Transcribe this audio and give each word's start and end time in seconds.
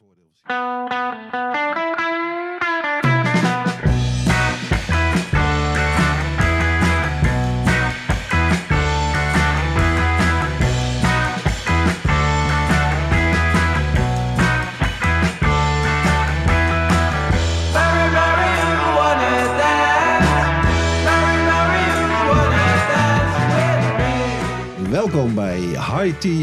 Welkom 0.00 1.67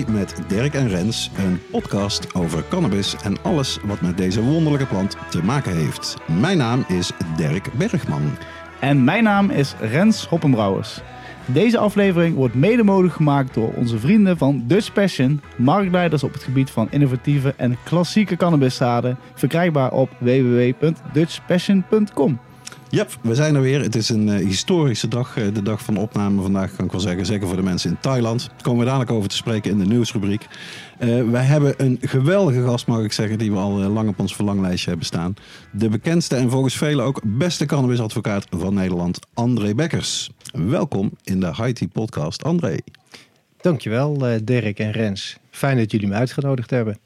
Met 0.07 0.41
Dirk 0.47 0.73
en 0.73 0.87
Rens, 0.87 1.31
een 1.37 1.59
podcast 1.71 2.35
over 2.35 2.63
cannabis 2.69 3.15
en 3.23 3.37
alles 3.41 3.79
wat 3.83 4.01
met 4.01 4.17
deze 4.17 4.43
wonderlijke 4.43 4.85
plant 4.85 5.17
te 5.29 5.43
maken 5.43 5.75
heeft. 5.75 6.17
Mijn 6.39 6.57
naam 6.57 6.85
is 6.87 7.11
Dirk 7.37 7.69
Bergman. 7.77 8.21
En 8.79 9.03
mijn 9.03 9.23
naam 9.23 9.49
is 9.49 9.75
Rens 9.79 10.25
Hoppenbrouwers. 10.25 11.01
Deze 11.45 11.77
aflevering 11.77 12.35
wordt 12.35 12.55
mede 12.55 12.83
mogelijk 12.83 13.13
gemaakt 13.13 13.53
door 13.53 13.73
onze 13.73 13.99
vrienden 13.99 14.37
van 14.37 14.63
Dutch 14.67 14.93
Passion, 14.93 15.41
marktleiders 15.55 16.23
op 16.23 16.33
het 16.33 16.43
gebied 16.43 16.69
van 16.69 16.87
innovatieve 16.91 17.53
en 17.57 17.77
klassieke 17.83 18.35
cannabiszaden, 18.35 19.17
verkrijgbaar 19.33 19.91
op 19.91 20.09
www.dutchpassion.com. 20.19 22.39
Yep, 22.95 23.17
we 23.21 23.35
zijn 23.35 23.55
er 23.55 23.61
weer. 23.61 23.81
Het 23.81 23.95
is 23.95 24.09
een 24.09 24.29
eh, 24.29 24.45
historische 24.45 25.07
dag, 25.07 25.37
eh, 25.37 25.53
de 25.53 25.61
dag 25.61 25.81
van 25.81 25.97
opname 25.97 26.41
vandaag, 26.41 26.75
kan 26.75 26.85
ik 26.85 26.91
wel 26.91 27.01
zeggen. 27.01 27.25
Zeker 27.25 27.47
voor 27.47 27.55
de 27.55 27.63
mensen 27.63 27.89
in 27.89 27.97
Thailand. 27.99 28.47
Daar 28.47 28.61
komen 28.61 28.79
we 28.79 28.85
dadelijk 28.85 29.11
over 29.11 29.29
te 29.29 29.35
spreken 29.35 29.71
in 29.71 29.77
de 29.77 29.85
nieuwsrubriek. 29.85 30.47
Eh, 30.97 31.29
wij 31.29 31.43
hebben 31.43 31.73
een 31.77 31.97
geweldige 32.01 32.63
gast, 32.63 32.87
mag 32.87 33.03
ik 33.03 33.11
zeggen, 33.11 33.37
die 33.37 33.51
we 33.51 33.57
al 33.57 33.71
lang 33.71 34.09
op 34.09 34.19
ons 34.19 34.35
verlanglijstje 34.35 34.89
hebben 34.89 35.05
staan. 35.05 35.33
De 35.71 35.89
bekendste 35.89 36.35
en 36.35 36.49
volgens 36.49 36.77
velen 36.77 37.05
ook 37.05 37.21
beste 37.23 37.65
cannabisadvocaat 37.65 38.47
van 38.49 38.73
Nederland, 38.73 39.19
André 39.33 39.73
Bekkers. 39.73 40.31
Welkom 40.53 41.11
in 41.23 41.39
de 41.39 41.71
Tea 41.73 41.87
podcast, 41.93 42.43
André. 42.43 42.77
Dankjewel, 43.61 44.17
Dirk 44.43 44.79
en 44.79 44.91
Rens. 44.91 45.37
Fijn 45.49 45.77
dat 45.77 45.91
jullie 45.91 46.07
me 46.07 46.13
uitgenodigd 46.13 46.69
hebben. 46.69 46.97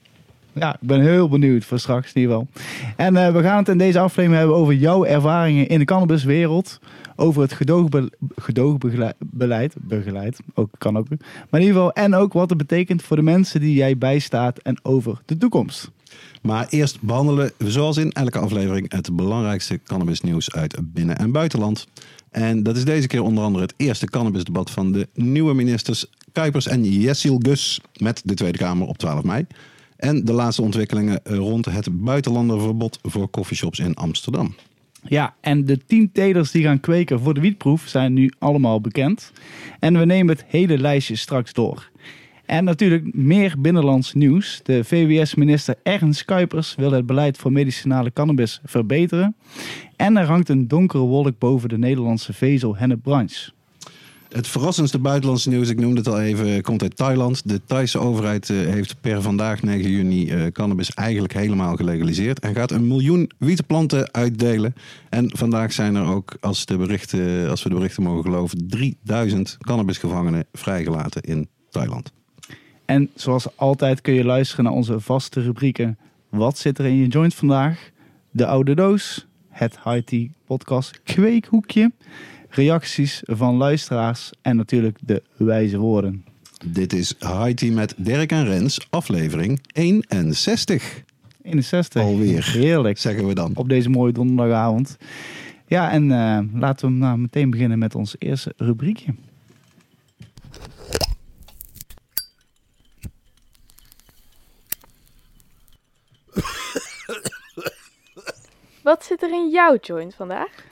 Ja, 0.59 0.73
ik 0.81 0.87
ben 0.87 1.01
heel 1.01 1.29
benieuwd 1.29 1.65
voor 1.65 1.79
straks 1.79 2.13
in 2.13 2.21
ieder 2.21 2.35
geval. 2.35 2.63
En 2.95 3.15
eh, 3.15 3.33
we 3.33 3.41
gaan 3.41 3.57
het 3.57 3.67
in 3.67 3.77
deze 3.77 3.99
aflevering 3.99 4.39
hebben 4.39 4.55
over 4.55 4.73
jouw 4.73 5.05
ervaringen 5.05 5.67
in 5.67 5.79
de 5.79 5.85
cannabiswereld. 5.85 6.79
Over 7.15 7.41
het 7.41 7.53
gedoogbe 7.53 8.11
gedoogbeleid, 8.35 9.75
begeleid, 9.79 10.39
ook, 10.53 10.69
kan 10.77 10.97
ook. 10.97 11.09
Maar 11.09 11.59
in 11.59 11.67
ieder 11.67 11.75
geval, 11.75 11.93
en 11.93 12.15
ook 12.15 12.33
wat 12.33 12.49
het 12.49 12.57
betekent 12.57 13.01
voor 13.01 13.15
de 13.15 13.21
mensen 13.21 13.59
die 13.59 13.73
jij 13.73 13.97
bijstaat 13.97 14.57
en 14.57 14.79
over 14.81 15.21
de 15.25 15.37
toekomst. 15.37 15.91
Maar 16.41 16.67
eerst 16.69 17.01
behandelen 17.01 17.51
we 17.57 17.71
zoals 17.71 17.97
in 17.97 18.11
elke 18.11 18.39
aflevering 18.39 18.91
het 18.91 19.15
belangrijkste 19.15 19.79
cannabisnieuws 19.83 20.51
uit 20.51 20.77
binnen- 20.83 21.17
en 21.17 21.31
buitenland. 21.31 21.87
En 22.31 22.63
dat 22.63 22.77
is 22.77 22.85
deze 22.85 23.07
keer 23.07 23.23
onder 23.23 23.43
andere 23.43 23.63
het 23.63 23.73
eerste 23.77 24.05
cannabisdebat 24.05 24.71
van 24.71 24.91
de 24.91 25.07
nieuwe 25.13 25.53
ministers 25.53 26.05
Kuipers 26.31 26.67
en 26.67 26.83
Jessil 26.83 27.39
Gus 27.41 27.81
met 27.97 28.21
de 28.25 28.33
Tweede 28.33 28.57
Kamer 28.57 28.87
op 28.87 28.97
12 28.97 29.23
mei. 29.23 29.45
En 29.99 30.25
de 30.25 30.33
laatste 30.33 30.61
ontwikkelingen 30.61 31.19
rond 31.23 31.65
het 31.65 32.03
buitenlanderverbod 32.03 32.99
voor 33.01 33.29
coffeeshops 33.29 33.79
in 33.79 33.95
Amsterdam. 33.95 34.55
Ja, 35.03 35.35
en 35.41 35.65
de 35.65 35.85
tien 35.85 36.11
telers 36.11 36.51
die 36.51 36.63
gaan 36.63 36.79
kweken 36.79 37.19
voor 37.19 37.33
de 37.33 37.39
wietproef 37.39 37.87
zijn 37.87 38.13
nu 38.13 38.31
allemaal 38.37 38.81
bekend. 38.81 39.31
En 39.79 39.99
we 39.99 40.05
nemen 40.05 40.35
het 40.35 40.45
hele 40.47 40.77
lijstje 40.77 41.15
straks 41.15 41.53
door. 41.53 41.89
En 42.45 42.63
natuurlijk 42.63 43.13
meer 43.13 43.55
binnenlands 43.59 44.13
nieuws. 44.13 44.59
De 44.63 44.83
VWS-minister 44.83 45.75
Ernst 45.83 46.25
Kuipers 46.25 46.75
wil 46.75 46.91
het 46.91 47.05
beleid 47.05 47.37
voor 47.37 47.51
medicinale 47.51 48.13
cannabis 48.13 48.61
verbeteren. 48.63 49.35
En 49.95 50.17
er 50.17 50.25
hangt 50.25 50.49
een 50.49 50.67
donkere 50.67 51.03
wolk 51.03 51.39
boven 51.39 51.69
de 51.69 51.77
Nederlandse 51.77 52.33
vezel-hennepbranche. 52.33 53.51
Het 54.29 54.47
verrassendste 54.47 54.99
buitenlandse 54.99 55.49
nieuws, 55.49 55.69
ik 55.69 55.79
noemde 55.79 55.97
het 55.97 56.07
al 56.07 56.21
even, 56.21 56.61
komt 56.61 56.81
uit 56.81 56.95
Thailand. 56.95 57.47
De 57.47 57.61
Thaise 57.65 57.99
overheid 57.99 58.49
eh, 58.49 58.57
heeft 58.57 59.01
per 59.01 59.21
vandaag 59.21 59.61
9 59.63 59.91
juni 59.91 60.29
eh, 60.29 60.51
cannabis 60.51 60.93
eigenlijk 60.93 61.33
helemaal 61.33 61.75
gelegaliseerd. 61.75 62.39
En 62.39 62.55
gaat 62.55 62.71
een 62.71 62.87
miljoen 62.87 63.31
wietplanten 63.37 64.13
uitdelen. 64.13 64.73
En 65.09 65.37
vandaag 65.37 65.71
zijn 65.71 65.95
er 65.95 66.05
ook, 66.05 66.37
als, 66.39 66.65
de 66.65 66.77
berichten, 66.77 67.49
als 67.49 67.63
we 67.63 67.69
de 67.69 67.75
berichten 67.75 68.03
mogen 68.03 68.23
geloven, 68.23 68.67
3000 68.67 69.57
cannabisgevangenen 69.59 70.45
vrijgelaten 70.53 71.21
in 71.21 71.47
Thailand. 71.69 72.11
En 72.85 73.09
zoals 73.15 73.57
altijd 73.57 74.01
kun 74.01 74.13
je 74.13 74.23
luisteren 74.23 74.65
naar 74.65 74.73
onze 74.73 74.99
vaste 74.99 75.41
rubrieken. 75.41 75.97
Wat 76.29 76.57
zit 76.57 76.77
er 76.77 76.85
in 76.85 76.95
je 76.95 77.07
joint 77.07 77.33
vandaag? 77.33 77.91
De 78.31 78.45
oude 78.45 78.75
doos, 78.75 79.27
het 79.49 79.79
Tea 80.05 80.27
podcast 80.45 81.01
kweekhoekje, 81.03 81.91
reacties 82.49 83.21
van 83.25 83.55
luisteraars 83.55 84.31
en 84.41 84.55
natuurlijk 84.55 84.97
de 85.01 85.23
wijze 85.37 85.77
woorden. 85.77 86.25
Dit 86.65 86.93
is 86.93 87.15
High 87.19 87.53
Tea 87.53 87.71
met 87.71 87.93
Dirk 87.97 88.31
en 88.31 88.45
Rens, 88.45 88.87
aflevering 88.89 89.61
61. 89.71 91.03
61. 91.43 92.01
Alweer. 92.01 92.51
Heerlijk. 92.51 92.97
Zeggen 92.97 93.27
we 93.27 93.33
dan. 93.33 93.51
Op 93.55 93.69
deze 93.69 93.89
mooie 93.89 94.13
donderdagavond. 94.13 94.97
Ja, 95.67 95.91
en 95.91 96.11
eh, 96.11 96.59
laten 96.59 96.87
we 96.87 96.93
nou 96.93 97.17
meteen 97.17 97.49
beginnen 97.49 97.79
met 97.79 97.95
ons 97.95 98.15
eerste 98.17 98.53
rubriekje. 98.57 99.13
Wat 108.83 109.03
zit 109.03 109.21
er 109.21 109.31
in 109.31 109.49
jouw 109.49 109.77
joint 109.81 110.15
vandaag? 110.15 110.68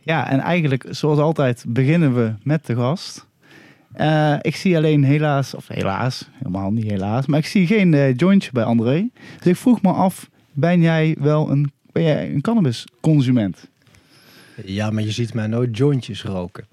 Ja, 0.00 0.30
en 0.30 0.40
eigenlijk, 0.40 0.86
zoals 0.90 1.18
altijd, 1.18 1.64
beginnen 1.68 2.14
we 2.14 2.34
met 2.42 2.66
de 2.66 2.74
gast. 2.74 3.28
Eh, 3.92 4.36
ik 4.40 4.56
zie 4.56 4.76
alleen 4.76 5.04
helaas, 5.04 5.54
of 5.54 5.68
helaas, 5.68 6.28
helemaal 6.32 6.70
niet 6.70 6.90
helaas, 6.90 7.26
maar 7.26 7.38
ik 7.38 7.46
zie 7.46 7.66
geen 7.66 7.94
eh, 7.94 8.16
jointje 8.16 8.50
bij 8.52 8.64
André. 8.64 9.08
Dus 9.38 9.46
ik 9.46 9.56
vroeg 9.56 9.82
me 9.82 9.92
af, 9.92 10.30
ben 10.52 10.80
jij 10.80 11.16
wel 11.18 11.50
een, 11.50 11.72
ben 11.92 12.02
jij 12.02 12.32
een 12.32 12.40
cannabisconsument? 12.40 13.68
Ja, 14.64 14.90
maar 14.90 15.02
je 15.02 15.10
ziet 15.10 15.34
mij 15.34 15.46
nooit 15.46 15.76
jointjes 15.76 16.22
roken. 16.22 16.66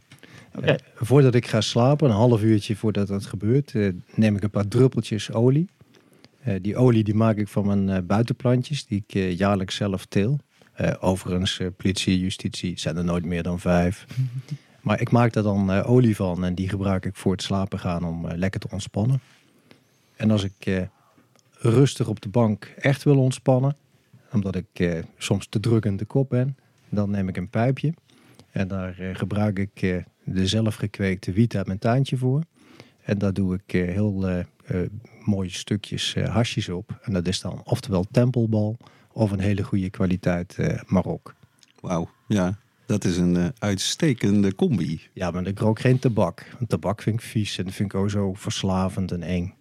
Eh, 0.61 0.75
voordat 0.95 1.35
ik 1.35 1.47
ga 1.47 1.61
slapen, 1.61 2.09
een 2.09 2.15
half 2.15 2.43
uurtje 2.43 2.75
voordat 2.75 3.07
dat 3.07 3.25
gebeurt, 3.25 3.73
neem 4.15 4.35
ik 4.35 4.43
een 4.43 4.49
paar 4.49 4.67
druppeltjes 4.67 5.31
olie. 5.31 5.69
Die 6.61 6.77
olie 6.77 7.03
die 7.03 7.15
maak 7.15 7.37
ik 7.37 7.47
van 7.47 7.65
mijn 7.65 8.05
buitenplantjes, 8.05 8.85
die 8.85 9.03
ik 9.07 9.37
jaarlijks 9.37 9.75
zelf 9.75 10.05
teel. 10.05 10.39
Eh, 10.77 10.93
overigens, 10.99 11.59
eh, 11.59 11.67
politie, 11.77 12.19
justitie 12.19 12.79
zijn 12.79 12.97
er 12.97 13.03
nooit 13.03 13.25
meer 13.25 13.43
dan 13.43 13.59
vijf. 13.59 14.05
Maar 14.81 15.01
ik 15.01 15.11
maak 15.11 15.33
daar 15.33 15.43
dan 15.43 15.71
eh, 15.71 15.89
olie 15.89 16.15
van 16.15 16.45
en 16.45 16.55
die 16.55 16.69
gebruik 16.69 17.05
ik 17.05 17.15
voor 17.15 17.31
het 17.31 17.41
slapen 17.41 17.79
gaan 17.79 18.03
om 18.03 18.27
lekker 18.27 18.59
te 18.59 18.67
ontspannen. 18.71 19.21
En 20.15 20.31
als 20.31 20.43
ik 20.43 20.87
rustig 21.51 22.07
op 22.07 22.21
de 22.21 22.29
bank 22.29 22.73
echt 22.79 23.03
wil 23.03 23.17
ontspannen, 23.17 23.75
omdat 24.31 24.55
ik 24.55 25.03
soms 25.17 25.47
te 25.47 25.59
druk 25.59 25.85
in 25.85 25.97
de 25.97 26.05
kop 26.05 26.29
ben, 26.29 26.57
dan 26.89 27.09
neem 27.09 27.27
ik 27.27 27.37
een 27.37 27.49
pijpje. 27.49 27.93
En 28.51 28.67
daar 28.67 28.95
gebruik 29.13 29.59
ik 29.59 30.03
de 30.23 30.47
zelfgekweekte 30.47 31.31
wiet 31.31 31.55
uit 31.55 31.67
mijn 31.67 31.79
tuintje 31.79 32.17
voor. 32.17 32.43
En 33.01 33.17
daar 33.17 33.33
doe 33.33 33.55
ik 33.55 33.71
heel 33.71 34.43
mooie 35.25 35.51
stukjes 35.51 36.13
eh 36.15 36.33
hasjes 36.33 36.69
op. 36.69 36.99
En 37.01 37.13
dat 37.13 37.27
is 37.27 37.41
dan 37.41 37.61
oftewel 37.63 38.05
tempelbal 38.11 38.77
of 39.17 39.31
een 39.31 39.39
hele 39.39 39.63
goede 39.63 39.89
kwaliteit 39.89 40.55
eh 40.57 40.79
Marok. 40.85 41.35
Wauw, 41.79 42.09
ja. 42.27 42.57
Dat 42.85 43.03
is 43.03 43.17
een 43.17 43.37
eh, 43.37 43.45
uitstekende 43.59 44.55
combi. 44.55 45.01
Ja, 45.13 45.31
maar 45.31 45.47
ik 45.47 45.59
rook 45.59 45.79
geen 45.79 45.99
tabak. 45.99 46.45
Want 46.57 46.69
tabak 46.69 47.01
vind 47.01 47.19
ik 47.19 47.25
vies 47.25 47.57
en 47.57 47.63
dat 47.63 47.73
vind 47.73 47.93
ik 47.93 47.99
ook 47.99 48.09
zo 48.09 48.33
verslavend 48.33 49.11
en 49.11 49.23
eng. 49.23 49.53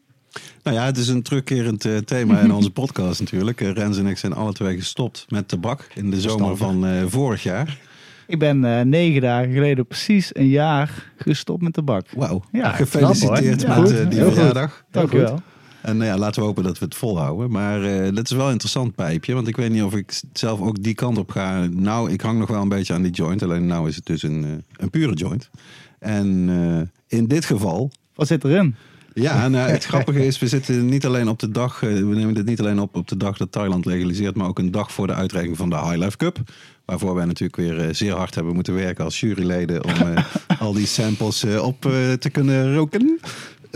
Nou 0.62 0.77
ja, 0.77 0.84
het 0.84 0.97
is 0.97 1.09
een 1.09 1.22
terugkerend 1.22 1.84
eh, 1.84 1.97
thema 1.97 2.41
in 2.41 2.53
onze 2.53 2.71
podcast 2.81 3.21
natuurlijk. 3.21 3.61
Rens 3.61 3.99
en 3.99 4.06
ik 4.06 4.19
zijn 4.19 4.33
alle 4.33 4.53
twee 4.53 4.77
gestopt 4.77 5.25
met 5.28 5.48
tabak 5.48 5.89
in 5.95 6.10
de 6.10 6.21
zomer 6.21 6.57
van 6.57 6.86
eh, 6.86 7.04
vorig 7.07 7.42
jaar. 7.42 7.78
Ik 8.27 8.39
ben 8.39 8.65
eh, 8.65 8.84
negen 8.84 9.21
dagen 9.21 9.53
geleden 9.53 9.86
precies 9.86 10.31
een 10.33 10.48
jaar 10.48 11.13
gestopt 11.16 11.63
met 11.63 11.72
tabak. 11.72 12.07
Wauw, 12.16 12.45
Ja, 12.53 12.72
gefeliciteerd 12.72 13.65
knap, 13.65 13.91
met 13.91 14.10
die 14.10 14.22
verjaardag. 14.22 14.84
Dank 14.91 15.13
je 15.13 15.19
wel. 15.19 15.41
En 15.86 15.97
nou 15.97 16.10
ja, 16.10 16.18
laten 16.18 16.41
we 16.41 16.47
hopen 16.47 16.62
dat 16.62 16.78
we 16.78 16.84
het 16.84 16.94
volhouden. 16.94 17.50
Maar 17.50 17.83
eh 17.83 18.15
dat 18.15 18.24
is 18.24 18.36
wel 18.36 18.47
een 18.47 18.53
interessant 18.53 18.94
pijpje. 18.94 19.34
Want 19.34 19.48
ik 19.48 19.56
weet 19.56 19.71
niet 19.71 19.83
of 19.83 19.94
ik 19.94 20.21
zelf 20.33 20.60
ook 20.60 20.83
die 20.83 20.94
kant 20.94 21.18
op 21.18 21.30
ga. 21.30 21.66
Nou, 21.71 22.10
ik 22.10 22.21
hang 22.21 22.38
nog 22.38 22.48
wel 22.48 22.62
een 22.62 22.68
beetje 22.68 22.94
aan 22.94 23.03
die 23.03 23.12
joint. 23.12 23.42
Alleen 23.42 23.66
nou 23.66 23.88
is 23.88 23.97
het 23.97 24.06
dus 24.06 24.22
een, 24.22 24.44
eh, 24.44 24.50
een 24.77 24.91
pure 24.91 25.15
joint. 25.15 25.50
En 25.98 26.48
eh, 26.48 27.18
in 27.18 27.27
dit 27.27 27.44
geval 27.44 27.91
Wat 28.15 28.27
zit 28.27 28.44
erin? 28.44 28.74
Ja, 29.15 29.48
nou, 29.48 29.71
het 29.71 29.84
grappige 29.84 30.27
is, 30.27 30.38
we 30.38 30.48
zitten 30.48 30.86
niet 30.86 31.06
alleen 31.06 31.28
op 31.28 31.38
de 31.38 31.50
dag, 31.50 31.83
eh, 31.83 31.88
we 31.88 32.15
nemen 32.15 32.34
dit 32.34 32.44
niet 32.44 32.60
alleen 32.60 32.80
op 32.80 32.97
op 32.97 33.09
de 33.09 33.16
dag 33.16 33.36
dat 33.36 33.53
Thailand 33.53 33.84
legaliseert, 33.84 34.36
maar 34.36 34.48
ook 34.48 34.59
een 34.59 34.71
dag 34.71 34.92
voor 34.92 35.06
de 35.06 35.15
uitreiking 35.15 35.56
van 35.56 35.71
de 35.71 35.77
High 35.77 35.97
Life 35.97 36.16
Cup. 36.16 36.38
Waarvoor 36.86 37.15
wij 37.15 37.24
natuurlijk 37.24 37.56
weer 37.56 37.80
eh, 37.80 37.94
zeer 37.94 38.12
hard 38.12 38.34
hebben 38.34 38.54
moeten 38.54 38.74
werken 38.74 39.04
als 39.04 39.21
juryleden 39.21 39.84
om 39.84 39.91
eh, 39.91 40.24
al 40.60 40.72
die 40.72 40.86
samples 40.86 41.44
eh, 41.44 41.62
op 41.62 41.86
eh, 41.86 42.12
te 42.12 42.30
kunnen 42.30 42.74
roken. 42.74 43.21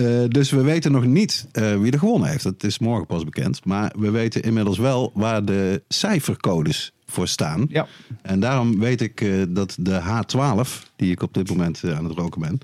Eh, 0.00 0.24
dus 0.28 0.50
we 0.50 0.62
weten 0.62 0.92
nog 0.92 1.04
niet 1.06 1.46
eh, 1.52 1.76
wie 1.80 1.92
er 1.92 1.98
gewonnen 1.98 2.28
heeft. 2.28 2.42
Dat 2.42 2.62
is 2.64 2.78
morgen 2.78 3.06
pas 3.06 3.24
bekend. 3.24 3.64
Maar 3.64 3.92
we 3.98 4.10
weten 4.10 4.42
inmiddels 4.42 4.78
wel 4.78 5.10
waar 5.14 5.44
de 5.44 5.82
cijfercodes 5.88 6.92
voor 7.06 7.28
staan. 7.28 7.66
Ja. 7.68 7.86
En 8.22 8.40
daarom 8.40 8.78
weet 8.78 9.00
ik 9.00 9.20
eh, 9.20 9.42
dat 9.48 9.76
de 9.80 10.00
H12, 10.00 10.86
die 10.96 11.10
ik 11.10 11.22
op 11.22 11.34
dit 11.34 11.48
moment 11.50 11.82
aan 11.84 12.04
het 12.04 12.18
roken 12.18 12.40
ben, 12.40 12.58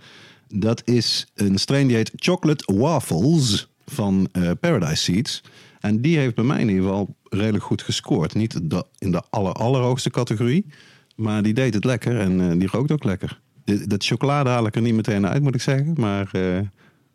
dat 0.49 0.83
is 0.85 1.27
een 1.35 1.59
strain 1.59 1.87
die 1.87 1.97
heet 1.97 2.13
Chocolate 2.15 2.75
Waffles 2.77 3.69
van 3.87 4.29
Paradise 4.61 5.03
Seeds. 5.03 5.43
En 5.81 6.01
die 6.01 6.19
heeft 6.19 6.35
bij 6.35 6.45
mij 6.45 6.61
in 6.61 6.69
ieder 6.69 6.83
geval 6.85 7.15
redelijk 7.29 7.65
goed 7.65 7.83
gescoord. 7.83 8.35
Niet 8.35 8.71
de- 8.71 8.85
in 8.99 9.11
de 9.11 9.23
aller, 9.31 9.53
allerhoogste 9.53 10.11
categorie, 10.11 10.67
maar 11.17 11.43
die 11.43 11.55
deed 11.55 11.75
het 11.75 11.85
lekker 11.85 12.21
en 12.21 12.59
die 12.59 12.69
rookt 12.73 12.91
ook 12.93 13.05
lekker. 13.05 13.41
De- 13.65 13.87
Dat 13.87 14.05
chocolade 14.05 14.51
haal 14.51 14.67
ik 14.67 14.75
er 14.77 14.83
niet 14.83 14.95
meteen 14.95 15.27
uit, 15.27 15.43
moet 15.43 15.55
ik 15.55 15.61
zeggen. 15.61 15.93
Maar 15.97 16.31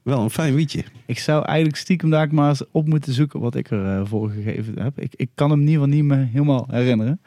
wel 0.04 0.20
een 0.20 0.30
fijn 0.30 0.56
wietje. 0.56 0.84
Ik 1.06 1.20
zou 1.20 1.46
eigenlijk 1.46 1.78
stiekem 1.78 2.10
daar 2.10 2.34
maar 2.34 2.50
eens 2.50 2.64
op 2.72 2.88
moeten 2.88 3.14
zoeken 3.14 3.40
wat 3.40 3.56
ik 3.56 3.70
ervoor 3.72 4.08
voor 4.08 4.30
gegeven 4.30 4.82
heb. 4.82 5.00
Ik, 5.00 5.14
ik 5.16 5.30
kan 5.36 5.50
hem 5.50 5.60
in 5.60 5.68
ieder 5.68 5.84
geval 5.84 5.98
niet 5.98 6.06
meer 6.06 6.28
helemaal 6.32 6.68
herinneren. 6.70 7.22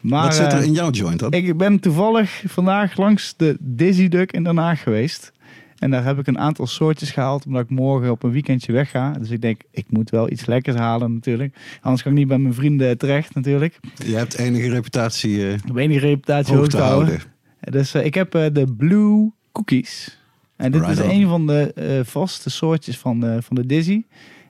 Maar 0.00 0.24
Wat 0.24 0.34
zit 0.34 0.52
er 0.52 0.58
eh, 0.58 0.64
in 0.64 0.72
jouw 0.72 0.90
joint 0.90 1.18
dan? 1.18 1.32
ik 1.32 1.56
ben 1.56 1.80
toevallig 1.80 2.42
vandaag 2.46 2.96
langs 2.96 3.34
de 3.36 3.56
Dizzy 3.60 4.08
Duck 4.08 4.32
in 4.32 4.44
Den 4.44 4.56
Haag 4.56 4.82
geweest. 4.82 5.32
En 5.80 5.90
daar 5.90 6.04
heb 6.04 6.18
ik 6.18 6.26
een 6.26 6.38
aantal 6.38 6.66
soortjes 6.66 7.10
gehaald, 7.10 7.46
omdat 7.46 7.62
ik 7.62 7.70
morgen 7.70 8.10
op 8.10 8.22
een 8.22 8.30
weekendje 8.30 8.72
wegga. 8.72 9.12
Dus 9.12 9.30
ik 9.30 9.40
denk, 9.40 9.62
ik 9.70 9.84
moet 9.88 10.10
wel 10.10 10.30
iets 10.30 10.46
lekkers 10.46 10.76
halen 10.76 11.12
natuurlijk. 11.12 11.56
Anders 11.80 12.02
kan 12.02 12.12
ik 12.12 12.18
niet 12.18 12.28
bij 12.28 12.38
mijn 12.38 12.54
vrienden 12.54 12.98
terecht 12.98 13.34
natuurlijk. 13.34 13.78
Je 14.06 14.16
hebt 14.16 14.38
enige 14.38 14.68
reputatie 14.68 15.46
eh, 15.46 15.58
heb 15.66 15.76
enige 15.76 16.06
reputatie 16.06 16.56
hoog 16.56 16.68
te 16.68 16.76
houden. 16.76 17.08
houden. 17.08 17.28
Dus 17.60 17.94
eh, 17.94 18.04
ik 18.04 18.14
heb 18.14 18.34
eh, 18.34 18.46
de 18.52 18.74
Blue 18.76 19.30
Cookies. 19.52 20.18
En 20.60 20.72
dit 20.72 20.80
Right 20.80 20.98
is 20.98 21.04
on. 21.04 21.10
een 21.10 21.28
van 21.28 21.46
de 21.46 21.72
eh, 21.72 22.00
vaste 22.04 22.50
soortjes 22.50 22.98
van 22.98 23.20
de, 23.20 23.42
van 23.42 23.56
de 23.56 23.66
Dizzy. 23.66 24.02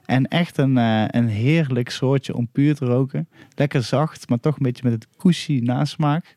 En 0.04 0.28
echt 0.28 0.58
een, 0.58 0.78
eh, 0.78 1.04
een 1.06 1.28
heerlijk 1.28 1.90
soortje 1.90 2.34
om 2.34 2.48
puur 2.52 2.74
te 2.74 2.84
roken. 2.84 3.28
Lekker 3.54 3.82
zacht, 3.82 4.28
maar 4.28 4.40
toch 4.40 4.56
een 4.56 4.62
beetje 4.62 4.82
met 4.84 4.92
het 4.92 5.06
cushy 5.16 5.60
nasmaak. 5.62 6.36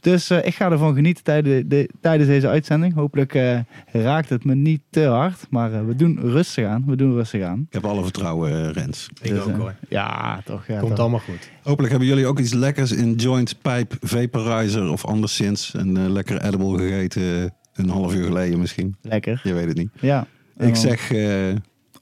Dus 0.00 0.30
eh, 0.30 0.46
ik 0.46 0.54
ga 0.54 0.70
ervan 0.70 0.94
genieten 0.94 1.24
tijdens, 1.24 1.64
de, 1.66 1.88
tijdens 2.00 2.28
deze 2.28 2.48
uitzending. 2.48 2.94
Hopelijk 2.94 3.34
eh, 3.34 3.58
raakt 3.92 4.28
het 4.28 4.44
me 4.44 4.54
niet 4.54 4.80
te 4.90 5.04
hard. 5.04 5.46
Maar 5.50 5.72
eh, 5.72 5.84
we 5.86 5.94
doen 5.94 6.18
rustig 6.20 6.66
aan. 6.66 6.84
We 6.86 6.96
doen 6.96 7.12
rustig 7.12 7.42
aan. 7.42 7.60
Ik 7.66 7.72
heb 7.72 7.84
alle 7.84 8.02
vertrouwen, 8.02 8.72
Rens. 8.72 9.08
Ik 9.22 9.30
Dus, 9.30 9.42
ook 9.42 9.56
hoor. 9.56 9.74
Ja, 9.88 10.40
toch. 10.44 10.66
Ja, 10.66 10.78
Komt 10.78 10.90
toch. 10.90 10.98
allemaal 11.00 11.18
goed. 11.20 11.50
Hopelijk 11.62 11.90
hebben 11.90 12.08
jullie 12.08 12.26
ook 12.26 12.38
iets 12.38 12.52
lekkers 12.52 12.92
in 12.92 13.14
joint, 13.14 13.62
pipe, 13.62 13.96
vaporizer 14.00 14.90
of 14.90 15.04
anderszins. 15.04 15.74
Een 15.74 16.12
lekker 16.12 16.44
edible 16.44 16.78
gegeten 16.78 17.54
een 17.78 17.88
half 17.88 18.14
uur 18.14 18.24
geleden 18.24 18.58
misschien. 18.58 18.96
Lekker. 19.02 19.40
Je 19.44 19.52
weet 19.52 19.68
het 19.68 19.76
niet. 19.76 19.90
Ja. 20.00 20.26
Ik 20.56 20.64
dan 20.64 20.76
zeg 20.76 21.10
eh, 21.12 21.54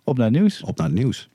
Op 0.04 0.16
naar 0.16 0.26
het 0.30 0.34
nieuws. 0.40 0.62
op 0.62 0.76
naar 0.78 0.86
het 0.86 0.96
nieuws. 0.96 1.28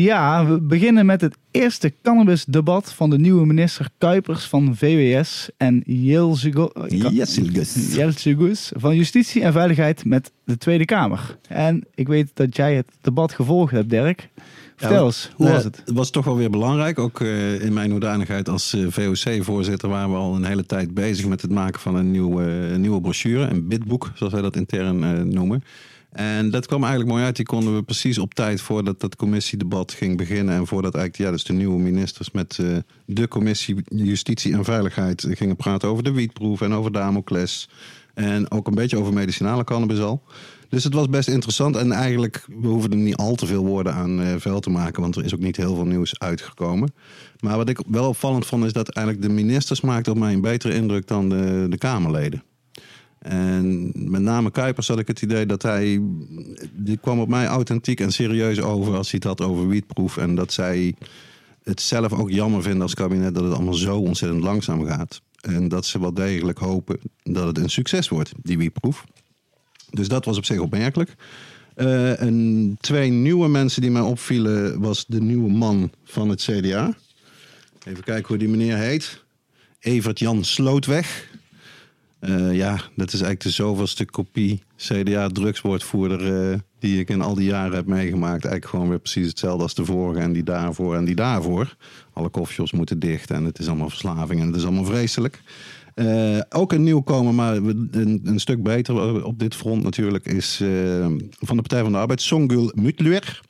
Ja, 0.00 0.46
we 0.46 0.60
beginnen 0.60 1.06
met 1.06 1.20
het 1.20 1.36
eerste 1.50 1.92
cannabisdebat 2.02 2.92
van 2.92 3.10
de 3.10 3.18
nieuwe 3.18 3.46
minister 3.46 3.88
Kuipers 3.98 4.44
van 4.44 4.76
VWS 4.76 5.50
en. 5.56 5.82
Jelzigus 7.94 8.72
van 8.76 8.96
Justitie 8.96 9.42
en 9.42 9.52
Veiligheid 9.52 10.04
met 10.04 10.32
de 10.44 10.58
Tweede 10.58 10.84
Kamer. 10.84 11.38
En 11.48 11.84
ik 11.94 12.08
weet 12.08 12.30
dat 12.34 12.56
jij 12.56 12.74
het 12.74 12.86
debat 13.00 13.32
gevolgd 13.32 13.72
hebt, 13.72 13.90
Dirk. 13.90 14.28
Vertel 14.76 15.06
eens, 15.06 15.30
hoe 15.34 15.44
Nou 15.44 15.56
was 15.56 15.64
het? 15.64 15.82
Het 15.84 15.94
was 15.94 16.10
toch 16.10 16.24
wel 16.24 16.36
weer 16.36 16.50
belangrijk. 16.50 16.98
Ook 16.98 17.20
eh, 17.20 17.64
in 17.64 17.72
mijn 17.72 17.90
hoedanigheid 17.90 18.48
als 18.48 18.74
eh, 18.74 18.86
VOC-voorzitter 18.88 19.88
waren 19.88 20.10
we 20.10 20.16
al 20.16 20.34
een 20.34 20.44
hele 20.44 20.66
tijd 20.66 20.94
bezig 20.94 21.26
met 21.26 21.42
het 21.42 21.50
maken 21.50 21.80
van 21.80 21.94
een 21.94 22.10
nieuwe, 22.10 22.42
een 22.42 22.80
nieuwe 22.80 23.00
brochure. 23.00 23.46
Een 23.46 23.68
bidboek, 23.68 24.10
zoals 24.14 24.32
wij 24.32 24.42
dat 24.42 24.56
intern 24.56 25.04
eh, 25.04 25.22
noemen. 25.22 25.64
En 26.12 26.50
dat 26.50 26.66
kwam 26.66 26.80
eigenlijk 26.82 27.12
mooi 27.12 27.24
uit. 27.24 27.36
Die 27.36 27.44
konden 27.44 27.74
we 27.74 27.82
precies 27.82 28.18
op 28.18 28.34
tijd 28.34 28.60
voordat 28.60 29.00
dat 29.00 29.16
commissiedebat 29.16 29.92
ging 29.92 30.16
beginnen. 30.16 30.54
En 30.54 30.66
voordat 30.66 30.94
eigenlijk 30.94 31.24
ja, 31.24 31.30
dus 31.30 31.44
de 31.44 31.52
nieuwe 31.52 31.78
ministers 31.78 32.30
met 32.30 32.58
eh, 32.58 32.76
de 33.04 33.28
commissie 33.28 33.76
Justitie 33.88 34.52
en 34.52 34.64
Veiligheid 34.64 35.26
gingen 35.30 35.56
praten 35.56 35.88
over 35.88 36.04
de 36.04 36.12
wietproef 36.12 36.60
en 36.60 36.72
over 36.72 36.92
Damocles. 36.92 37.68
En 38.14 38.50
ook 38.50 38.66
een 38.66 38.74
beetje 38.74 38.98
over 38.98 39.12
medicinale 39.12 39.64
cannabis 39.64 40.00
al. 40.00 40.22
Dus 40.68 40.84
het 40.84 40.94
was 40.94 41.08
best 41.08 41.28
interessant. 41.28 41.76
En 41.76 41.92
eigenlijk, 41.92 42.46
we 42.60 42.68
hoeven 42.68 42.90
er 42.90 42.96
niet 42.96 43.16
al 43.16 43.34
te 43.34 43.46
veel 43.46 43.64
woorden 43.64 43.94
aan 43.94 44.20
eh 44.20 44.34
vuil 44.36 44.60
te 44.60 44.70
maken. 44.70 45.02
Want 45.02 45.16
er 45.16 45.24
is 45.24 45.34
ook 45.34 45.40
niet 45.40 45.56
heel 45.56 45.74
veel 45.74 45.84
nieuws 45.84 46.18
uitgekomen. 46.18 46.94
Maar 47.40 47.56
wat 47.56 47.68
ik 47.68 47.80
wel 47.88 48.08
opvallend 48.08 48.46
vond, 48.46 48.64
is 48.64 48.72
dat 48.72 48.88
eigenlijk 48.88 49.26
de 49.26 49.32
ministers 49.32 49.80
maakten 49.80 50.12
op 50.12 50.18
mij 50.18 50.32
een 50.32 50.40
betere 50.40 50.74
indruk 50.74 51.06
dan 51.06 51.28
de, 51.28 51.66
de 51.68 51.78
Kamerleden. 51.78 52.42
En 53.22 53.92
met 53.94 54.22
name 54.22 54.50
Kuipers 54.50 54.88
had 54.88 54.98
ik 54.98 55.06
het 55.06 55.22
idee 55.22 55.46
dat 55.46 55.62
hij. 55.62 56.00
Die 56.72 56.96
kwam 56.96 57.20
op 57.20 57.28
mij 57.28 57.46
authentiek 57.46 58.00
en 58.00 58.12
serieus 58.12 58.60
over 58.60 58.96
als 58.96 59.10
hij 59.10 59.20
het 59.22 59.38
had 59.38 59.48
over 59.48 59.68
wietproef. 59.68 60.16
En 60.16 60.34
dat 60.34 60.52
zij 60.52 60.94
het 61.62 61.80
zelf 61.80 62.12
ook 62.12 62.30
jammer 62.30 62.62
vinden 62.62 62.82
als 62.82 62.94
kabinet 62.94 63.34
dat 63.34 63.44
het 63.44 63.52
allemaal 63.52 63.74
zo 63.74 63.98
ontzettend 63.98 64.42
langzaam 64.42 64.86
gaat. 64.86 65.20
En 65.40 65.68
dat 65.68 65.86
ze 65.86 66.00
wel 66.00 66.14
degelijk 66.14 66.58
hopen 66.58 66.98
dat 67.22 67.46
het 67.46 67.58
een 67.58 67.70
succes 67.70 68.08
wordt, 68.08 68.32
die 68.42 68.58
wietproef. 68.58 69.04
Dus 69.90 70.08
dat 70.08 70.24
was 70.24 70.36
op 70.36 70.44
zich 70.44 70.58
opmerkelijk. 70.58 71.14
Eh, 71.74 72.20
en 72.20 72.76
twee 72.80 73.10
nieuwe 73.10 73.48
mensen 73.48 73.82
die 73.82 73.90
mij 73.90 74.02
opvielen 74.02 74.80
was 74.80 75.06
de 75.06 75.20
nieuwe 75.20 75.50
man 75.50 75.90
van 76.04 76.28
het 76.28 76.42
CDA. 76.42 76.94
Even 77.84 78.04
kijken 78.04 78.28
hoe 78.28 78.38
die 78.38 78.48
meneer 78.48 78.76
heet. 78.76 79.24
Evert 79.78 80.18
Jan 80.18 80.44
Slootweg. 80.44 81.30
Eh, 82.22 82.54
ja, 82.54 82.72
dat 82.72 83.06
is 83.06 83.20
eigenlijk 83.20 83.40
de 83.40 83.50
zoveelste 83.50 84.04
kopie 84.04 84.62
CDA-drugswoordvoerder 84.76 86.50
eh, 86.50 86.58
die 86.78 87.00
ik 87.00 87.08
in 87.08 87.20
al 87.20 87.34
die 87.34 87.48
jaren 87.48 87.74
heb 87.74 87.86
meegemaakt. 87.86 88.44
Eigenlijk 88.44 88.66
gewoon 88.66 88.88
weer 88.88 88.98
precies 88.98 89.26
hetzelfde 89.26 89.62
als 89.62 89.74
de 89.74 89.84
vorige 89.84 90.20
en 90.20 90.32
die 90.32 90.42
daarvoor 90.42 90.96
en 90.96 91.04
die 91.04 91.14
daarvoor. 91.14 91.76
Alle 92.12 92.28
koffieshops 92.28 92.72
moeten 92.72 92.98
dicht 92.98 93.30
en 93.30 93.44
het 93.44 93.58
is 93.58 93.68
allemaal 93.68 93.88
verslaving 93.88 94.40
en 94.40 94.46
het 94.46 94.56
is 94.56 94.64
allemaal 94.64 94.84
vreselijk. 94.84 95.42
Eh, 95.94 96.38
ook 96.48 96.72
een 96.72 96.82
nieuwkomer, 96.82 97.34
maar 97.34 97.56
een, 97.56 98.20
een 98.24 98.40
stuk 98.40 98.62
beter 98.62 99.24
op 99.24 99.38
dit 99.38 99.54
front 99.54 99.82
natuurlijk, 99.82 100.26
is 100.26 100.56
van 101.38 101.56
de 101.56 101.62
Partij 101.62 101.82
van 101.82 101.92
de 101.92 101.98
Arbeid, 101.98 102.22
Songül 102.22 102.72
Mütluer. 102.80 103.40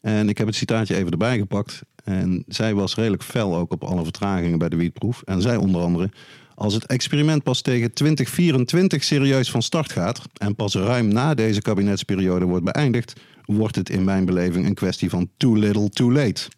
En 0.00 0.28
ik 0.28 0.38
heb 0.38 0.46
het 0.46 0.56
citaatje 0.56 0.96
even 0.96 1.10
erbij 1.10 1.38
gepakt. 1.38 1.82
En 2.04 2.44
zij 2.46 2.74
was 2.74 2.94
redelijk 2.94 3.22
fel 3.22 3.56
ook 3.56 3.72
op 3.72 3.84
alle 3.84 4.02
vertragingen 4.02 4.58
bij 4.58 4.68
de 4.68 4.76
wietproef. 4.76 5.22
En 5.24 5.42
zij 5.42 5.56
onder 5.56 5.80
andere, 5.80 6.10
als 6.58 6.74
het 6.74 6.86
experiment 6.86 7.42
pas 7.42 7.60
tegen 7.60 7.92
2024 7.92 9.04
serieus 9.04 9.50
van 9.50 9.62
start 9.62 9.92
gaat... 9.92 10.22
en 10.36 10.54
pas 10.54 10.74
ruim 10.74 11.08
na 11.08 11.34
deze 11.34 11.62
kabinetsperiode 11.62 12.44
wordt 12.44 12.64
beëindigd... 12.64 13.12
wordt 13.44 13.76
het 13.76 13.90
in 13.90 14.04
mijn 14.04 14.24
beleving 14.24 14.66
een 14.66 14.74
kwestie 14.74 15.10
van 15.10 15.30
too 15.36 15.54
little, 15.54 15.88
too 15.88 16.12
late. 16.12 16.48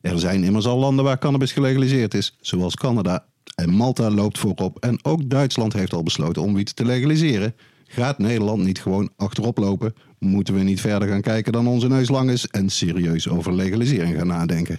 Er 0.00 0.18
zijn 0.18 0.44
immers 0.44 0.66
al 0.66 0.78
landen 0.78 1.04
waar 1.04 1.18
cannabis 1.18 1.52
gelegaliseerd 1.52 2.14
is, 2.14 2.36
zoals 2.40 2.74
Canada. 2.74 3.24
En 3.54 3.70
Malta 3.70 4.10
loopt 4.10 4.38
voorop. 4.38 4.78
En 4.78 5.04
ook 5.04 5.30
Duitsland 5.30 5.72
heeft 5.72 5.92
al 5.92 6.02
besloten 6.02 6.42
om 6.42 6.54
wiet 6.54 6.76
te 6.76 6.84
legaliseren. 6.84 7.54
Gaat 7.86 8.18
Nederland 8.18 8.64
niet 8.64 8.80
gewoon 8.80 9.10
achterop 9.16 9.58
lopen? 9.58 9.94
Moeten 10.18 10.54
we 10.54 10.60
niet 10.60 10.80
verder 10.80 11.08
gaan 11.08 11.20
kijken 11.20 11.52
dan 11.52 11.66
onze 11.66 11.88
neus 11.88 12.08
lang 12.08 12.30
is 12.30 12.46
en 12.46 12.70
serieus 12.70 13.28
over 13.28 13.54
legalisering 13.54 14.16
gaan 14.16 14.26
nadenken? 14.26 14.78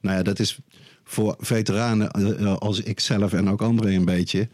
Nou 0.00 0.16
ja, 0.16 0.22
dat 0.22 0.38
is 0.38 0.58
voor 1.04 1.34
veteranen 1.38 2.10
eh, 2.10 2.56
als 2.56 2.80
ik 2.80 3.00
zelf 3.00 3.32
en 3.32 3.50
ook 3.50 3.62
anderen 3.62 3.94
een 3.94 4.04
beetje. 4.04 4.48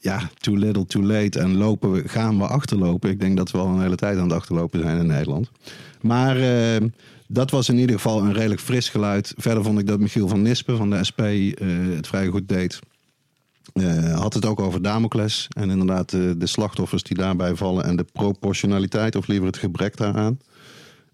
Ja, 0.00 0.30
too 0.38 0.56
little, 0.56 0.86
too 0.86 1.02
late. 1.02 1.38
En 1.38 1.56
lopen 1.56 1.92
we, 1.92 2.08
gaan 2.08 2.38
we 2.38 2.46
achterlopen. 2.46 3.10
Ik 3.10 3.20
denk 3.20 3.36
dat 3.36 3.50
we 3.50 3.58
al 3.58 3.66
een 3.66 3.80
hele 3.80 3.96
tijd 3.96 4.16
aan 4.16 4.22
het 4.22 4.32
achterlopen 4.32 4.80
zijn 4.80 4.98
in 4.98 5.06
Nederland. 5.06 5.50
Maar 6.00 6.36
eh, 6.36 6.86
dat 7.26 7.50
was 7.50 7.68
in 7.68 7.78
ieder 7.78 7.96
geval 7.96 8.22
een 8.22 8.32
redelijk 8.32 8.60
fris 8.60 8.88
geluid. 8.88 9.34
Verder 9.36 9.64
vond 9.64 9.78
ik 9.78 9.86
dat 9.86 10.00
Michiel 10.00 10.28
van 10.28 10.42
Nispen 10.42 10.76
van 10.76 10.90
de 10.90 11.04
SP 11.08 11.20
eh, 11.20 11.66
het 11.94 12.06
vrij 12.06 12.26
goed 12.26 12.48
deed. 12.48 12.78
Eh, 13.72 14.18
had 14.18 14.34
het 14.34 14.44
ook 14.44 14.60
over 14.60 14.82
Damocles. 14.82 15.48
En 15.56 15.70
inderdaad 15.70 16.10
de, 16.10 16.34
de 16.38 16.46
slachtoffers 16.46 17.02
die 17.02 17.16
daarbij 17.16 17.54
vallen. 17.54 17.84
En 17.84 17.96
de 17.96 18.06
proportionaliteit, 18.12 19.16
of 19.16 19.26
liever 19.26 19.46
het 19.46 19.56
gebrek 19.56 19.96
daaraan. 19.96 20.38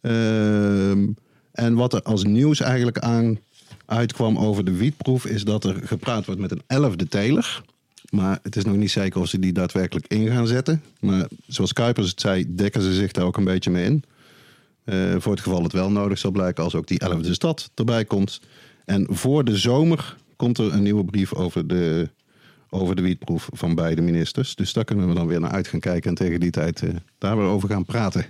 Ehm, 0.00 1.06
en 1.52 1.74
wat 1.74 1.92
er 1.92 2.02
als 2.02 2.24
nieuws 2.24 2.60
eigenlijk 2.60 2.98
aan 2.98 3.38
uitkwam 3.86 4.38
over 4.38 4.64
de 4.64 4.76
wietproef... 4.76 5.26
is 5.26 5.44
dat 5.44 5.64
er 5.64 5.80
gepraat 5.84 6.26
wordt 6.26 6.40
met 6.40 6.50
een 6.50 6.62
elfde 6.66 7.08
teler. 7.08 7.62
Maar 8.10 8.38
het 8.42 8.56
is 8.56 8.64
nog 8.64 8.76
niet 8.76 8.90
zeker 8.90 9.20
of 9.20 9.28
ze 9.28 9.38
die 9.38 9.52
daadwerkelijk 9.52 10.06
in 10.06 10.28
gaan 10.28 10.46
zetten. 10.46 10.82
Maar 11.00 11.28
zoals 11.46 11.72
Kuipers 11.72 12.10
het 12.10 12.20
zei, 12.20 12.54
dekken 12.54 12.82
ze 12.82 12.94
zich 12.94 13.12
daar 13.12 13.24
ook 13.24 13.36
een 13.36 13.44
beetje 13.44 13.70
mee 13.70 13.84
in. 13.84 14.04
Eh, 14.84 15.14
voor 15.18 15.32
het 15.32 15.40
geval 15.40 15.62
het 15.62 15.72
wel 15.72 15.90
nodig 15.90 16.18
zal 16.18 16.30
blijken 16.30 16.64
als 16.64 16.74
ook 16.74 16.86
die 16.86 16.98
elfde 16.98 17.34
stad 17.34 17.70
erbij 17.74 18.04
komt. 18.04 18.40
En 18.84 19.06
voor 19.10 19.44
de 19.44 19.56
zomer 19.56 20.16
komt 20.36 20.58
er 20.58 20.72
een 20.72 20.82
nieuwe 20.82 21.04
brief 21.04 21.34
over 21.34 21.66
de, 21.66 22.08
over 22.70 22.96
de 22.96 23.02
wietproef 23.02 23.48
van 23.52 23.74
beide 23.74 24.02
ministers. 24.02 24.54
Dus 24.54 24.72
daar 24.72 24.84
kunnen 24.84 25.08
we 25.08 25.14
dan 25.14 25.26
weer 25.26 25.40
naar 25.40 25.50
uit 25.50 25.68
gaan 25.68 25.80
kijken 25.80 26.10
en 26.10 26.16
tegen 26.16 26.40
die 26.40 26.50
tijd 26.50 26.82
eh, 26.82 26.90
daar 27.18 27.36
weer 27.36 27.46
over 27.46 27.68
gaan 27.68 27.84
praten. 27.84 28.26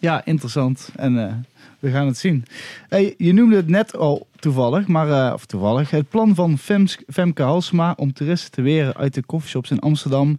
Ja, 0.00 0.24
interessant. 0.24 0.88
En 0.96 1.28
eh, 1.28 1.34
we 1.84 1.90
gaan 1.90 2.06
het 2.06 2.18
zien. 2.18 2.44
Hey, 2.88 3.14
je 3.18 3.32
noemde 3.32 3.56
het 3.56 3.68
net 3.68 3.96
al 3.96 4.26
toevallig, 4.38 4.86
maar, 4.86 5.26
eh, 5.26 5.32
of 5.32 5.46
toevallig, 5.46 5.90
het 5.90 6.08
plan 6.08 6.34
van 6.34 6.58
Femke 7.12 7.42
Halsema 7.42 7.94
om 7.96 8.12
toeristen 8.12 8.50
te 8.50 8.62
weren 8.62 8.96
uit 8.96 9.14
de 9.14 9.26
coffeeshops 9.26 9.70
in 9.70 9.78
Amsterdam 9.78 10.38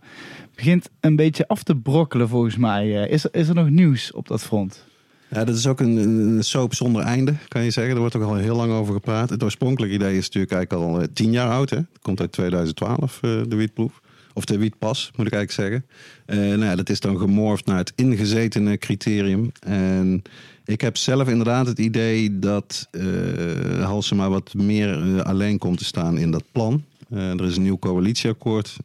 begint 0.55 0.89
een 0.99 1.15
beetje 1.15 1.47
af 1.47 1.63
te 1.63 1.75
brokkelen 1.75 2.29
volgens 2.29 2.57
mij. 2.57 3.03
Eh, 3.03 3.11
is, 3.11 3.25
is 3.25 3.47
er 3.47 3.55
nog 3.55 3.69
nieuws 3.69 4.11
op 4.11 4.27
dat 4.27 4.43
front? 4.43 4.85
Ja, 5.27 5.43
dat 5.43 5.55
is 5.55 5.67
ook 5.67 5.79
een, 5.79 5.97
een 5.97 6.43
soap 6.43 6.73
zonder 6.73 7.01
einde, 7.01 7.33
kan 7.47 7.63
je 7.63 7.71
zeggen. 7.71 7.93
Er 7.93 7.99
wordt 7.99 8.15
ook 8.15 8.23
al 8.23 8.35
heel 8.35 8.55
lang 8.55 8.71
over 8.71 8.93
gepraat. 8.93 9.29
Het 9.29 9.43
oorspronkelijke 9.43 9.95
idee 9.95 10.17
is 10.17 10.25
natuurlijk 10.25 10.53
eigenlijk 10.53 10.91
al 10.91 11.01
eh, 11.01 11.07
tien 11.13 11.31
jaar 11.31 11.49
oud. 11.49 11.69
Hè? 11.69 11.77
Het 11.77 11.99
komt 12.01 12.19
uit 12.19 12.31
2012, 12.31 13.19
eh, 13.21 13.41
de 13.47 13.55
wietproef. 13.55 14.01
Of 14.37 14.45
de 14.45 14.57
wietpas, 14.57 15.11
moet 15.15 15.27
ik 15.27 15.33
eigenlijk 15.33 15.51
zeggen. 15.51 15.85
Eh, 16.25 16.57
nou 16.57 16.69
ja, 16.69 16.75
dat 16.75 16.89
is 16.89 16.99
dan 16.99 17.17
gemorfd 17.17 17.65
naar 17.65 17.77
het 17.77 17.93
ingezetene 17.95 18.77
criterium. 18.77 19.51
En 19.59 20.21
ik 20.65 20.81
heb 20.81 20.97
zelf 20.97 21.27
inderdaad 21.27 21.67
het 21.67 21.79
idee 21.79 22.39
dat 22.39 22.87
eh 22.91 23.85
Halsema 23.85 24.29
wat 24.29 24.53
meer 24.53 25.01
eh, 25.01 25.21
alleen 25.21 25.57
komt 25.57 25.77
te 25.77 25.85
staan 25.85 26.17
in 26.17 26.31
dat 26.31 26.43
plan. 26.51 26.83
Er 27.09 27.45
is 27.45 27.55
een 27.55 27.63
nieuw 27.63 27.79
coalitieakkoord 27.79 28.77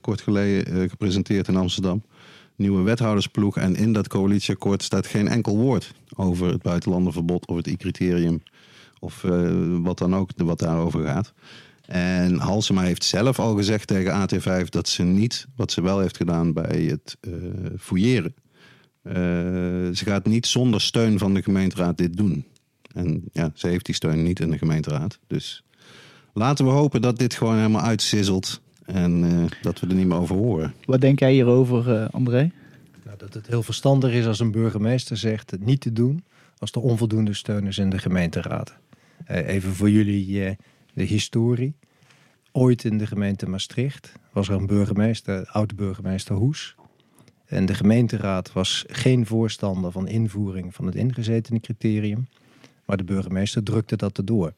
kort 0.00 0.20
geleden 0.20 0.90
gepresenteerd 0.90 1.48
in 1.48 1.56
Amsterdam 1.56 2.02
nieuwe 2.56 2.82
wethoudersploeg. 2.82 3.56
En 3.56 3.76
in 3.76 3.92
dat 3.92 4.08
coalitieakkoord 4.08 4.82
staat 4.82 5.06
geen 5.06 5.28
enkel 5.28 5.56
woord 5.56 5.92
over 6.16 6.48
het 6.48 6.62
buitenlandenverbod 6.62 7.46
of 7.46 7.56
het 7.56 7.66
I-criterium. 7.66 8.42
Of 8.98 9.24
wat 9.82 9.98
dan 9.98 10.16
ook, 10.16 10.30
wat 10.36 10.58
daarover 10.58 11.04
gaat. 11.04 11.32
En 11.88 12.38
Halsema 12.38 12.82
heeft 12.82 13.04
zelf 13.04 13.38
al 13.38 13.56
gezegd 13.56 13.86
tegen 13.86 14.28
AT5 14.28 14.68
dat 14.68 14.88
ze 14.88 15.02
niet, 15.02 15.46
wat 15.56 15.72
ze 15.72 15.82
wel 15.82 16.00
heeft 16.00 16.16
gedaan 16.16 16.52
bij 16.52 16.82
het 16.82 17.16
eh 17.20 17.30
fouilleren. 17.78 18.34
eh, 19.02 19.14
ze 19.94 20.04
gaat 20.04 20.26
niet 20.26 20.46
zonder 20.46 20.80
steun 20.80 21.18
van 21.18 21.34
de 21.34 21.42
gemeenteraad 21.42 21.98
dit 21.98 22.16
doen. 22.16 22.44
En 22.94 23.24
ja, 23.32 23.50
ze 23.54 23.66
heeft 23.66 23.86
die 23.86 23.94
steun 23.94 24.22
niet 24.22 24.40
in 24.40 24.50
de 24.50 24.58
gemeenteraad. 24.58 25.18
Dus 25.26 25.62
laten 26.32 26.64
we 26.64 26.70
hopen 26.70 27.02
dat 27.02 27.18
dit 27.18 27.34
gewoon 27.34 27.56
helemaal 27.56 27.82
uitsizzelt. 27.82 28.60
En 28.84 29.24
eh, 29.24 29.58
dat 29.62 29.80
we 29.80 29.86
er 29.86 29.94
niet 29.94 30.06
meer 30.06 30.18
over 30.18 30.36
horen. 30.36 30.74
Wat 30.84 31.00
denk 31.00 31.18
jij 31.18 31.32
hierover, 31.32 31.94
eh, 31.94 32.08
André? 32.10 32.50
Nou, 33.04 33.18
dat 33.18 33.34
het 33.34 33.46
heel 33.46 33.62
verstandig 33.62 34.12
is 34.12 34.26
als 34.26 34.40
een 34.40 34.50
burgemeester 34.50 35.16
zegt 35.16 35.50
het 35.50 35.64
niet 35.64 35.80
te 35.80 35.92
doen 35.92 36.24
als 36.58 36.72
er 36.72 36.80
onvoldoende 36.80 37.34
steun 37.34 37.66
is 37.66 37.78
in 37.78 37.90
de 37.90 37.98
gemeenteraad. 37.98 38.76
Eh, 39.24 39.48
even 39.48 39.74
voor 39.74 39.90
jullie 39.90 40.44
eh, 40.44 40.54
de 40.98 41.04
historie. 41.04 41.74
Ooit 42.52 42.84
in 42.84 42.98
de 42.98 43.06
gemeente 43.06 43.48
Maastricht 43.48 44.12
was 44.32 44.48
er 44.48 44.54
een 44.54 44.66
burgemeester, 44.66 45.46
oud-burgemeester 45.46 46.34
Hoes. 46.34 46.74
En 47.44 47.66
de 47.66 47.74
gemeenteraad 47.74 48.52
was 48.52 48.84
geen 48.88 49.26
voorstander 49.26 49.92
van 49.92 50.08
invoering 50.08 50.74
van 50.74 50.86
het 50.86 50.94
ingezetene 50.94 51.60
criterium. 51.60 52.28
Maar 52.84 52.96
de 52.96 53.04
burgemeester 53.04 53.62
drukte 53.62 53.96
dat 53.96 54.18
erdoor. 54.18 54.54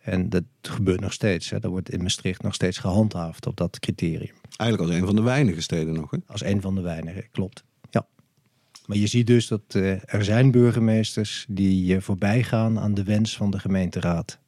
En 0.00 0.28
dat 0.28 0.44
gebeurt 0.62 1.00
nog 1.00 1.12
steeds. 1.12 1.50
Hè. 1.50 1.58
Er 1.60 1.68
wordt 1.68 1.90
in 1.90 2.02
Maastricht 2.02 2.42
nog 2.42 2.54
steeds 2.54 2.78
gehandhaafd 2.78 3.46
op 3.46 3.56
dat 3.56 3.78
criterium. 3.78 4.34
Eigenlijk 4.56 4.90
als 4.90 5.00
een 5.00 5.06
van 5.06 5.16
de 5.16 5.22
weinige 5.22 5.60
steden 5.60 5.94
nog. 5.94 6.10
Hè? 6.10 6.18
Als 6.26 6.44
een 6.44 6.60
van 6.60 6.74
de 6.74 6.80
weinigen, 6.80 7.30
klopt. 7.30 7.64
Ja. 7.90 8.06
Maar 8.86 8.96
je 8.96 9.06
ziet 9.06 9.26
dus 9.26 9.46
dat 9.46 9.62
eh, 9.68 10.14
er 10.14 10.24
zijn 10.24 10.50
burgemeesters 10.50 11.46
die 11.48 11.96
eh, 11.96 12.02
voorbij 12.02 12.42
gaan 12.42 12.78
aan 12.78 12.94
de 12.94 13.04
wens 13.04 13.36
van 13.36 13.50
de 13.50 13.58
gemeenteraad. 13.58 14.38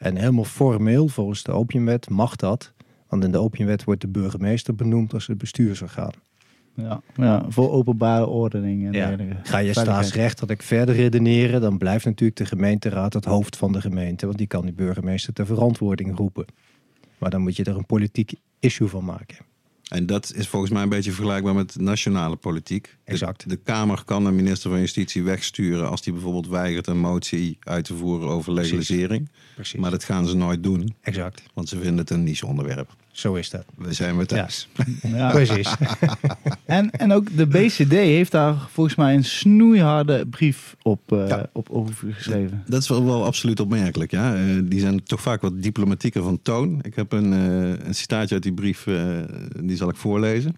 En 0.00 0.16
helemaal 0.16 0.44
formeel, 0.44 1.08
volgens 1.08 1.42
de 1.42 1.52
opiumwet, 1.52 2.08
mag 2.08 2.36
dat. 2.36 2.72
Want 3.08 3.24
in 3.24 3.32
de 3.32 3.38
opiumwet 3.38 3.84
wordt 3.84 4.00
de 4.00 4.08
burgemeester 4.08 4.74
benoemd 4.74 5.14
als 5.14 5.26
het 5.26 5.38
bestuursorgaan. 5.38 6.12
Ja, 6.74 7.00
ja, 7.16 7.44
voor 7.48 7.70
openbare 7.70 8.26
ordening 8.26 8.86
en 8.86 8.92
dergelijke. 8.92 9.36
Ga 9.42 9.58
je 9.58 9.72
staatsrechtelijk 9.72 10.62
verder 10.62 10.94
redeneren, 10.94 11.60
dan 11.60 11.78
blijft 11.78 12.04
natuurlijk 12.04 12.38
de 12.38 12.46
gemeenteraad 12.46 13.12
het 13.12 13.24
hoofd 13.24 13.56
van 13.56 13.72
de 13.72 13.80
gemeente. 13.80 14.26
Want 14.26 14.38
die 14.38 14.46
kan 14.46 14.62
die 14.62 14.72
burgemeester 14.72 15.32
ter 15.32 15.46
verantwoording 15.46 16.16
roepen. 16.16 16.44
Maar 17.18 17.30
dan 17.30 17.40
moet 17.40 17.56
je 17.56 17.64
er 17.64 17.76
een 17.76 17.86
politiek 17.86 18.32
issue 18.58 18.88
van 18.88 19.04
maken. 19.04 19.36
En 19.90 20.06
dat 20.06 20.32
is 20.34 20.48
volgens 20.48 20.72
mij 20.72 20.82
een 20.82 20.88
beetje 20.88 21.12
vergelijkbaar 21.12 21.54
met 21.54 21.76
nationale 21.80 22.36
politiek. 22.36 22.96
Exact. 23.04 23.48
De, 23.48 23.56
Kamer 23.56 24.04
kan 24.04 24.26
een 24.26 24.34
minister 24.34 24.70
van 24.70 24.78
Justitie 24.78 25.22
wegsturen 25.22 25.88
als 25.90 26.02
die 26.02 26.12
bijvoorbeeld 26.12 26.48
weigert 26.48 26.86
een 26.86 26.98
motie 26.98 27.58
uit 27.60 27.84
te 27.84 27.94
voeren 27.94 28.28
over 28.28 28.52
Precies. 28.54 28.70
legalisering. 28.70 29.30
Precies. 29.54 29.80
Maar 29.80 29.90
dat 29.90 30.04
gaan 30.04 30.26
ze 30.26 30.36
nooit 30.36 30.62
doen, 30.62 30.94
Exact. 31.00 31.42
want 31.54 31.68
ze 31.68 31.76
vinden 31.76 31.96
het 31.98 32.10
een 32.10 32.24
niche 32.24 32.46
onderwerp. 32.46 32.96
Zo 33.12 33.34
is 33.34 33.50
dat. 33.50 33.64
We 33.76 33.92
zijn 33.92 34.16
weer 34.16 34.26
thuis. 34.26 34.68
Ja. 35.02 35.30
Precies. 35.30 35.74
En, 36.64 36.90
en 36.90 37.12
ook 37.12 37.36
de 37.36 37.46
BCD 37.46 37.90
heeft 37.92 38.30
daar 38.32 38.54
volgens 38.72 38.96
mij 38.96 39.14
een 39.14 39.24
snoeiharde 39.24 40.26
brief 40.26 40.76
op, 40.82 41.12
eh 41.12 41.28
Ja. 41.28 41.46
op 41.52 41.70
overgeschreven. 41.70 42.62
Dat 42.66 42.82
is 42.82 42.88
wel, 42.88 43.04
wel 43.04 43.24
absoluut 43.24 43.60
opmerkelijk. 43.60 44.10
Ja. 44.10 44.34
Eh, 44.36 44.40
die 44.64 44.80
zijn 44.80 45.02
toch 45.02 45.20
vaak 45.20 45.40
wat 45.40 45.62
diplomatieker 45.62 46.22
van 46.22 46.42
toon. 46.42 46.78
Ik 46.82 46.94
heb 46.94 47.12
een, 47.12 47.32
eh, 47.32 47.86
een 47.86 47.94
citaatje 47.94 48.34
uit 48.34 48.42
die 48.42 48.52
brief, 48.52 48.86
die 49.60 49.76
zal 49.76 49.88
ik 49.88 49.96
voorlezen. 49.96 50.56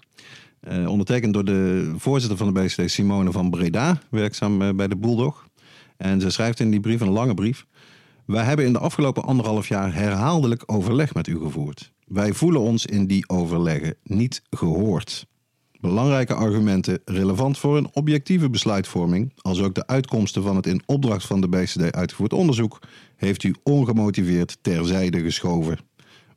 Ondertekend 0.87 1.35
door 1.35 1.44
de 1.44 1.92
voorzitter 1.97 2.38
van 2.38 2.54
de 2.54 2.61
BCD, 2.61 2.90
Simone 2.90 3.32
van 3.32 3.50
Breda, 3.50 3.99
werkzaam 4.11 4.76
bij 4.76 4.88
de 4.88 4.97
Bulldog. 4.97 5.47
En 5.97 6.21
ze 6.21 6.30
schrijft 6.30 6.61
in 6.61 6.71
die 6.71 6.80
brief, 6.80 7.00
een 7.00 7.09
lange 7.09 7.35
brief. 7.35 7.66
Wij 8.26 8.45
hebben 8.45 8.64
in 8.64 8.73
de 8.73 8.79
afgelopen 8.79 9.25
anderhalf 9.25 9.69
jaar 9.69 9.95
herhaaldelijk 9.95 10.62
overleg 10.67 11.14
met 11.14 11.26
u 11.26 11.38
gevoerd. 11.38 11.93
Wij 12.07 12.33
voelen 12.33 12.61
ons 12.61 12.87
in 12.87 13.07
die 13.07 13.29
overleggen 13.29 13.95
niet 14.02 14.43
gehoord. 14.50 15.26
Belangrijke 15.81 16.35
argumenten 16.35 17.00
relevant 17.05 17.59
voor 17.59 17.76
een 17.76 17.88
objectieve 17.93 18.50
besluitvorming, 18.50 19.33
als 19.41 19.61
ook 19.61 19.75
de 19.75 19.87
uitkomsten 19.87 20.43
van 20.43 20.57
het 20.57 20.67
in 20.67 20.83
opdracht 20.87 21.26
van 21.26 21.41
de 21.41 21.49
BCD 21.49 21.93
uitgevoerd 21.93 22.33
onderzoek, 22.33 22.79
heeft 23.17 23.43
u 23.43 23.55
ongemotiveerd 23.62 24.59
terzijde 24.61 25.21
geschoven. 25.21 25.79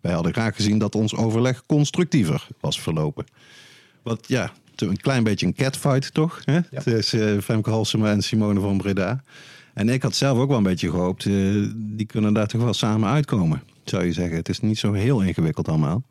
Wij 0.02 0.14
hadden 0.14 0.34
graag 0.34 0.56
gezien 0.56 0.78
dat 0.78 0.96
ons 0.96 1.16
overleg 1.16 1.66
constructiever 1.66 2.48
was 2.60 2.82
verlopen. 2.82 3.26
Wat 4.04 4.28
ja, 4.28 4.52
een 4.76 5.02
klein 5.02 5.24
beetje 5.24 5.46
een 5.46 5.56
catfight 5.56 6.14
toch? 6.14 6.42
Hè? 6.46 6.60
Tussen 6.84 7.36
eh, 7.36 7.42
Femke 7.42 7.70
Halsema 7.70 8.12
en 8.12 8.22
Simone 8.22 8.60
van 8.60 8.78
Breda. 8.78 9.24
En 9.76 9.90
ik 9.90 10.02
had 10.04 10.16
zelf 10.16 10.38
ook 10.40 10.48
wel 10.48 10.58
een 10.58 10.64
beetje 10.64 10.90
gehoopt, 10.90 11.26
eh, 11.26 11.34
die 11.76 12.06
kunnen 12.06 12.34
daar 12.34 12.48
toch 12.48 12.62
wel 12.64 12.74
samen 12.74 13.10
uitkomen, 13.10 13.62
zou 13.84 14.06
je 14.06 14.12
zeggen. 14.12 14.36
Het 14.38 14.50
is 14.50 14.60
niet 14.60 14.78
zo 14.78 14.94
heel 14.94 15.22
ingewikkeld 15.22 15.68
allemaal. 15.68 16.04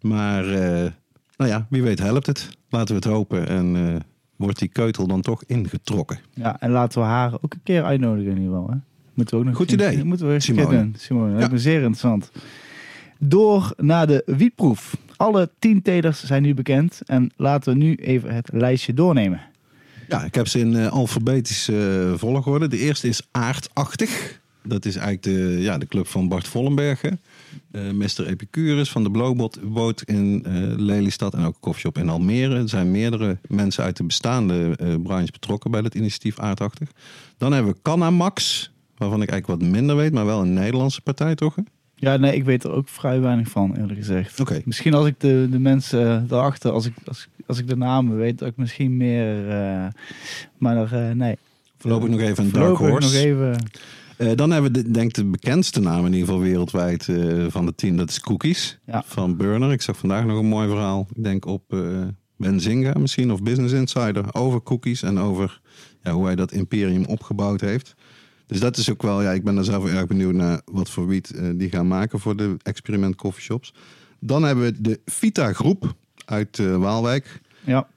Maar 0.00 0.44
eh, 0.48 0.90
nou 1.36 1.50
ja, 1.50 1.66
wie 1.70 1.82
weet 1.82 1.98
helpt 1.98 2.26
het. 2.26 2.48
Laten 2.68 2.88
we 2.88 2.94
het 2.94 3.04
hopen. 3.04 3.48
En 3.48 3.76
eh, 3.76 4.00
wordt 4.36 4.58
die 4.58 4.68
keutel 4.68 5.06
dan 5.06 5.20
toch 5.20 5.42
ingetrokken. 5.46 6.18
Ja, 6.34 6.60
en 6.60 6.70
laten 6.70 7.00
we 7.00 7.06
haar 7.06 7.34
ook 7.34 7.54
een 7.54 7.62
keer 7.62 7.84
uitnodigen 7.84 8.30
in 8.30 8.38
ieder 8.38 8.54
geval. 8.54 8.70
Hè? 8.70 8.76
Moeten 9.14 9.34
we 9.34 9.40
ook 9.40 9.48
nog 9.48 9.56
Goed 9.58 9.72
idee. 9.72 10.04
Moeten 10.04 10.26
we 10.26 10.32
eens 10.32 10.48
een 10.48 10.54
Simone. 10.54 10.78
doen. 10.78 10.94
Simone, 10.98 11.38
Ja. 11.38 11.56
zeer 11.56 11.74
interessant. 11.76 12.30
Door 13.18 13.72
naar 13.76 14.06
de 14.06 14.22
wietproef. 14.26 14.96
Alle 15.16 15.50
tien 15.58 15.82
zijn 16.12 16.42
nu 16.42 16.54
bekend. 16.54 17.00
En 17.06 17.30
laten 17.36 17.72
we 17.72 17.78
nu 17.78 17.94
even 17.94 18.34
het 18.34 18.50
lijstje 18.52 18.94
doornemen. 18.94 19.40
Ja, 20.10 20.24
ik 20.24 20.34
heb 20.34 20.48
ze 20.48 20.58
in 20.58 20.76
eh, 20.76 20.92
alfabetische 20.92 22.08
eh, 22.12 22.18
volgorde. 22.18 22.68
De 22.68 22.78
eerste 22.78 23.08
is 23.08 23.22
Aardachtig. 23.30 24.40
Dat 24.62 24.84
is 24.84 24.96
eigenlijk 24.96 25.22
de, 25.22 25.62
ja, 25.62 25.78
de 25.78 25.86
club 25.86 26.06
van 26.06 26.28
Bart 26.28 26.48
Vollenbergen. 26.48 27.20
Eh 27.70 27.90
Mr. 27.90 28.26
Epicurus 28.26 28.90
van 28.90 29.02
de 29.02 29.10
Blowboat 29.10 29.58
boot 29.62 30.02
in 30.02 30.44
eh, 30.44 30.52
Lelystad 30.76 31.34
en 31.34 31.40
ook 31.44 31.54
een 31.54 31.60
koffieshop 31.60 31.98
in 31.98 32.08
Almere. 32.08 32.54
Er 32.54 32.68
zijn 32.68 32.90
meerdere 32.90 33.38
mensen 33.48 33.84
uit 33.84 33.96
de 33.96 34.04
bestaande 34.04 34.76
eh 34.76 34.94
branche 35.02 35.32
betrokken 35.32 35.70
bij 35.70 35.80
het 35.80 35.94
initiatief 35.94 36.38
Aardachtig. 36.38 36.88
Dan 37.36 37.52
hebben 37.52 37.72
we 37.72 37.78
Canamax, 37.82 38.70
waarvan 38.96 39.22
ik 39.22 39.30
eigenlijk 39.30 39.60
wat 39.60 39.70
minder 39.70 39.96
weet, 39.96 40.12
maar 40.12 40.26
wel 40.26 40.40
een 40.40 40.52
Nederlandse 40.52 41.00
partij 41.00 41.34
toch? 41.34 41.54
Ja, 42.00 42.16
nee, 42.16 42.34
ik 42.34 42.44
weet 42.44 42.64
er 42.64 42.70
ook 42.70 42.88
vrij 42.88 43.20
weinig 43.20 43.48
van, 43.48 43.76
eerlijk 43.76 43.98
gezegd. 43.98 44.40
Oké. 44.40 44.60
Misschien 44.64 44.94
als 44.94 45.06
ik 45.06 45.14
de, 45.20 45.48
de 45.50 45.58
mensen 45.58 46.06
eh, 46.16 46.28
daarachter, 46.28 46.70
als 46.70 46.86
ik, 46.86 46.94
als, 47.04 47.28
als 47.46 47.58
ik 47.58 47.68
de 47.68 47.76
namen 47.76 48.16
weet, 48.16 48.38
dat 48.38 48.48
ik 48.48 48.56
misschien 48.56 48.96
meer... 48.96 49.48
eh, 49.50 49.86
maar 50.58 50.92
eh, 50.92 51.10
nee. 51.10 51.36
Voorlopig 51.78 52.08
nog 52.08 52.20
even 52.20 52.44
een 52.44 52.50
Dark 52.52 52.76
Horse. 52.76 53.08
nog 53.08 53.12
even... 53.14 53.56
Dan 54.36 54.50
hebben 54.50 54.72
we 54.72 54.82
de, 54.82 54.90
denk 54.90 55.08
ik 55.08 55.14
de 55.14 55.24
bekendste 55.24 55.80
naam 55.80 56.06
in 56.06 56.12
ieder 56.12 56.26
geval 56.28 56.40
wereldwijd 56.40 57.08
van 57.48 57.66
de 57.66 57.74
team. 57.74 57.96
Dat 57.96 58.10
is 58.10 58.20
Cookies 58.20 58.78
Ja. 58.86 59.02
van 59.06 59.36
Burner. 59.36 59.72
Ik 59.72 59.82
zag 59.82 59.96
vandaag 59.96 60.24
nog 60.24 60.38
een 60.38 60.46
mooi 60.46 60.68
verhaal. 60.68 61.06
Ik 61.14 61.24
denk 61.24 61.46
op 61.46 61.62
Benzinga 62.36 62.98
misschien 62.98 63.32
of 63.32 63.42
Business 63.42 63.74
Insider 63.74 64.34
over 64.34 64.62
cookies 64.62 65.02
en 65.02 65.18
over 65.18 65.60
ja, 66.02 66.12
hoe 66.12 66.24
hij 66.24 66.36
dat 66.36 66.52
imperium 66.52 67.04
opgebouwd 67.04 67.60
heeft. 67.60 67.94
Dus 68.50 68.60
dat 68.60 68.76
is 68.76 68.90
ook 68.90 69.02
wel, 69.02 69.22
ja, 69.22 69.30
ik 69.30 69.44
ben 69.44 69.54
daar 69.54 69.64
zelf 69.64 69.86
erg 69.86 70.06
benieuwd 70.06 70.34
naar 70.34 70.60
wat 70.64 70.90
voor 70.90 71.06
wiet 71.06 71.30
eh, 71.30 71.48
die 71.54 71.70
gaan 71.70 71.88
maken 71.88 72.20
voor 72.20 72.36
de 72.36 72.56
experiment 72.62 73.16
coffeeshops. 73.16 73.74
Dan 74.18 74.42
hebben 74.42 74.64
we 74.64 74.80
de 74.80 75.00
Vita 75.04 75.52
Groep 75.52 75.94
uit 76.24 76.58
eh, 76.58 76.76
Waalwijk 76.76 77.40
Ja, 77.64 77.88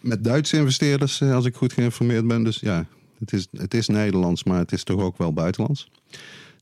met 0.00 0.24
Duitse 0.24 0.56
investeerders, 0.56 1.20
eh, 1.20 1.34
als 1.34 1.44
ik 1.44 1.54
goed 1.54 1.72
geïnformeerd 1.72 2.26
ben. 2.26 2.44
Dus 2.44 2.60
ja, 2.60 2.86
het 3.18 3.32
is, 3.32 3.48
het 3.56 3.74
is 3.74 3.88
Nederlands, 3.88 4.44
maar 4.44 4.58
het 4.58 4.72
is 4.72 4.84
toch 4.84 5.00
ook 5.00 5.18
wel 5.18 5.32
buitenlands. 5.32 5.90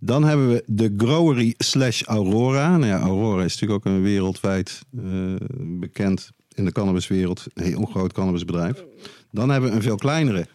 Dan 0.00 0.24
hebben 0.24 0.48
we 0.48 0.62
de 0.66 0.94
Growery 0.96 1.54
slash 1.58 2.02
Aurora. 2.02 2.76
Nou 2.76 2.86
ja, 2.86 3.00
Aurora 3.00 3.44
is 3.44 3.52
natuurlijk 3.52 3.86
ook 3.86 3.92
een 3.94 4.02
wereldwijd 4.02 4.80
bekend 5.56 6.30
in 6.54 6.64
de 6.64 6.72
cannabiswereld. 6.72 7.46
Een 7.54 7.64
heel 7.64 7.84
groot 7.84 8.12
cannabisbedrijf. 8.12 8.84
Dan 9.30 9.50
hebben 9.50 9.70
we 9.70 9.76
een 9.76 9.82
veel 9.82 9.96
kleinere, 9.96 10.46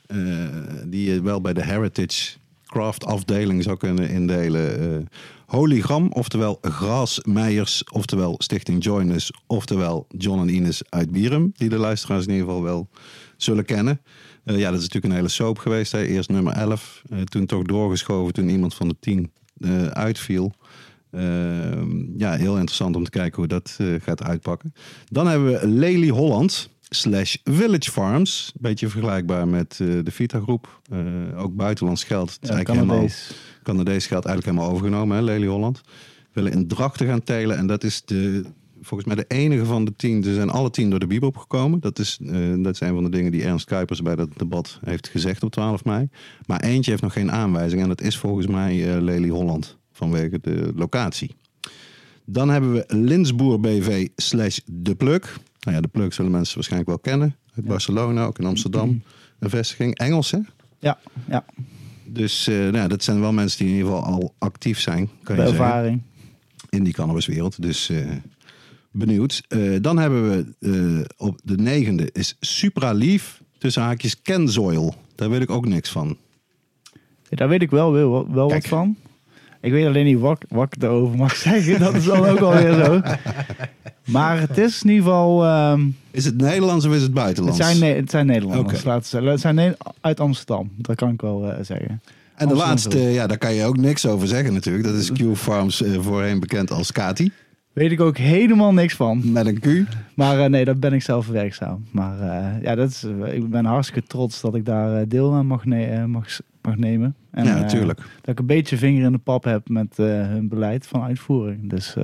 die 0.86 1.09
je 1.09 1.21
wel 1.21 1.41
bij 1.41 1.53
de 1.53 1.63
Heritage 1.63 2.38
Craft 2.67 3.05
afdeling 3.05 3.63
zou 3.63 3.77
kunnen 3.77 4.09
indelen. 4.09 4.79
eh 5.00 5.05
Holygram, 5.47 6.12
oftewel 6.12 6.57
Graasmeijers, 6.62 7.83
oftewel 7.91 8.36
Stichting 8.38 8.83
Joinus, 8.83 9.31
oftewel 9.45 10.07
John 10.17 10.39
en 10.39 10.50
Ines 10.50 10.81
uit 10.89 11.12
Bierum, 11.12 11.51
die 11.55 11.69
de 11.69 11.77
luisteraars 11.77 12.25
in 12.25 12.31
ieder 12.31 12.45
geval 12.47 12.63
wel 12.63 12.89
zullen 13.38 13.65
kennen. 13.65 14.01
Eh, 14.43 14.57
ja, 14.57 14.71
dat 14.71 14.79
is 14.79 14.86
natuurlijk 14.86 15.05
een 15.05 15.19
hele 15.19 15.27
soap 15.27 15.57
geweest. 15.57 15.91
Hè. 15.91 16.03
Eerst 16.03 16.29
nummer 16.29 16.53
11, 16.53 17.01
eh, 17.09 17.21
toen 17.21 17.45
toch 17.45 17.63
doorgeschoven 17.63 18.33
toen 18.33 18.50
iemand 18.50 18.75
van 18.75 18.88
de 18.88 18.95
10 19.00 19.31
eh, 19.59 19.88
uitviel. 19.88 20.53
Ehm, 21.12 22.17
ja, 22.17 22.31
heel 22.36 22.55
interessant 22.55 22.95
om 22.95 23.03
te 23.03 23.09
kijken 23.09 23.38
hoe 23.38 23.47
dat 23.47 23.79
gaat 24.01 24.24
uitpakken. 24.24 24.74
Dan 25.05 25.27
hebben 25.27 25.51
we 25.51 25.67
Lely 25.67 26.09
Holland 26.09 26.69
slash 26.89 27.36
Village 27.44 27.91
Farms. 27.91 28.53
Beetje 28.60 28.89
vergelijkbaar 28.89 29.48
met 29.48 29.77
eh, 29.82 29.88
de 30.03 30.12
Vita 30.12 30.39
groep. 30.39 30.82
Eh, 30.91 31.44
ook 31.44 31.56
buitenlands 31.56 32.03
geld. 32.03 32.29
Het 32.34 32.39
is 32.41 32.50
Ja, 32.50 32.56
eigenlijk 32.56 32.79
helemaal, 32.79 33.08
Canadees. 33.08 33.32
Canadees 33.63 34.08
geld 34.08 34.25
eigenlijk 34.25 34.56
helemaal 34.56 34.75
overgenomen, 34.75 35.17
hè, 35.17 35.24
Lely 35.24 35.48
Holland. 35.48 35.82
Willen 36.34 36.51
in 36.51 36.67
Drachten 36.67 37.08
gaan 37.08 37.24
telen. 37.24 37.58
En 37.58 37.67
dat 37.67 37.84
is 37.84 38.01
de, 38.06 38.44
volgens 38.82 39.13
mij 39.13 39.15
de 39.15 39.36
enige 39.36 39.65
van 39.65 39.86
de 39.86 39.96
tien. 39.96 40.24
Ze 40.24 40.34
zijn 40.34 40.50
alle 40.50 40.70
tien 40.70 40.89
door 40.89 41.00
de 41.00 41.08
Bibop 41.08 41.38
gekomen. 41.38 41.79
Dat 41.79 42.00
is, 42.00 42.20
eh, 42.25 42.53
dat 42.58 42.74
is 42.74 42.79
een 42.79 42.94
van 42.94 43.03
de 43.03 43.10
dingen 43.10 43.32
die 43.32 43.44
Ernst 43.44 43.65
Kuipers 43.65 44.01
bij 44.01 44.15
dat 44.15 44.29
debat 44.38 44.79
heeft 44.86 45.08
gezegd 45.08 45.44
op 45.44 45.51
12 45.51 45.86
mei. 45.86 46.10
Maar 46.46 46.60
eentje 46.60 46.91
heeft 46.91 47.03
nog 47.03 47.13
geen 47.13 47.32
aanwijzing. 47.32 47.82
En 47.82 47.88
dat 47.88 48.01
is 48.01 48.17
volgens 48.17 48.48
mij 48.48 49.01
Lely 49.01 49.29
Holland. 49.29 49.77
Vanwege 49.91 50.39
de 50.41 50.72
locatie. 50.75 51.36
Dan 52.25 52.50
hebben 52.50 52.74
we 52.74 52.84
Linsboer 52.88 53.60
BV 53.60 54.08
slash 54.15 54.60
De 54.65 54.96
Pluk. 54.96 55.36
Nou 55.59 55.75
ja, 55.75 55.81
De 55.81 55.87
Pluk 55.87 56.13
zullen 56.13 56.31
mensen 56.31 56.55
waarschijnlijk 56.55 56.89
wel 56.89 56.99
kennen. 56.99 57.35
Uit 57.55 57.65
Barcelona, 57.65 58.25
ook 58.25 58.39
in 58.39 58.45
Amsterdam. 58.45 59.01
Een 59.39 59.49
vestiging. 59.49 59.97
Engels, 59.97 60.31
hè? 60.31 60.39
Ja, 60.79 60.97
ja. 61.27 61.45
Dus 62.05 62.47
eh, 62.47 62.67
nou, 62.67 62.87
dat 62.87 63.03
zijn 63.03 63.19
wel 63.19 63.33
mensen 63.33 63.57
die 63.57 63.67
in 63.67 63.73
ieder 63.73 63.89
geval 63.89 64.05
al 64.05 64.33
actief 64.37 64.79
zijn, 64.79 65.09
kan 65.23 65.35
je 65.35 65.41
zeggen, 65.41 65.59
ervaring. 65.59 66.01
in 66.69 66.83
die 66.83 66.93
cannabiswereld. 66.93 67.61
Dus 67.61 67.89
eh, 67.89 68.11
benieuwd. 68.91 69.43
Eh, 69.47 69.75
dan 69.81 69.97
hebben 69.97 70.29
we 70.29 71.05
op 71.17 71.39
de 71.43 71.57
negende 71.57 72.09
is 72.11 72.35
Supralief 72.39 73.41
tussen 73.57 73.81
haakjes 73.81 74.21
Kenzoil. 74.21 74.95
Daar 75.15 75.29
weet 75.29 75.41
ik 75.41 75.49
ook 75.49 75.65
niks 75.65 75.89
van. 75.89 76.17
Daar 77.29 77.49
weet 77.49 77.61
ik 77.61 77.69
wel, 77.69 77.91
wel, 77.91 78.31
wel 78.31 78.49
wat 78.49 78.67
van. 78.67 78.95
Ik 79.61 79.71
weet 79.71 79.85
alleen 79.85 80.05
niet 80.05 80.19
wat, 80.19 80.45
wat 80.49 80.73
ik 80.75 80.83
erover 80.83 81.17
mag 81.17 81.35
zeggen. 81.47 81.79
Dat 81.79 81.93
is 81.95 82.03
dan 82.05 82.25
ook 82.25 82.39
alweer 82.39 82.73
zo. 82.85 83.01
Maar 84.05 84.39
het 84.39 84.57
is 84.57 84.83
in 84.83 84.89
ieder 84.89 85.03
geval... 85.03 85.43
ehm, 85.45 85.81
Is 86.11 86.25
het 86.25 86.37
Nederlands 86.37 86.85
of 86.85 86.89
is 86.91 86.95
het 86.97 87.05
het, 87.05 87.13
buitenlands? 87.13 87.57
zijn, 87.57 87.79
Ne- 87.79 87.85
het 87.95 88.09
zijn 88.09 88.25
Nederlanders, 88.25 88.79
Oké. 88.79 88.87
laten 88.87 89.23
we. 89.23 89.29
Het 89.29 89.39
zijn 89.39 89.55
Ne- 89.55 89.77
uit 90.01 90.19
Amsterdam. 90.19 90.71
Dat 90.77 90.95
kan 90.95 91.09
ik 91.09 91.21
wel 91.21 91.51
eh, 91.51 91.57
zeggen. 91.61 91.87
en 91.89 92.47
de 92.47 92.53
Amsterdam 92.53 92.67
laatste, 92.69 92.99
ja, 92.99 93.27
daar 93.27 93.37
kan 93.37 93.53
je 93.53 93.65
ook 93.65 93.77
niks 93.77 94.05
over 94.05 94.27
zeggen 94.27 94.53
natuurlijk. 94.53 94.85
Dat 94.85 94.95
is 94.95 95.11
Q 95.11 95.35
Farms, 95.35 95.81
eh, 95.83 95.99
voorheen 95.99 96.39
bekend 96.39 96.71
als 96.71 96.91
Kati. 96.91 97.31
Weet 97.77 97.91
ik 97.91 98.01
ook 98.01 98.17
helemaal 98.17 98.74
niks 98.74 98.93
van. 98.93 99.31
Met 99.31 99.46
een 99.46 99.60
Q. 99.60 99.88
Maar 100.13 100.39
eh, 100.39 100.50
nee, 100.50 100.65
daar 100.65 100.77
ben 100.77 100.93
ik 100.93 101.01
zelf 101.01 101.27
werkzaam. 101.27 101.86
Maar 101.91 102.19
eh, 102.19 102.62
ja, 102.62 102.75
dat 102.75 102.89
is, 102.89 103.03
eh, 103.03 103.34
ik 103.34 103.50
ben 103.50 103.65
hartstikke 103.65 104.07
trots 104.07 104.41
dat 104.41 104.55
ik 104.55 104.65
daar 104.65 105.07
deel 105.07 105.34
aan 105.34 105.46
mag, 105.46 105.65
ne- 105.65 106.07
mag, 106.07 106.39
mag 106.62 106.75
nemen. 106.75 107.15
En, 107.31 107.46
ja, 107.46 107.60
natuurlijk. 107.60 107.98
dat 107.98 108.27
ik 108.27 108.39
een 108.39 108.46
beetje 108.46 108.77
vinger 108.77 109.03
in 109.05 109.12
de 109.12 109.17
pap 109.17 109.43
heb 109.43 109.69
met 109.69 109.98
hun 109.98 110.48
beleid 110.48 110.88
van 110.88 111.03
uitvoering. 111.03 111.69
Dus 111.69 111.96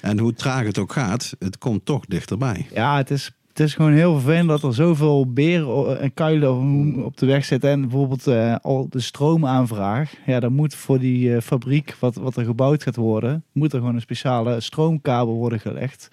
En 0.00 0.18
hoe 0.18 0.32
traag 0.32 0.64
het 0.64 0.78
ook 0.78 0.92
gaat, 0.92 1.36
het 1.38 1.58
komt 1.58 1.84
toch 1.84 2.06
dichterbij. 2.06 2.66
ja, 2.72 2.96
het 2.96 3.10
is, 3.10 3.30
het 3.60 3.68
is 3.68 3.74
gewoon 3.74 3.92
heel 3.92 4.12
vervelend 4.12 4.48
dat 4.48 4.62
er 4.62 4.74
zoveel 4.74 5.32
beren 5.32 6.00
en 6.00 6.14
kuilen 6.14 7.04
op 7.04 7.16
de 7.16 7.26
weg 7.26 7.44
zitten. 7.44 7.70
En 7.70 7.80
bijvoorbeeld 7.80 8.26
eh, 8.26 8.56
al 8.62 8.86
de 8.90 9.00
stroomaanvraag. 9.00 10.12
Ja, 10.26 10.40
dan 10.40 10.52
moet 10.52 10.74
voor 10.74 10.98
die 10.98 11.34
eh, 11.34 11.40
fabriek 11.40 11.96
wat, 11.98 12.14
wat 12.14 12.36
er 12.36 12.44
gebouwd 12.44 12.82
gaat 12.82 12.96
worden, 12.96 13.44
moet 13.52 13.72
er 13.72 13.78
gewoon 13.78 13.94
een 13.94 14.00
speciale 14.00 14.60
stroomkabel 14.60 15.34
worden 15.34 15.60
gelegd. 15.60 16.08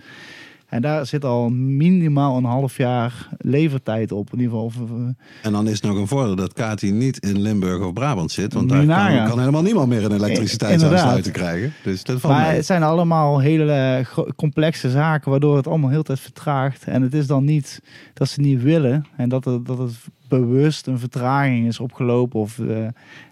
En 0.68 0.82
daar 0.82 1.06
zit 1.06 1.26
al 1.26 1.50
minimaal 1.50 2.38
een 2.38 2.44
half 2.44 2.78
jaar 2.78 3.28
levertijd 3.38 4.12
op. 4.12 4.34
In 4.34 4.40
ieder 4.40 4.60
geval. 4.60 4.88
Eh, 4.88 5.46
En 5.46 5.52
dan 5.52 5.68
is 5.68 5.74
het 5.74 5.84
nog 5.84 5.98
een 5.98 6.08
voordeel 6.08 6.36
dat 6.36 6.54
Kati 6.54 6.92
niet 6.92 7.18
in 7.18 7.42
Limburg 7.42 7.82
of 7.86 7.94
Brabant 7.94 8.32
zit. 8.32 8.54
Want 8.54 8.70
daar 8.70 9.14
je 9.14 9.24
kan, 9.28 9.40
helemaal 9.40 9.62
niemand 9.62 9.88
meer 9.88 10.04
een 10.04 10.12
elektriciteitsaansluiting 10.12 11.36
krijgen. 11.36 11.74
Dus 11.84 12.04
dat 12.04 12.20
valt 12.20 12.34
maar 12.34 12.48
mee. 12.48 12.56
het 12.56 12.66
zijn 12.66 12.84
allemaal 12.84 13.40
hele 13.40 13.72
eh, 13.72 14.24
complexe 14.36 14.90
zaken, 14.90 15.32
waardoor 15.32 15.56
het 15.56 15.68
allemaal 15.68 15.90
heel 15.90 16.04
tijd 16.04 16.20
vertraagt. 16.20 16.84
En 16.84 17.02
het 17.02 17.14
is 17.14 17.28
dan 17.28 17.44
niet 17.44 17.82
dat 18.14 18.30
ze 18.30 18.42
niet 18.42 18.62
willen 18.62 19.06
en 19.18 19.30
dat 19.30 19.46
het, 19.46 19.66
dat 19.66 19.78
het 19.78 19.94
bewust 20.28 20.88
een 20.88 21.00
vertraging 21.00 21.68
is 21.68 21.80
opgelopen. 21.80 22.40
Of, 22.40 22.60
eh, 22.60 22.66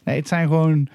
nee, 0.04 0.16
het 0.16 0.28
zijn 0.28 0.48
gewoon 0.48 0.88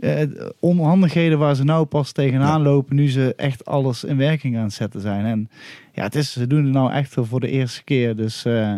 eh, 0.00 0.22
onhandigheden 0.60 1.38
waar 1.38 1.54
ze 1.54 1.64
nou 1.64 1.86
pas 1.86 2.12
tegenaan 2.12 2.62
lopen 2.62 2.96
nu 2.96 3.10
ze 3.10 3.34
echt 3.36 3.64
alles 3.64 4.04
in 4.04 4.16
werking 4.16 4.56
aan 4.56 4.62
het 4.62 4.72
zetten 4.72 5.00
zijn. 5.00 5.24
En 5.24 5.50
ja, 5.92 6.02
het 6.02 6.14
is, 6.14 6.32
ze 6.32 6.46
doen 6.46 6.64
het 6.64 6.72
nou 6.72 6.92
echt 6.92 7.14
voor 7.18 7.40
de 7.40 7.50
eerste 7.50 7.84
keer. 7.84 8.16
Dus 8.16 8.44
eh, 8.44 8.76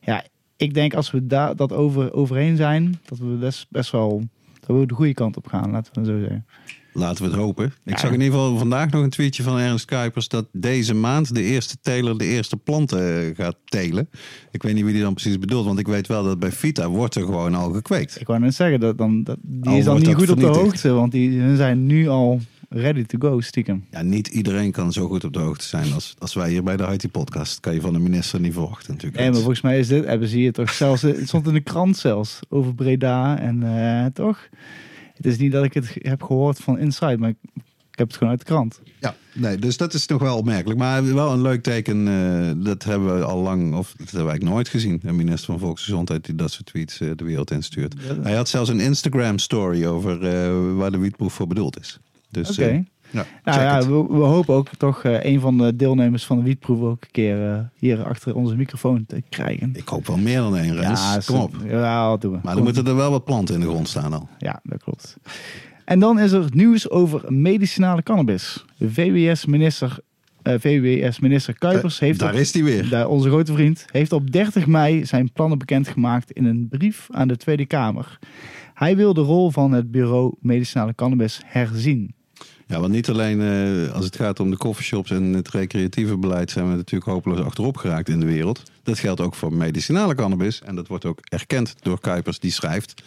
ja, 0.00 0.24
ik 0.56 0.74
denk 0.74 0.94
als 0.94 1.10
we 1.10 1.26
daar 1.26 1.56
dat 1.56 1.72
over, 1.72 2.12
overheen 2.12 2.56
zijn, 2.56 3.00
dat 3.04 3.18
we 3.18 3.24
best, 3.24 3.66
best 3.70 3.90
wel 3.90 4.22
dat 4.60 4.76
we 4.76 4.86
de 4.86 4.94
goede 4.94 5.14
kant 5.14 5.36
op 5.36 5.46
gaan, 5.46 5.70
laten 5.70 5.92
we 5.92 6.00
het 6.00 6.08
zo 6.08 6.18
zeggen. 6.18 6.46
Laten 6.92 7.24
we 7.24 7.30
het 7.30 7.38
hopen. 7.38 7.64
Ik 7.66 7.72
Ja. 7.84 7.98
zag 7.98 8.12
in 8.12 8.20
ieder 8.20 8.38
geval 8.38 8.58
vandaag 8.58 8.90
nog 8.90 9.02
een 9.02 9.10
tweetje 9.10 9.42
van 9.42 9.58
Ernst 9.58 9.84
Kuipers... 9.84 10.28
dat 10.28 10.46
deze 10.52 10.94
maand 10.94 11.34
de 11.34 11.42
eerste 11.42 11.76
teler 11.82 12.18
de 12.18 12.24
eerste 12.24 12.56
planten 12.56 13.26
eh, 13.26 13.36
gaat 13.36 13.56
telen. 13.64 14.08
Ik 14.50 14.62
weet 14.62 14.74
niet 14.74 14.84
wie 14.84 14.92
die 14.92 15.02
dan 15.02 15.14
precies 15.14 15.38
bedoelt. 15.38 15.66
Want 15.66 15.78
ik 15.78 15.86
weet 15.86 16.06
wel 16.06 16.24
dat 16.24 16.38
bij 16.38 16.52
Vita 16.52 16.88
wordt 16.88 17.14
er 17.14 17.24
gewoon 17.24 17.54
al 17.54 17.72
gekweekt. 17.72 18.20
Ik 18.20 18.26
wou 18.26 18.40
net 18.40 18.54
zeggen, 18.54 18.80
dat 18.80 18.98
dan, 18.98 19.22
dat, 19.22 19.36
die 19.42 19.70
Al 19.70 19.78
is 19.78 19.84
dan 19.84 19.96
niet 20.00 20.14
goed 20.14 20.30
op 20.30 20.40
de 20.40 20.46
hoogte, 20.46 20.92
want 20.92 21.12
die 21.12 21.40
hun 21.40 21.56
zijn 21.56 21.86
nu 21.86 22.08
al 22.08 22.40
ready 22.68 23.04
to 23.04 23.18
go, 23.28 23.40
stiekem. 23.40 23.84
Ja, 23.90 24.02
niet 24.02 24.28
iedereen 24.28 24.70
kan 24.72 24.92
zo 24.92 25.06
goed 25.08 25.24
op 25.24 25.32
de 25.32 25.38
hoogte 25.38 25.64
zijn 25.64 25.92
als, 25.92 26.14
als 26.18 26.34
wij 26.34 26.50
hier 26.50 26.62
bij 26.62 26.76
de 26.76 26.86
IT 26.92 27.10
Podcast. 27.10 27.60
kan 27.60 27.74
je 27.74 27.80
van 27.80 27.92
de 27.92 27.98
minister 27.98 28.40
niet 28.40 28.52
verwachten 28.52 28.92
natuurlijk. 28.92 29.20
Nee, 29.20 29.28
maar 29.30 29.38
volgens 29.38 29.60
mij 29.60 29.78
is 29.78 29.88
dit, 29.88 30.04
hebben 30.04 30.28
ze 30.28 30.36
hier 30.36 30.52
toch 30.52 30.70
zelfs, 30.70 31.02
het 31.02 31.28
stond 31.28 31.46
in 31.46 31.54
de 31.54 31.60
krant 31.60 31.96
zelfs, 31.96 32.40
over 32.48 32.74
Breda 32.74 33.38
en 33.38 33.62
eh, 33.62 34.06
toch? 34.12 34.48
Het 35.20 35.32
is 35.32 35.38
niet 35.38 35.52
dat 35.52 35.64
ik 35.64 35.74
het 35.74 35.96
heb 35.98 36.22
gehoord 36.22 36.58
van 36.58 36.78
Inside, 36.78 37.18
maar 37.18 37.28
ik, 37.28 37.36
ik 37.90 37.98
heb 37.98 38.08
het 38.08 38.16
gewoon 38.16 38.30
uit 38.30 38.38
de 38.38 38.46
krant. 38.46 38.80
Ja, 39.00 39.14
nee, 39.34 39.56
dus 39.56 39.76
dat 39.76 39.94
is 39.94 40.06
nog 40.06 40.22
wel 40.22 40.36
opmerkelijk. 40.36 40.78
Maar 40.78 41.14
wel 41.14 41.32
een 41.32 41.42
leuk 41.42 41.62
teken. 41.62 42.08
eh, 42.08 42.64
dat 42.64 42.84
hebben 42.84 43.18
we 43.18 43.24
al 43.24 43.38
lang, 43.38 43.74
of 43.74 43.88
dat 43.88 43.96
hebben 43.98 44.12
we 44.24 44.30
eigenlijk 44.30 44.54
nooit 44.54 44.68
gezien. 44.68 45.00
Een 45.04 45.16
minister 45.16 45.44
van 45.46 45.58
Volksgezondheid 45.58 46.24
die 46.24 46.34
dat 46.34 46.50
soort 46.50 46.66
tweets 46.66 47.00
eh, 47.00 47.10
de 47.16 47.24
wereld 47.24 47.50
instuurt. 47.50 47.94
Hij 48.22 48.34
had 48.34 48.48
zelfs 48.48 48.70
een 48.70 48.80
Instagram 48.80 49.38
story 49.38 49.86
over 49.86 50.26
eh, 50.26 50.76
waar 50.76 50.90
de 50.90 50.98
wietproef 50.98 51.32
voor 51.32 51.46
bedoeld 51.46 51.80
is. 51.80 51.98
Dus 52.30 52.50
Oké. 52.50 52.84
Ja, 53.10 53.24
Nou 53.44 53.60
ja, 53.60 53.78
we, 53.78 54.18
we 54.18 54.24
hopen 54.24 54.54
ook 54.54 54.68
toch 54.76 55.04
eh, 55.04 55.24
een 55.24 55.40
van 55.40 55.58
de 55.58 55.76
deelnemers 55.76 56.24
van 56.24 56.36
de 56.36 56.42
wietproef 56.42 56.80
ook 56.80 57.02
een 57.02 57.10
keer 57.10 57.52
eh, 57.52 57.58
hier 57.76 58.04
achter 58.04 58.34
onze 58.34 58.56
microfoon 58.56 59.04
te 59.06 59.22
krijgen. 59.28 59.70
Ik 59.74 59.88
hoop 59.88 60.06
wel 60.06 60.16
meer 60.16 60.38
dan 60.38 60.56
één, 60.56 60.74
Rens. 60.74 61.00
Ja, 61.00 61.20
Kom 61.26 61.40
op. 61.40 61.54
Ja, 61.68 62.16
doen 62.16 62.32
we. 62.32 62.38
Maar 62.42 62.54
Kom. 62.54 62.54
dan 62.54 62.62
moeten 62.62 62.86
er 62.86 62.96
wel 62.96 63.10
wat 63.10 63.24
planten 63.24 63.54
in 63.54 63.60
de 63.60 63.66
grond 63.66 63.88
staan 63.88 64.12
al. 64.12 64.28
Ja, 64.38 64.60
dat 64.62 64.82
klopt. 64.82 65.16
En 65.84 65.98
dan 65.98 66.18
is 66.18 66.32
er 66.32 66.44
nieuws 66.50 66.90
over 66.90 67.32
medicinale 67.32 68.02
cannabis. 68.02 68.64
VWS-minister 68.78 69.98
eh, 70.42 70.54
VWS-minister 70.58 71.58
Kuipers 71.58 71.98
heeft 71.98 72.18
Daar 72.18 72.32
op, 72.32 72.38
is 72.38 72.52
hij 72.52 72.64
weer. 72.64 72.88
daar, 72.88 73.08
onze 73.08 73.28
grote 73.28 73.52
vriend, 73.52 73.84
heeft 73.90 74.12
op 74.12 74.32
30 74.32 74.66
mei 74.66 75.06
zijn 75.06 75.32
plannen 75.32 75.58
bekendgemaakt 75.58 76.30
in 76.30 76.44
een 76.44 76.66
brief 76.70 77.06
aan 77.10 77.28
de 77.28 77.36
Tweede 77.36 77.66
Kamer. 77.66 78.18
Hij 78.74 78.96
wil 78.96 79.14
de 79.14 79.20
rol 79.20 79.50
van 79.50 79.72
het 79.72 79.90
bureau 79.90 80.34
medicinale 80.40 80.94
cannabis 80.94 81.40
herzien. 81.44 82.14
Ja, 82.70 82.80
want 82.80 82.92
niet 82.92 83.08
alleen 83.08 83.40
eh, 83.40 83.92
als 83.94 84.04
het 84.04 84.16
gaat 84.16 84.40
om 84.40 84.50
de 84.50 84.56
coffeeshops 84.56 85.10
en 85.10 85.22
het 85.32 85.48
recreatieve 85.48 86.16
beleid 86.16 86.50
zijn 86.50 86.70
we 86.70 86.76
natuurlijk 86.76 87.10
hopeloos 87.10 87.38
achterop 87.38 87.76
geraakt 87.76 88.08
in 88.08 88.20
de 88.20 88.26
wereld. 88.26 88.62
Dat 88.82 88.98
geldt 88.98 89.20
ook 89.20 89.34
voor 89.34 89.52
medicinale 89.52 90.14
cannabis 90.14 90.60
en 90.60 90.74
dat 90.74 90.86
wordt 90.86 91.04
ook 91.04 91.18
erkend 91.22 91.74
door 91.80 92.00
Kuipers 92.00 92.38
die 92.38 92.50
schrijft. 92.50 93.02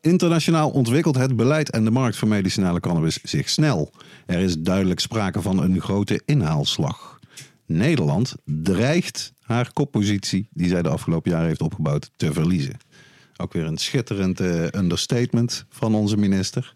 Internationaal 0.00 0.70
ontwikkelt 0.70 1.16
het 1.16 1.36
beleid 1.36 1.70
en 1.70 1.84
de 1.84 1.90
markt 1.90 2.16
voor 2.16 2.28
medicinale 2.28 2.80
cannabis 2.80 3.18
zich 3.22 3.48
snel. 3.48 3.90
Er 4.26 4.38
is 4.38 4.58
duidelijk 4.58 5.00
sprake 5.00 5.42
van 5.42 5.62
een 5.62 5.80
grote 5.80 6.22
inhaalslag. 6.24 7.18
Nederland 7.66 8.34
dreigt 8.44 9.32
haar 9.40 9.72
koppositie 9.72 10.48
die 10.52 10.68
zij 10.68 10.82
de 10.82 10.88
afgelopen 10.88 11.30
jaren 11.30 11.46
heeft 11.46 11.62
opgebouwd 11.62 12.10
te 12.16 12.32
verliezen. 12.32 12.76
Ook 13.36 13.52
weer 13.52 13.64
een 13.64 13.78
schitterend 13.78 14.40
eh, 14.40 14.64
understatement 14.64 15.64
van 15.68 15.94
onze 15.94 16.16
minister. 16.16 16.72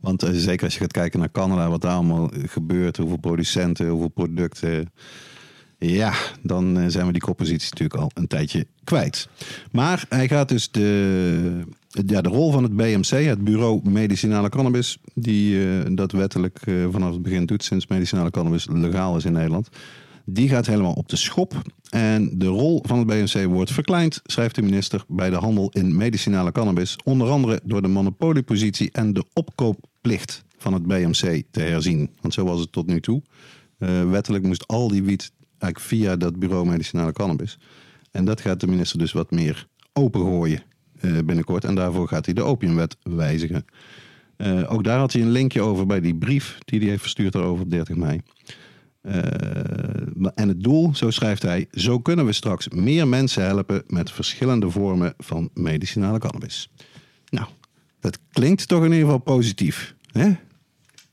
Want 0.00 0.22
eh, 0.22 0.30
zeker 0.32 0.64
als 0.64 0.74
je 0.74 0.80
gaat 0.80 0.92
kijken 0.92 1.18
naar 1.18 1.30
Canada, 1.30 1.68
wat 1.68 1.80
daar 1.80 1.94
allemaal 1.94 2.30
gebeurt, 2.46 2.96
hoeveel 2.96 3.18
producenten, 3.18 3.88
hoeveel 3.88 4.08
producten. 4.08 4.92
Ja, 5.78 6.12
dan 6.42 6.78
eh, 6.78 6.84
zijn 6.88 7.06
we 7.06 7.12
die 7.12 7.20
koppositie 7.20 7.70
natuurlijk 7.70 8.00
al 8.00 8.10
een 8.14 8.26
tijdje 8.26 8.66
kwijt. 8.84 9.28
Maar 9.72 10.04
hij 10.08 10.28
gaat 10.28 10.48
dus 10.48 10.70
de, 10.70 11.64
ja, 11.88 12.20
de 12.20 12.28
rol 12.28 12.52
van 12.52 12.62
het 12.62 12.76
BMC, 12.76 13.24
het 13.24 13.44
Bureau 13.44 13.80
Medicinale 13.90 14.48
Cannabis, 14.48 14.98
die 15.14 15.64
eh, 15.64 15.86
dat 15.94 16.12
wettelijk 16.12 16.60
vanaf 16.90 17.12
het 17.12 17.22
begin 17.22 17.46
doet, 17.46 17.64
sinds 17.64 17.86
medicinale 17.86 18.30
cannabis 18.30 18.66
legaal 18.70 19.16
is 19.16 19.24
in 19.24 19.32
Nederland. 19.32 19.68
Die 20.24 20.48
gaat 20.48 20.66
helemaal 20.66 20.92
op 20.92 21.08
de 21.08 21.16
schop. 21.16 21.62
En 21.90 22.38
de 22.38 22.46
rol 22.46 22.82
van 22.86 22.98
het 22.98 23.06
BMC 23.06 23.44
wordt 23.44 23.72
verkleind, 23.72 24.20
schrijft 24.24 24.54
de 24.54 24.62
minister, 24.62 25.04
bij 25.08 25.30
de 25.30 25.36
handel 25.36 25.70
in 25.70 25.96
medicinale 25.96 26.52
cannabis. 26.52 26.96
Onder 27.04 27.28
andere 27.28 27.60
door 27.64 27.82
de 27.82 27.88
monopoliepositie 27.88 28.90
en 28.92 29.12
de 29.12 29.24
opkoopplicht 30.00 30.44
van 30.56 30.72
het 30.72 30.86
BMC 30.86 31.42
te 31.50 31.60
herzien. 31.60 32.10
Want 32.20 32.34
zo 32.34 32.44
was 32.44 32.60
het 32.60 32.72
tot 32.72 32.86
nu 32.86 33.00
toe. 33.00 33.22
Uh, 33.78 34.10
wettelijk 34.10 34.44
moest 34.44 34.66
al 34.66 34.88
die 34.88 35.02
wiet 35.02 35.32
eigenlijk 35.58 35.80
via 35.80 36.16
dat 36.16 36.38
bureau 36.38 36.66
medicinale 36.66 37.12
cannabis. 37.12 37.58
En 38.10 38.24
dat 38.24 38.40
gaat 38.40 38.60
de 38.60 38.66
minister 38.66 38.98
dus 38.98 39.12
wat 39.12 39.30
meer 39.30 39.66
opengooien 39.92 40.62
uh, 41.00 41.18
binnenkort. 41.24 41.64
En 41.64 41.74
daarvoor 41.74 42.08
gaat 42.08 42.24
hij 42.24 42.34
de 42.34 42.42
opiumwet 42.42 42.96
wijzigen. 43.02 43.64
Uh, 44.36 44.72
ook 44.72 44.84
daar 44.84 44.98
had 44.98 45.12
hij 45.12 45.22
een 45.22 45.30
linkje 45.30 45.60
over 45.60 45.86
bij 45.86 46.00
die 46.00 46.14
brief 46.14 46.58
die 46.64 46.80
hij 46.80 46.88
heeft 46.88 47.02
verstuurd 47.02 47.36
over 47.36 47.62
op 47.62 47.70
30 47.70 47.96
mei. 47.96 48.20
En 50.34 50.48
het 50.48 50.62
doel, 50.62 50.94
zo 50.94 51.10
schrijft 51.10 51.42
hij, 51.42 51.66
zo 51.70 51.98
kunnen 51.98 52.26
we 52.26 52.32
straks 52.32 52.68
meer 52.68 53.08
mensen 53.08 53.44
helpen 53.44 53.82
met 53.86 54.10
verschillende 54.10 54.70
vormen 54.70 55.14
van 55.18 55.50
medicinale 55.54 56.18
cannabis. 56.18 56.70
Nou, 57.28 57.48
dat 58.00 58.18
klinkt 58.32 58.68
toch 58.68 58.84
in 58.84 58.92
ieder 58.92 59.04
geval 59.04 59.18
positief. 59.18 59.94
Hè? 60.12 60.36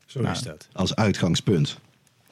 Zo 0.06 0.22
is 0.22 0.42
dat. 0.42 0.68
Als 0.74 0.96
uitgangspunt. 0.96 1.80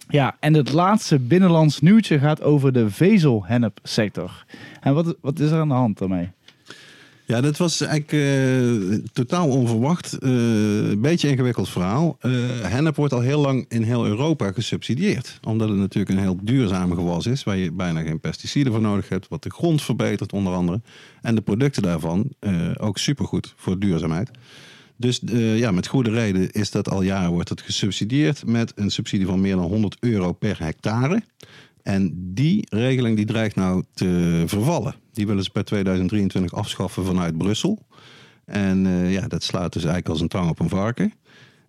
Ja, 0.09 0.37
en 0.39 0.53
het 0.53 0.71
laatste 0.71 1.19
binnenlands 1.19 1.79
nieuwtje 1.79 2.19
gaat 2.19 2.41
over 2.41 2.73
de 2.73 2.89
vezelhennepsector. 2.89 4.45
En 4.81 4.93
wat, 4.93 5.15
wat 5.21 5.39
is 5.39 5.51
er 5.51 5.59
aan 5.59 5.67
de 5.67 5.73
hand 5.73 5.97
daarmee? 5.97 6.31
Ja, 7.27 7.41
dat 7.41 7.57
was 7.57 7.81
eigenlijk 7.81 8.11
uh, 8.11 8.97
totaal 9.13 9.47
onverwacht. 9.47 10.17
Uh, 10.19 10.29
een 10.89 11.01
beetje 11.01 11.29
ingewikkeld 11.29 11.69
verhaal. 11.69 12.17
Uh, 12.21 12.31
hennep 12.61 12.95
wordt 12.95 13.13
al 13.13 13.19
heel 13.19 13.39
lang 13.39 13.65
in 13.67 13.83
heel 13.83 14.05
Europa 14.05 14.51
gesubsidieerd. 14.51 15.39
Omdat 15.43 15.69
het 15.69 15.77
natuurlijk 15.77 16.15
een 16.15 16.23
heel 16.23 16.39
duurzaam 16.41 16.93
gewas 16.93 17.25
is. 17.25 17.43
Waar 17.43 17.57
je 17.57 17.71
bijna 17.71 18.01
geen 18.01 18.19
pesticiden 18.19 18.71
voor 18.71 18.81
nodig 18.81 19.09
hebt. 19.09 19.27
Wat 19.27 19.43
de 19.43 19.49
grond 19.49 19.81
verbetert 19.81 20.33
onder 20.33 20.53
andere. 20.53 20.81
En 21.21 21.35
de 21.35 21.41
producten 21.41 21.81
daarvan 21.81 22.29
ook 22.77 22.97
supergoed 22.97 23.53
voor 23.55 23.79
duurzaamheid. 23.79 24.31
Dus 24.97 25.21
ja, 25.55 25.71
met 25.71 25.87
goede 25.87 26.11
reden 26.11 26.51
is 26.51 26.71
dat 26.71 26.89
al 26.89 27.01
jaren 27.01 27.31
wordt 27.31 27.49
het 27.49 27.61
gesubsidieerd. 27.61 28.45
Met 28.45 28.71
een 28.75 28.91
subsidie 28.91 29.25
van 29.25 29.41
meer 29.41 29.55
dan 29.55 29.65
100 29.65 29.97
euro 29.99 30.31
per 30.31 30.59
hectare. 30.59 31.23
En 31.85 32.33
die 32.33 32.67
regeling 32.69 33.15
die 33.15 33.25
dreigt 33.25 33.55
nou 33.55 33.83
te 33.93 34.43
vervallen. 34.45 34.95
Die 35.13 35.27
willen 35.27 35.43
ze 35.43 35.49
per 35.49 35.65
2023 35.65 36.53
afschaffen 36.53 37.05
vanuit 37.05 37.37
Brussel. 37.37 37.85
En 38.45 38.85
uh, 38.85 39.13
ja, 39.13 39.27
dat 39.27 39.43
slaat 39.43 39.73
dus 39.73 39.83
eigenlijk 39.83 40.09
als 40.09 40.21
een 40.21 40.27
tang 40.27 40.49
op 40.49 40.59
een 40.59 40.69
varken. 40.69 41.13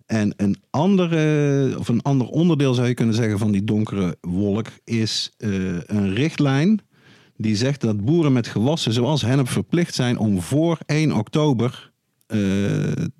En 0.05 0.33
een, 0.37 0.57
andere, 0.69 1.75
of 1.77 1.87
een 1.87 2.01
ander 2.01 2.27
onderdeel 2.27 2.73
zou 2.73 2.87
je 2.87 2.93
kunnen 2.93 3.15
zeggen 3.15 3.39
van 3.39 3.51
die 3.51 3.63
donkere 3.63 4.17
wolk 4.21 4.67
is 4.83 5.33
uh, 5.37 5.79
een 5.85 6.13
richtlijn 6.13 6.81
die 7.35 7.55
zegt 7.55 7.81
dat 7.81 8.05
boeren 8.05 8.33
met 8.33 8.47
gewassen 8.47 8.93
zoals 8.93 9.21
hennep 9.21 9.49
verplicht 9.49 9.95
zijn 9.95 10.17
om 10.17 10.41
voor 10.41 10.77
1 10.85 11.11
oktober 11.11 11.91
uh, 12.27 12.37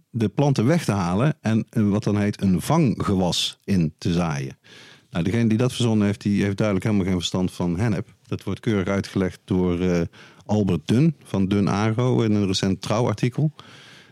de 0.10 0.30
planten 0.36 0.66
weg 0.66 0.84
te 0.84 0.92
halen 0.92 1.38
en 1.42 1.66
wat 1.72 2.04
dan 2.04 2.18
heet 2.18 2.42
een 2.42 2.62
vanggewas 2.62 3.60
in 3.64 3.94
te 3.98 4.14
zaaien. 4.14 4.58
Nou, 5.10 5.24
degene 5.24 5.50
die 5.50 5.58
dat 5.58 5.74
verzonnen 5.74 6.06
heeft, 6.06 6.22
die 6.22 6.44
heeft 6.44 6.58
duidelijk 6.58 6.86
helemaal 6.86 7.08
geen 7.08 7.18
verstand 7.18 7.52
van 7.52 7.80
hennep. 7.80 8.16
Dat 8.28 8.44
wordt 8.44 8.60
keurig 8.60 8.88
uitgelegd 8.88 9.40
door 9.46 9.80
uh, 9.80 10.02
Albert 10.46 10.88
Dun 10.88 11.16
van 11.24 11.48
Dun 11.48 11.68
Agro 11.68 12.22
in 12.22 12.32
een 12.32 12.48
recent 12.48 12.82
trouwartikel. 12.82 13.52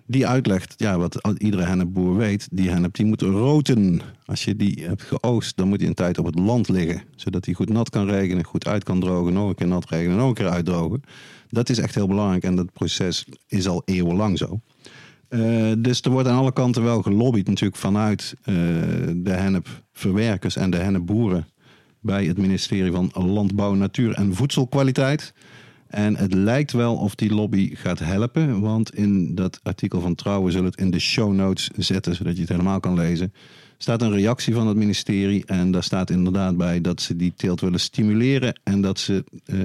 Die 0.08 0.27
uitlegt, 0.27 0.73
ja, 0.77 0.97
wat 0.97 1.19
iedere 1.38 1.63
hennepboer 1.63 2.15
weet, 2.17 2.47
die 2.51 2.69
hennep 2.69 2.95
die 2.95 3.05
moet 3.05 3.21
roten. 3.21 4.01
Als 4.25 4.43
je 4.43 4.55
die 4.55 4.84
hebt 4.86 5.01
geoost, 5.01 5.58
dan 5.58 5.67
moet 5.67 5.79
die 5.79 5.88
een 5.88 5.93
tijd 5.93 6.17
op 6.17 6.25
het 6.25 6.39
land 6.39 6.69
liggen. 6.69 7.01
Zodat 7.15 7.43
die 7.43 7.55
goed 7.55 7.69
nat 7.69 7.89
kan 7.89 8.10
regenen, 8.10 8.43
goed 8.43 8.67
uit 8.67 8.84
kan 8.84 8.99
drogen, 8.99 9.34
nog 9.34 9.49
een 9.49 9.55
keer 9.55 9.67
nat 9.67 9.89
regenen, 9.89 10.17
nog 10.17 10.27
een 10.27 10.34
keer 10.34 10.49
uitdrogen. 10.49 11.01
Dat 11.49 11.69
is 11.69 11.77
echt 11.77 11.95
heel 11.95 12.08
belangrijk 12.08 12.43
en 12.43 12.55
dat 12.55 12.73
proces 12.73 13.25
is 13.47 13.67
al 13.67 13.81
eeuwenlang 13.86 14.38
zo. 14.38 14.60
Uh, 15.29 15.71
dus 15.77 16.01
er 16.01 16.11
wordt 16.11 16.27
aan 16.27 16.38
alle 16.38 16.53
kanten 16.53 16.83
wel 16.83 17.01
gelobbyd 17.01 17.47
natuurlijk 17.47 17.79
vanuit 17.79 18.35
uh, 18.39 18.55
de 19.15 19.31
hennepverwerkers 19.31 20.55
en 20.55 20.69
de 20.69 20.77
hennepboeren 20.77 21.47
bij 21.99 22.25
het 22.25 22.38
ministerie 22.38 22.91
van 22.91 23.11
Landbouw, 23.13 23.73
Natuur 23.73 24.13
en 24.13 24.35
Voedselkwaliteit. 24.35 25.33
En 25.88 26.15
het 26.15 26.33
lijkt 26.33 26.71
wel 26.71 26.95
of 26.95 27.15
die 27.15 27.33
lobby 27.33 27.75
gaat 27.75 27.99
helpen, 27.99 28.59
want 28.59 28.95
in 28.95 29.35
dat 29.35 29.59
artikel 29.63 30.01
van 30.01 30.15
Trouwen 30.15 30.51
zullen 30.51 30.69
het 30.69 30.79
in 30.79 30.91
de 30.91 30.99
show 30.99 31.33
notes 31.33 31.69
zetten, 31.77 32.15
zodat 32.15 32.35
je 32.35 32.41
het 32.41 32.49
helemaal 32.49 32.79
kan 32.79 32.95
lezen. 32.95 33.33
Staat 33.77 34.01
een 34.01 34.11
reactie 34.11 34.53
van 34.53 34.67
het 34.67 34.77
ministerie 34.77 35.45
en 35.45 35.71
daar 35.71 35.83
staat 35.83 36.09
inderdaad 36.09 36.57
bij 36.57 36.81
dat 36.81 37.01
ze 37.01 37.15
die 37.15 37.33
teelt 37.35 37.61
willen 37.61 37.79
stimuleren 37.79 38.59
en 38.63 38.81
dat 38.81 38.99
ze 38.99 39.23
uh, 39.45 39.59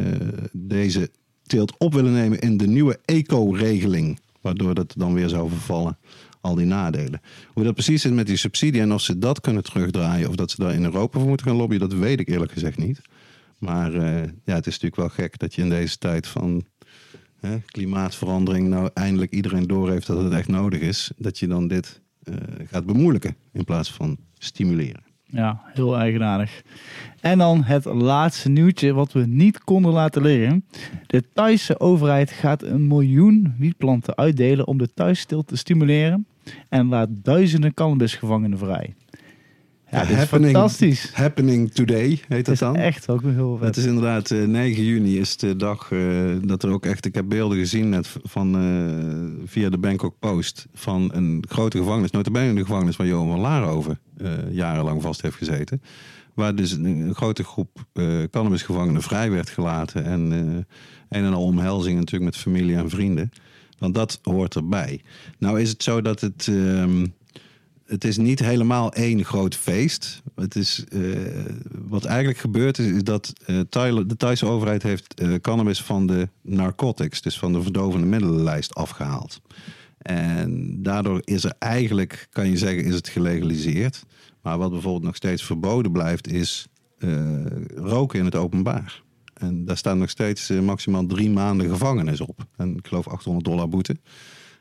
deze 0.52 1.10
teelt 1.42 1.74
op 1.78 1.94
willen 1.94 2.12
nemen 2.12 2.38
in 2.38 2.56
de 2.56 2.66
nieuwe 2.66 2.98
eco-regeling. 3.04 4.18
Waardoor 4.40 4.74
dat 4.74 4.94
dan 4.96 5.14
weer 5.14 5.28
zou 5.28 5.48
vervallen. 5.48 5.98
Al 6.40 6.54
die 6.54 6.66
nadelen. 6.66 7.20
Hoe 7.52 7.64
dat 7.64 7.74
precies 7.74 8.02
zit 8.02 8.12
met 8.12 8.26
die 8.26 8.36
subsidie 8.36 8.80
en 8.80 8.92
of 8.92 9.00
ze 9.00 9.18
dat 9.18 9.40
kunnen 9.40 9.62
terugdraaien. 9.62 10.28
Of 10.28 10.34
dat 10.34 10.50
ze 10.50 10.56
daar 10.62 10.74
in 10.74 10.84
Europa 10.84 11.18
voor 11.18 11.28
moeten 11.28 11.46
gaan 11.46 11.56
lobbyen. 11.56 11.80
Dat 11.80 11.92
weet 11.92 12.20
ik 12.20 12.28
eerlijk 12.28 12.52
gezegd 12.52 12.78
niet. 12.78 13.00
Maar 13.58 13.94
uh, 13.94 14.22
ja, 14.22 14.54
het 14.54 14.66
is 14.66 14.78
natuurlijk 14.78 14.96
wel 14.96 15.08
gek 15.08 15.38
dat 15.38 15.54
je 15.54 15.62
in 15.62 15.68
deze 15.68 15.98
tijd 15.98 16.26
van 16.26 16.64
klimaatverandering. 17.66 18.68
Nou 18.68 18.90
eindelijk 18.94 19.32
iedereen 19.32 19.66
doorheeft 19.66 20.06
dat 20.06 20.22
het 20.22 20.32
echt 20.32 20.48
nodig 20.48 20.80
is. 20.80 21.10
Dat 21.16 21.38
je 21.38 21.46
dan 21.46 21.68
dit 21.68 22.00
uh, 22.24 22.34
gaat 22.64 22.86
bemoeilijken 22.86 23.36
in 23.52 23.64
plaats 23.64 23.92
van 23.92 24.18
stimuleren. 24.38 25.09
Ja, 25.30 25.60
heel 25.64 25.98
eigenaardig. 25.98 26.62
En 27.20 27.38
dan 27.38 27.64
het 27.64 27.84
laatste 27.84 28.48
nieuwtje 28.48 28.92
wat 28.92 29.12
we 29.12 29.26
niet 29.26 29.64
konden 29.64 29.92
laten 29.92 30.22
liggen. 30.22 30.64
De 31.06 31.24
Thaise 31.32 31.80
overheid 31.80 32.30
gaat 32.30 32.62
een 32.62 32.86
miljoen 32.86 33.54
wietplanten 33.58 34.16
uitdelen 34.16 34.66
om 34.66 34.78
de 34.78 34.92
thuisstil 34.94 35.44
te 35.44 35.56
stimuleren. 35.56 36.26
En 36.68 36.88
laat 36.88 37.08
duizenden 37.10 37.74
cannabisgevangenen 37.74 38.58
vrij. 38.58 38.94
Ja, 39.90 40.00
dit 40.00 40.10
is 40.10 40.16
happening, 40.16 40.52
fantastisch. 40.52 41.10
Happening 41.12 41.72
today 41.72 42.20
heet 42.28 42.44
dat 42.44 42.54
is 42.54 42.60
dan. 42.60 42.76
echt 42.76 43.08
ook 43.08 43.22
heel 43.22 43.56
vet. 43.56 43.66
Het 43.66 43.76
is 43.76 43.84
inderdaad 43.84 44.30
eh, 44.30 44.44
9 44.44 44.84
juni 44.84 45.18
is 45.18 45.36
de 45.36 45.56
dag 45.56 45.92
eh, 45.92 46.00
dat 46.42 46.62
er 46.62 46.70
ook 46.70 46.86
echt, 46.86 47.04
ik 47.06 47.14
heb 47.14 47.28
beelden 47.28 47.58
gezien 47.58 47.88
net 47.88 48.16
van, 48.22 48.54
eh, 48.56 49.46
via 49.48 49.68
de 49.68 49.78
Bangkok 49.78 50.14
Post 50.18 50.66
van 50.74 51.10
een 51.14 51.44
grote 51.48 51.78
gevangenis, 51.78 52.10
notabene 52.10 52.54
de 52.54 52.60
gevangenis 52.60 52.96
waar 52.96 53.06
Johan 53.06 53.28
van 53.28 53.40
Laarhoven 53.40 53.98
eh, 54.16 54.30
jarenlang 54.50 55.02
vast 55.02 55.22
heeft 55.22 55.36
gezeten. 55.36 55.82
Waar 56.34 56.54
dus 56.54 56.72
een, 56.72 56.84
een 56.84 57.14
grote 57.14 57.44
groep 57.44 57.84
eh 57.92 58.22
cannabisgevangenen 58.30 59.02
vrij 59.02 59.30
werd 59.30 59.50
gelaten 59.50 60.04
en 60.04 60.32
eh, 60.32 61.18
een 61.18 61.24
en 61.24 61.32
al 61.32 61.44
omhelzing 61.44 61.96
natuurlijk 61.98 62.32
met 62.32 62.40
familie 62.40 62.76
en 62.76 62.90
vrienden. 62.90 63.30
Want 63.78 63.94
dat 63.94 64.18
hoort 64.22 64.54
erbij. 64.54 65.00
Nou 65.38 65.60
is 65.60 65.68
het 65.70 65.82
zo 65.82 66.02
dat 66.02 66.20
het... 66.20 66.48
ehm, 66.48 67.06
het 67.90 68.04
is 68.04 68.16
niet 68.16 68.38
helemaal 68.38 68.92
één 68.92 69.24
groot 69.24 69.54
feest. 69.54 70.22
Het 70.34 70.56
is, 70.56 70.84
eh, 70.88 71.00
wat 71.88 72.04
eigenlijk 72.04 72.38
gebeurt 72.38 72.78
is, 72.78 73.04
dat 73.04 73.32
eh, 73.46 73.60
Thailand- 73.68 74.08
de 74.08 74.16
Thaise 74.16 74.46
overheid 74.46 74.82
heeft 74.82 75.14
eh, 75.14 75.34
cannabis 75.40 75.82
van 75.82 76.06
de 76.06 76.28
narcotics, 76.42 77.22
dus 77.22 77.38
van 77.38 77.52
de 77.52 77.62
verdovende 77.62 78.06
middelenlijst 78.06 78.74
afgehaald. 78.74 79.40
En 79.98 80.82
daardoor 80.82 81.20
is 81.24 81.44
er 81.44 81.54
eigenlijk, 81.58 82.28
kan 82.30 82.48
je 82.48 82.56
zeggen, 82.56 82.84
is 82.84 82.94
het 82.94 83.08
gelegaliseerd. 83.08 84.04
Maar 84.42 84.58
wat 84.58 84.70
bijvoorbeeld 84.70 85.04
nog 85.04 85.16
steeds 85.16 85.44
verboden 85.44 85.92
blijft, 85.92 86.28
is 86.28 86.66
roken 87.74 88.18
in 88.18 88.24
het 88.24 88.34
openbaar. 88.34 89.02
En 89.34 89.64
daar 89.64 89.76
staan 89.76 89.98
nog 89.98 90.10
steeds 90.10 90.48
maximaal 90.48 91.06
drie 91.06 91.30
maanden 91.30 91.68
gevangenis 91.68 92.20
op. 92.20 92.46
En 92.56 92.76
ik 92.76 92.86
geloof 92.86 93.08
800 93.08 93.44
dollar 93.44 93.68
boete. 93.68 93.96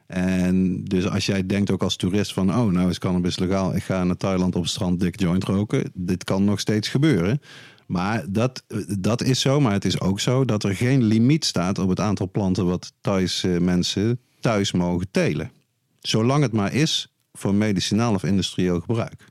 En 0.10 0.84
dus 0.84 1.10
als 1.10 1.26
jij 1.26 1.46
denkt 1.46 1.72
ook 1.72 1.84
als 1.84 1.96
toerist 1.96 2.34
van... 2.34 2.50
oh, 2.50 2.72
nou 2.72 2.90
is 2.90 3.00
cannabis 3.00 3.40
legaal, 3.40 3.76
ik 3.76 3.84
ga 3.84 4.04
naar 4.04 4.18
Thailand 4.18 4.56
op 4.56 4.62
het 4.62 4.72
strand 4.72 5.00
dik 5.00 5.20
joint 5.20 5.44
roken. 5.44 5.92
Dit 5.94 6.24
kan 6.24 6.44
nog 6.44 6.60
steeds 6.60 6.88
gebeuren. 6.88 7.42
Maar 7.88 8.26
dat, 8.30 8.64
dat 9.00 9.24
is 9.24 9.40
zo. 9.40 9.60
Maar 9.60 9.72
het 9.72 9.86
is 9.86 10.00
ook 10.00 10.20
zo 10.20 10.46
dat 10.46 10.64
er 10.64 10.76
geen 10.76 11.04
limiet 11.04 11.46
staat 11.46 11.80
op 11.80 11.90
het 11.90 12.00
aantal 12.00 12.30
planten... 12.32 12.66
wat 12.66 12.94
Thaise 13.02 13.48
mensen 13.48 14.20
thuis 14.40 14.72
mogen 14.72 15.08
telen. 15.12 15.52
Zolang 16.00 16.44
het 16.44 16.54
maar 16.54 16.74
is 16.74 17.14
voor 17.34 17.54
medicinaal 17.54 18.14
of 18.14 18.24
industrieel 18.24 18.80
gebruik. 18.80 19.26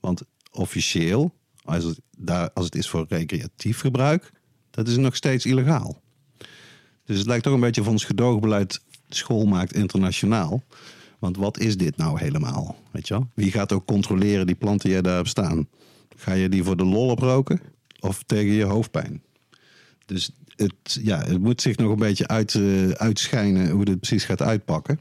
Want 0.00 0.22
officieel, 0.52 1.34
als 1.64 1.84
het, 1.84 2.00
daar, 2.18 2.50
als 2.54 2.64
het 2.64 2.74
is 2.74 2.88
voor 2.88 3.06
recreatief 3.08 3.80
gebruik... 3.80 4.32
dat 4.70 4.88
is 4.88 4.96
nog 4.96 5.16
steeds 5.16 5.46
illegaal. 5.46 6.00
Dus 7.04 7.18
het 7.18 7.26
lijkt 7.26 7.44
toch 7.44 7.54
een 7.54 7.60
beetje 7.60 7.82
van 7.82 7.92
ons 7.92 8.04
gedoogbeleid 8.04 8.80
school 9.16 9.44
maakt 9.46 9.74
internationaal. 9.74 10.62
Want 11.18 11.36
wat 11.36 11.58
is 11.58 11.76
dit 11.76 11.96
nou 11.96 12.18
helemaal? 12.18 12.76
Weet 12.90 13.08
je? 13.08 13.20
Wie 13.34 13.50
gaat 13.52 13.72
ook 13.72 13.86
controleren 13.86 14.46
die 14.46 14.54
planten 14.54 14.90
die 14.90 15.00
daar 15.00 15.26
staan? 15.26 15.68
Ga 16.16 16.32
je 16.32 16.48
die 16.48 16.64
voor 16.64 16.76
de 16.76 16.84
lol 16.84 17.08
oproken? 17.10 17.60
Of 18.00 18.22
tegen 18.26 18.52
je 18.52 18.64
hoofdpijn? 18.64 19.22
Dus 20.06 20.30
het, 20.56 20.98
ja, 21.02 21.18
het 21.24 21.40
moet 21.40 21.60
zich 21.60 21.76
nog 21.76 21.90
een 21.90 21.98
beetje 21.98 22.26
eh, 22.26 22.90
uitschijnen 22.90 23.70
hoe 23.70 23.84
dit 23.84 24.00
precies 24.00 24.24
gaat 24.24 24.42
uitpakken. 24.42 25.00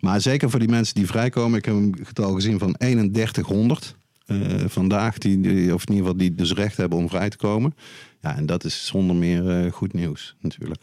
Maar 0.00 0.20
zeker 0.20 0.50
voor 0.50 0.58
die 0.58 0.68
mensen 0.68 0.94
die 0.94 1.06
vrijkomen. 1.06 1.58
Ik 1.58 1.64
heb 1.64 1.74
een 1.74 1.98
getal 2.02 2.34
gezien 2.34 2.58
van 2.58 2.72
3100 2.72 3.94
eh, 4.26 4.36
vandaag, 4.66 5.18
die, 5.18 5.40
die- 5.40 5.74
of 5.74 5.82
in 5.86 5.94
ieder 5.94 6.06
geval 6.06 6.16
die 6.16 6.34
dus 6.34 6.52
recht 6.52 6.76
hebben 6.76 6.98
om 6.98 7.08
vrij 7.08 7.30
te 7.30 7.36
komen. 7.36 7.74
Ja, 8.22 8.36
en 8.36 8.46
dat 8.46 8.64
is 8.64 8.86
zonder 8.86 9.16
meer 9.16 9.50
eh, 9.64 9.72
goed 9.72 9.92
nieuws 9.92 10.36
natuurlijk. 10.40 10.82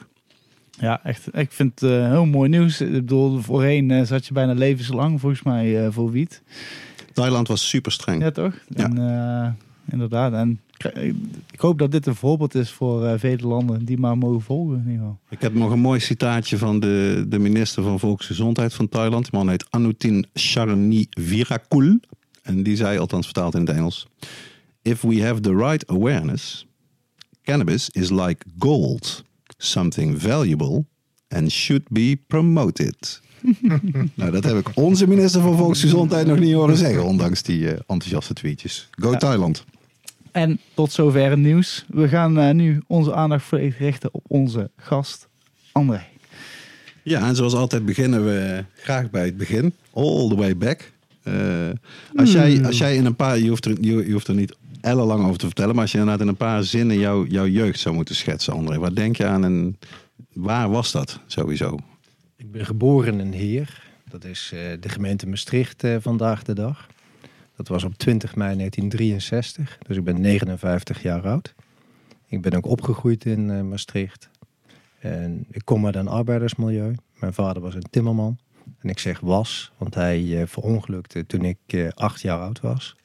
Ja, 0.82 1.04
echt. 1.04 1.36
Ik 1.38 1.52
vind 1.52 1.80
het 1.80 1.90
eh, 1.92 2.08
heel 2.10 2.26
mooi 2.26 2.50
nieuws. 2.50 2.82
Ik 2.82 2.92
bedoel, 2.92 3.40
voorheen 3.40 3.92
eh, 3.92 4.02
zat 4.06 4.26
je 4.26 4.34
bijna 4.34 4.54
levenslang 4.54 5.20
volgens 5.20 5.44
mij 5.44 5.86
eh, 5.86 5.92
voor 5.92 6.12
wiet. 6.12 6.42
Thailand 7.14 7.48
was 7.48 7.70
super 7.70 7.92
streng. 7.92 8.22
Ja, 8.22 8.32
toch? 8.32 8.54
Ja. 8.68 8.84
En, 8.84 9.58
inderdaad. 9.92 10.34
En 10.34 10.60
ik- 11.52 11.60
hoop 11.60 11.80
dat 11.80 11.92
dit 11.92 12.06
een 12.06 12.16
voorbeeld 12.16 12.56
is 12.56 12.70
voor 12.72 13.20
vele 13.20 13.48
landen 13.48 13.86
die 13.86 13.98
maar 13.98 14.18
mogen 14.18 14.42
volgen 14.42 14.76
in 14.76 14.82
ieder 14.84 14.98
geval. 15.00 15.20
Ik 15.30 15.42
heb 15.42 15.54
nog 15.54 15.72
een 15.72 15.80
mooi 15.80 16.00
citaatje 16.00 16.58
van 16.58 16.80
de, 16.80 17.26
de 17.28 17.40
minister 17.40 17.84
van 17.84 18.00
Volksgezondheid 18.00 18.74
van 18.74 18.90
Thailand. 18.90 19.24
Die 19.30 19.40
man 19.40 19.50
heet 19.50 19.66
Anutin 19.70 20.26
Charanivirakul. 20.34 22.00
En 22.44 22.64
die 22.64 22.76
zei, 22.76 22.98
althans 22.98 23.26
vertaald 23.26 23.54
in 23.56 23.60
het 23.62 23.70
Engels... 23.70 24.08
If 24.84 25.02
we 25.02 25.24
have 25.24 25.40
the 25.42 25.56
right 25.56 25.88
awareness, 25.88 26.68
cannabis 27.44 27.90
is 27.90 28.10
like 28.10 28.46
gold. 28.60 29.24
Something 29.64 30.22
valuable 30.22 30.86
and 31.28 31.52
should 31.52 31.84
be 31.90 32.18
promoted. 32.28 33.22
nou, 34.16 34.32
dat 34.32 34.44
heb 34.44 34.58
ik 34.58 34.70
onze 34.74 35.08
minister 35.08 35.42
van 35.42 35.58
Volksgezondheid 35.58 36.28
nog 36.28 36.40
niet 36.40 36.54
horen 36.54 36.78
zeggen. 36.78 37.06
Ondanks 37.06 37.44
die 37.44 37.68
eh, 37.68 37.80
enthousiaste 37.88 38.34
tweetjes. 38.34 38.88
Go 38.92 39.12
Ja. 39.12 39.18
Thailand. 39.18 39.66
En 40.32 40.60
tot 40.74 40.92
zover 40.92 41.30
het 41.30 41.40
nieuws. 41.40 41.86
We 41.88 42.08
gaan 42.08 42.40
eh, 42.40 42.54
nu 42.54 42.82
onze 42.88 43.14
aandacht 43.14 43.44
volledig 43.44 43.78
richten 43.78 44.10
op 44.14 44.24
onze 44.28 44.70
gast 44.78 45.28
André. 45.72 46.02
Ja, 47.04 47.28
en 47.28 47.36
zoals 47.36 47.54
altijd 47.54 47.86
beginnen 47.86 48.26
we 48.26 48.66
graag 48.76 49.10
bij 49.10 49.26
het 49.26 49.38
begin. 49.38 49.74
All 49.94 50.30
the 50.30 50.36
way 50.36 50.58
back. 50.58 50.92
Eh, 51.24 51.34
als, 52.16 52.32
jij, 52.32 52.66
als 52.66 52.78
jij 52.78 52.96
in 52.96 53.06
een 53.06 53.16
paar, 53.16 53.40
je 53.40 53.50
hoeft, 53.50 53.66
er, 53.66 53.76
je, 53.82 54.08
je 54.08 54.12
hoeft 54.12 54.28
er 54.28 54.36
niet 54.36 54.56
ellenlang 54.82 55.26
over 55.26 55.38
te 55.38 55.46
vertellen, 55.46 55.74
maar 55.74 55.84
als 55.84 55.92
je 55.92 55.98
inderdaad 55.98 56.22
in 56.22 56.28
een 56.28 56.38
paar 56.38 56.64
zinnen 56.64 57.00
jouw 57.00 57.26
jouw 57.26 57.48
jeugd 57.48 57.80
zou 57.80 57.96
moeten 57.96 58.16
schetsen, 58.16 58.54
André, 58.54 58.78
wat 58.80 58.96
denk 58.96 59.16
je 59.16 59.26
aan 59.26 59.44
en 59.44 59.78
waar 60.34 60.70
was 60.70 60.92
dat 60.92 61.20
sowieso? 61.26 61.78
Ik 62.36 62.52
ben 62.52 62.66
geboren 62.66 63.20
in 63.20 63.32
Heer. 63.32 63.90
Dat 64.10 64.24
is 64.24 64.52
eh, 64.54 64.60
de 64.80 64.90
gemeente 64.90 65.28
Maastricht 65.28 65.84
eh, 65.84 65.96
vandaag 66.00 66.44
de 66.44 66.54
dag. 66.54 66.88
Dat 67.56 67.68
was 67.68 67.84
op 67.84 67.94
20 67.98 68.36
mei 68.36 68.56
1963. 68.56 69.78
Dus 69.88 69.98
ik 69.98 70.04
ben 70.04 70.22
59 70.22 71.02
jaar 71.02 71.28
oud. 71.28 71.54
Ik 72.26 72.42
ben 72.42 72.54
ook 72.54 72.66
opgegroeid 72.66 73.26
in 73.26 73.50
eh, 73.50 73.62
Maastricht. 73.62 74.30
En 75.00 75.46
ik 75.52 75.62
kom 75.66 75.86
uit 75.86 75.96
een 75.96 76.08
arbeidersmilieu. 76.08 76.96
Mijn 77.20 77.34
vader 77.34 77.62
was 77.62 77.76
een 77.76 77.90
timmerman. 77.90 78.38
En 78.80 78.90
ik 78.90 79.00
zeg 79.00 79.20
was, 79.20 79.72
want 79.78 79.96
hij 79.96 80.48
verongelukte 80.48 81.26
toen 81.26 81.46
ik 81.46 81.92
acht 81.94 82.22
jaar 82.22 82.40
oud 82.40 82.60
was. 82.60 82.96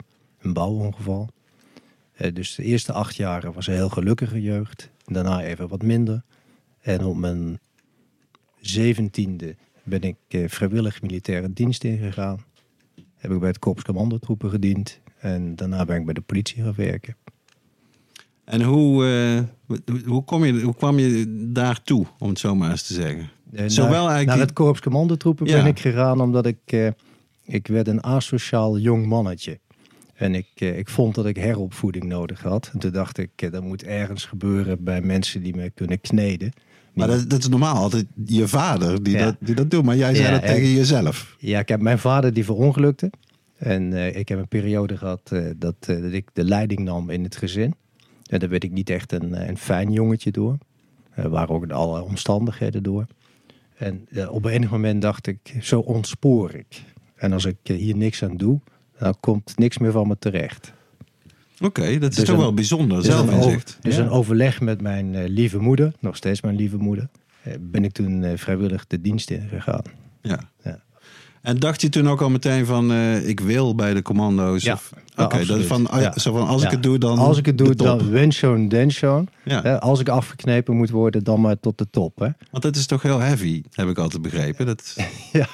Een 0.40 0.52
bouwongeval. 0.52 1.28
Eh, 2.16 2.34
dus 2.34 2.54
de 2.54 2.62
eerste 2.62 2.92
acht 2.92 3.16
jaren 3.16 3.52
was 3.52 3.66
een 3.66 3.74
heel 3.74 3.88
gelukkige 3.88 4.42
jeugd. 4.42 4.90
Daarna 5.04 5.42
even 5.42 5.68
wat 5.68 5.82
minder. 5.82 6.22
En 6.80 7.04
op 7.04 7.16
mijn 7.16 7.58
zeventiende 8.60 9.56
ben 9.82 10.02
ik 10.02 10.16
eh, 10.28 10.48
vrijwillig 10.48 11.02
militaire 11.02 11.52
dienst 11.52 11.84
ingegaan. 11.84 12.44
Heb 13.14 13.30
ik 13.30 13.38
bij 13.38 13.48
het 13.48 13.58
Korps 13.58 13.82
Commandotroepen 13.82 14.50
gediend. 14.50 15.00
En 15.18 15.56
daarna 15.56 15.84
ben 15.84 15.96
ik 15.96 16.04
bij 16.04 16.14
de 16.14 16.20
politie 16.20 16.62
gaan 16.62 16.74
werken. 16.76 17.16
En 18.44 18.62
hoe, 18.62 19.06
eh, 19.68 19.78
hoe, 20.06 20.24
kom 20.24 20.44
je, 20.44 20.60
hoe 20.60 20.74
kwam 20.76 20.98
je 20.98 21.24
daartoe, 21.52 22.06
om 22.18 22.28
het 22.28 22.38
zo 22.38 22.54
maar 22.54 22.70
eens 22.70 22.86
te 22.86 22.94
zeggen? 22.94 23.30
Eh, 23.52 23.64
Zowel 23.66 23.90
naar, 23.90 23.98
eigenlijk 23.98 24.26
naar 24.26 24.38
het 24.38 24.52
Korps 24.52 24.80
Commandotroepen 24.80 25.46
Ja. 25.46 25.56
ben 25.56 25.66
ik 25.66 25.78
gegaan 25.78 26.20
omdat 26.20 26.46
ik, 26.46 26.94
ik 27.44 27.66
werd 27.66 27.88
een 27.88 28.02
asociaal 28.02 28.78
jong 28.78 29.06
mannetje. 29.06 29.58
En 30.16 30.34
ik, 30.34 30.46
eh, 30.54 30.78
ik 30.78 30.88
vond 30.88 31.14
dat 31.14 31.26
ik 31.26 31.36
heropvoeding 31.36 32.04
nodig 32.04 32.42
had. 32.42 32.70
En 32.72 32.78
toen 32.78 32.90
dacht 32.92 33.18
ik, 33.18 33.30
eh, 33.36 33.50
dat 33.52 33.62
moet 33.62 33.82
ergens 33.82 34.24
gebeuren 34.24 34.84
bij 34.84 35.00
mensen 35.00 35.42
die 35.42 35.56
me 35.56 35.70
kunnen 35.70 36.00
kneden. 36.00 36.52
Maar 36.94 37.08
dat, 37.08 37.30
dat 37.30 37.38
is 37.38 37.48
normaal 37.48 37.74
altijd 37.76 38.06
je 38.26 38.48
vader 38.48 39.02
die, 39.02 39.16
Ja. 39.18 39.24
dat, 39.24 39.36
die 39.40 39.54
dat 39.54 39.70
doet, 39.70 39.84
maar 39.84 39.96
jij 39.96 40.14
zei 40.14 40.26
Ja, 40.26 40.32
dat 40.34 40.42
en- 40.42 40.54
tegen 40.54 40.70
jezelf. 40.70 41.36
Ja, 41.38 41.58
ik 41.58 41.68
heb 41.68 41.80
mijn 41.80 41.98
vader 41.98 42.32
die 42.32 42.44
verongelukte. 42.44 43.10
En 43.56 43.92
eh, 43.92 44.16
ik 44.16 44.28
heb 44.28 44.38
een 44.38 44.48
periode 44.48 44.96
gehad 44.96 45.20
eh, 45.32 45.44
dat, 45.56 45.74
dat 45.80 46.12
ik 46.12 46.28
de 46.32 46.44
leiding 46.44 46.80
nam 46.80 47.10
in 47.10 47.22
het 47.22 47.36
gezin. 47.36 47.74
En 48.26 48.38
daar 48.38 48.48
werd 48.48 48.64
ik 48.64 48.72
niet 48.72 48.90
echt 48.90 49.12
een, 49.12 49.48
een 49.48 49.58
fijn 49.58 49.92
jongetje 49.92 50.30
door. 50.30 50.58
Er 51.14 51.28
waren 51.28 51.54
ook 51.54 51.70
alle 51.70 52.02
omstandigheden 52.02 52.82
door. 52.82 53.06
En 53.76 54.08
op 54.30 54.44
enig 54.44 54.70
moment 54.70 55.02
dacht 55.02 55.26
ik, 55.26 55.38
zo 55.60 55.80
ontspoor 55.80 56.54
ik. 56.54 56.82
En 57.16 57.32
als 57.32 57.44
ik 57.44 57.56
hier 57.62 57.96
niks 57.96 58.22
aan 58.24 58.36
doe, 58.36 58.60
dan 58.98 59.14
komt 59.20 59.52
niks 59.58 59.78
meer 59.78 59.92
van 59.92 60.08
me 60.08 60.16
terecht. 60.18 60.72
Oké, 61.60 61.98
dat 61.98 62.10
is 62.10 62.16
Dus 62.16 62.24
toch 62.24 62.34
een- 62.34 62.40
wel 62.40 62.54
bijzonder, 62.54 62.96
Dus, 62.96 63.06
een, 63.06 63.12
zelfinzicht. 63.12 63.68
over- 63.68 63.80
dus 63.82 63.96
Ja. 63.96 64.02
een 64.02 64.08
overleg 64.08 64.60
met 64.60 64.80
mijn 64.80 65.14
eh, 65.14 65.28
lieve 65.28 65.58
moeder, 65.58 65.92
nog 66.00 66.16
steeds 66.16 66.40
mijn 66.40 66.56
lieve 66.56 66.76
moeder, 66.76 67.08
eh, 67.42 67.52
ben 67.60 67.84
ik 67.84 67.92
toen 67.92 68.24
eh, 68.24 68.36
vrijwillig 68.38 68.86
de 68.86 69.00
dienst 69.00 69.30
ingegaan. 69.30 69.82
Ja. 70.22 70.40
Ja. 70.62 70.84
En 71.46 71.58
dacht 71.58 71.80
je 71.80 71.88
toen 71.88 72.08
ook 72.08 72.20
al 72.22 72.30
meteen 72.30 72.66
van, 72.66 72.92
eh, 72.92 73.28
ik 73.28 73.40
wil 73.40 73.74
bij 73.74 73.94
de 73.94 74.02
commando's? 74.02 74.62
Ja. 74.62 74.72
of- 74.72 74.92
Ja, 75.16 75.24
Oké, 75.24 75.62
van, 75.64 75.86
ah, 75.90 76.00
Ja. 76.00 76.18
zo 76.18 76.32
van, 76.32 76.46
als 76.46 76.62
ik 76.62 76.70
het 76.70 76.82
doe, 76.82 76.98
dan 76.98 77.18
Als 77.18 77.38
ik 77.38 77.46
het 77.46 77.58
doe, 77.58 77.74
dan 77.74 78.10
win 78.10 78.32
zo'n, 78.32 78.68
den 78.68 78.90
zo'n. 78.90 79.28
Ja. 79.44 79.62
Hè, 79.62 79.80
Als 79.80 80.00
ik 80.00 80.08
afgeknepen 80.08 80.76
moet 80.76 80.90
worden, 80.90 81.24
dan 81.24 81.40
maar 81.40 81.60
tot 81.60 81.78
de 81.78 81.86
top. 81.90 82.18
Hè? 82.18 82.28
Want 82.50 82.62
dat 82.62 82.76
is 82.76 82.86
toch 82.86 83.02
heel 83.02 83.18
heavy, 83.18 83.62
heb 83.70 83.88
ik 83.88 83.98
altijd 83.98 84.22
begrepen. 84.22 84.66
Dat, 84.66 84.96
Ja. 85.32 85.48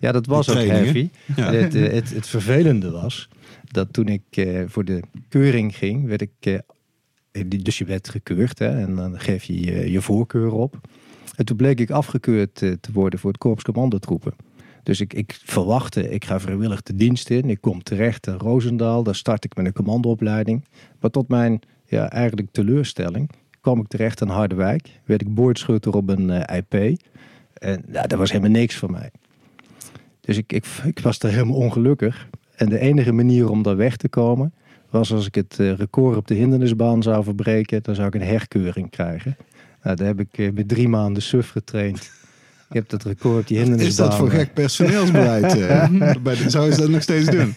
ja, 0.00 0.12
dat 0.12 0.26
was 0.26 0.48
ook 0.48 0.56
heavy. 0.64 1.08
Ja. 1.36 1.52
Het, 1.52 1.74
eh, 1.74 1.92
het, 1.92 2.14
het 2.14 2.26
vervelende 2.28 2.90
was 2.90 3.28
dat 3.64 3.92
toen 3.92 4.06
ik 4.08 4.22
eh, 4.30 4.60
voor 4.66 4.84
de 4.84 5.02
keuring 5.28 5.76
ging, 5.76 6.06
werd 6.06 6.20
ik. 6.22 6.60
die- 7.46 7.62
dus 7.62 7.78
je 7.78 7.84
werd 7.84 8.08
gekeurd 8.08 8.58
hè, 8.58 8.68
en 8.80 8.94
dan 8.94 9.20
geef 9.20 9.44
je 9.44 9.64
je, 9.64 9.90
je 9.90 10.00
voorkeur 10.00 10.52
op. 10.52 10.76
En 11.36 11.44
toen 11.44 11.56
bleek 11.56 11.80
ik 11.80 11.90
afgekeurd 11.90 12.54
te 12.54 12.78
worden 12.92 13.18
voor 13.18 13.30
het 13.30 13.38
Korps 13.40 13.62
Commandotroepen. 13.62 14.32
Dus 14.82 15.00
ik, 15.00 15.14
ik 15.14 15.40
verwachtte, 15.44 16.10
ik 16.10 16.24
ga 16.24 16.40
vrijwillig 16.40 16.82
de 16.82 16.94
dienst 16.94 17.30
in. 17.30 17.50
Ik 17.50 17.60
kom 17.60 17.82
terecht 17.82 18.26
in 18.26 18.34
Roosendaal, 18.34 19.02
daar 19.02 19.14
start 19.14 19.44
ik 19.44 19.56
met 19.56 19.66
een 19.66 19.72
commandoopleiding. 19.72 20.64
Maar 21.00 21.10
tot 21.10 21.28
mijn 21.28 21.60
ja, 21.84 22.10
eigenlijk 22.10 22.48
teleurstelling 22.52 23.30
kwam 23.60 23.80
ik 23.80 23.88
terecht 23.88 24.20
in 24.20 24.28
Harderwijk. 24.28 25.00
Werd 25.04 25.20
ik 25.20 25.34
boordschutter 25.34 25.94
op 25.94 26.08
een 26.08 26.30
eh, 26.30 26.56
IP. 26.56 27.00
En 27.52 27.84
ja, 27.92 28.02
dat 28.02 28.18
was 28.18 28.30
helemaal 28.30 28.50
niks 28.50 28.76
voor 28.76 28.90
mij. 28.90 29.10
Dus 30.20 30.36
ik, 30.36 30.52
ik, 30.52 30.66
ik 30.84 30.98
was 30.98 31.18
er 31.18 31.30
helemaal 31.30 31.56
ongelukkig. 31.56 32.28
En 32.54 32.68
de 32.68 32.78
enige 32.78 33.12
manier 33.12 33.50
om 33.50 33.62
daar 33.62 33.76
weg 33.76 33.96
te 33.96 34.08
komen... 34.08 34.54
was 34.90 35.12
als 35.12 35.26
ik 35.26 35.34
het 35.34 35.56
eh, 35.58 35.72
record 35.74 36.16
op 36.16 36.26
de 36.26 36.34
hindernisbaan 36.34 37.02
zou 37.02 37.24
verbreken... 37.24 37.82
dan 37.82 37.94
zou 37.94 38.06
ik 38.06 38.14
een 38.14 38.22
herkeuring 38.22 38.90
krijgen. 38.90 39.36
Nou, 39.82 39.96
daar 39.96 40.06
heb 40.06 40.20
ik 40.20 40.38
eh, 40.38 40.52
met 40.52 40.68
drie 40.68 40.88
maanden 40.88 41.22
suf 41.22 41.50
getraind. 41.50 42.10
Ik 42.72 42.78
heb 42.78 42.88
dat 42.88 43.02
record 43.02 43.40
op 43.40 43.46
die 43.46 43.56
is 43.58 43.62
hindernisbaan... 43.62 44.08
dat 44.08 44.18
voor 44.18 44.30
gek 44.30 44.54
personeelsbeleid? 44.54 45.58
eh? 45.58 46.46
Zou 46.48 46.70
je 46.70 46.76
dat 46.76 46.88
nog 46.88 47.02
steeds 47.02 47.30
doen? 47.30 47.54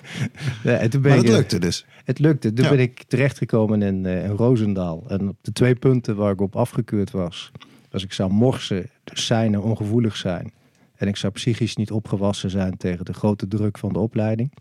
Ja, 0.63 0.77
en 0.77 0.89
toen 0.89 1.01
ben 1.01 1.11
Maar 1.11 1.19
ik, 1.19 1.25
dat 1.25 1.33
eh, 1.33 1.39
lukte 1.39 1.59
dus. 1.59 1.85
Het 2.03 2.19
lukte. 2.19 2.53
Toen 2.53 2.63
Ja. 2.63 2.71
ben 2.71 2.79
ik 2.79 3.03
terechtgekomen 3.07 3.81
in, 3.81 4.05
in 4.05 4.29
Roosendaal. 4.29 5.03
En 5.07 5.29
op 5.29 5.37
de 5.41 5.51
twee 5.51 5.75
punten 5.75 6.15
waar 6.15 6.31
ik 6.31 6.41
op 6.41 6.55
afgekeurd 6.55 7.11
was... 7.11 7.51
was 7.91 8.03
ik 8.03 8.13
zou 8.13 8.31
morsen, 8.31 8.89
dus 9.03 9.25
zijn 9.25 9.59
ongevoelig 9.59 10.15
zijn. 10.15 10.53
En 10.95 11.07
ik 11.07 11.15
zou 11.15 11.33
psychisch 11.33 11.75
niet 11.75 11.91
opgewassen 11.91 12.49
zijn 12.49 12.77
tegen 12.77 13.05
de 13.05 13.13
grote 13.13 13.47
druk 13.47 13.77
van 13.77 13.93
de 13.93 13.99
opleiding. 13.99 14.51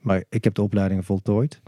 Maar 0.00 0.24
ik 0.28 0.44
heb 0.44 0.54
de 0.54 0.62
opleiding 0.62 1.04
voltooid. 1.04 1.60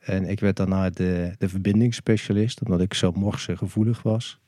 En 0.00 0.28
ik 0.28 0.40
werd 0.40 0.56
daarna 0.56 0.90
de, 0.90 1.34
de 1.38 1.48
verbindingsspecialist, 1.48 2.62
omdat 2.62 2.80
ik 2.80 2.94
zo 2.94 3.12
morsen 3.14 3.58
gevoelig 3.58 4.02
was. 4.02 4.38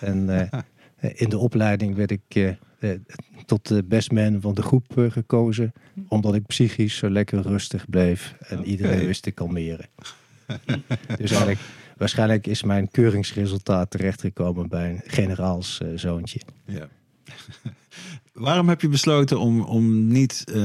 En 0.00 0.40
eh, 0.40 0.60
in 1.00 1.28
de 1.28 1.38
opleiding 1.38 1.94
werd 1.94 2.10
ik 2.10 2.22
eh, 2.28 2.48
eh, 2.78 3.00
tot 3.46 3.68
de 3.68 3.84
best 3.84 4.10
man 4.10 4.40
van 4.40 4.54
de 4.54 4.62
groep 4.62 4.98
eh, 4.98 5.10
gekozen. 5.10 5.72
Omdat 6.08 6.34
ik 6.34 6.46
psychisch 6.46 6.96
zo 6.96 7.10
lekker 7.10 7.42
rustig 7.42 7.88
bleef. 7.88 8.34
En 8.38 8.64
iedereen 8.64 9.06
wist 9.06 9.22
te 9.22 9.30
kalmeren. 9.30 9.86
dus 11.18 11.30
eigenlijk, 11.30 11.60
waarschijnlijk 11.96 12.46
is 12.46 12.62
mijn 12.62 12.90
keuringsresultaat 12.90 13.90
terechtgekomen 13.90 14.68
bij 14.68 14.90
een 14.90 15.02
generaalszoontje. 15.04 16.40
Ja. 16.64 16.88
Waarom 18.32 18.68
heb 18.68 18.80
je 18.80 18.88
besloten 18.88 19.40
om, 19.40 19.60
om 19.60 20.06
niet 20.06 20.44
eh, 20.52 20.62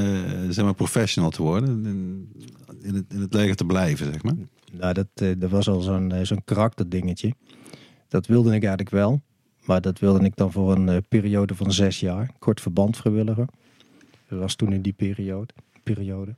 zeg 0.50 0.66
maar 0.66 0.74
professional 0.74 1.30
te 1.30 1.42
worden? 1.42 1.86
In, 1.86 2.30
in, 2.82 2.96
het, 2.96 3.06
in 3.10 3.20
het 3.20 3.34
leger 3.34 3.56
te 3.56 3.66
blijven, 3.66 4.06
zeg 4.06 4.24
maar? 4.24 4.36
Nou, 4.72 4.94
dat, 4.94 5.08
eh, 5.14 5.30
dat 5.38 5.50
was 5.50 5.70
al 5.70 5.82
zo'n 5.82 6.12
eh, 6.12 6.26
zo'n 6.26 6.44
karakterdingetje. 6.44 7.34
Dat 8.08 8.28
wilde 8.28 8.50
ik 8.50 8.62
eigenlijk 8.62 8.90
wel. 8.90 9.22
Maar 9.66 9.82
dat 9.82 10.00
wilde 10.00 10.26
ik 10.26 10.36
dan 10.36 10.52
voor 10.52 10.72
een 10.72 10.90
eh, 10.90 10.98
periode 11.10 11.56
van 11.56 11.72
zes 11.72 12.00
jaar. 12.00 12.30
Kort 12.40 12.62
verband 12.62 12.98
vrijwilliger. 12.98 13.48
Dat 14.28 14.40
was 14.40 14.56
toen 14.56 14.74
in 14.74 14.82
die 14.82 14.94
periode. 14.94 15.54
periode. 15.84 16.36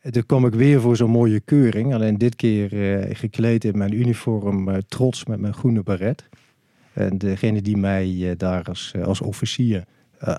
En 0.00 0.12
toen 0.12 0.26
kwam 0.26 0.46
ik 0.46 0.54
weer 0.54 0.80
voor 0.80 0.96
zo'n 0.96 1.10
mooie 1.10 1.40
keuring. 1.40 1.94
Alleen 1.94 2.18
dit 2.18 2.36
keer 2.36 2.98
eh, 3.00 3.16
gekleed 3.16 3.64
in 3.64 3.78
mijn 3.78 3.94
uniform. 3.94 4.68
eh, 4.68 4.76
trots 4.88 5.24
met 5.24 5.40
mijn 5.40 5.54
groene 5.54 5.82
baret. 5.82 6.28
En 6.92 7.18
degene 7.18 7.62
die 7.62 7.76
mij 7.76 8.34
daar 8.36 8.64
als, 8.64 8.94
als 9.04 9.20
officier 9.20 9.84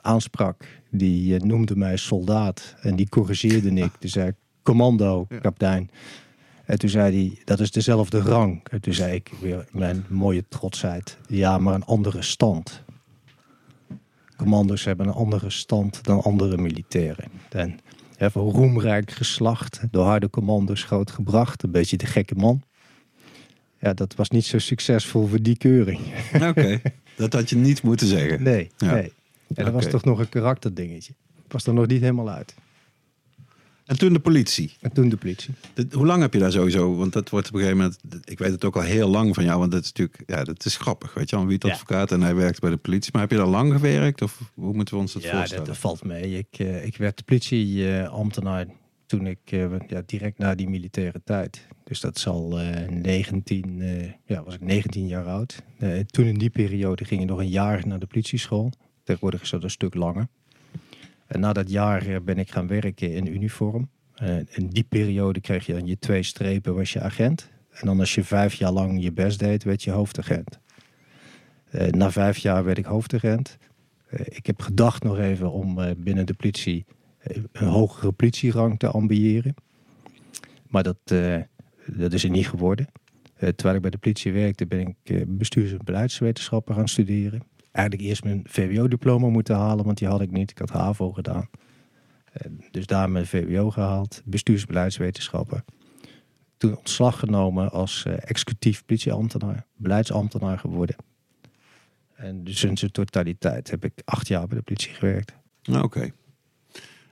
aansprak. 0.02 0.66
Die 0.90 1.46
noemde 1.46 1.76
mij 1.76 1.98
soldaat. 1.98 2.76
En 2.82 2.96
die 2.96 3.10
corrigeerde 3.10 3.70
ik. 3.86 3.92
Die 4.00 4.10
zei 4.10 4.32
commando, 4.64 5.26
Ja. 5.30 5.40
En 6.66 6.80
toen 6.80 6.90
zei 6.90 7.16
hij, 7.28 7.42
dat 7.44 7.60
is 7.60 7.72
dezelfde 7.72 8.20
rang. 8.20 8.62
En 8.70 8.82
toen 8.82 8.94
zei 8.94 9.14
ik 9.14 9.32
weer 9.42 9.66
mijn 9.72 10.06
mooie 10.10 10.44
trotsheid. 10.50 11.18
Ja, 11.28 11.58
maar 11.58 11.74
een 11.74 11.86
andere 11.86 12.22
stand. 12.22 12.84
Commando's 14.38 14.84
hebben 14.86 15.08
een 15.08 15.14
andere 15.14 15.50
stand 15.50 16.04
dan 16.04 16.22
andere 16.22 16.58
militairen. 16.58 17.26
En 17.50 17.80
van 18.32 18.50
roemrijk 18.50 19.12
geslacht, 19.12 19.80
door 19.92 20.06
harde 20.06 20.30
commando's 20.30 20.84
grootgebracht. 20.84 21.64
Een 21.64 21.72
beetje 21.72 21.98
de 21.98 22.06
gekke 22.06 22.36
man. 22.36 22.62
Ja, 23.80 23.94
dat 23.94 24.16
was 24.16 24.30
niet 24.30 24.46
zo 24.46 24.58
succesvol 24.60 25.28
voor 25.28 25.42
die 25.42 25.58
keuring. 25.58 26.00
Oké, 26.50 26.82
dat 27.16 27.34
had 27.34 27.50
je 27.50 27.56
niet 27.56 27.84
moeten 27.84 28.08
zeggen. 28.08 28.44
Nee, 28.44 28.72
Ja. 28.78 28.94
nee. 28.94 29.14
En 29.56 29.64
dat 29.66 29.74
was 29.74 29.86
toch 29.88 30.04
nog 30.04 30.20
een 30.20 30.30
karakterdingetje. 30.30 31.14
Was 31.48 31.66
er 31.68 31.74
nog 31.74 31.88
niet 31.88 32.02
helemaal 32.02 32.30
uit. 32.30 32.56
En 33.86 33.98
toen 33.98 34.14
de 34.14 34.20
politie. 34.20 34.74
En 34.82 34.92
toen 34.94 35.10
de 35.10 35.18
politie. 35.18 35.54
Hoe 35.92 36.06
lang 36.06 36.22
heb 36.22 36.34
je 36.34 36.40
daar 36.40 36.52
sowieso? 36.52 36.96
Want 36.96 37.14
dat 37.14 37.30
wordt 37.30 37.48
op 37.48 37.54
een 37.54 37.60
gegeven 37.60 37.82
moment. 37.82 38.00
Ik 38.30 38.40
weet 38.40 38.52
het 38.52 38.66
ook 38.66 38.76
al 38.76 38.82
heel 38.82 39.10
lang 39.10 39.34
van 39.36 39.44
jou, 39.44 39.60
want 39.60 39.72
dat 39.72 39.82
is 39.82 39.88
natuurlijk. 39.88 40.24
Ja, 40.26 40.44
dat 40.44 40.66
is 40.66 40.78
grappig. 40.78 41.14
Weet 41.14 41.30
je 41.30 41.46
wie 41.46 41.54
het 41.54 41.64
Ja. 41.64 41.72
advocaat 41.72 42.12
en 42.12 42.22
hij 42.22 42.36
werkt 42.36 42.60
bij 42.60 42.70
de 42.70 42.78
politie. 42.78 43.10
Maar 43.14 43.22
heb 43.22 43.32
je 43.32 43.38
daar 43.38 43.46
lang 43.48 43.72
gewerkt? 43.74 44.22
Of 44.22 44.52
hoe 44.54 44.74
moeten 44.74 44.94
we 44.96 45.02
ons 45.02 45.14
dat 45.14 45.22
Ja, 45.24 45.28
dat, 45.30 45.38
voorstellen? 45.38 45.66
dat 45.66 45.78
valt 45.78 46.04
mee. 46.04 46.38
Ik, 46.38 46.60
eh, 46.60 46.86
ik 46.86 46.98
werd 46.98 47.26
politieambtenaar 47.26 48.66
toen 49.06 49.28
ik 49.28 49.40
eh, 49.46 49.66
ja, 49.88 50.02
direct 50.06 50.38
na 50.38 50.56
die 50.56 50.70
militaire 50.70 51.22
tijd. 51.26 51.68
Dus 51.84 52.00
dat 52.00 52.20
zal 52.20 52.60
eh 52.60 52.90
19, 52.90 53.82
eh, 53.82 54.12
ja, 54.26 54.44
was 54.44 54.54
ik 54.54 54.62
19 54.62 55.08
jaar 55.08 55.26
oud. 55.26 55.62
Toen 56.06 56.26
in 56.26 56.38
die 56.38 56.50
periode 56.50 57.06
ging 57.06 57.20
je 57.22 57.28
nog 57.28 57.40
een 57.40 57.50
jaar 57.50 57.88
naar 57.88 58.00
de 58.00 58.06
politieschool. 58.06 58.72
Tegenwoordig 59.04 59.42
is 59.42 59.50
dat 59.50 59.64
een 59.64 59.70
stuk 59.70 59.94
langer. 59.94 60.28
En 61.34 61.40
na 61.40 61.54
dat 61.54 61.70
jaar 61.70 62.08
eh, 62.08 62.16
ben 62.22 62.38
ik 62.38 62.52
gaan 62.52 62.68
werken 62.68 63.14
in 63.14 63.34
uniform. 63.34 63.90
Eh, 64.16 64.38
in 64.38 64.68
die 64.68 64.84
periode 64.84 65.42
kreeg 65.42 65.66
je 65.66 65.74
dan 65.74 65.86
je 65.86 66.00
twee 66.00 66.24
strepen, 66.24 66.76
was 66.76 66.94
je 66.94 67.02
agent. 67.02 67.50
En 67.72 67.88
dan 67.88 68.00
als 68.00 68.16
je 68.16 68.24
vijf 68.24 68.54
jaar 68.54 68.72
lang 68.72 69.04
je 69.04 69.12
best 69.12 69.40
deed, 69.40 69.64
werd 69.64 69.84
je 69.84 69.92
hoofdagent. 69.92 70.60
Eh, 71.70 71.88
na 71.88 72.12
vijf 72.12 72.38
jaar 72.38 72.64
werd 72.64 72.78
ik 72.78 72.86
hoofdagent. 72.86 73.58
Ik 74.10 74.46
heb 74.46 74.62
gedacht 74.62 75.04
nog 75.04 75.18
even 75.18 75.52
om 75.52 75.96
binnen 75.98 76.26
de 76.26 76.34
politie 76.34 76.86
een 77.52 77.68
hogere 77.68 78.12
politierang 78.12 78.80
te 78.80 78.88
ambiëren. 78.88 79.56
Maar 80.68 80.84
dat, 80.84 80.98
dat 81.86 82.14
is 82.14 82.24
er 82.24 82.30
niet 82.30 82.48
geworden. 82.48 82.88
Terwijl 83.38 83.76
ik 83.76 83.82
bij 83.82 83.92
de 83.92 83.98
politie 83.98 84.34
werkte, 84.34 84.66
ben 84.66 84.80
ik 85.04 85.26
bestuurs- 85.38 85.72
en 85.72 85.80
beleidswetenschappen 85.84 86.76
gaan 86.76 86.88
studeren. 86.88 87.44
Eigenlijk 87.74 88.08
eerst 88.08 88.24
mijn 88.24 88.42
VWO-diploma 88.46 89.28
moeten 89.28 89.56
halen, 89.56 89.86
want 89.86 89.98
die 89.98 90.08
had 90.08 90.22
ik 90.22 90.32
niet. 90.32 90.52
Ik 90.52 90.58
had 90.58 90.70
HAVO 90.70 91.12
gedaan. 91.12 91.50
Dus 92.72 92.86
daar 92.86 93.10
mijn 93.10 93.28
VWO 93.28 93.70
gehaald, 93.70 94.22
bestuurs- 94.26 94.62
en 94.62 94.68
beleidswetenschappen. 94.68 95.66
Toen 96.58 96.78
ontslag 96.78 97.20
genomen 97.20 97.72
als 97.72 98.04
eh, 98.06 98.14
executief 98.18 98.86
politieambtenaar, 98.86 99.66
beleidsambtenaar 99.76 100.60
geworden. 100.60 100.96
En 102.16 102.44
dus 102.44 102.64
in 102.64 102.78
zijn 102.78 102.92
totaliteit 102.92 103.70
heb 103.70 103.86
ik 103.86 103.94
acht 104.06 104.28
jaar 104.28 104.48
bij 104.48 104.58
de 104.58 104.64
politie 104.64 104.94
gewerkt. 104.94 105.34
Nou, 105.64 105.84
Oké. 105.84 106.12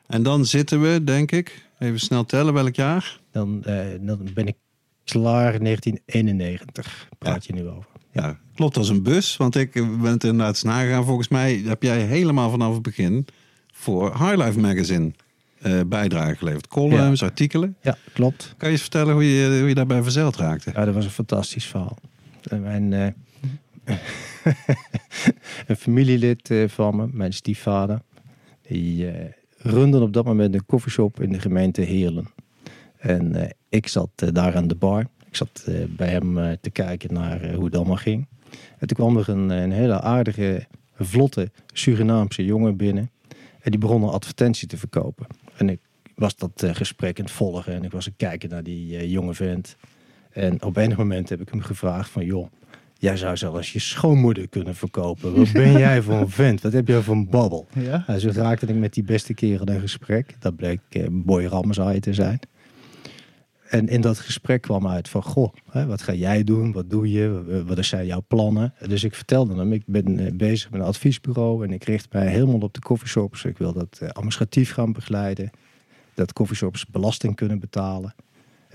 En 0.08 0.24
dan 0.24 0.45
zitten 0.45 0.82
we, 0.82 1.04
denk 1.04 1.32
ik. 1.32 1.69
Even 1.80 2.00
snel 2.00 2.26
tellen 2.26 2.54
welk 2.54 2.76
jaar. 2.76 3.19
Dan, 3.32 3.63
eh, 3.63 3.86
dan 4.00 4.28
ben 4.34 4.47
ik 4.47 4.56
klaar 5.04 5.62
1991, 5.62 7.10
praat 7.17 7.45
je 7.45 7.54
nu 7.54 7.67
over. 7.67 7.91
Ja, 8.12 8.38
klopt 8.56 8.78
als 8.78 8.89
een 8.89 9.04
bus. 9.04 9.38
Want 9.38 9.56
ik 9.56 9.71
ben 9.74 10.12
het 10.12 10.24
inderdaad 10.24 10.47
eens 10.47 10.63
nagegaan. 10.63 11.06
Volgens 11.06 11.28
mij 11.28 11.62
heb 11.65 11.84
jij 11.84 12.02
helemaal 12.02 12.50
vanaf 12.50 12.74
het 12.74 12.82
begin 12.82 13.26
voor 13.71 14.17
High 14.17 14.36
Life 14.36 14.60
Magazine 14.60 15.12
eh 15.62 15.80
bijdrage 15.88 16.36
geleverd. 16.36 16.67
Columns, 16.67 17.24
artikelen. 17.24 17.76
Ja, 17.82 17.97
klopt. 18.13 18.54
Kan 18.58 18.67
je 18.67 18.74
eens 18.74 18.82
vertellen 18.82 19.13
hoe 19.13 19.36
je, 19.36 19.60
hoe 19.60 19.67
je 19.67 19.76
daarbij 19.76 20.04
verzeild 20.04 20.36
raakte? 20.36 20.71
Ja, 20.74 20.86
dat 20.86 20.93
was 20.93 21.06
een 21.06 21.12
fantastisch 21.12 21.65
verhaal. 21.65 21.97
En 22.50 22.62
mijn, 22.62 22.93
eh, 22.93 23.08
een 25.67 25.76
familielid 25.76 26.50
eh, 26.50 26.67
van 26.67 26.95
me, 26.95 27.08
mijn 27.12 27.34
stiefvader, 27.34 28.02
die 28.62 29.08
eh 29.08 29.32
runde 29.62 30.02
op 30.02 30.13
dat 30.13 30.26
moment 30.26 30.54
een 30.54 30.65
koffieshop 30.65 31.21
in 31.21 31.32
de 31.32 31.39
gemeente 31.39 31.82
Heerlen. 31.82 32.28
En 32.97 33.36
eh, 33.36 33.50
ik 33.69 33.88
zat 33.88 34.10
eh, 34.15 34.30
daar 34.32 34.56
aan 34.56 34.67
de 34.67 34.76
bar. 34.76 35.06
Ik 35.31 35.37
zat 35.37 35.63
eh, 35.65 35.75
bij 35.89 36.07
hem 36.07 36.37
eh, 36.37 36.51
te 36.61 36.69
kijken 36.69 37.13
naar 37.13 37.41
eh, 37.41 37.55
hoe 37.55 37.65
het 37.65 37.75
allemaal 37.75 37.95
ging. 37.95 38.27
En 38.77 38.87
toen 38.87 38.97
kwam 38.97 39.17
er 39.17 39.29
een, 39.29 39.49
een 39.49 39.71
hele 39.71 40.01
aardige, 40.01 40.65
vlotte 40.95 41.51
Surinaamse 41.73 42.45
jongen 42.45 42.75
binnen. 42.77 43.11
En 43.61 43.71
die 43.71 43.79
begon 43.79 44.03
een 44.03 44.09
advertentie 44.09 44.67
te 44.67 44.77
verkopen. 44.77 45.27
En 45.57 45.69
ik 45.69 45.79
was 46.15 46.35
dat 46.35 46.65
gesprek 46.71 47.19
aan 47.19 47.25
het 47.25 47.33
volgen 47.33 47.73
en 47.73 47.83
ik 47.83 47.91
was 47.91 48.05
aan 48.05 48.13
het 48.17 48.27
kijken 48.27 48.49
naar 48.49 48.63
die 48.63 49.09
jonge 49.09 49.33
vent. 49.33 49.75
En 50.31 50.63
op 50.63 50.77
enig 50.77 50.97
moment 50.97 51.29
heb 51.29 51.41
ik 51.41 51.49
hem 51.49 51.61
gevraagd 51.61 52.09
van... 52.09 52.25
joh, 52.25 52.51
jij 52.97 53.17
zou 53.17 53.37
zelfs 53.37 53.73
je 53.73 53.79
schoonmoeder 53.79 54.47
kunnen 54.47 54.75
verkopen. 54.75 55.35
Wat 55.35 55.51
ben 55.63 55.71
jij 55.71 56.01
voor 56.01 56.13
een 56.13 56.29
vent? 56.29 56.61
Wat 56.61 56.73
heb 56.73 56.87
jij 56.87 57.01
voor 57.01 57.15
een 57.15 57.29
babbel? 57.29 57.67
Ja? 57.73 58.03
Nou, 58.07 58.19
zo 58.19 58.29
raakte 58.33 58.65
ik 58.65 58.75
met 58.75 58.93
die 58.93 59.03
beste 59.03 59.33
kerel 59.33 59.65
in 59.65 59.79
gesprek. 59.79 60.35
Dat 60.39 60.55
bleek 60.55 60.79
Boy 61.09 61.45
Ramazai 61.45 61.99
te 61.99 62.13
zijn. 62.13 62.39
En 63.71 63.88
in 63.88 64.01
dat 64.01 64.19
gesprek 64.19 64.62
kwam 64.62 64.88
uit 64.88 65.10
van... 65.10 65.23
goh, 65.23 65.53
hè, 65.69 65.86
wat 65.86 66.01
ga 66.01 66.13
jij 66.13 66.43
doen? 66.43 66.71
Wat 66.71 66.89
doe 66.89 67.12
je? 67.12 67.43
Wat- 67.65 67.75
Wat 67.75 67.86
zijn 67.86 68.05
jouw 68.05 68.23
plannen? 68.27 68.73
Dus 68.88 69.03
ik 69.03 69.15
vertelde 69.15 69.55
hem, 69.55 69.73
ik 69.73 69.84
ben 69.86 70.19
eh, 70.19 70.34
bezig 70.34 70.71
met 70.71 70.81
een 70.81 70.88
adviesbureau... 70.88 71.63
en 71.65 71.71
ik 71.71 71.84
richt 71.84 72.13
mij 72.13 72.27
helemaal 72.27 72.60
op 72.60 72.73
de 72.73 72.79
coffeeshops. 72.79 73.45
Ik 73.45 73.57
wil 73.57 73.73
dat 73.73 73.97
eh, 74.01 74.10
administratief 74.10 74.71
gaan 74.73 74.93
begeleiden. 74.93 75.49
Dat 76.13 76.34
coffeeshops 76.34 76.86
belasting 76.86 77.36
kunnen 77.36 77.60
betalen 77.60 78.15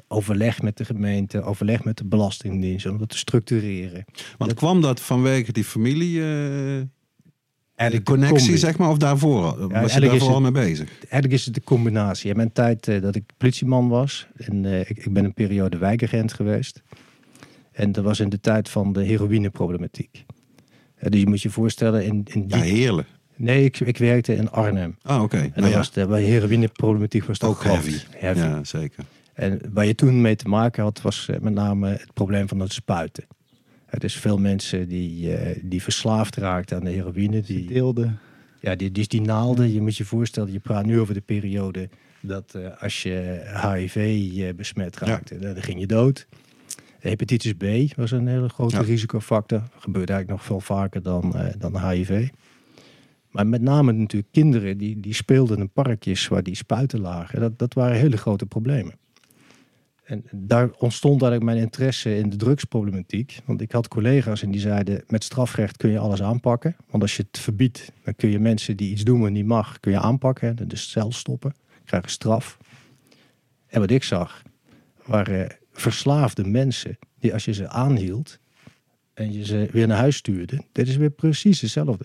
overleg 0.09 0.62
met 0.62 0.76
de 0.76 0.85
gemeente, 0.85 1.42
overleg 1.42 1.85
met 1.85 1.98
de 1.98 2.04
Belastingdienst 2.04 2.87
om 2.87 2.98
dat 2.98 3.09
te 3.09 3.16
structureren. 3.18 4.04
Want 4.38 4.54
kwam 4.54 4.80
dat 4.80 5.00
vanwege 5.00 5.52
die 5.52 5.64
familie, 5.64 6.22
eh 6.22 6.82
En 7.76 7.90
de 7.90 8.02
connectie, 8.02 8.56
zeg 8.56 8.78
maar, 8.78 8.90
of 8.90 8.98
daarvoor? 8.98 9.42
al? 9.44 9.56
Was 9.58 9.68
je 9.68 9.74
eigenlijk 9.74 10.12
is 10.12 10.18
daarvoor 10.18 10.36
al 10.36 10.44
het- 10.44 10.52
mee 10.52 10.64
bezig? 10.64 10.88
Eigenlijk 10.98 11.32
is 11.32 11.44
het 11.44 11.54
de 11.54 11.62
combinatie. 11.64 12.30
In 12.30 12.36
mijn 12.36 12.52
tijd 12.52 12.88
eh, 12.88 13.02
dat 13.02 13.14
ik 13.14 13.22
politieman 13.36 13.88
was, 13.88 14.26
en 14.36 14.64
eh, 14.64 14.80
ik, 14.80 14.88
ik 14.88 15.12
ben 15.12 15.24
een 15.24 15.34
periode 15.34 15.78
wijkagent 15.78 16.32
geweest. 16.32 16.82
En 17.72 17.92
dat 17.92 18.04
was 18.04 18.20
in 18.20 18.28
de 18.28 18.40
tijd 18.40 18.68
van 18.68 18.92
de 18.92 19.02
heroïneproblematiek. 19.04 20.24
Eh, 20.96 21.10
dus 21.10 21.20
je 21.20 21.26
moet 21.26 21.42
je 21.42 21.50
voorstellen, 21.50 22.04
in, 22.04 22.22
in 22.32 22.46
die... 22.46 22.56
Ja, 22.56 22.62
heerlijk. 22.62 23.08
Nee, 23.36 23.64
ik, 23.64 23.80
ik 23.80 23.98
werkte 23.98 24.34
in 24.36 24.50
Arnhem. 24.50 24.96
Ah, 25.02 25.22
oké. 25.22 25.36
En 25.36 25.42
Nou 25.42 25.60
dat 25.60 25.70
ja, 25.70 25.76
was 25.76 25.92
de, 25.92 26.06
bij 26.06 26.22
heroïneproblematiek 26.22 27.24
was 27.24 27.38
dat 27.38 27.50
ook 27.50 27.64
heavy. 27.64 27.96
Heavy. 28.10 28.38
Ja, 28.38 28.64
zeker. 28.64 29.04
En 29.32 29.60
waar 29.72 29.86
je 29.86 29.94
toen 29.94 30.20
mee 30.20 30.36
te 30.36 30.48
maken 30.48 30.82
had, 30.82 31.02
was 31.02 31.28
met 31.40 31.52
name 31.54 31.88
het 31.88 32.12
probleem 32.14 32.48
van 32.48 32.60
het 32.60 32.72
spuiten. 32.72 33.24
Er 33.96 34.04
is 34.04 34.16
veel 34.16 34.38
mensen 34.38 34.88
die, 34.88 35.35
eh, 35.37 35.61
die 35.62 35.82
verslaafd 35.82 36.37
raakten 36.37 36.76
aan 36.76 36.85
de 36.85 36.90
heroïne. 36.90 37.40
Die, 37.40 37.66
Deelde. 37.66 38.11
ja, 38.61 38.74
die, 38.74 38.90
dus 38.90 39.09
die 39.09 39.20
naalden, 39.20 39.72
je 39.72 39.80
moet 39.80 39.96
je 39.96 40.04
voorstellen, 40.04 40.52
je 40.52 40.59
praat 40.59 40.87
nu 40.87 41.00
over 41.00 41.14
de 41.14 41.20
periode 41.20 41.88
dat 42.20 42.54
eh, 42.54 42.82
als 42.82 43.02
je 43.02 43.42
HIV 43.72 43.96
eh, 43.96 44.54
besmet 44.54 44.98
raakte, 44.98 45.38
dan 45.38 45.62
ging 45.62 45.80
je 45.80 45.87
dood. 45.87 46.26
Hepatitis 46.98 47.52
B 47.52 47.64
was 47.96 48.11
een 48.11 48.26
hele 48.26 48.48
grote 48.48 48.76
Ja. 48.76 48.82
risicofactor. 48.82 49.62
Gebeurt 49.78 50.11
eigenlijk 50.11 50.38
nog 50.38 50.46
veel 50.48 50.76
vaker 50.76 51.02
dan, 51.02 51.35
eh, 51.37 51.54
dan 51.59 51.88
HIV. 51.90 52.28
Maar 53.30 53.46
met 53.46 53.62
name 53.62 53.92
natuurlijk 53.92 54.32
kinderen 54.32 54.78
die, 54.78 55.00
die 55.00 55.14
speelden 55.14 55.59
in 55.59 55.70
parkjes 55.70 56.28
waar 56.28 56.42
die 56.42 56.54
spuiten 56.56 57.00
lagen. 57.00 57.40
Dat, 57.40 57.59
dat 57.59 57.74
waren 57.74 57.96
hele 57.96 58.16
grote 58.16 58.46
problemen. 58.46 58.94
En 60.06 60.24
daar 60.30 60.70
ontstond 60.78 61.22
eigenlijk 61.22 61.52
mijn 61.52 61.64
interesse 61.64 62.16
in 62.16 62.30
de 62.30 62.36
drugsproblematiek. 62.36 63.38
Want 63.44 63.60
ik 63.60 63.72
had 63.72 63.88
collega's 63.88 64.42
en 64.42 64.50
die 64.50 64.60
zeiden... 64.60 65.04
met 65.08 65.24
strafrecht 65.24 65.76
kun 65.76 65.90
je 65.90 65.98
alles 65.98 66.22
aanpakken. 66.22 66.76
Want 66.90 67.02
als 67.02 67.16
je 67.16 67.24
het 67.30 67.38
verbiedt, 67.38 67.92
dan 68.04 68.14
kun 68.14 68.30
je 68.30 68.38
mensen 68.38 68.76
die 68.76 68.90
iets 68.90 69.02
doen 69.02 69.20
wat 69.20 69.30
niet 69.30 69.46
mag... 69.46 69.80
kun 69.80 69.92
je 69.92 69.98
aanpakken, 69.98 70.68
dus 70.68 70.90
cel 70.90 71.12
stoppen, 71.12 71.54
krijgen 71.84 72.10
straf. 72.10 72.58
En 73.66 73.80
wat 73.80 73.90
ik 73.90 74.02
zag, 74.02 74.42
waren 75.04 75.56
verslaafde 75.72 76.44
mensen... 76.44 76.98
die 77.18 77.32
als 77.32 77.44
je 77.44 77.52
ze 77.52 77.68
aanhield 77.68 78.38
en 79.14 79.32
je 79.32 79.44
ze 79.44 79.68
weer 79.72 79.86
naar 79.86 79.98
huis 79.98 80.16
stuurde... 80.16 80.62
dit 80.72 80.88
is 80.88 80.96
weer 80.96 81.10
precies 81.10 81.60
hetzelfde. 81.60 82.04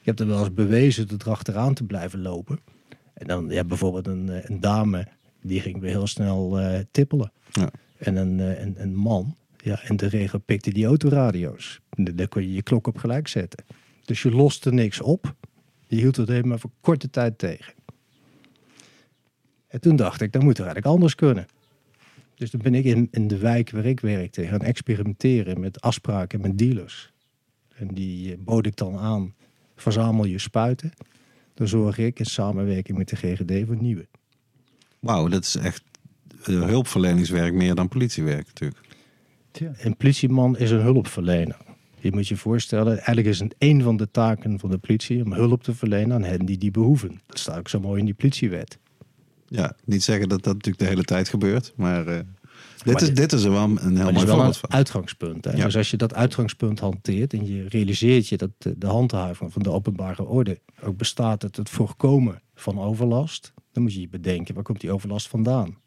Ik 0.00 0.06
heb 0.06 0.18
er 0.18 0.26
wel 0.26 0.38
eens 0.38 0.54
bewezen 0.54 1.08
het 1.08 1.22
erachteraan 1.22 1.74
te 1.74 1.84
blijven 1.84 2.22
lopen. 2.22 2.58
En 3.14 3.26
dan 3.26 3.48
ja, 3.48 3.64
bijvoorbeeld 3.64 4.06
een, 4.06 4.28
eh, 4.28 4.48
een 4.48 4.60
dame, 4.60 5.06
die 5.42 5.60
ging 5.60 5.80
weer 5.80 5.90
heel 5.90 6.06
snel 6.06 6.58
eh, 6.58 6.80
tippelen. 6.90 7.32
Ja. 7.52 7.70
En 7.98 8.16
een, 8.16 8.40
eh, 8.40 8.60
een, 8.60 8.74
een 8.76 8.94
man, 8.94 9.36
ja, 9.56 9.88
in 9.88 9.96
de 9.96 10.06
regel 10.06 10.38
pikte 10.38 10.72
die 10.72 10.86
autoradio's. 10.86 11.80
En 11.90 12.04
Daar 12.04 12.28
kon 12.28 12.42
je 12.42 12.52
je 12.52 12.62
klok 12.62 12.86
op 12.86 12.98
gelijk 12.98 13.28
zetten. 13.28 13.64
Dus 14.04 14.22
je 14.22 14.30
loste 14.30 14.72
niks 14.72 15.00
op. 15.00 15.34
Je 15.86 15.96
hield 15.96 16.16
het 16.16 16.28
even 16.28 16.48
maar 16.48 16.58
voor 16.58 16.70
korte 16.80 17.10
tijd 17.10 17.38
tegen. 17.38 17.74
En 19.68 19.80
toen 19.80 19.96
dacht 19.96 20.20
ik, 20.20 20.32
dat 20.32 20.42
moet 20.42 20.58
er 20.58 20.64
eigenlijk 20.64 20.94
anders 20.94 21.14
kunnen. 21.14 21.46
Dus 22.34 22.50
toen 22.50 22.60
ben 22.62 22.74
ik 22.74 22.84
in, 22.84 23.08
in 23.10 23.28
de 23.28 23.38
wijk 23.38 23.70
waar 23.70 23.84
ik 23.84 24.00
werkte 24.00 24.46
gaan 24.46 24.60
experimenteren 24.60 25.60
met 25.60 25.80
afspraken 25.80 26.40
met 26.40 26.58
dealers. 26.58 27.12
En 27.74 27.88
die 27.88 28.32
eh, 28.32 28.38
bood 28.38 28.66
ik 28.66 28.76
dan 28.76 28.96
aan, 28.96 29.34
verzamel 29.76 30.24
je 30.24 30.38
spuiten. 30.38 30.92
Dan 31.54 31.68
zorg 31.68 31.98
ik 31.98 32.18
in 32.18 32.24
samenwerking 32.24 32.98
met 32.98 33.08
de 33.08 33.16
GGD 33.16 33.66
voor 33.66 33.76
nieuwe. 33.76 34.06
Wauw, 35.00 35.28
dat 35.28 35.44
is 35.44 35.56
echt 35.56 35.82
eh, 36.44 36.62
hulpverleningswerk 36.62 37.52
meer 37.54 37.74
dan 37.74 37.88
politiewerk 37.88 38.46
natuurlijk. 38.46 38.80
Een 39.78 39.96
politieman 39.96 40.58
is 40.58 40.70
een 40.70 40.80
hulpverlener. 40.80 41.56
Je 42.00 42.12
moet 42.12 42.28
je 42.28 42.36
voorstellen, 42.36 42.92
eigenlijk 42.92 43.26
is 43.26 43.38
het 43.38 43.54
een 43.58 43.82
van 43.82 43.96
de 43.96 44.10
taken 44.10 44.58
van 44.58 44.70
de 44.70 44.78
politie 44.78 45.24
om 45.24 45.32
hulp 45.32 45.62
te 45.62 45.74
verlenen 45.74 46.12
aan 46.12 46.24
hen 46.24 46.46
die 46.46 46.58
die 46.58 46.70
behoeven. 46.70 47.20
Dat 47.26 47.38
staat 47.38 47.58
ook 47.58 47.68
zo 47.68 47.80
mooi 47.80 47.98
in 47.98 48.04
die 48.04 48.14
politiewet. 48.14 48.78
Ja, 49.46 49.76
niet 49.84 50.02
zeggen 50.02 50.28
dat 50.28 50.42
dat 50.42 50.52
natuurlijk 50.54 50.78
de 50.84 50.88
hele 50.88 51.04
tijd 51.04 51.28
gebeurt, 51.28 51.72
maar 51.76 52.06
eh, 52.06 52.14
dit, 52.16 52.84
Maar 52.86 52.94
is, 53.02 53.06
dit- 53.08 53.16
dit 53.16 53.32
is 53.32 53.42
er 53.44 53.50
wel 53.50 53.62
een 53.64 53.96
heel 53.96 54.12
mooi 54.12 54.26
voorbeeld 54.26 54.46
een 54.46 54.54
van. 54.54 54.70
uitgangspunt. 54.72 55.44
Hè? 55.44 55.50
Ja. 55.56 55.64
Dus 55.64 55.76
als 55.76 55.90
je 55.90 55.96
dat 55.96 56.14
uitgangspunt 56.14 56.80
hanteert 56.80 57.32
en 57.32 57.46
je 57.46 57.68
realiseert 57.68 58.28
je 58.28 58.36
dat 58.36 58.50
de, 58.58 58.78
de 58.78 58.86
handhaving 58.86 59.52
van 59.52 59.62
de 59.62 59.70
openbare 59.70 60.24
orde 60.26 60.60
ook 60.82 60.96
bestaat 60.96 61.42
uit 61.42 61.56
het 61.56 61.68
voorkomen 61.70 62.42
van 62.54 62.80
overlast, 62.80 63.52
dan 63.72 63.82
moet 63.82 63.94
je 63.94 64.00
je 64.00 64.08
bedenken, 64.08 64.54
waar 64.54 64.62
komt 64.62 64.80
die 64.80 64.92
overlast 64.92 65.28
vandaan? 65.28 65.78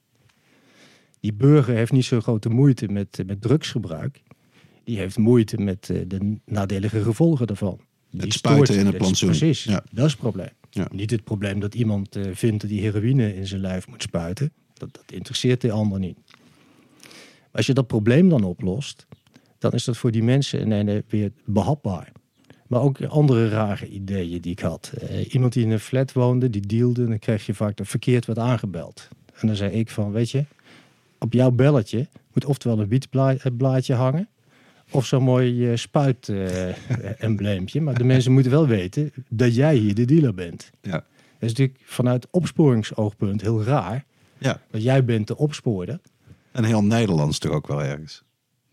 Die 1.19 1.33
burger 1.33 1.75
heeft 1.75 1.91
niet 1.91 2.05
zo 2.05 2.19
grote 2.21 2.49
moeite 2.49 2.87
met, 2.87 3.19
eh, 3.19 3.25
met 3.25 3.41
drugsgebruik. 3.41 4.21
Die 4.83 4.97
heeft 4.97 5.17
moeite 5.17 5.57
met 5.57 5.89
eh, 5.89 6.01
de 6.07 6.37
nadelige 6.45 7.01
gevolgen 7.03 7.47
daarvan. 7.47 7.79
Die 8.09 8.21
Het 8.21 8.33
spuiten 8.33 8.75
in 8.77 8.85
het 8.85 8.93
is 8.93 8.99
plantsoen. 8.99 9.29
Precies, 9.29 9.63
Ja. 9.63 9.83
dat 9.91 10.05
is 10.05 10.11
het 10.11 10.21
probleem. 10.21 10.49
Ja. 10.69 10.87
Niet 10.91 11.11
het 11.11 11.23
probleem 11.23 11.59
dat 11.59 11.75
iemand 11.75 12.15
eh, 12.15 12.23
vindt 12.33 12.61
dat 12.61 12.69
hij 12.69 12.79
heroïne 12.79 13.35
in 13.35 13.47
zijn 13.47 13.61
lijf 13.61 13.87
moet 13.87 14.01
spuiten. 14.01 14.51
Dat, 14.73 14.93
dat 14.93 15.11
interesseert 15.11 15.61
de 15.61 15.71
ander 15.71 15.99
niet. 15.99 16.17
Maar 17.01 17.51
als 17.51 17.65
je 17.65 17.73
dat 17.73 17.87
probleem 17.87 18.29
dan 18.29 18.43
oplost, 18.43 19.07
dan 19.59 19.71
is 19.71 19.83
dat 19.83 19.97
voor 19.97 20.11
die 20.11 20.23
mensen 20.23 20.71
ene 20.71 21.03
weer 21.07 21.31
behapbaar. 21.45 22.11
Maar 22.73 22.81
ook 22.81 23.05
andere 23.05 23.49
rare 23.49 23.87
ideeën 23.87 24.41
die 24.41 24.51
ik 24.51 24.59
had. 24.59 24.91
Eh, 24.99 25.33
iemand 25.33 25.53
die 25.53 25.63
in 25.63 25.71
een 25.71 25.79
flat 25.79 26.13
woonde, 26.13 26.49
die 26.49 26.67
dealde, 26.67 27.07
dan 27.07 27.19
kreeg 27.19 27.45
je 27.45 27.53
vaak 27.53 27.77
dat 27.77 27.87
verkeerd 27.87 28.25
werd 28.25 28.39
aangebeld. 28.39 29.07
En 29.35 29.47
dan 29.47 29.55
zei 29.55 29.71
ik 29.71 29.89
van, 29.89 30.11
weet 30.11 30.31
je, 30.31 30.45
op 31.19 31.33
jouw 31.33 31.51
belletje 31.51 32.07
moet 32.33 32.45
oftewel 32.45 32.79
een 32.79 32.87
wietblaadje 32.87 33.93
hangen, 33.93 34.27
of 34.91 35.05
zo'n 35.05 35.23
mooi 35.23 35.77
spuit-embleempje. 35.77 37.81
maar 37.85 37.97
de 37.97 38.03
mensen 38.03 38.31
moeten 38.31 38.51
wel 38.51 38.67
weten 38.67 39.11
dat 39.29 39.55
jij 39.55 39.75
hier 39.75 39.95
de 39.95 40.05
dealer 40.05 40.33
bent. 40.33 40.69
Ja. 40.81 40.91
Dat 40.91 41.03
is 41.39 41.49
natuurlijk 41.49 41.79
vanuit 41.83 42.27
opsporingsoogpunt 42.31 43.41
heel 43.41 43.63
raar. 43.63 44.05
ja, 44.37 44.61
Dat 44.71 44.83
jij 44.83 45.05
bent 45.05 45.27
de 45.27 45.37
opsporer. 45.37 45.99
en 46.51 46.63
heel 46.63 46.83
Nederlands 46.83 47.39
toch 47.39 47.51
ook 47.51 47.67
wel 47.67 47.83
ergens. 47.83 48.23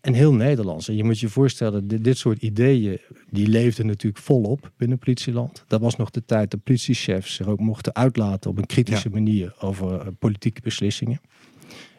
En 0.01 0.13
heel 0.13 0.33
Nederlands. 0.33 0.87
En 0.87 0.95
je 0.95 1.03
moet 1.03 1.19
je 1.19 1.29
voorstellen, 1.29 1.87
dit, 1.87 2.03
dit 2.03 2.17
soort 2.17 2.41
ideeën, 2.41 2.99
die 3.29 3.47
leefden 3.47 3.85
natuurlijk 3.85 4.23
volop 4.23 4.71
binnen 4.77 4.97
politieland. 4.97 5.63
Dat 5.67 5.81
was 5.81 5.95
nog 5.95 6.09
de 6.09 6.25
tijd 6.25 6.51
dat 6.51 6.63
politiechefs 6.63 7.35
zich 7.35 7.47
ook 7.47 7.59
mochten 7.59 7.95
uitlaten 7.95 8.49
op 8.49 8.57
een 8.57 8.65
kritische 8.65 9.09
manier 9.09 9.55
over 9.59 9.99
eh, 9.99 10.07
politieke 10.19 10.61
beslissingen. 10.61 11.21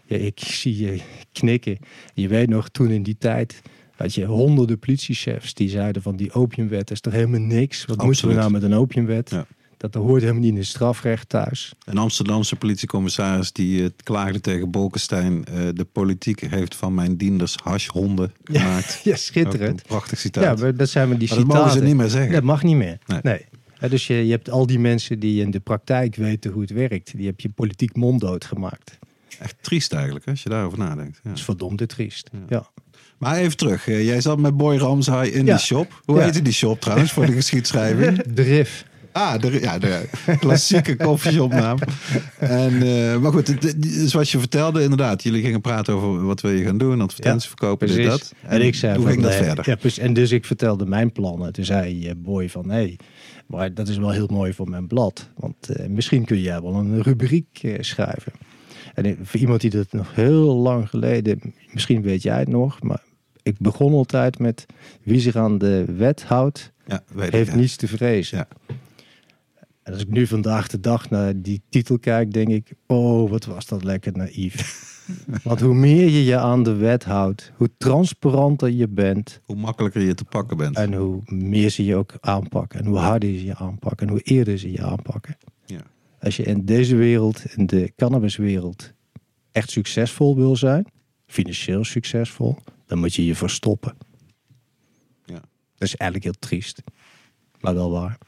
Ja, 0.06 0.16
ik 0.16 0.40
zie 0.40 0.76
je 0.76 1.00
knikken. 1.32 1.78
Je 2.14 2.28
weet 2.28 2.48
nog, 2.48 2.68
toen 2.68 2.90
in 2.90 3.02
die 3.02 3.16
tijd 3.18 3.62
had 3.94 4.14
je 4.14 4.24
honderden 4.24 4.78
politiechefs 4.78 5.54
die 5.54 5.68
zeiden 5.68 6.02
van 6.02 6.16
die 6.16 6.32
opiumwet 6.32 6.90
is 6.90 7.00
toch 7.00 7.12
helemaal 7.12 7.40
niks. 7.40 7.84
Wat 7.84 8.02
moeten 8.04 8.28
we 8.28 8.34
nou 8.34 8.44
Absoluut. 8.44 8.62
met 8.62 8.72
een 8.72 8.78
opiumwet? 8.78 9.30
Ja. 9.30 9.46
Dat 9.90 9.94
hoort 9.94 10.20
helemaal 10.20 10.40
niet 10.42 10.50
in 10.50 10.56
het 10.56 10.66
strafrecht 10.66 11.28
thuis. 11.28 11.72
Een 11.84 11.98
Amsterdamse 11.98 12.56
politiecommissaris 12.56 13.52
die 13.52 13.82
eh, 13.84 13.88
klaagde 14.02 14.40
tegen 14.40 14.70
Bolkestein. 14.70 15.44
eh, 15.44 15.54
de 15.74 15.84
politiek 15.84 16.40
heeft 16.40 16.74
van 16.74 16.94
mijn 16.94 17.16
dienders 17.16 17.56
hashhonden 17.62 18.32
gemaakt. 18.44 19.00
Ja, 19.04 19.16
schitterend. 19.16 19.82
Prachtig 19.82 20.18
citaat. 20.18 20.58
Ja, 20.60 20.72
dat 20.72 20.88
zijn 20.88 21.08
we 21.08 21.16
die 21.16 21.28
maar 21.28 21.38
dat 21.38 21.46
mogen 21.46 21.70
ze 21.70 21.82
niet 21.82 21.96
meer 21.96 22.08
zeggen. 22.08 22.32
Dat 22.32 22.42
mag 22.42 22.62
niet 22.62 22.76
meer. 22.76 22.98
Nee. 23.06 23.20
Nee. 23.22 23.44
Ja, 23.80 23.88
dus 23.88 24.06
je, 24.06 24.14
je 24.14 24.30
hebt 24.30 24.50
al 24.50 24.66
die 24.66 24.78
mensen 24.78 25.18
die 25.18 25.42
in 25.42 25.50
de 25.50 25.60
praktijk 25.60 26.16
weten 26.16 26.50
hoe 26.52 26.62
het 26.62 26.70
werkt. 26.70 27.16
Die 27.16 27.26
heb 27.26 27.40
je 27.40 27.48
politiek 27.48 27.96
monddood 27.96 28.44
gemaakt. 28.44 28.98
Echt 29.38 29.54
triest 29.60 29.92
eigenlijk, 29.92 30.26
als 30.28 30.42
je 30.42 30.48
daarover 30.48 30.78
nadenkt. 30.78 31.20
Ja. 31.22 31.28
Dat 31.28 31.38
is 31.38 31.44
verdomde 31.44 31.86
triest. 31.86 32.30
Ja. 32.32 32.38
Ja. 32.48 32.70
Maar 33.18 33.36
even 33.36 33.56
terug. 33.56 33.88
eh, 33.88 34.04
Jij 34.04 34.20
zat 34.20 34.38
met 34.38 34.56
Boy 34.56 34.76
Ramshaai 34.76 35.30
in 35.30 35.44
Ja. 35.46 35.56
die 35.56 35.64
shop. 35.64 36.02
Hoe 36.04 36.20
heette 36.22 36.42
die 36.42 36.52
shop 36.52 36.80
trouwens 36.80 37.12
voor 37.12 37.26
de 37.26 37.32
geschiedschrijving? 37.42 38.22
De 38.22 38.42
RIF. 38.42 38.84
Ah, 39.12 39.38
de, 39.40 39.60
ja, 39.60 39.78
de 39.78 40.02
klassieke 40.38 40.96
koffieshopnaam. 40.96 41.78
En, 42.38 42.82
eh, 42.82 43.18
maar 43.18 43.32
goed, 43.32 43.46
het- 43.46 43.76
zoals 44.06 44.32
je 44.32 44.38
vertelde, 44.38 44.82
inderdaad. 44.82 45.22
Jullie 45.22 45.42
gingen 45.42 45.60
praten 45.60 45.94
over 45.94 46.24
wat 46.26 46.40
wil 46.40 46.50
je 46.50 46.64
gaan 46.64 46.78
doen, 46.78 47.00
advertenties 47.00 47.48
verkopen, 47.48 47.86
dit, 47.86 48.06
dat. 48.06 48.34
En, 48.42 48.62
ik 48.62 48.74
zei 48.74 48.94
hoe 48.94 49.02
van, 49.02 49.12
ging 49.12 49.22
dat 49.24 49.32
nee, 49.32 49.42
verder? 49.42 49.68
Ja, 49.68 49.74
precies. 49.74 49.98
en 49.98 50.12
dus 50.12 50.30
ik 50.30 50.44
vertelde 50.44 50.86
mijn 50.86 51.12
plannen. 51.12 51.52
Toen 51.52 51.64
zei 51.64 52.08
eh, 52.08 52.14
Boy 52.16 52.48
van, 52.50 52.68
hé, 52.70 52.74
hey, 52.74 52.98
maar 53.46 53.74
dat 53.74 53.88
is 53.88 53.96
wel 53.96 54.10
heel 54.10 54.28
mooi 54.30 54.52
voor 54.52 54.68
mijn 54.68 54.86
blad. 54.86 55.28
Want 55.36 55.68
eh, 55.68 55.86
misschien 55.86 56.24
kun 56.24 56.40
jij 56.40 56.60
wel 56.62 56.74
een 56.74 57.02
rubriek 57.02 57.76
schrijven. 57.80 58.32
En 58.94 59.18
voor 59.22 59.40
iemand 59.40 59.60
die 59.60 59.70
dat 59.70 59.92
nog 59.92 60.14
heel 60.14 60.54
lang 60.56 60.88
geleden, 60.88 61.54
misschien 61.72 62.02
weet 62.02 62.22
jij 62.22 62.38
het 62.38 62.48
nog, 62.48 62.82
maar 62.82 63.02
ik 63.42 63.56
begon 63.58 63.92
altijd 63.92 64.38
met 64.38 64.66
wie 65.02 65.20
zich 65.20 65.36
aan 65.36 65.58
de 65.58 65.84
wet 65.96 66.22
houdt, 66.22 66.72
Ja, 66.86 67.02
ik, 67.20 67.32
heeft 67.32 67.50
ja. 67.50 67.56
niets 67.56 67.76
te 67.76 67.88
vrezen. 67.88 68.38
Ja. 68.38 68.74
En 69.82 69.92
als 69.92 70.02
ik 70.02 70.08
nu 70.08 70.26
vandaag 70.26 70.68
de 70.68 70.80
dag 70.80 71.10
naar 71.10 71.40
die 71.40 71.62
titel 71.68 71.98
kijk, 71.98 72.32
denk 72.32 72.48
ik, 72.48 72.72
oh, 72.86 73.30
wat 73.30 73.44
was 73.44 73.66
dat 73.66 73.84
lekker 73.84 74.12
naïef. 74.16 74.90
Want 75.44 75.60
hoe 75.60 75.74
meer 75.74 76.08
je 76.08 76.24
je 76.24 76.38
aan 76.38 76.62
de 76.62 76.74
wet 76.74 77.04
houdt, 77.04 77.52
hoe 77.56 77.70
transparanter 77.78 78.70
je 78.70 78.88
bent 78.88 79.40
Hoe 79.44 79.56
makkelijker 79.56 80.02
je 80.02 80.14
te 80.14 80.24
pakken 80.24 80.56
bent. 80.56 80.76
en 80.76 80.94
hoe 80.94 81.20
meer 81.24 81.70
ze 81.70 81.84
je 81.84 81.96
ook 81.96 82.14
aanpakken 82.20 82.80
en 82.80 82.86
hoe 82.86 82.98
harder 82.98 83.28
ze 83.38 83.44
je 83.44 83.54
aanpakken 83.54 84.06
en 84.06 84.12
hoe 84.12 84.22
eerder 84.22 84.58
ze 84.58 84.70
je 84.72 84.82
aanpakken. 84.82 85.36
Ja. 85.66 85.80
Als 86.20 86.36
je 86.36 86.42
in 86.42 86.64
deze 86.64 86.96
wereld, 86.96 87.44
in 87.56 87.66
de 87.66 87.92
cannabiswereld, 87.96 88.92
echt 89.52 89.70
succesvol 89.70 90.36
wil 90.36 90.56
zijn, 90.56 90.86
financieel 91.26 91.84
succesvol, 91.84 92.56
dan 92.86 92.98
moet 92.98 93.14
je 93.14 93.26
je 93.26 93.34
verstoppen. 93.34 93.96
Ja. 95.24 95.40
Dat 95.74 95.88
is 95.88 95.96
eigenlijk 95.96 96.24
heel 96.24 96.48
triest, 96.48 96.82
maar 97.60 97.74
wel 97.74 97.90
waar. 97.90 98.18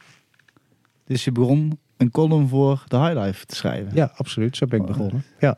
Dus 1.04 1.24
je 1.24 1.32
begon 1.32 1.78
een 1.96 2.10
column 2.10 2.48
voor 2.48 2.84
de 2.88 2.96
Highlife 2.96 3.46
te 3.46 3.54
schrijven. 3.54 3.94
Ja, 3.94 4.12
absoluut. 4.16 4.56
Zo 4.56 4.66
ben 4.66 4.80
ik 4.80 4.86
begonnen. 4.86 5.24
Ja. 5.38 5.56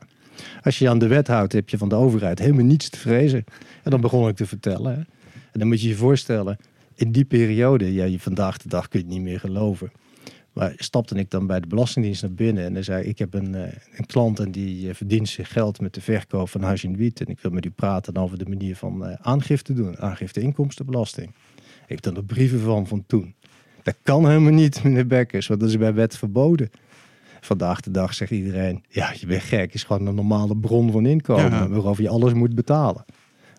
Als 0.61 0.77
je 0.77 0.83
je 0.83 0.89
aan 0.89 0.99
de 0.99 1.07
wet 1.07 1.27
houdt, 1.27 1.53
heb 1.53 1.69
je 1.69 1.77
van 1.77 1.89
de 1.89 1.95
overheid 1.95 2.39
helemaal 2.39 2.65
niets 2.65 2.89
te 2.89 2.99
vrezen. 2.99 3.43
En 3.83 3.91
dan 3.91 4.01
begon 4.01 4.27
ik 4.27 4.35
te 4.35 4.45
vertellen. 4.45 4.91
Hè. 4.91 4.99
En 5.51 5.59
dan 5.59 5.67
moet 5.67 5.81
je 5.81 5.87
je 5.87 5.95
voorstellen, 5.95 6.57
in 6.95 7.11
die 7.11 7.25
periode, 7.25 7.93
ja, 7.93 8.03
je 8.03 8.19
vandaag 8.19 8.57
de 8.57 8.69
dag 8.69 8.87
kun 8.87 8.99
je 8.99 9.05
het 9.05 9.13
niet 9.13 9.23
meer 9.23 9.39
geloven. 9.39 9.91
Maar 10.53 10.73
stapte 10.75 11.15
ik 11.15 11.29
dan 11.29 11.47
bij 11.47 11.59
de 11.59 11.67
Belastingdienst 11.67 12.21
naar 12.21 12.33
binnen 12.33 12.65
en 12.65 12.73
dan 12.73 12.83
zei 12.83 13.01
ik, 13.01 13.07
ik 13.07 13.19
heb 13.19 13.33
een, 13.33 13.55
eh, 13.55 13.73
een 13.95 14.05
klant 14.05 14.39
en 14.39 14.51
die 14.51 14.89
eh, 14.89 14.95
verdient 14.95 15.29
zich 15.29 15.51
geld 15.51 15.81
met 15.81 15.93
de 15.93 16.01
verkoop 16.01 16.49
van 16.49 16.61
hash 16.61 16.83
en 16.83 16.95
wiet. 16.95 17.19
En 17.19 17.27
ik 17.27 17.39
wil 17.39 17.51
met 17.51 17.65
u 17.65 17.69
praten 17.69 18.17
over 18.17 18.37
de 18.37 18.45
manier 18.45 18.75
van 18.75 19.05
eh, 19.05 19.13
aangifte 19.21 19.73
doen, 19.73 19.99
aangifte 19.99 20.41
inkomstenbelasting. 20.41 21.27
Ik 21.87 21.93
heb 21.93 22.01
dan 22.01 22.13
de 22.13 22.23
brieven 22.23 22.59
van 22.59 22.87
van 22.87 23.03
toen. 23.07 23.35
Dat 23.87 23.95
kan 24.03 24.27
helemaal 24.27 24.51
niet, 24.51 24.83
meneer 24.83 25.07
Bekkers, 25.07 25.47
want 25.47 25.59
dat 25.59 25.69
is 25.69 25.77
bij 25.77 25.93
wet 25.93 26.17
verboden. 26.17 26.69
Vandaag 27.41 27.81
de 27.81 27.91
dag 27.91 28.13
zegt 28.13 28.31
iedereen, 28.31 28.83
ja, 28.89 29.13
je 29.19 29.25
bent 29.25 29.41
gek. 29.41 29.73
is 29.73 29.83
gewoon 29.83 30.07
een 30.07 30.15
normale 30.15 30.57
bron 30.57 30.91
van 30.91 31.05
inkomen 31.05 31.51
Ja. 31.51 31.67
waarover 31.69 32.03
je 32.03 32.09
alles 32.09 32.33
moet 32.33 32.55
betalen. 32.55 33.05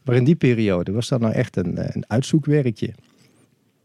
Maar 0.05 0.17
in 0.17 0.25
die 0.25 0.35
periode 0.37 0.93
was 0.93 1.09
dat 1.09 1.21
nou 1.21 1.33
echt 1.33 1.57
een, 1.57 1.79
eh, 1.79 1.95
een 1.95 2.05
uitzoekwerkje. 2.07 2.95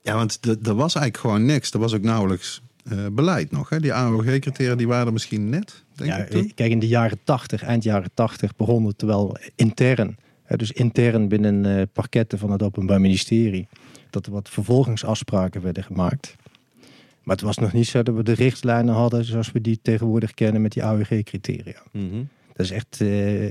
Ja, 0.02 0.16
want 0.16 0.40
er 0.46 0.76
was 0.76 0.96
eigenlijk 0.96 1.18
gewoon 1.18 1.46
niks. 1.46 1.72
Er 1.72 1.80
was 1.80 1.94
ook 1.94 2.02
nauwelijks 2.02 2.62
eh, 2.90 2.98
beleid 3.12 3.52
nog. 3.52 3.70
Hè? 3.70 3.80
Die 3.80 3.94
AOG-criteria 3.94 4.76
die 4.76 4.88
waren 4.88 5.08
er 5.08 5.14
misschien 5.14 5.50
net, 5.50 5.84
denk 5.96 6.10
Ja, 6.12 6.18
ik 6.18 6.30
toen. 6.30 6.52
kijk, 6.56 6.72
in 6.72 6.80
de 6.80 6.88
jaren 6.88 7.20
80, 7.24 7.64
eind 7.64 7.84
jaren 7.84 8.10
80 8.14 8.56
begon 8.56 8.86
het 8.86 9.02
wel 9.02 9.38
intern. 9.56 10.16
Hè, 10.44 10.56
dus 10.58 10.72
intern 10.72 11.28
binnen 11.28 11.66
eh, 11.78 11.84
parketten 11.94 12.40
van 12.40 12.52
het 12.52 12.64
Openbaar 12.64 13.02
Ministerie. 13.02 13.68
Dat 14.14 14.26
er 14.26 14.32
wat 14.32 14.50
vervolgingsafspraken 14.50 15.62
werden 15.62 15.84
gemaakt. 15.84 16.36
Maar 17.24 17.36
het 17.36 17.46
was 17.46 17.58
nog 17.58 17.74
niet 17.74 17.88
zo 17.88 18.04
dat 18.04 18.16
we 18.16 18.24
de 18.24 18.34
richtlijnen 18.34 18.94
hadden 18.94 19.26
zoals 19.26 19.52
we 19.52 19.62
die 19.62 19.80
tegenwoordig 19.82 20.34
kennen 20.34 20.62
met 20.62 20.72
die 20.72 20.84
AOG-criteria. 20.84 21.82
Mhm. 21.92 22.24
Dat 22.54 22.66
is 22.66 22.72
echt 22.72 23.02
eh, 23.02 23.46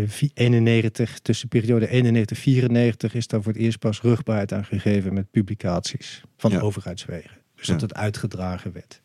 eh, 0.00 0.08
vi- 0.08 0.30
91, 0.34 1.18
tussen 1.18 1.48
periode 1.48 1.88
91 1.88 2.38
94 2.38 3.14
is 3.14 3.26
daar 3.26 3.42
voor 3.42 3.52
het 3.52 3.60
eerst 3.60 3.78
pas 3.78 4.00
rugbaarheid 4.00 4.52
aan 4.52 4.64
gegeven 4.64 5.14
met 5.14 5.30
publicaties 5.30 6.22
van 6.36 6.50
Ja. 6.50 6.58
overheidswegen. 6.60 7.30
Dus 7.56 7.66
Ja. 7.66 7.72
dat 7.72 7.80
het 7.82 7.94
uitgedragen 7.94 8.72
werd. 8.72 9.00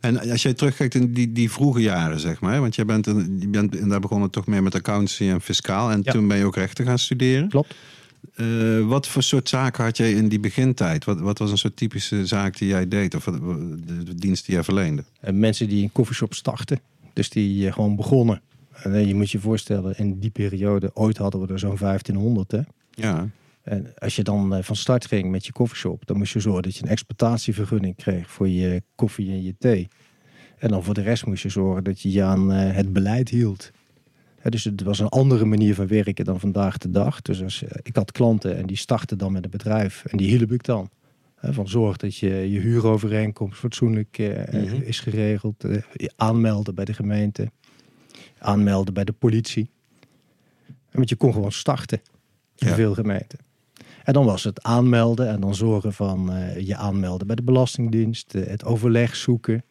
En 0.00 0.30
als 0.30 0.42
jij 0.42 0.54
terugkijkt 0.54 0.94
in 0.94 1.12
die, 1.12 1.32
die 1.32 1.50
vroege 1.50 1.80
jaren, 1.80 2.20
zeg 2.20 2.40
maar. 2.40 2.60
Want 2.60 2.74
jij 2.74 2.84
bent, 2.84 3.06
een- 3.06 3.36
je 3.40 3.48
bent 3.48 3.78
en 3.78 3.88
daar 3.88 4.00
begonnen 4.00 4.30
toch 4.30 4.46
meer 4.46 4.62
met 4.62 4.74
accountancy 4.74 5.24
en 5.28 5.40
fiscaal. 5.40 5.90
En 5.90 6.00
Ja. 6.02 6.12
toen 6.12 6.28
ben 6.28 6.36
je 6.36 6.44
ook 6.44 6.56
rechten 6.56 6.84
gaan 6.86 6.98
studeren. 6.98 7.48
Klopt. 7.48 7.74
Eh, 8.34 8.86
wat 8.86 9.08
voor 9.08 9.22
soort 9.22 9.48
zaken 9.48 9.84
had 9.84 9.96
jij 9.96 10.12
in 10.12 10.28
die 10.28 10.40
begintijd? 10.40 11.04
Wat, 11.04 11.20
wat 11.20 11.38
was 11.38 11.50
een 11.50 11.58
soort 11.58 11.76
typische 11.76 12.26
zaak 12.26 12.58
die 12.58 12.68
jij 12.68 12.88
deed? 12.88 13.14
Of 13.14 13.24
de, 13.24 14.02
de 14.04 14.14
dienst 14.14 14.46
die 14.46 14.54
jij 14.54 14.64
verleende? 14.64 15.04
En 15.20 15.38
mensen 15.38 15.68
die 15.68 15.82
een 15.82 15.92
koffieshop 15.92 16.34
starten, 16.34 16.80
dus 17.12 17.30
die 17.30 17.66
eh, 17.66 17.72
gewoon 17.72 17.96
begonnen. 17.96 18.40
En 18.72 19.06
je 19.06 19.14
moet 19.14 19.30
je 19.30 19.38
voorstellen, 19.38 19.98
in 19.98 20.18
die 20.18 20.30
periode, 20.30 20.90
ooit 20.94 21.16
hadden 21.16 21.40
we 21.40 21.52
er 21.52 21.58
zo'n 21.58 21.76
1500. 21.76 22.50
Hè? 22.50 22.60
Ja, 22.90 23.28
En 23.62 23.92
als 23.98 24.16
je 24.16 24.22
dan 24.22 24.64
van 24.64 24.76
start 24.76 25.06
ging 25.06 25.30
met 25.30 25.46
je 25.46 25.52
koffieshop, 25.52 26.06
dan 26.06 26.16
moest 26.16 26.32
je 26.32 26.40
zorgen 26.40 26.62
dat 26.62 26.76
je 26.76 26.82
een 26.82 26.88
exploitatievergunning 26.88 27.96
kreeg 27.96 28.30
voor 28.30 28.48
je 28.48 28.82
koffie 28.94 29.30
en 29.30 29.42
je 29.42 29.54
thee. 29.58 29.88
En 30.58 30.68
dan 30.68 30.84
voor 30.84 30.94
de 30.94 31.02
rest 31.02 31.26
moest 31.26 31.42
je 31.42 31.48
zorgen 31.48 31.84
dat 31.84 32.00
je 32.00 32.12
je 32.12 32.22
aan 32.22 32.50
het 32.50 32.92
beleid 32.92 33.28
hield. 33.28 33.70
Dus 34.42 34.64
het 34.64 34.82
was 34.82 34.98
een 34.98 35.08
andere 35.08 35.44
manier 35.44 35.74
van 35.74 35.86
werken 35.86 36.24
dan 36.24 36.40
vandaag 36.40 36.78
de 36.78 36.90
dag. 36.90 37.22
Dus 37.22 37.42
als, 37.42 37.62
eh, 37.64 37.70
ik 37.82 37.96
had 37.96 38.12
klanten 38.12 38.56
en 38.56 38.66
die 38.66 38.76
startten 38.76 39.18
dan 39.18 39.32
met 39.32 39.44
een 39.44 39.50
bedrijf 39.50 40.04
en 40.04 40.16
die 40.16 40.28
hielp 40.36 40.52
ik 40.52 40.64
dan. 40.64 40.90
Hè, 41.36 41.52
van 41.52 41.68
zorg 41.68 41.96
dat 41.96 42.16
je 42.16 42.28
je 42.28 42.60
huurovereenkomst 42.60 43.58
fatsoenlijk 43.58 44.18
eh, 44.18 44.62
Mhm. 44.62 44.82
is 44.82 45.00
geregeld. 45.00 45.64
eh, 45.64 45.82
je 45.92 46.12
aanmelden 46.16 46.74
bij 46.74 46.84
de 46.84 46.92
gemeente. 46.94 47.50
Aanmelden 48.38 48.94
bij 48.94 49.04
de 49.04 49.12
politie. 49.12 49.70
Want 50.90 51.08
je 51.08 51.16
kon 51.16 51.32
gewoon 51.32 51.52
starten 51.52 52.00
in 52.56 52.68
Ja. 52.68 52.74
veel 52.74 52.94
gemeenten. 52.94 53.38
En 54.04 54.12
dan 54.12 54.24
was 54.24 54.44
het 54.44 54.62
aanmelden 54.62 55.28
en 55.28 55.40
dan 55.40 55.54
zorgen 55.54 55.92
van 55.92 56.32
eh, 56.32 56.66
je 56.66 56.76
aanmelden 56.76 57.26
bij 57.26 57.36
de 57.36 57.42
Belastingdienst. 57.42 58.34
eh, 58.34 58.46
het 58.46 58.64
overleg 58.64 59.16
zoeken. 59.16 59.64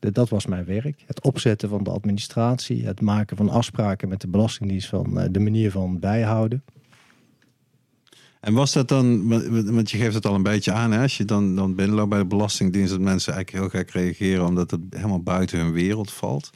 Dat 0.00 0.28
was 0.28 0.46
mijn 0.46 0.64
werk. 0.64 1.02
Het 1.06 1.22
opzetten 1.22 1.68
van 1.68 1.84
de 1.84 1.90
administratie. 1.90 2.86
Het 2.86 3.00
maken 3.00 3.36
van 3.36 3.48
afspraken 3.48 4.08
met 4.08 4.20
de 4.20 4.28
Belastingdienst 4.28 4.88
van 4.88 5.20
eh, 5.20 5.28
de 5.30 5.40
manier 5.40 5.70
van 5.70 5.98
bijhouden. 5.98 6.62
En 8.40 8.54
was 8.54 8.72
dat 8.72 8.88
dan, 8.88 9.28
want- 9.74 9.90
je 9.90 9.98
geeft 9.98 10.14
het 10.14 10.26
al 10.26 10.34
een 10.34 10.42
beetje 10.42 10.72
aan, 10.72 10.92
hè? 10.92 11.02
als 11.02 11.16
je 11.16 11.24
dan, 11.24 11.56
dan 11.56 11.74
binnenloopt 11.74 12.08
bij 12.10 12.18
de 12.18 12.24
Belastingdienst, 12.24 12.90
dat 12.90 13.00
mensen 13.00 13.34
eigenlijk 13.34 13.64
heel 13.64 13.80
gek 13.80 13.90
reageren 13.90 14.46
omdat 14.46 14.70
het 14.70 14.80
helemaal 14.90 15.22
buiten 15.22 15.58
hun 15.58 15.72
wereld 15.72 16.12
valt. 16.12 16.50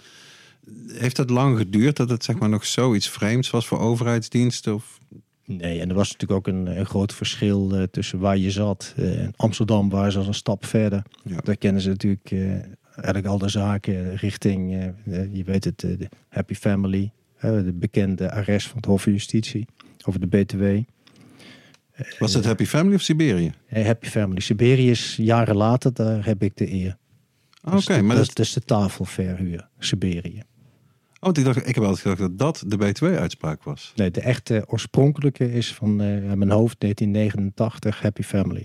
Heeft 0.87 1.17
het 1.17 1.31
lang 1.31 1.59
geduurd 1.59 1.97
dat 1.97 2.11
het 2.11 2.25
zeg 2.25 2.39
maar 2.39 2.49
nog 2.49 2.67
zoiets 2.67 3.09
vreemds 3.09 3.51
was 3.51 3.67
voor 3.67 3.79
overheidsdiensten? 3.79 4.75
Of... 4.75 4.99
Nee, 5.45 5.81
en 5.81 5.89
er 5.89 5.95
was 5.95 6.13
natuurlijk 6.13 6.39
ook 6.49 6.55
een, 6.55 6.79
een 6.79 6.87
groot 6.87 7.13
verschil 7.15 7.75
eh, 7.75 7.83
tussen 7.83 8.19
waar 8.19 8.39
je 8.39 8.51
zat. 8.51 8.95
In 8.97 9.33
Amsterdam 9.37 9.91
waren 9.91 10.13
ze 10.13 10.19
al 10.19 10.27
een 10.27 10.35
stap 10.35 10.67
verder. 10.67 11.03
Ja. 11.25 11.41
Daar 11.41 11.57
kennen 11.57 11.83
ze 11.83 11.89
natuurlijk 11.89 12.31
eigenlijk 12.95 13.27
al 13.27 13.39
de 13.39 13.49
zaken 13.49 14.17
richting, 14.17 14.73
eh, 14.73 15.35
je 15.35 15.45
weet 15.45 15.65
het, 15.65 15.83
eh, 15.83 15.99
de 15.99 16.09
Happy 16.29 16.55
Family. 16.55 17.13
de 17.41 17.73
bekende 17.75 18.31
arrest 18.33 18.67
van 18.67 18.77
het 18.77 18.85
Hof 18.87 19.03
van 19.03 19.13
Justitie 19.13 19.67
over 20.05 20.21
de 20.21 20.27
BTW. 20.27 20.65
Was 22.19 22.35
het 22.35 22.45
Happy 22.45 22.65
Family 22.65 22.95
of 22.95 23.01
Siberië? 23.01 23.53
Eh, 23.67 23.85
Happy 23.85 24.07
Family. 24.07 24.41
Siberië 24.41 24.91
is 24.91 25.17
jaren 25.17 25.57
later, 25.57 25.95
daar 25.95 26.25
heb 26.25 26.43
ik 26.43 26.57
de 26.57 26.73
eer. 26.73 26.97
Oké, 27.63 27.71
Dat 27.71 27.79
is 27.79 27.85
de- 27.85 28.03
maar 28.03 28.17
dat, 28.17 28.27
dat, 28.27 28.39
is 28.39 28.53
de 28.53 28.61
tafelverhuur, 28.61 29.69
Siberië. 29.79 30.39
oh, 30.41 31.21
want 31.21 31.39
ik, 31.39 31.45
dacht, 31.45 31.69
ik 31.69 31.75
heb 31.75 31.85
altijd 31.85 32.01
gedacht 32.01 32.19
dat 32.21 32.39
dat 32.39 32.65
de 32.67 32.77
BTW-uitspraak 32.77 33.63
was. 33.63 33.93
Nee, 33.97 34.11
de 34.11 34.21
echte 34.21 34.65
oorspronkelijke 34.67 35.53
is 35.53 35.75
van 35.75 35.97
mijn 35.97 36.51
hoofd 36.51 36.81
1989, 36.81 38.01
Happy 38.01 38.23
Family. 38.23 38.65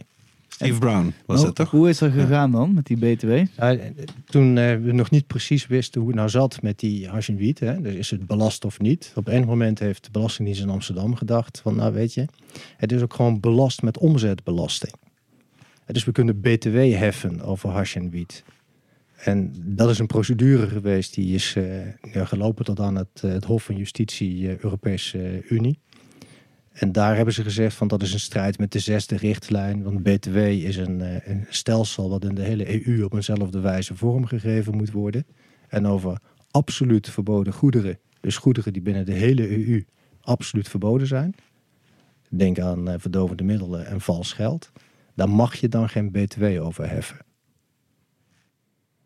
Steve 0.60 0.80
Brown 0.80 1.14
was 1.26 1.40
Oh, 1.40 1.46
dat 1.46 1.56
toch? 1.56 1.72
Hoe 1.72 1.90
is 1.90 1.98
dat 1.98 2.12
gegaan 2.12 2.52
dan 2.52 2.74
met 2.74 2.86
die 2.86 2.98
BTW? 2.98 3.46
Ja, 3.58 3.78
toen 4.26 4.58
eh, 4.58 4.76
we 4.76 4.92
nog 4.92 5.10
niet 5.10 5.28
precies 5.28 5.68
wisten 5.68 6.00
hoe 6.02 6.10
het 6.10 6.20
nou 6.20 6.30
zat 6.30 6.62
met 6.62 6.80
die 6.80 7.08
hash 7.08 7.30
en 7.30 7.36
wiet, 7.36 7.60
hè, 7.60 7.82
dus 7.82 7.94
is 7.94 8.12
het 8.12 8.28
belast 8.28 8.66
of 8.66 8.80
niet. 8.80 9.12
Op 9.16 9.28
een 9.28 9.46
moment 9.46 9.80
heeft 9.80 10.04
de 10.04 10.12
Belastingdienst 10.12 10.62
in 10.62 10.70
Amsterdam 10.70 11.16
gedacht 11.16 11.60
van, 11.60 11.76
nou 11.76 11.94
weet 11.94 12.14
je, 12.14 12.26
het 12.78 12.92
is 12.92 13.02
ook 13.02 13.14
gewoon 13.14 13.40
belast 13.40 13.82
met 13.82 13.98
omzetbelasting. 13.98 14.94
Dus 15.86 16.04
we 16.04 16.12
kunnen 16.12 16.40
BTW 16.40 16.76
heffen 16.76 17.42
over 17.42 17.70
hash 17.70 17.96
en 17.96 18.10
wiet. 18.10 18.44
En 19.24 19.54
dat 19.56 19.90
is 19.90 20.00
een 20.00 20.08
procedure 20.08 20.68
geweest 20.68 21.14
die 21.14 21.36
is 21.36 21.56
eh, 21.56 22.28
gelopen 22.28 22.66
tot 22.66 22.80
aan 22.80 22.96
het, 22.96 23.22
eh, 23.22 23.32
het 23.32 23.44
Hof 23.44 23.64
van 23.64 23.76
Justitie 23.76 24.64
Europese 24.64 25.42
Unie. 25.50 25.80
En 26.80 26.92
daar 26.92 27.16
hebben 27.16 27.34
ze 27.34 27.44
gezegd 27.44 27.76
van 27.76 27.88
dat 27.88 28.02
is 28.02 28.14
een 28.14 28.20
strijd 28.20 28.58
met 28.58 28.72
de 28.72 28.80
zesde 28.80 29.18
richtlijn. 29.18 29.84
Want 29.84 30.04
BTW 30.04 30.38
is 30.38 30.78
een, 30.78 31.02
eh, 31.02 31.28
een 31.28 31.46
stelsel 31.50 32.10
wat 32.10 32.24
in 32.24 32.36
de 32.36 32.42
hele 32.42 32.88
EU 32.88 33.04
op 33.04 33.14
eenzelfde 33.14 33.60
wijze 33.60 33.96
vormgegeven 33.96 34.76
moet 34.76 34.92
worden. 34.92 35.26
En 35.68 35.88
over 35.88 36.22
absoluut 36.52 37.10
verboden 37.10 37.54
goederen, 37.54 38.00
dus 38.20 38.38
goederen 38.38 38.74
die 38.74 38.82
binnen 38.82 39.06
de 39.06 39.14
hele 39.14 39.50
EU 39.50 39.86
absoluut 40.22 40.70
verboden 40.70 41.08
zijn. 41.08 41.36
Denk 42.30 42.60
aan 42.60 42.90
eh, 42.90 43.00
verdovende 43.00 43.44
middelen 43.44 43.86
en 43.86 44.02
vals 44.02 44.34
geld. 44.34 44.72
Daar 45.16 45.30
mag 45.30 45.56
je 45.56 45.70
dan 45.70 45.90
geen 45.90 46.12
BTW 46.12 46.44
over 46.62 46.90
heffen. 46.90 47.18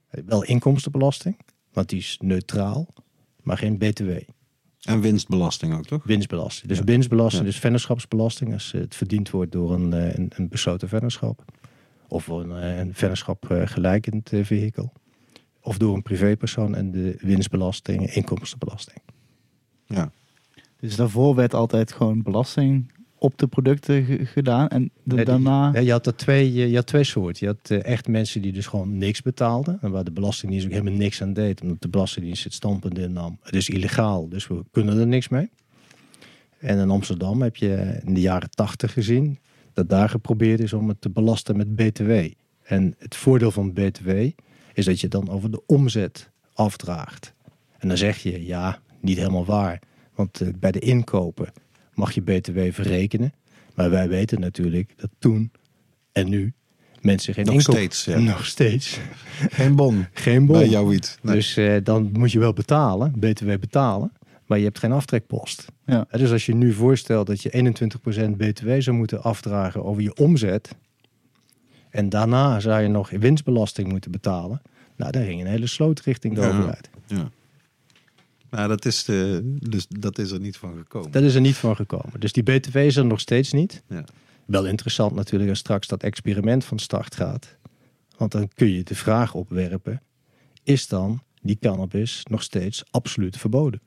Eh, 0.07 0.23
Wel 0.25 0.43
inkomstenbelasting, 0.43 1.39
want 1.71 1.89
die 1.89 1.99
is 1.99 2.17
neutraal, 2.21 2.87
maar 3.41 3.57
geen 3.57 3.77
BTW. 3.77 4.09
En 4.83 5.01
winstbelasting 5.01 5.73
ook, 5.73 5.85
toch? 5.85 6.03
Winstbelasting. 6.03 6.67
Dus 6.67 6.77
Ja. 6.77 6.83
winstbelasting, 6.83 7.43
Ja. 7.43 7.49
dus 7.49 7.59
vennootschapsbelasting, 7.59 8.53
als 8.53 8.71
het 8.71 8.95
verdiend 8.95 9.29
wordt 9.29 9.51
door 9.51 9.73
een, 9.73 9.93
eh, 9.93 10.13
een, 10.15 10.31
een 10.35 10.47
besloten 10.49 10.87
vennootschap. 10.89 11.43
Of 12.07 12.27
een, 12.27 12.51
eh, 12.51 12.77
een 12.77 12.93
vennootschap 12.93 13.49
eh, 13.51 13.61
gelijkend 13.67 14.33
eh, 14.33 14.43
vehikel. 14.45 14.93
Of 15.61 15.77
door 15.77 15.95
een 15.95 16.01
privépersoon 16.01 16.75
en 16.75 16.91
de 16.91 17.15
winstbelasting, 17.19 18.13
inkomstenbelasting. 18.13 18.97
Ja. 19.85 20.11
Dus 20.79 20.95
daarvoor 20.95 21.35
werd 21.35 21.53
altijd 21.53 21.91
gewoon 21.91 22.21
belasting 22.21 22.91
op 23.23 23.37
de 23.37 23.47
producten 23.47 24.03
ge- 24.05 24.25
gedaan. 24.25 24.67
En 24.67 24.83
de- 24.83 24.89
Nee, 25.03 25.15
die- 25.15 25.25
daarna... 25.25 25.79
Je, 25.79 25.91
had 25.91 26.05
er 26.07 26.15
twee, 26.15 26.53
je, 26.53 26.69
je 26.69 26.75
had 26.75 26.85
twee 26.85 27.03
soorten. 27.03 27.47
Je 27.47 27.53
had 27.59 27.69
eh, 27.69 27.91
echt 27.91 28.07
mensen 28.07 28.41
die 28.41 28.51
dus 28.51 28.67
gewoon 28.67 28.97
niks 28.97 29.21
betaalden. 29.21 29.77
En 29.81 29.91
waar 29.91 30.03
de 30.03 30.11
Belastingdienst 30.11 30.65
ook 30.65 30.71
helemaal 30.71 30.93
niks 30.93 31.21
aan 31.21 31.33
deed. 31.33 31.61
Omdat 31.61 31.81
de 31.81 31.87
Belastingdienst 31.89 32.43
het 32.43 32.53
standpunt 32.53 32.97
innam. 32.97 33.37
Het 33.41 33.55
is 33.55 33.69
illegaal, 33.69 34.29
dus 34.29 34.47
we 34.47 34.63
kunnen 34.71 34.97
er 34.99 35.07
niks 35.07 35.29
mee. 35.29 35.49
En 36.59 36.77
in 36.77 36.89
Amsterdam 36.89 37.41
heb 37.41 37.55
je 37.55 37.99
in 38.05 38.13
de 38.13 38.21
jaren 38.21 38.49
tachtig 38.49 38.93
gezien... 38.93 39.37
dat 39.73 39.89
daar 39.89 40.09
geprobeerd 40.09 40.59
is 40.59 40.73
om 40.73 40.87
het 40.87 41.01
te 41.01 41.09
belasten 41.09 41.57
met 41.57 41.75
BTW. 41.75 42.11
En 42.63 42.95
het 42.97 43.15
voordeel 43.15 43.51
van 43.51 43.73
BTW 43.73 44.09
is 44.73 44.85
dat 44.85 44.99
je 45.01 45.07
dan 45.07 45.29
over 45.29 45.51
de 45.51 45.61
omzet 45.65 46.29
afdraagt. 46.53 47.33
En 47.77 47.87
dan 47.87 47.97
zeg 47.97 48.17
je, 48.17 48.45
ja, 48.45 48.79
niet 48.99 49.17
helemaal 49.17 49.45
waar. 49.45 49.79
Want 50.15 50.41
eh, 50.41 50.47
bij 50.59 50.71
de 50.71 50.79
inkopen 50.79 51.51
mag 51.93 52.11
je 52.11 52.21
BTW 52.21 52.59
verrekenen. 52.71 53.33
Maar 53.75 53.89
wij 53.89 54.07
weten 54.09 54.39
natuurlijk 54.39 54.93
dat 54.97 55.09
toen 55.19 55.51
en 56.11 56.29
nu 56.29 56.53
mensen 57.01 57.33
geen 57.33 57.45
Nog 57.45 57.61
steeds, 57.61 58.05
ja. 58.05 58.19
Nog 58.19 58.45
steeds. 58.45 58.99
Geen 59.49 59.75
bon 59.75 60.05
Geen 60.13 60.45
bon. 60.45 60.57
bij 60.57 60.67
jouw 60.69 60.87
wiet. 60.87 61.19
Nee. 61.21 61.35
Dus 61.35 61.57
eh, 61.57 61.75
dan 61.83 62.09
moet 62.13 62.31
je 62.31 62.39
wel 62.39 62.53
betalen, 62.53 63.13
BTW 63.19 63.47
betalen. 63.59 64.11
Maar 64.45 64.57
je 64.57 64.63
hebt 64.63 64.79
geen 64.79 64.91
aftrekpost. 64.91 65.65
Ja. 65.85 66.07
Dus 66.11 66.31
als 66.31 66.45
je 66.45 66.55
nu 66.55 66.73
voorstelt 66.73 67.27
dat 67.27 67.41
je 67.41 67.73
21% 68.31 68.37
BTW 68.37 68.69
zou 68.81 68.97
moeten 68.97 69.23
afdragen 69.23 69.83
over 69.83 70.01
je 70.01 70.15
omzet. 70.15 70.75
En 71.89 72.09
daarna 72.09 72.59
zou 72.59 72.81
je 72.81 72.87
nog 72.87 73.09
winstbelasting 73.09 73.87
moeten 73.89 74.11
betalen. 74.11 74.61
Nou, 74.97 75.11
dan 75.11 75.23
ging 75.23 75.41
een 75.41 75.47
hele 75.47 75.67
sloot 75.67 75.99
richting 75.99 76.35
de 76.35 76.41
Ja. 76.41 76.47
overheid. 76.47 76.89
Ja. 77.07 77.29
Maar 78.55 78.67
dat 78.67 78.85
is, 78.85 79.03
de, 79.03 79.41
dus 79.59 79.85
dat 79.87 80.17
is 80.17 80.31
er 80.31 80.39
niet 80.39 80.57
van 80.57 80.77
gekomen. 80.77 81.11
Dat 81.11 81.23
is 81.23 81.35
er 81.35 81.41
niet 81.41 81.55
van 81.55 81.75
gekomen. 81.75 82.19
Dus 82.19 82.31
die 82.31 82.43
BTW 82.43 82.77
is 82.77 82.95
er 82.95 83.05
nog 83.05 83.19
steeds 83.19 83.51
niet. 83.51 83.83
Ja. 83.89 84.05
Wel 84.45 84.65
interessant 84.65 85.15
natuurlijk 85.15 85.49
als 85.49 85.59
straks 85.59 85.87
dat 85.87 86.03
experiment 86.03 86.65
van 86.65 86.79
start 86.79 87.15
gaat. 87.15 87.57
Want 88.17 88.31
dan 88.31 88.49
kun 88.53 88.69
je 88.69 88.83
de 88.83 88.95
vraag 88.95 89.33
opwerpen. 89.33 90.01
Is 90.63 90.87
dan 90.87 91.21
die 91.41 91.57
cannabis 91.61 92.25
nog 92.29 92.43
steeds 92.43 92.83
absoluut 92.91 93.37
verboden? 93.37 93.81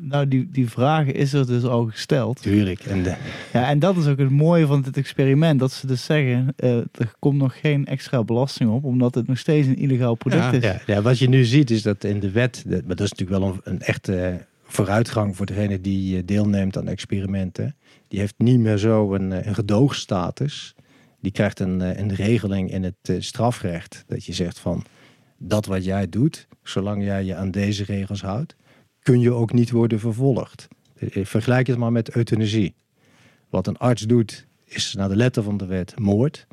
Nou, 0.00 0.28
die, 0.28 0.48
die 0.52 0.70
vraag 0.70 1.06
is 1.06 1.32
er 1.32 1.46
dus 1.46 1.64
al 1.64 1.86
gesteld. 1.86 2.42
Tuurlijk. 2.42 2.80
En 2.80 3.02
de, 3.02 3.14
Ja, 3.52 3.68
en 3.68 3.78
dat 3.78 3.96
is 3.96 4.06
ook 4.06 4.18
het 4.18 4.30
mooie 4.30 4.66
van 4.66 4.82
dit 4.82 4.96
experiment. 4.96 5.60
Dat 5.60 5.72
ze 5.72 5.86
dus 5.86 6.04
zeggen, 6.04 6.52
eh, 6.56 6.76
er 6.76 7.14
komt 7.18 7.38
nog 7.38 7.60
geen 7.60 7.86
extra 7.86 8.24
belasting 8.24 8.70
op. 8.70 8.84
Omdat 8.84 9.14
het 9.14 9.26
nog 9.26 9.38
steeds 9.38 9.66
een 9.66 9.76
illegaal 9.78 10.14
product 10.14 10.42
Ja, 10.42 10.52
is. 10.52 10.62
ja, 10.62 10.80
ja, 10.86 11.02
wat 11.02 11.18
je 11.18 11.28
nu 11.28 11.44
ziet 11.44 11.70
is 11.70 11.82
dat 11.82 12.04
in 12.04 12.20
de 12.20 12.30
wet... 12.30 12.64
maar 12.66 12.96
dat 12.96 13.00
is 13.00 13.10
natuurlijk 13.12 13.40
wel 13.40 13.48
een, 13.48 13.60
een 13.64 13.80
echte 13.80 14.46
vooruitgang 14.64 15.36
voor 15.36 15.46
degene 15.46 15.80
die 15.80 16.16
eh, 16.16 16.22
deelneemt 16.26 16.76
aan 16.78 16.88
experimenten. 16.88 17.76
Die 18.08 18.20
heeft 18.20 18.34
niet 18.38 18.58
meer 18.58 18.76
zo 18.78 19.14
een, 19.14 19.32
eh, 19.32 19.46
een 19.46 19.54
gedoogstatus. 19.54 20.74
Die 21.20 21.32
krijgt 21.32 21.60
een, 21.60 21.80
eh, 21.80 21.98
een 21.98 22.14
regeling 22.14 22.70
in 22.70 22.82
het 22.82 22.94
eh, 23.02 23.16
strafrecht. 23.18 24.04
Dat 24.06 24.24
je 24.24 24.32
zegt 24.32 24.58
van, 24.58 24.84
dat 25.38 25.66
wat 25.66 25.84
jij 25.84 26.08
doet, 26.08 26.46
zolang 26.62 27.04
jij 27.04 27.24
je 27.24 27.34
aan 27.34 27.50
deze 27.50 27.84
regels 27.84 28.22
houdt, 28.22 28.56
kun 29.08 29.20
je 29.20 29.32
ook 29.32 29.52
niet 29.52 29.70
worden 29.70 30.00
vervolgd. 30.00 30.68
Eh, 30.98 31.24
Vergelijk 31.24 31.66
het 31.66 31.78
maar 31.78 31.92
met 31.92 32.14
euthanasie. 32.16 32.74
Wat 33.48 33.66
een 33.66 33.76
arts 33.76 34.02
doet, 34.02 34.46
is 34.64 34.94
naar 34.94 35.08
de 35.08 35.16
letter 35.16 35.42
van 35.42 35.56
de 35.56 35.66
wet 35.66 35.98
moord. 35.98 36.46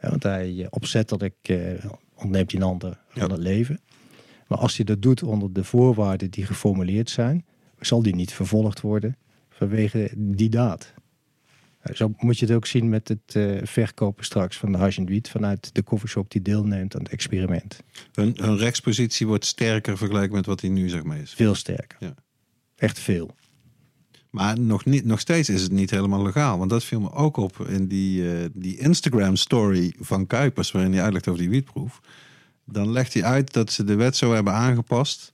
Ja, 0.00 0.10
want 0.10 0.22
hij 0.22 0.60
eh, 0.62 0.66
opzettelijk 0.70 1.34
eh, 1.42 1.84
ontneemt 2.14 2.52
een 2.52 2.62
ander 2.62 2.98
van 3.08 3.22
Ja. 3.22 3.32
het 3.34 3.42
leven. 3.42 3.80
Maar 4.46 4.58
als 4.58 4.76
hij 4.76 4.84
dat 4.84 5.02
doet 5.02 5.22
onder 5.22 5.52
de 5.52 5.64
voorwaarden 5.64 6.30
die 6.30 6.46
geformuleerd 6.46 7.10
zijn, 7.10 7.44
zal 7.80 8.02
die 8.02 8.14
niet 8.14 8.32
vervolgd 8.32 8.80
worden 8.80 9.16
vanwege 9.48 10.10
die 10.16 10.48
daad. 10.48 10.94
Zo 11.92 12.14
moet 12.16 12.38
je 12.38 12.46
het 12.46 12.54
ook 12.54 12.66
zien 12.66 12.88
met 12.88 13.08
het 13.08 13.34
eh, 13.34 13.56
verkopen 13.62 14.24
straks 14.24 14.56
van 14.56 14.72
de 14.72 14.78
hash 14.78 14.98
en 14.98 15.06
wiet 15.06 15.30
vanuit 15.30 15.74
de 15.74 15.84
coffeeshop 15.84 16.30
die 16.30 16.42
deelneemt 16.42 16.94
aan 16.94 17.02
het 17.02 17.12
experiment. 17.12 17.80
Hun, 18.12 18.36
hun 18.40 18.56
rechtspositie 18.56 19.26
wordt 19.26 19.44
sterker 19.44 19.96
vergelijking 19.96 20.34
met 20.34 20.46
wat 20.46 20.60
hij 20.60 20.70
nu 20.70 20.88
zeg 20.88 21.02
maar 21.02 21.18
is. 21.18 21.32
Veel 21.32 21.54
sterker. 21.54 21.96
Ja. 22.00 22.14
Echt 22.76 22.98
veel. 22.98 23.34
Maar 24.30 24.60
nog, 24.60 24.84
niet, 24.84 25.04
nog 25.04 25.20
steeds 25.20 25.48
is 25.48 25.62
het 25.62 25.72
niet 25.72 25.90
helemaal 25.90 26.22
legaal. 26.22 26.58
Want 26.58 26.70
dat 26.70 26.84
viel 26.84 27.00
me 27.00 27.12
ook 27.12 27.36
op 27.36 27.58
in 27.68 27.86
die, 27.86 28.32
eh, 28.32 28.48
die 28.54 28.78
Instagram 28.78 29.36
story 29.36 29.94
van 29.98 30.26
Kuipers, 30.26 30.70
waarin 30.70 30.92
hij 30.92 31.02
uitlegt 31.02 31.28
over 31.28 31.40
die 31.40 31.50
wietproef. 31.50 32.00
Dan 32.64 32.90
legt 32.90 33.14
hij 33.14 33.24
uit 33.24 33.52
dat 33.52 33.72
ze 33.72 33.84
de 33.84 33.94
wet 33.94 34.16
zo 34.16 34.32
hebben 34.32 34.52
aangepast 34.52 35.32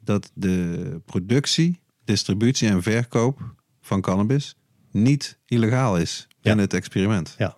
dat 0.00 0.30
de 0.34 1.00
productie 1.04 1.80
distributie 2.04 2.68
en 2.68 2.82
verkoop 2.82 3.54
van 3.80 4.00
cannabis 4.00 4.56
niet 5.02 5.38
illegaal 5.46 5.96
is 5.98 6.26
Ja. 6.40 6.52
in 6.52 6.58
het 6.58 6.74
experiment. 6.74 7.34
Ja. 7.38 7.56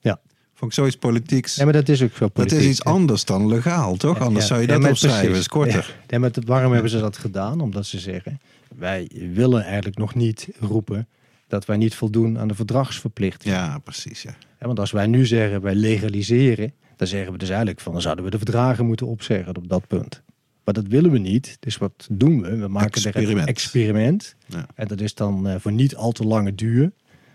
Ja. 0.00 0.20
Vond 0.54 0.70
ik 0.70 0.76
zoiets 0.76 0.96
politieks. 0.96 1.54
Ja, 1.54 1.64
maar 1.64 1.72
dat 1.72 1.88
is 1.88 2.02
ook 2.02 2.12
zo 2.12 2.18
dat 2.18 2.32
politiek. 2.32 2.58
is 2.58 2.66
iets 2.66 2.84
anders 2.84 3.24
dan 3.24 3.48
legaal, 3.48 3.96
toch? 3.96 4.18
Ja, 4.18 4.24
Anders 4.24 4.46
zou 4.46 4.60
je 4.60 4.66
dat 4.66 4.84
opschrijven, 4.84 5.20
precies. 5.20 5.38
is 5.38 5.48
korter. 5.48 5.94
Ja. 6.08 6.18
Maar 6.18 6.30
waarom 6.46 6.72
hebben 6.72 6.90
ze 6.90 6.98
dat 7.00 7.16
gedaan? 7.16 7.60
Omdat 7.60 7.86
ze 7.86 7.98
zeggen, 7.98 8.40
wij 8.76 9.10
willen 9.34 9.64
eigenlijk 9.64 9.98
nog 9.98 10.14
niet 10.14 10.48
roepen 10.60 11.08
dat 11.48 11.64
wij 11.64 11.76
niet 11.76 11.94
voldoen 11.94 12.38
aan 12.38 12.48
de 12.48 12.54
verdragsverplichting. 12.54 13.54
Ja, 13.54 13.78
precies. 13.78 14.22
Ja. 14.22 14.34
Ja, 14.60 14.66
want 14.66 14.78
als 14.78 14.90
wij 14.90 15.06
nu 15.06 15.26
zeggen, 15.26 15.60
wij 15.60 15.74
legaliseren, 15.74 16.72
dan 16.96 17.06
zeggen 17.06 17.32
we 17.32 17.38
dus 17.38 17.48
eigenlijk 17.48 17.80
van, 17.80 17.92
dan 17.92 18.02
zouden 18.02 18.24
we 18.24 18.30
de 18.30 18.36
verdragen 18.38 18.86
moeten 18.86 19.06
opzeggen 19.06 19.56
op 19.56 19.68
dat 19.68 19.86
punt. 19.86 20.22
Maar 20.64 20.74
dat 20.74 20.86
willen 20.86 21.10
we 21.10 21.18
niet. 21.18 21.56
Dus 21.60 21.76
wat 21.76 22.08
doen 22.10 22.42
we? 22.42 22.56
We 22.56 22.68
maken 22.68 23.00
er 23.00 23.06
Experiment. 23.06 23.38
een 23.40 23.46
experiment. 23.46 24.36
Ja. 24.46 24.66
En 24.74 24.88
dat 24.88 25.00
is 25.00 25.14
dan 25.14 25.48
eh, 25.48 25.54
voor 25.58 25.72
niet 25.72 25.96
al 25.96 26.12
te 26.12 26.24
lange 26.24 26.54
duur. 26.54 26.92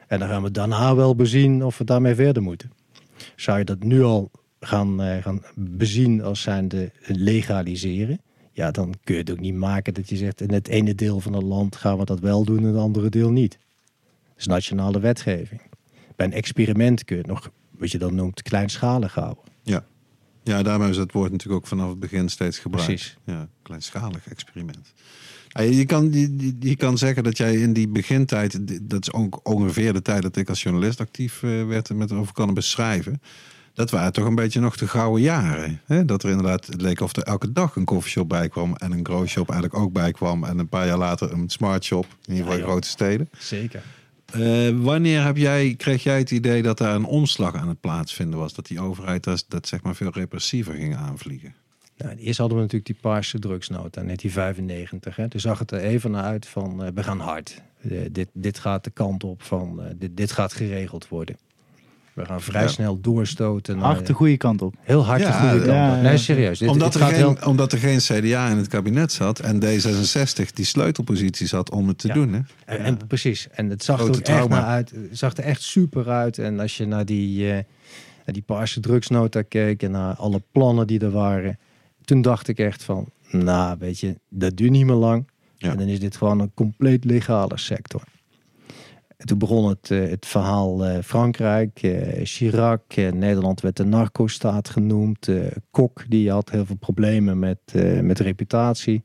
En 0.07 0.19
dan 0.19 0.28
gaan 0.28 0.43
we 0.43 0.51
daarna 0.51 0.95
wel 0.95 1.15
bezien 1.15 1.65
of 1.65 1.78
we 1.78 1.84
daarmee 1.84 2.15
verder 2.15 2.43
moeten. 2.43 2.71
Zou 3.36 3.57
je 3.57 3.63
dat 3.65 3.84
nu 3.84 4.03
al 4.03 4.32
gaan, 4.59 5.01
eh, 5.01 5.23
gaan 5.23 5.41
bezien 5.55 6.21
als 6.23 6.41
zijnde 6.41 6.91
legaliseren? 7.05 8.21
Ja, 8.51 8.71
dan 8.71 8.93
kun 9.03 9.15
je 9.15 9.21
het 9.21 9.32
ook 9.32 9.39
niet 9.39 9.55
maken 9.55 9.93
dat 9.93 10.09
je 10.09 10.17
zegt... 10.17 10.41
in 10.41 10.53
het 10.53 10.67
ene 10.67 10.95
deel 10.95 11.19
van 11.19 11.34
het 11.34 11.43
land 11.43 11.75
gaan 11.75 11.97
we 11.97 12.05
dat 12.05 12.19
wel 12.19 12.43
doen 12.43 12.57
en 12.57 12.63
het 12.63 12.75
andere 12.78 13.09
deel 13.09 13.32
niet. 13.32 13.51
Dat 13.51 14.38
is 14.38 14.45
nationale 14.45 14.99
wetgeving. 14.99 15.61
Bij 16.15 16.25
een 16.25 16.34
experiment 16.34 17.03
kun 17.03 17.15
je 17.15 17.21
het 17.21 17.32
nog, 17.32 17.51
wat 17.71 17.91
je 17.91 17.97
dan 17.97 18.15
noemt, 18.15 18.41
kleinschalig 18.41 19.13
houden. 19.13 19.43
Ja. 20.52 20.64
daarom 20.64 20.82
hebben 20.82 20.93
ze 20.95 21.02
het 21.02 21.12
woord 21.12 21.32
natuurlijk 21.32 21.62
ook 21.62 21.68
vanaf 21.68 21.89
het 21.89 22.00
begin 22.00 22.30
steeds 22.30 22.60
gebruikt. 22.60 22.88
Precies. 22.88 23.18
Ja, 23.24 23.48
kleinschalig 23.62 24.28
experiment. 24.30 24.93
Ja, 25.48 25.62
je, 25.62 25.86
kan, 25.86 26.12
je, 26.12 26.56
je- 26.60 26.76
kan 26.76 26.98
zeggen 26.98 27.24
dat 27.24 27.38
jij 27.38 27.56
in 27.56 27.74
die 27.74 27.88
begintijd, 27.88 28.60
dat 28.89 29.02
is 29.02 29.14
ook 29.14 29.39
ongeveer 29.43 29.93
de 29.93 30.02
tijd 30.02 30.22
dat 30.22 30.36
ik 30.36 30.50
als 30.50 30.64
journalist 30.64 31.00
actief 31.00 31.43
eh, 31.43 31.66
werd 31.68 31.93
met 31.93 32.12
over 32.12 32.34
cannabis 32.34 32.70
schrijven. 32.70 33.22
Dat 33.74 33.89
waren 33.91 34.14
toch 34.14 34.26
een 34.26 34.36
beetje 34.36 34.60
nog 34.60 34.78
de 34.78 34.88
gouden 34.88 35.22
jaren. 35.22 35.82
Hè? 35.86 36.06
Dat 36.06 36.24
er 36.24 36.30
inderdaad, 36.30 36.66
het 36.66 36.82
leek 36.82 37.00
of 37.00 37.16
er 37.16 37.24
elke 37.24 37.52
dag 37.52 37.76
een 37.76 37.86
koffieshop 37.86 38.30
bij 38.30 38.50
kwam 38.50 38.76
en 38.76 38.91
een 38.91 39.06
growshop 39.06 39.50
eigenlijk 39.50 39.82
ook 39.82 39.93
bij 39.93 40.12
kwam. 40.12 40.43
En 40.43 40.60
een 40.60 40.68
paar 40.68 40.86
jaar 40.88 40.98
later 40.98 41.32
een 41.32 41.50
smart 41.50 41.84
shop, 41.84 42.06
in 42.26 42.34
ieder 42.34 42.43
geval 42.45 42.60
in 42.60 42.66
grote 42.66 42.88
steden. 42.88 43.30
Zeker. 43.38 43.82
Eh, 44.34 44.69
wanneer 44.69 45.23
heb 45.23 45.38
jij, 45.38 45.75
kreeg 45.75 46.03
jij 46.03 46.17
het 46.17 46.32
idee 46.32 46.61
dat 46.61 46.78
daar 46.78 46.95
een 46.95 47.05
omslag 47.05 47.55
aan 47.55 47.67
het 47.67 47.80
plaatsvinden 47.80 48.39
was? 48.39 48.53
Dat 48.53 48.67
die 48.67 48.82
overheid 48.82 49.23
dat, 49.23 49.45
dat 49.47 49.67
zeg 49.67 49.82
maar 49.82 49.95
veel 49.95 50.11
repressiever 50.11 50.73
ging 50.73 50.95
aanvliegen? 50.95 51.55
Nou, 51.97 52.15
eerst 52.15 52.38
hadden 52.38 52.57
we 52.57 52.63
natuurlijk 52.63 52.91
die 52.91 53.01
paarse 53.01 53.39
drugsnota 53.39 53.99
in 54.01 54.05
1995. 54.05 55.15
Hè. 55.15 55.30
Toen 55.30 55.39
zag 55.39 55.59
het 55.59 55.71
er 55.71 55.80
even 55.80 56.11
naar 56.11 56.23
uit 56.23 56.47
van 56.47 56.84
eh, 56.84 56.91
we 56.93 57.03
gaan 57.03 57.19
hard. 57.19 57.61
Eh, 57.82 57.99
dit, 58.11 58.30
dit 58.34 58.59
gaat 58.59 58.84
de 58.84 58.89
kant 58.89 59.23
op 59.23 59.41
van 59.41 59.82
dit, 59.95 60.17
dit 60.17 60.32
gaat 60.32 60.53
geregeld 60.53 61.07
worden. 61.07 61.38
We 62.18 62.26
gaan 62.26 62.41
vrij 62.41 62.61
Ja. 62.61 62.68
snel 62.68 62.99
doorstoten. 63.01 63.76
naar- 63.78 63.86
Hard 63.86 64.07
de 64.07 64.13
goede 64.13 64.38
kant 64.38 64.61
op. 64.61 64.76
heel 64.82 65.05
hard 65.05 65.20
de 65.22 65.26
Ja, 65.28 65.39
goede 65.39 65.53
kant 65.55 65.65
ja, 65.65 65.89
op. 65.89 65.95
ja. 65.95 66.01
Nee, 66.01 66.18
serieus. 66.18 66.59
Dit, 66.59 66.70
Omdat 66.70 66.93
dit 66.93 67.01
er, 67.01 67.07
geen, 67.07 67.15
heel, 67.15 67.38
omdat 67.45 67.72
er 67.72 67.78
geen 67.78 67.97
CDA 67.97 68.49
in 68.49 68.57
het 68.57 68.68
kabinet 68.68 69.11
zat 69.11 69.39
en 69.39 69.59
D66 69.59 70.53
die 70.53 70.65
sleutelpositie 70.65 71.47
zat 71.47 71.72
om 71.72 71.88
het 71.88 71.97
te 71.97 72.07
Ja. 72.07 72.13
doen. 72.13 72.34
Hè? 72.34 72.39
En, 72.65 72.80
en 72.80 73.07
precies. 73.07 73.47
En 73.51 73.70
het 73.70 73.84
zag 73.84 73.99
er 73.99 74.03
Grote 74.05 74.32
echt 74.34 74.47
naar 74.49 74.63
uit. 74.63 74.89
Het 74.91 75.18
zag 75.18 75.38
er 75.38 75.43
echt 75.43 75.61
super 75.61 76.09
uit. 76.09 76.38
En 76.38 76.59
als 76.59 76.78
je 76.78 76.86
naar 76.86 77.05
die, 77.05 77.47
eh, 77.47 77.53
naar 78.26 78.34
die 78.34 78.41
paarse 78.41 78.80
drugsnota 78.80 79.41
keek 79.41 79.84
en 79.84 79.91
naar 79.91 80.15
alle 80.15 80.41
plannen 80.51 80.88
die 80.88 80.99
er 80.99 81.11
waren. 81.11 81.57
Toen 82.05 82.22
dacht 82.22 82.47
ik 82.47 82.59
echt 82.59 82.84
van, 82.84 83.05
nou 83.32 83.76
weet 83.80 83.99
je, 83.99 84.15
dat 84.30 84.57
duurt 84.57 84.72
niet 84.72 84.86
meer 84.86 84.95
lang. 84.95 85.28
Ja. 85.55 85.72
En 85.72 85.78
dan 85.78 85.88
is 85.88 85.99
dit 85.99 86.18
gewoon 86.18 86.39
een 86.39 86.51
compleet 86.53 87.05
legale 87.05 87.57
sector. 87.57 88.01
En 89.18 89.26
toen 89.26 89.38
begon 89.38 89.70
het, 89.70 89.91
eh, 89.91 90.09
het 90.09 90.26
verhaal 90.26 90.86
eh, 90.86 91.03
Frankrijk, 91.03 91.82
eh, 91.82 92.26
Chirac, 92.26 92.95
Nederland 92.95 93.61
werd 93.61 93.78
de 93.78 93.86
narco-staat 93.86 94.70
genoemd. 94.70 95.30
Kok, 95.72 96.09
die 96.09 96.32
had 96.32 96.49
heel 96.49 96.65
veel 96.65 96.76
problemen 96.76 97.39
met, 97.39 97.59
met 98.01 98.20
reputatie. 98.20 99.03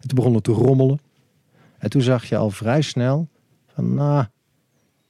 En 0.00 0.08
toen 0.08 0.16
begon 0.16 0.34
het 0.34 0.44
te 0.44 0.52
rommelen. 0.52 0.98
En 1.78 1.90
toen 1.90 2.02
zag 2.02 2.24
je 2.24 2.36
al 2.36 2.50
vrij 2.50 2.82
snel 2.82 3.28
van, 3.74 3.94
nou, 3.94 4.24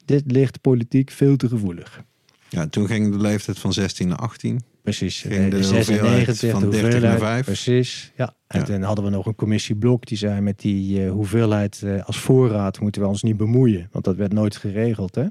dit 0.05 0.33
ligt 0.33 0.61
politiek 0.61 1.11
veel 1.11 1.37
te 1.37 1.49
gevoelig. 1.49 2.03
Ja, 2.49 2.67
toen 2.67 2.87
ging 2.87 3.13
de 3.13 3.19
leeftijd 3.19 3.59
van 3.59 3.73
16 3.73 4.09
naar 4.09 4.19
18. 4.19 4.63
Precies. 4.83 5.21
Ging 5.21 5.35
eh, 5.45 5.51
de 5.51 5.67
hoeveelheid 5.75 6.39
van 6.39 6.61
de 6.61 6.69
30 6.69 6.71
naar 6.71 6.83
hoeveelheid, 6.93 7.19
5. 7.19 7.45
Precies. 7.45 8.13
Ja. 8.17 8.35
En 8.47 8.59
Ja. 8.61 8.65
toen 8.65 8.83
hadden 8.83 9.05
we 9.05 9.11
nog 9.11 9.27
een 9.27 9.35
commissie 9.35 9.77
Blok 9.77 10.07
die 10.07 10.19
zei 10.19 10.41
met 10.41 10.61
die 10.61 11.05
eh, 11.05 11.11
hoeveelheid 11.11 11.83
eh, 11.83 12.05
als 12.07 12.19
voorraad 12.19 12.81
moeten 12.81 13.03
we 13.03 13.09
ons 13.09 13.23
niet 13.23 13.37
bemoeien. 13.37 13.89
Want 13.93 14.05
dat 14.05 14.17
werd 14.17 14.33
nooit 14.33 14.57
geregeld. 14.57 15.15
Hè? 15.15 15.25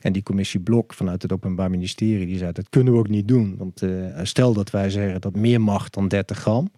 En 0.00 0.12
die 0.12 0.22
commissie 0.22 0.60
Blok 0.60 0.94
vanuit 0.94 1.22
het 1.22 1.32
Openbaar 1.32 1.70
Ministerie 1.70 2.26
die 2.26 2.38
zei 2.38 2.52
dat 2.52 2.68
kunnen 2.68 2.92
we 2.92 2.98
ook 2.98 3.08
niet 3.08 3.28
doen. 3.28 3.54
Want 3.58 3.82
eh, 3.82 3.90
stel 4.22 4.52
dat 4.52 4.70
wij 4.70 4.90
zeggen 4.90 5.20
dat 5.20 5.36
meer 5.36 5.60
mag 5.60 5.90
dan 5.90 6.08
30 6.08 6.38
gram, 6.38 6.70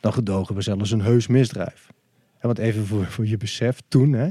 dan 0.00 0.12
gedogen 0.12 0.54
we 0.54 0.62
zelfs 0.62 0.90
een 0.90 1.00
heus 1.02 1.26
misdrijf. 1.26 1.86
En 2.38 2.46
want 2.46 2.58
even 2.58 2.86
voor, 2.86 3.06
voor 3.06 3.26
je 3.26 3.36
besef, 3.36 3.78
toen 3.88 4.12
hè, 4.12 4.28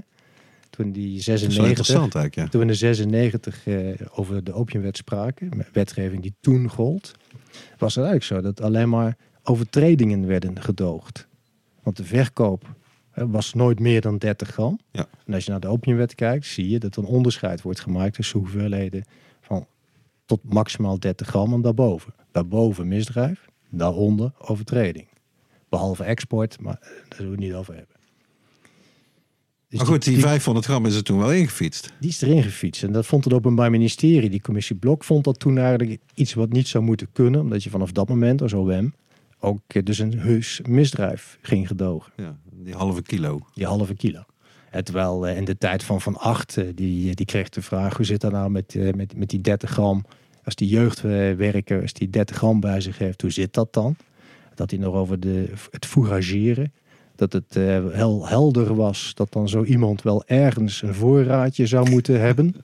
toen 0.76 0.92
die 0.92 1.10
Dat 1.10 1.18
is 1.18 1.26
wel 1.26 1.38
96, 1.38 1.68
interessant 1.68 2.16
eigenlijk, 2.16 2.36
ja. 2.36 2.48
toen 2.48 2.62
we 2.62 2.66
in 2.66 2.72
de 2.72 2.78
96 2.78 3.68
eh, 3.68 4.08
over 4.12 4.44
de 4.44 4.54
opiumwet 4.54 4.98
spraken, 4.98 5.66
wetgeving 5.74 6.22
die 6.22 6.36
toen 6.42 6.70
gold, 6.70 7.14
was 7.78 7.96
het 7.96 8.06
eigenlijk 8.06 8.24
zo 8.24 8.52
dat 8.52 8.62
alleen 8.62 8.90
maar 8.90 9.18
overtredingen 9.44 10.28
werden 10.28 10.62
gedoogd. 10.62 11.28
Want 11.84 11.98
de 11.98 12.04
verkoop 12.04 12.76
was 13.14 13.54
nooit 13.54 13.80
meer 13.80 14.02
dan 14.02 14.18
30 14.18 14.50
gram. 14.50 14.80
Ja. 14.92 15.08
En 15.26 15.34
als 15.34 15.46
je 15.46 15.52
naar 15.52 15.60
de 15.60 15.68
opiumwet 15.68 16.16
kijkt, 16.16 16.46
zie 16.46 16.70
je 16.70 16.80
dat 16.80 16.96
er 16.96 17.04
een 17.04 17.10
onderscheid 17.10 17.62
wordt 17.62 17.80
gemaakt 17.80 18.14
tussen 18.14 18.40
hoeveelheden 18.40 19.04
van 19.42 19.68
tot 20.26 20.54
maximaal 20.54 21.00
30 21.00 21.28
gram 21.28 21.54
en 21.54 21.62
daarboven. 21.62 22.14
Daarboven 22.32 22.88
misdrijf, 22.88 23.50
daaronder 23.70 24.32
overtreding. 24.38 25.08
Behalve 25.70 26.04
export, 26.04 26.60
maar 26.60 26.78
eh, 26.82 26.88
daar 26.90 27.06
zullen 27.16 27.32
we 27.32 27.38
het 27.38 27.46
niet 27.46 27.54
over 27.54 27.76
hebben. 27.76 27.95
Dus 29.78 29.84
Maar 29.88 29.94
goed, 29.94 30.04
die 30.04 30.20
500 30.20 30.66
gram 30.66 30.86
is 30.86 30.96
er 30.96 31.04
toen 31.04 31.18
wel 31.18 31.34
ingefietst. 31.34 31.94
die 32.00 32.10
is 32.10 32.22
erin 32.22 32.44
gefietst. 32.44 32.84
En 32.84 32.92
dat 32.92 33.06
vond 33.06 33.24
het 33.24 33.34
Openbaar 33.34 33.72
Ministerie. 33.72 34.30
Die 34.30 34.42
commissie 34.42 34.76
Blok 34.76 35.04
vond 35.04 35.24
dat 35.24 35.40
toen 35.40 35.58
eigenlijk 35.58 36.02
iets 36.14 36.34
wat 36.34 36.52
niet 36.52 36.68
zou 36.68 36.84
moeten 36.84 37.08
kunnen. 37.12 37.42
Omdat 37.42 37.64
je 37.64 37.70
vanaf 37.70 37.92
dat 37.92 38.10
moment 38.10 38.42
als 38.42 38.54
OM 38.54 38.94
ook 39.40 39.62
eh, 39.68 39.84
dus 39.84 40.00
een 40.00 40.20
heus 40.20 40.62
misdrijf 40.68 41.38
ging 41.42 41.68
gedogen. 41.68 42.12
Ja, 42.18 42.38
die 42.52 42.74
halve 42.74 43.02
kilo. 43.02 43.40
Die 43.54 43.66
halve 43.66 43.96
kilo. 43.96 44.24
En 44.76 44.84
terwijl 44.84 45.28
eh, 45.28 45.38
in 45.38 45.46
de 45.46 45.58
tijd 45.58 45.84
van 45.84 46.02
Van 46.02 46.18
Acht, 46.18 46.58
eh, 46.58 46.66
die, 46.74 47.16
die 47.16 47.26
kreeg 47.26 47.50
de 47.50 47.62
vraag... 47.62 47.98
hoe 47.98 48.06
zit 48.06 48.22
dat 48.22 48.32
nou 48.32 48.50
met, 48.50 48.76
eh, 48.76 48.94
met, 48.94 49.18
met 49.18 49.30
die 49.30 49.42
30 49.42 49.70
gram? 49.70 50.06
Als 50.44 50.56
die 50.56 50.68
jeugdwerker, 50.68 51.82
als 51.82 51.94
die 51.94 52.10
30 52.10 52.36
gram 52.36 52.60
bij 52.60 52.82
zich 52.82 52.98
heeft, 52.98 53.22
hoe 53.22 53.32
zit 53.32 53.54
dat 53.54 53.74
dan? 53.74 53.96
Dat 54.56 54.72
hij 54.72 54.80
nog 54.80 54.94
over 54.94 55.20
de, 55.20 55.52
het 55.72 55.86
fourageren... 55.86 56.74
Dat 57.16 57.34
het 57.34 57.56
eh, 57.56 57.64
heel 57.92 58.28
helder 58.28 58.76
was 58.76 59.12
dat 59.14 59.32
dan 59.32 59.50
zo 59.50 59.64
iemand 59.64 60.02
wel 60.02 60.24
ergens 60.26 60.82
een 60.82 60.94
voorraadje 60.94 61.66
zou 61.66 61.90
moeten 61.96 62.20
hebben. 62.20 62.56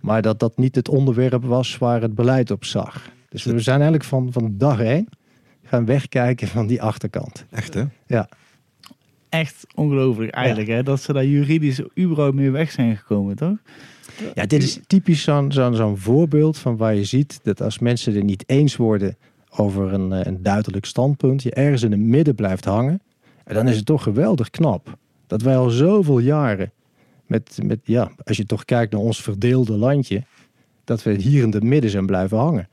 Maar 0.00 0.22
dat 0.22 0.38
dat 0.38 0.56
niet 0.56 0.74
het 0.74 0.88
onderwerp 0.88 1.44
was 1.44 1.78
waar 1.78 2.02
het 2.02 2.14
beleid 2.14 2.50
op 2.50 2.64
zag. 2.64 3.10
Dus 3.28 3.44
we 3.44 3.60
zijn 3.60 3.76
eigenlijk 3.76 4.08
van, 4.08 4.32
van 4.32 4.54
dag 4.58 4.80
één 4.80 5.08
gaan 5.62 5.84
wegkijken 5.84 6.48
van 6.48 6.66
die 6.66 6.82
achterkant. 6.82 7.44
Echt 7.50 7.74
hè? 7.74 7.84
Ja, 8.06 8.28
Echt 9.28 9.66
ongelooflijk 9.74 10.32
eigenlijk, 10.32 10.68
hè? 10.68 10.82
Dat 10.82 11.00
ze 11.00 11.12
daar 11.12 11.24
juridisch 11.24 11.80
überhaupt 11.98 12.34
mee 12.34 12.50
weg 12.50 12.70
zijn 12.70 12.96
gekomen, 12.96 13.36
toch? 13.36 13.56
Ja, 14.34 14.46
dit 14.46 14.62
is 14.62 14.80
typisch 14.86 15.22
zo'n 15.22 15.52
zo'n 15.52 15.74
zo'n 15.74 15.98
voorbeeld 15.98 16.58
van 16.58 16.76
waar 16.76 16.94
je 16.94 17.04
ziet 17.04 17.40
dat 17.42 17.62
als 17.62 17.78
mensen 17.78 18.14
het 18.14 18.24
niet 18.24 18.44
eens 18.46 18.76
worden 18.76 19.16
over 19.50 19.92
een, 19.92 20.12
eh, 20.12 20.20
een 20.24 20.42
duidelijk 20.42 20.84
standpunt, 20.84 21.42
je 21.42 21.50
ergens 21.50 21.82
in 21.82 21.90
het 21.90 22.00
midden 22.00 22.34
blijft 22.34 22.64
hangen. 22.64 23.00
En 23.48 23.54
dan 23.54 23.68
is 23.68 23.76
het 23.76 23.86
toch 23.86 24.02
geweldig 24.02 24.50
knap 24.50 24.96
dat 25.26 25.42
wij 25.42 25.56
al 25.56 25.70
zoveel 25.70 26.18
jaren 26.18 26.72
met, 27.26 27.58
met 27.62 27.78
ja, 27.82 28.10
als 28.24 28.36
je 28.36 28.46
toch 28.46 28.64
kijkt 28.64 28.92
naar 28.92 29.00
ons 29.00 29.22
verdeelde 29.22 29.72
landje, 29.72 30.24
dat 30.84 31.02
we 31.02 31.12
hier 31.12 31.42
in 31.42 31.50
het 31.50 31.62
midden 31.62 31.90
zijn 31.90 32.06
blijven 32.06 32.38
hangen. 32.38 32.68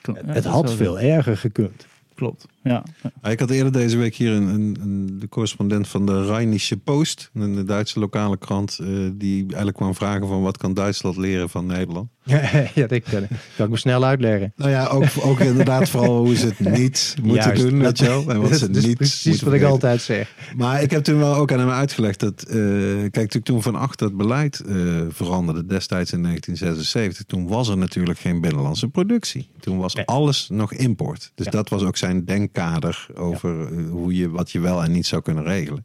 Klopt. 0.00 0.20
Ja, 0.26 0.32
het 0.32 0.44
had 0.44 0.74
veel 0.74 1.00
erger 1.00 1.36
gekund. 1.36 1.86
Klopt, 2.14 2.46
ja. 2.64 2.84
Ja, 3.22 3.30
Ik 3.30 3.40
had 3.40 3.50
eerder 3.50 3.72
deze 3.72 3.96
week 3.96 4.14
hier 4.14 4.32
een, 4.32 4.46
een, 4.46 4.76
een- 4.80 5.16
de 5.18 5.28
correspondent 5.28 5.88
van 5.88 6.06
de 6.06 6.24
Rheinische 6.26 6.76
Post, 6.76 7.30
een 7.34 7.66
Duitse 7.66 7.98
lokale 7.98 8.36
krant, 8.38 8.78
eh, 8.80 8.86
die 9.14 9.40
eigenlijk 9.40 9.76
kwam 9.76 9.94
vragen 9.94 10.26
van 10.28 10.42
wat 10.42 10.56
kan 10.56 10.74
Duitsland 10.74 11.16
leren 11.16 11.48
van 11.50 11.66
Nederland. 11.66 12.08
ja, 12.74 12.86
dat 12.86 13.02
kan, 13.02 13.26
kan 13.56 13.64
ik 13.64 13.68
me 13.70 13.76
snel 13.76 14.04
uitleggen. 14.04 14.52
Nou 14.56 14.70
ja, 14.70 14.86
ook, 14.86 15.04
ook 15.20 15.40
inderdaad 15.40 15.88
vooral 15.88 16.24
hoe 16.24 16.36
ze 16.36 16.46
het 16.46 16.58
niet 16.78 17.16
moeten 17.22 17.44
Juist, 17.44 17.62
doen, 17.62 17.78
dat- 17.78 17.98
weet 17.98 17.98
je 17.98 18.04
wel. 18.14 18.30
En 18.30 18.40
wat 18.40 18.50
dat 18.50 18.58
ze 18.58 18.68
is 18.70 18.86
niet 18.86 18.96
precies 18.96 19.42
wat 19.42 19.52
ik 19.52 19.62
altijd 19.62 20.00
zeg. 20.02 20.34
Maar 20.56 20.82
ik 20.82 20.90
heb 20.90 21.04
toen 21.04 21.18
wel 21.18 21.34
ook 21.34 21.52
aan 21.52 21.58
hem 21.58 21.70
uitgelegd 21.70 22.20
dat, 22.20 22.42
eh, 22.42 22.56
kijk, 23.10 23.30
toen- 23.42 23.62
van 23.62 23.74
achter 23.74 24.06
het 24.06 24.16
beleid 24.16 24.60
eh, 24.60 24.74
veranderde 25.08 25.66
destijds 25.66 26.12
in 26.12 26.20
1976, 26.22 27.24
toen 27.26 27.48
was 27.48 27.68
er 27.68 27.76
natuurlijk 27.78 28.18
geen 28.18 28.40
binnenlandse 28.40 28.88
productie. 28.88 29.50
Toen 29.60 29.78
was 29.78 29.94
Nee. 29.94 30.04
alles 30.06 30.48
nog 30.48 30.72
import. 30.72 31.32
Dus 31.34 31.44
Ja. 31.46 31.50
dat 31.52 31.68
was 31.68 31.82
ook 31.82 31.96
zijn 31.96 32.24
denkkader 32.54 33.06
over 33.14 33.66
eh, 33.66 33.90
hoe 33.90 34.14
je, 34.14 34.30
wat 34.30 34.50
je 34.50 34.60
wel 34.60 34.84
en 34.84 34.92
niet 34.92 35.06
zou 35.06 35.22
kunnen 35.22 35.44
regelen. 35.44 35.84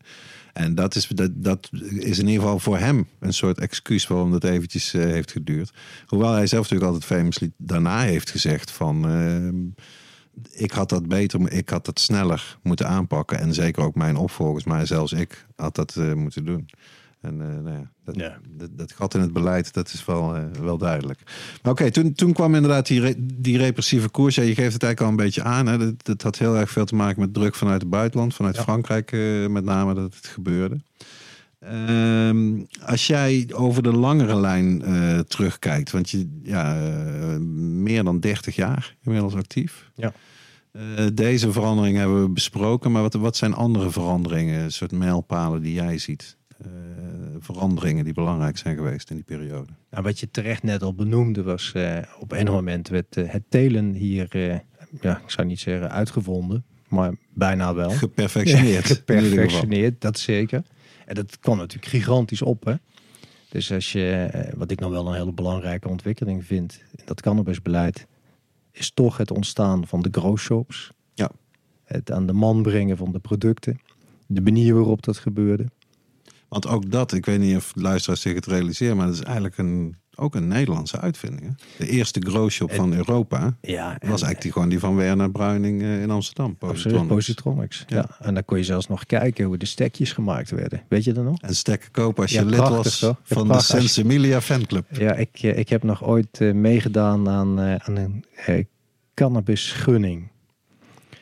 En 0.53 0.75
dat 0.75 0.95
is, 0.95 1.07
dat, 1.07 1.31
dat 1.33 1.69
is 1.99 2.19
in 2.19 2.27
ieder 2.27 2.41
geval 2.41 2.59
voor 2.59 2.77
hem 2.77 3.07
een 3.19 3.33
soort 3.33 3.59
excuus 3.59 4.07
waarom 4.07 4.31
dat 4.31 4.43
eventjes 4.43 4.93
eh, 4.93 5.01
heeft 5.01 5.31
geduurd. 5.31 5.73
Hoewel 6.05 6.31
hij 6.31 6.47
zelf 6.47 6.63
natuurlijk 6.63 6.91
altijd 6.91 7.11
famously 7.11 7.51
daarna 7.57 8.01
heeft 8.01 8.31
gezegd 8.31 8.71
van... 8.71 9.09
ehm, 9.09 9.87
ik 10.51 10.71
had 10.71 10.89
dat 10.89 11.07
beter, 11.07 11.51
ik 11.51 11.69
had 11.69 11.85
dat 11.85 11.99
sneller 11.99 12.57
moeten 12.61 12.87
aanpakken. 12.87 13.39
En 13.39 13.53
zeker 13.53 13.83
ook 13.83 13.95
mijn 13.95 14.15
opvolgers, 14.15 14.63
maar 14.63 14.87
zelfs 14.87 15.11
ik 15.11 15.45
had 15.55 15.75
dat 15.75 15.95
eh, 15.95 16.13
moeten 16.13 16.45
doen. 16.45 16.69
En 17.21 17.41
eh, 17.41 17.47
nou 17.63 17.77
ja, 17.77 17.91
dat. 18.03 18.15
Dat, 18.49 18.69
dat 18.77 18.91
gat 18.91 19.13
in 19.13 19.21
het 19.21 19.33
beleid, 19.33 19.73
dat 19.73 19.87
is 19.93 20.05
wel, 20.05 20.35
eh, 20.35 20.43
wel 20.61 20.77
duidelijk. 20.77 21.19
Maar 21.63 21.71
oké, 21.71 21.91
toen, 21.91 22.13
toen 22.13 22.33
kwam 22.33 22.55
inderdaad 22.55 22.87
die, 22.87 22.99
re- 23.01 23.13
die 23.17 23.57
repressieve 23.57 24.09
koers. 24.09 24.35
Ja, 24.35 24.43
je 24.43 24.55
geeft 24.55 24.73
het 24.73 24.83
eigenlijk 24.83 25.01
al 25.01 25.07
een 25.09 25.25
beetje 25.25 25.43
aan. 25.43 25.65
Hè. 25.67 25.77
Dat, 25.77 26.05
dat 26.05 26.21
had 26.21 26.37
heel 26.37 26.57
erg 26.57 26.69
veel 26.69 26.85
te 26.85 26.95
maken 26.95 27.19
met 27.19 27.33
druk 27.33 27.55
vanuit 27.55 27.81
het 27.81 27.89
buitenland. 27.89 28.35
Vanuit 28.35 28.55
Ja. 28.55 28.61
Frankrijk 28.61 29.11
eh, 29.11 29.47
met 29.47 29.63
name 29.63 29.93
dat 29.93 30.15
het 30.15 30.25
gebeurde. 30.27 30.77
Ehm, 31.59 32.61
als 32.85 33.07
jij 33.07 33.49
over 33.53 33.83
de 33.83 33.91
langere 33.93 34.35
lijn 34.39 34.83
terugkijkt, 35.27 35.91
want 35.91 36.09
je 36.09 36.39
ja, 36.43 36.73
meer 37.59 38.03
dan 38.03 38.19
30 38.19 38.55
jaar 38.55 38.95
inmiddels 39.03 39.35
actief. 39.35 39.91
Ja. 39.95 40.13
Deze 41.13 41.51
verandering 41.51 41.97
hebben 41.97 42.21
we 42.21 42.29
besproken, 42.29 42.91
maar 42.91 43.01
wat, 43.01 43.13
wat 43.13 43.37
zijn 43.37 43.53
andere 43.53 43.91
veranderingen, 43.91 44.63
een 44.63 44.71
soort 44.71 44.91
mijlpalen 44.91 45.61
die 45.61 45.73
jij 45.73 45.97
ziet? 45.97 46.37
Eh, 46.59 46.69
veranderingen 47.39 48.03
die 48.03 48.13
belangrijk 48.13 48.57
zijn 48.57 48.75
geweest 48.75 49.09
in 49.09 49.15
die 49.15 49.25
periode. 49.25 49.71
Nou, 49.89 50.03
wat 50.03 50.19
je 50.19 50.31
terecht 50.31 50.63
net 50.63 50.83
al 50.83 50.93
benoemde 50.93 51.43
was, 51.43 51.71
eh, 51.73 51.97
op 52.19 52.31
een 52.31 52.45
moment 52.45 52.87
werd 52.87 53.17
eh, 53.17 53.29
het 53.29 53.43
telen 53.49 53.93
hier, 53.93 54.27
ja, 55.01 55.17
ik 55.17 55.29
zou 55.29 55.47
niet 55.47 55.59
zeggen 55.59 55.91
uitgevonden, 55.91 56.65
maar 56.87 57.13
bijna 57.33 57.73
wel. 57.73 57.89
Geperfectioneerd. 57.89 58.85
Geperfectioneerd, 58.95 60.01
dat 60.01 60.19
zeker. 60.19 60.63
En 61.05 61.15
dat 61.15 61.39
kwam 61.39 61.57
natuurlijk 61.57 61.91
gigantisch 61.91 62.41
op. 62.41 62.65
Hè? 62.65 62.73
Dus 63.49 63.71
als 63.71 63.91
je, 63.91 64.29
wat 64.55 64.71
ik 64.71 64.79
nog 64.79 64.91
wel 64.91 65.07
een 65.07 65.17
hele 65.17 65.33
belangrijke 65.33 65.87
ontwikkeling 65.87 66.45
vind, 66.45 66.83
in 66.95 67.03
dat 67.05 67.21
cannabisbeleid, 67.21 68.07
is 68.71 68.91
toch 68.91 69.17
het 69.17 69.31
ontstaan 69.31 69.87
van 69.87 70.01
de 70.01 70.09
grow 70.11 70.37
shops. 70.37 70.91
Ja. 71.13 71.31
Het 71.83 72.11
aan 72.11 72.25
de 72.25 72.33
man 72.33 72.61
brengen 72.61 72.97
van 72.97 73.11
de 73.11 73.19
producten. 73.19 73.79
De 74.27 74.41
manier 74.41 74.73
waarop 74.73 75.03
dat 75.03 75.17
gebeurde. 75.17 75.65
Want 76.49 76.67
ook 76.67 76.91
dat, 76.91 77.13
ik 77.13 77.25
weet 77.25 77.39
niet 77.39 77.55
of 77.55 77.71
luisteraars 77.75 78.21
zich 78.21 78.33
het 78.33 78.45
realiseren, 78.45 78.97
maar 78.97 79.05
dat 79.05 79.15
is 79.15 79.23
eigenlijk 79.23 79.57
een, 79.57 79.95
ook 80.15 80.35
een 80.35 80.47
Nederlandse 80.47 80.99
uitvinding. 80.99 81.45
Hè? 81.45 81.85
De 81.85 81.91
eerste 81.91 82.19
grow 82.19 82.49
shop 82.49 82.73
van 82.73 82.93
Europa 82.93 83.57
Ja, 83.61 83.97
was 83.99 84.09
eigenlijk 84.09 84.41
die, 84.41 84.51
gewoon 84.51 84.69
die 84.69 84.79
van 84.79 84.95
Werner 84.95 85.31
Bruining 85.31 85.81
eh, 85.81 86.01
in 86.01 86.09
Amsterdam. 86.09 86.57
Positronics. 86.57 87.07
Positronics. 87.07 87.83
Ja. 87.87 87.97
Ja. 87.97 88.25
En 88.25 88.33
dan 88.33 88.45
kon 88.45 88.57
je 88.57 88.63
zelfs 88.63 88.87
nog 88.87 89.05
kijken 89.05 89.45
hoe 89.45 89.57
de 89.57 89.65
stekjes 89.65 90.11
gemaakt 90.11 90.49
werden. 90.49 90.81
Weet 90.87 91.03
je 91.03 91.13
dat 91.13 91.23
nog? 91.23 91.41
En 91.41 91.55
stekken 91.55 91.91
kopen 91.91 92.21
als 92.21 92.31
je 92.31 92.39
Ja, 92.39 92.45
lid 92.45 92.55
prachtig, 92.55 92.83
was 92.83 92.99
toch? 92.99 93.19
Van 93.23 93.47
de. 93.47 93.61
Sensimilia 93.61 94.41
fanclub. 94.41 94.85
Ja, 94.91 95.13
ik, 95.13 95.39
eh, 95.41 95.57
ik 95.57 95.69
heb 95.69 95.83
nog 95.83 96.03
ooit 96.03 96.41
eh, 96.41 96.53
meegedaan 96.53 97.29
aan, 97.29 97.59
aan 97.59 97.95
een 97.95 98.25
cannabisgunning. 99.13 100.29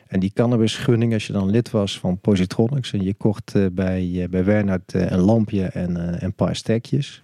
En 0.07 0.19
die 0.19 0.31
cannabisgunning, 0.33 1.13
als 1.13 1.27
je 1.27 1.33
dan 1.33 1.49
lid 1.49 1.71
was 1.71 1.99
van 1.99 2.19
Positronics 2.19 2.93
en 2.93 3.03
je 3.03 3.13
kocht 3.13 3.55
eh, 3.55 3.65
bij, 3.71 4.21
eh, 4.23 4.29
bij 4.29 4.43
Wernert 4.43 4.93
eh, 4.93 5.11
een 5.11 5.19
lampje 5.19 5.63
en 5.63 6.23
een 6.23 6.33
paar 6.33 6.55
stekjes, 6.55 7.23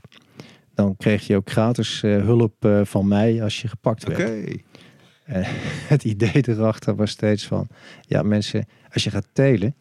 dan 0.73 0.97
kreeg 0.97 1.27
je 1.27 1.36
ook 1.36 1.49
gratis 1.49 2.01
hulp 2.01 2.81
van 2.84 3.07
mij 3.07 3.43
als 3.43 3.61
je 3.61 3.67
gepakt 3.67 4.07
werd. 4.07 4.61
En 5.23 5.43
het 5.93 6.03
idee 6.03 6.43
erachter 6.47 6.95
was 6.95 7.11
steeds 7.11 7.47
van, 7.47 7.67
ja 8.01 8.23
mensen, 8.23 8.65
als 8.93 9.03
je 9.03 9.09
gaat 9.09 9.27
telen, 9.34 9.75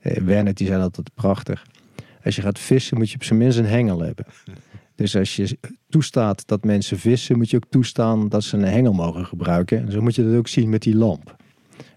Werner 0.00 0.54
die 0.54 0.66
zei 0.66 0.82
altijd 0.82 1.14
prachtig, 1.14 1.66
als 2.24 2.36
je 2.36 2.42
gaat 2.42 2.58
vissen 2.58 2.96
moet 2.96 3.10
je 3.10 3.14
op 3.14 3.24
zijn 3.24 3.38
minst 3.38 3.58
een 3.58 3.66
hengel 3.66 4.00
hebben. 4.00 4.26
Dus 4.96 5.16
als 5.16 5.36
je 5.36 5.58
toestaat 5.88 6.46
dat 6.46 6.64
mensen 6.64 6.98
vissen, 6.98 7.36
moet 7.36 7.50
je 7.50 7.56
ook 7.56 7.70
toestaan 7.70 8.28
dat 8.28 8.44
ze 8.44 8.56
een 8.56 8.64
hengel 8.64 8.92
mogen 8.92 9.26
gebruiken. 9.26 9.78
En 9.78 9.92
zo 9.92 10.00
moet 10.00 10.14
je 10.14 10.24
dat 10.24 10.36
ook 10.36 10.48
zien 10.48 10.68
met 10.68 10.82
die 10.82 10.96
lamp. 10.96 11.36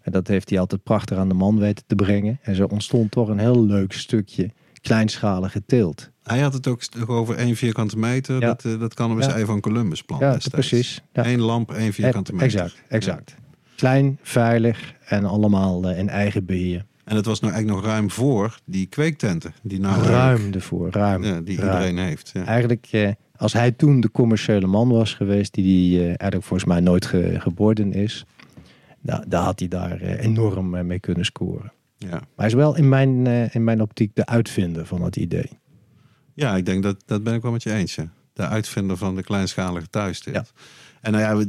En 0.08 0.14
dat 0.14 0.28
heeft 0.28 0.50
hij 0.50 0.60
altijd 0.60 0.84
prachtig 0.84 1.18
aan 1.18 1.28
de 1.28 1.34
man 1.34 1.60
weten 1.60 1.84
te 1.88 1.96
brengen. 1.96 2.40
En 2.42 2.56
zo 2.56 2.66
ontstond 2.66 3.12
toch 3.12 3.28
een 3.30 3.40
heel 3.40 3.66
leuk 3.66 3.94
stukje 3.94 4.50
kleinschalige 4.82 5.64
teelt. 5.66 6.10
Hij 6.24 6.40
had 6.40 6.54
het 6.54 6.68
ook 6.68 6.82
over 7.08 7.36
één 7.36 7.56
vierkante 7.56 7.98
meter. 7.98 8.40
Ja. 8.40 8.48
Dat, 8.48 8.66
eh, 8.66 8.80
dat 8.80 8.94
cannabis 8.94 9.26
Ja. 9.26 9.34
ei 9.34 9.46
van 9.46 9.60
Columbus 9.60 10.02
plan 10.04 10.20
Ja, 10.20 10.32
destijds. 10.34 10.68
precies. 10.68 11.02
Ja. 11.14 11.26
Eén 11.26 11.40
lamp, 11.40 11.72
één 11.72 11.94
vierkante 11.94 12.32
Eh, 12.32 12.38
meter. 12.38 12.60
Exact, 12.62 12.84
exact. 12.88 13.36
Klein, 13.76 14.20
veilig 14.22 14.94
en 15.06 15.26
allemaal 15.26 15.90
eh, 15.90 15.98
in 16.00 16.10
eigen 16.10 16.46
beheer. 16.46 16.86
En 17.04 17.16
dat 17.16 17.26
was 17.26 17.40
nou 17.40 17.54
eigenlijk 17.54 17.82
nog 17.84 17.92
ruim 17.94 18.12
voor 18.12 18.60
die 18.66 18.86
kweektenten. 18.86 19.54
Die 19.64 19.80
nou 19.80 20.04
ruim 20.04 20.54
ervoor, 20.54 20.90
ruim. 20.92 21.24
Ja, 21.24 21.42
die 21.42 21.58
ruim. 21.58 21.70
iedereen 21.72 21.98
heeft. 22.08 22.30
Ja. 22.34 22.46
Eigenlijk, 22.46 22.88
eh, 22.92 23.10
als 23.36 23.54
hij 23.54 23.72
toen 23.72 24.00
de 24.02 24.12
commerciële 24.12 24.68
man 24.68 24.90
was 24.90 25.14
geweest, 25.14 25.54
die, 25.54 25.64
die 25.64 26.00
eh, 26.00 26.06
eigenlijk 26.06 26.44
volgens 26.44 26.66
mij 26.70 26.80
nooit 26.80 27.06
ge- 27.06 27.36
geboren 27.40 27.94
is, 27.94 28.26
nou, 29.02 29.24
daar 29.28 29.44
had 29.44 29.60
hij 29.60 29.68
daar 29.68 30.02
eh, 30.02 30.24
enorm 30.24 30.76
eh, 30.76 30.84
mee 30.84 31.00
kunnen 31.00 31.26
scoren. 31.26 31.72
Ja. 31.98 32.10
Maar 32.10 32.22
hij 32.36 32.48
is 32.48 32.54
wel 32.54 32.76
in 32.76 32.90
mijn, 32.90 33.28
eh, 33.28 33.56
in 33.56 33.64
mijn 33.64 33.82
optiek 33.82 34.16
de 34.16 34.26
uitvinder 34.26 34.86
van 34.86 35.02
het 35.02 35.16
idee. 35.16 35.60
ja, 36.34 36.56
ik 36.56 36.66
denk 36.66 36.84
dat 36.84 37.04
dat 37.06 37.24
ben 37.24 37.34
ik 37.34 37.42
wel 37.42 37.52
met 37.52 37.64
je 37.64 37.74
eens. 37.74 37.96
Ja. 37.96 38.12
De 38.34 38.48
uitvinder 38.48 38.98
van 38.98 39.16
de 39.16 39.24
kleinschalige 39.24 39.90
thuisteelt. 39.90 40.54
En 41.02 41.12
nou 41.12 41.24
ja, 41.24 41.38
we 41.38 41.46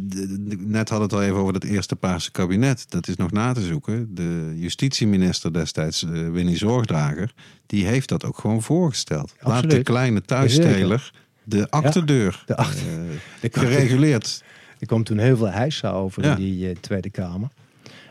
net 0.59 0.88
hadden 0.88 1.09
we 1.09 1.14
het 1.14 1.22
al 1.22 1.22
even 1.22 1.36
over 1.36 1.53
dat 1.53 1.64
eerste 1.64 1.96
Paarse 1.96 2.30
kabinet. 2.30 2.90
Dat 2.90 3.09
is 3.09 3.16
nog 3.16 3.30
na 3.30 3.53
te 3.53 3.61
zoeken. 3.61 4.14
De 4.14 4.53
justitieminister 4.57 5.53
destijds, 5.53 6.03
Winnie 6.03 6.57
Zorgdrager, 6.57 7.34
die 7.66 7.86
heeft 7.86 8.09
dat 8.09 8.24
ook 8.24 8.38
gewoon 8.38 8.62
voorgesteld. 8.62 9.34
Laat 9.40 9.70
de 9.70 9.82
kleine 9.82 10.22
thuisteler 10.22 11.12
de 11.49 11.70
achterdeur 11.70 12.44
de 12.46 13.49
gereguleerd. 13.61 14.42
Er 14.79 14.87
kwam 14.87 15.05
toen 15.05 15.18
heel 15.18 15.37
veel 15.37 15.51
heisa 15.51 15.91
over 15.91 16.24
Ja. 16.24 16.31
in 16.31 16.37
die 16.37 16.68
eh, 16.68 16.76
Tweede 16.81 17.11
Kamer. 17.11 17.49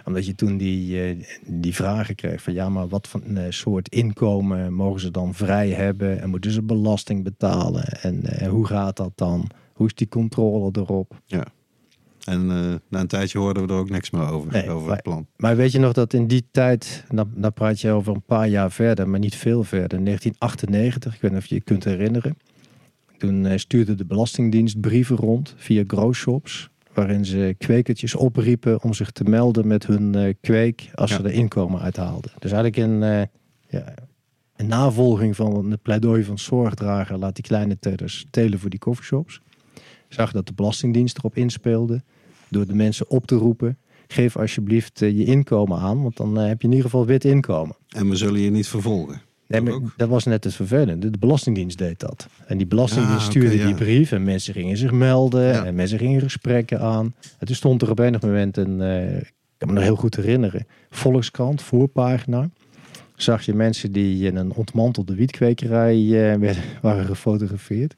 Omdat 0.06 0.26
je 0.26 0.36
toen 0.36 0.58
die, 0.58 1.02
eh, 1.04 1.16
die 1.46 1.76
vragen 1.76 2.16
kreeg 2.16 2.42
van 2.42 2.54
ja, 2.54 2.70
maar 2.70 2.88
wat 2.88 3.08
voor 3.08 3.22
een 3.26 3.38
eh, 3.38 3.46
soort 3.50 3.90
inkomen 3.90 4.74
mogen 4.74 5.00
ze 5.00 5.12
dan 5.12 5.34
vrij 5.34 5.70
hebben? 5.70 6.22
En 6.22 6.30
moeten 6.30 6.52
ze 6.52 6.62
belasting 6.62 7.24
betalen? 7.24 7.84
En 8.02 8.46
hoe 8.50 8.66
gaat 8.66 8.98
dat 8.98 9.12
dan? 9.16 9.50
Hoe 9.74 9.88
is 9.88 9.94
die 9.96 10.08
controle 10.10 10.70
erop? 10.74 11.22
En 12.26 12.52
eh, 12.52 12.74
na 12.90 13.00
een 13.00 13.08
tijdje 13.08 13.40
hoorden 13.40 13.68
we 13.68 13.74
er 13.74 13.80
ook 13.80 13.90
niks 13.90 14.10
meer 14.12 14.30
over, 14.30 14.52
Nee, 14.52 14.70
over 14.70 14.86
maar- 14.88 14.96
het 14.96 15.04
plan. 15.04 15.28
Maar 15.38 15.56
weet 15.56 15.72
je 15.72 15.80
nog 15.80 15.94
dat 15.94 16.14
in 16.14 16.28
die 16.28 16.46
tijd, 16.52 17.04
dan, 17.14 17.30
dan 17.36 17.54
praat 17.54 17.82
je 17.82 17.92
over 17.92 18.14
een 18.14 18.22
paar 18.26 18.48
jaar 18.48 18.72
verder, 18.72 19.10
maar 19.10 19.20
niet 19.20 19.36
veel 19.36 19.64
verder, 19.64 20.04
1998, 20.04 21.16
ik 21.16 21.22
weet 21.22 21.32
niet 21.32 21.40
of 21.40 21.46
je 21.46 21.56
je 21.56 21.62
kunt 21.62 21.84
herinneren. 21.84 22.38
Toen 23.18 23.46
eh, 23.46 23.58
stuurde 23.58 23.96
de 23.96 24.06
Belastingdienst 24.06 24.80
brieven 24.80 25.16
rond 25.16 25.54
via 25.58 25.84
growshops, 25.88 26.70
waarin 26.94 27.26
ze 27.26 27.56
kwekertjes 27.58 28.16
opriepen 28.16 28.84
om 28.84 28.94
zich 28.94 29.12
te 29.12 29.24
melden 29.24 29.68
met 29.68 29.86
hun 29.88 30.16
eh, 30.16 30.34
kweek 30.42 30.90
als 30.94 31.10
Ja. 31.12 31.18
ze 31.18 31.24
er 31.24 31.32
inkomen 31.32 31.82
uithaalden. 31.82 32.32
Dus 32.40 32.52
eigenlijk 32.52 32.92
een, 32.92 33.04
eh, 33.04 33.22
ja, 33.70 33.94
een 34.56 34.68
navolging 34.68 35.36
van 35.36 35.72
het 35.72 35.82
pleidooi 35.82 36.24
van 36.24 36.38
zorgdrager, 36.40 37.18
laat 37.18 37.36
die 37.36 37.44
kleine 37.44 37.80
telers 37.80 38.26
telen 38.30 38.60
voor 38.60 38.70
die 38.70 38.80
coffeeshops. 38.80 39.42
Zag 40.10 40.32
dat 40.32 40.48
de 40.48 40.54
Belastingdienst 40.54 41.18
erop 41.18 41.36
inspeelde 41.36 42.02
door 42.50 42.68
de 42.68 42.76
mensen 42.76 43.10
op 43.10 43.28
te 43.28 43.36
roepen 43.36 43.78
geef 44.08 44.38
alsjeblieft 44.38 45.00
je 45.00 45.24
inkomen 45.26 45.78
aan, 45.80 46.02
want 46.02 46.18
dan 46.18 46.36
heb 46.38 46.62
je 46.62 46.68
in 46.68 46.74
ieder 46.74 46.90
geval 46.90 47.06
wit 47.06 47.26
inkomen. 47.26 47.76
En 47.88 48.10
we 48.10 48.16
zullen 48.16 48.40
je 48.40 48.50
niet 48.52 48.68
vervolgen. 48.68 49.22
Nee, 49.48 49.62
Dat 49.64 49.80
maar 49.82 49.90
dat 49.98 50.10
was 50.10 50.26
net 50.26 50.44
het 50.44 50.54
vervelende. 50.56 51.10
De 51.10 51.18
Belastingdienst 51.18 51.78
deed 51.78 52.00
dat. 52.00 52.28
En 52.48 52.58
die 52.58 52.68
Belastingdienst 52.68 53.24
Ah, 53.26 53.30
stuurde 53.30 53.58
ja. 53.58 53.66
die 53.66 53.76
brief 53.76 54.12
en 54.12 54.24
mensen 54.24 54.54
gingen 54.54 54.78
zich 54.78 54.92
melden 54.92 55.44
Ja. 55.48 55.66
en 55.66 55.76
mensen 55.76 55.98
gingen 55.98 56.22
gesprekken 56.22 56.80
aan. 56.82 57.16
En 57.40 57.46
toen 57.48 57.56
stond 57.56 57.82
er 57.82 57.90
op 57.90 58.00
enig 58.00 58.22
moment 58.22 58.58
een, 58.58 58.82
eh, 58.82 59.18
ik 59.18 59.34
kan 59.58 59.68
me 59.68 59.74
nog 59.74 59.84
heel 59.84 59.96
goed 59.96 60.16
herinneren, 60.16 60.68
Volkskrant, 60.90 61.62
voorpagina. 61.62 62.50
Zag 63.16 63.42
je 63.46 63.54
mensen 63.54 63.92
die 63.92 64.26
in 64.28 64.36
een 64.36 64.54
ontmantelde 64.54 65.16
wietkwekerij 65.16 65.96
eh, 65.96 66.40
werden, 66.40 66.64
waren 66.82 67.06
gefotografeerd. 67.06 67.96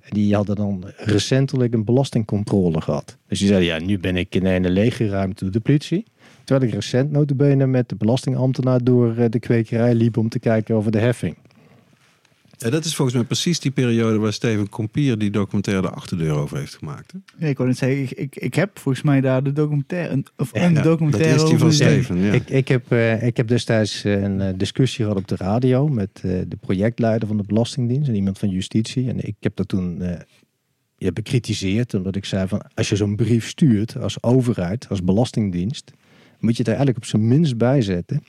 En 0.00 0.10
die 0.12 0.34
hadden 0.34 0.56
dan 0.56 0.84
recentelijk 0.96 1.74
een 1.74 1.84
belastingcontrole 1.84 2.80
gehad. 2.80 3.16
Dus 3.28 3.38
die 3.38 3.48
zeiden, 3.48 3.68
ja, 3.68 3.78
nu 3.78 3.98
ben 3.98 4.16
ik 4.16 4.34
in 4.34 4.46
een 4.46 4.70
lege 4.70 5.08
ruimte 5.08 5.44
door 5.44 5.52
de 5.52 5.60
politie. 5.60 6.04
Terwijl 6.52 6.72
ik 6.72 6.80
recent 6.80 7.10
notabene 7.10 7.66
met 7.66 7.88
de 7.88 7.94
belastingambtenaar 7.94 8.84
door 8.84 9.16
eh, 9.16 9.30
de 9.30 9.38
kwekerij 9.38 9.94
liep 9.94 10.16
om 10.16 10.28
te 10.28 10.38
kijken 10.38 10.74
over 10.74 10.92
de 10.92 10.98
heffing. 10.98 11.36
Ja, 12.56 12.70
dat 12.70 12.84
is 12.84 12.94
volgens 12.94 13.16
mij 13.16 13.26
precies 13.26 13.60
die 13.60 13.70
periode 13.70 14.18
waar 14.18 14.32
Steven 14.32 14.68
Kompier 14.68 15.18
die 15.18 15.30
documentaire 15.30 15.82
De 15.82 15.90
Achterdeur 15.90 16.32
over 16.32 16.58
heeft 16.58 16.74
gemaakt. 16.74 17.12
Hè? 17.38 17.48
Ik 17.48 17.56
wou 17.56 17.68
net 17.68 17.78
zeggen, 17.78 18.02
ik, 18.02 18.10
ik, 18.10 18.36
ik 18.36 18.54
heb 18.54 18.78
volgens 18.78 19.04
mij 19.04 19.20
daar 19.20 19.42
de 19.42 19.52
documentaire, 19.52 20.12
een, 20.12 20.26
of 20.36 20.50
een 20.52 20.74
Ja, 20.74 20.82
documentaire 20.82 21.36
dat 21.36 21.42
is 21.42 21.48
die 21.50 21.58
van. 21.58 21.72
Steven. 21.72 22.18
Ja. 22.18 22.32
Ik, 22.32 22.50
ik, 22.50 22.68
heb, 22.68 22.92
eh, 22.92 23.26
ik 23.26 23.36
heb 23.36 23.48
destijds 23.48 24.04
eh, 24.04 24.22
een 24.22 24.58
discussie 24.58 25.04
gehad 25.04 25.18
op 25.18 25.28
de 25.28 25.36
radio 25.36 25.88
met 25.88 26.10
eh, 26.14 26.22
de 26.48 26.56
projectleider 26.60 27.28
van 27.28 27.36
de 27.36 27.44
Belastingdienst 27.46 28.08
en 28.08 28.14
iemand 28.14 28.38
van 28.38 28.48
justitie. 28.48 29.08
En 29.08 29.26
ik 29.26 29.36
heb 29.40 29.56
dat 29.56 29.68
toen 29.68 30.02
eh, 30.02 30.20
ja, 30.96 31.12
bekritiseerd, 31.12 31.94
omdat 31.94 32.16
ik 32.16 32.24
zei 32.24 32.48
van 32.48 32.62
als 32.74 32.88
je 32.88 32.96
zo'n 32.96 33.16
brief 33.16 33.48
stuurt 33.48 33.96
als 33.96 34.22
overheid, 34.22 34.86
als 34.88 35.04
Belastingdienst, 35.04 35.92
moet 36.42 36.56
je 36.56 36.58
het 36.58 36.68
er 36.68 36.74
eigenlijk 36.74 36.96
op 36.96 37.04
zijn 37.04 37.28
minst 37.28 37.56
bij 37.56 37.82
zetten 37.82 38.22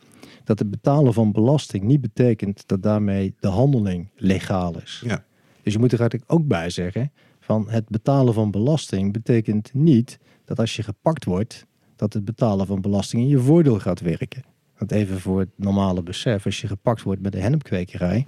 dat 0.43 0.59
het 0.59 0.70
betalen 0.70 1.14
van 1.14 1.32
belasting 1.32 1.84
niet 1.84 2.01
betekent 2.01 2.64
dat 2.66 2.84
daarmee 2.84 3.36
de 3.39 3.47
handeling 3.47 4.09
legaal 4.16 4.82
is. 4.82 5.01
Ja. 5.05 5.24
Dus 5.64 5.74
je 5.74 5.80
moet 5.80 5.91
er 5.91 5.99
eigenlijk 5.99 6.32
ook 6.32 6.47
bij 6.47 6.70
zeggen 6.70 7.11
van 7.39 7.70
het 7.70 7.89
betalen 7.89 8.34
van 8.34 8.51
belasting 8.51 9.14
betekent 9.14 9.74
niet 9.74 10.20
dat 10.45 10.59
als 10.59 10.76
je 10.76 10.84
gepakt 10.84 11.26
wordt, 11.26 11.66
dat 11.95 12.14
het 12.14 12.26
betalen 12.26 12.66
van 12.68 12.82
belasting 12.82 13.22
in 13.22 13.28
je 13.28 13.39
voordeel 13.39 13.80
gaat 13.80 13.99
werken. 13.99 14.43
Want 14.78 14.91
even 14.91 15.20
voor 15.20 15.39
het 15.39 15.49
normale 15.55 16.03
besef, 16.03 16.45
als 16.45 16.61
je 16.61 16.68
gepakt 16.68 17.01
wordt 17.01 17.22
met 17.22 17.36
een 17.36 17.41
hennepkwekerij, 17.41 18.26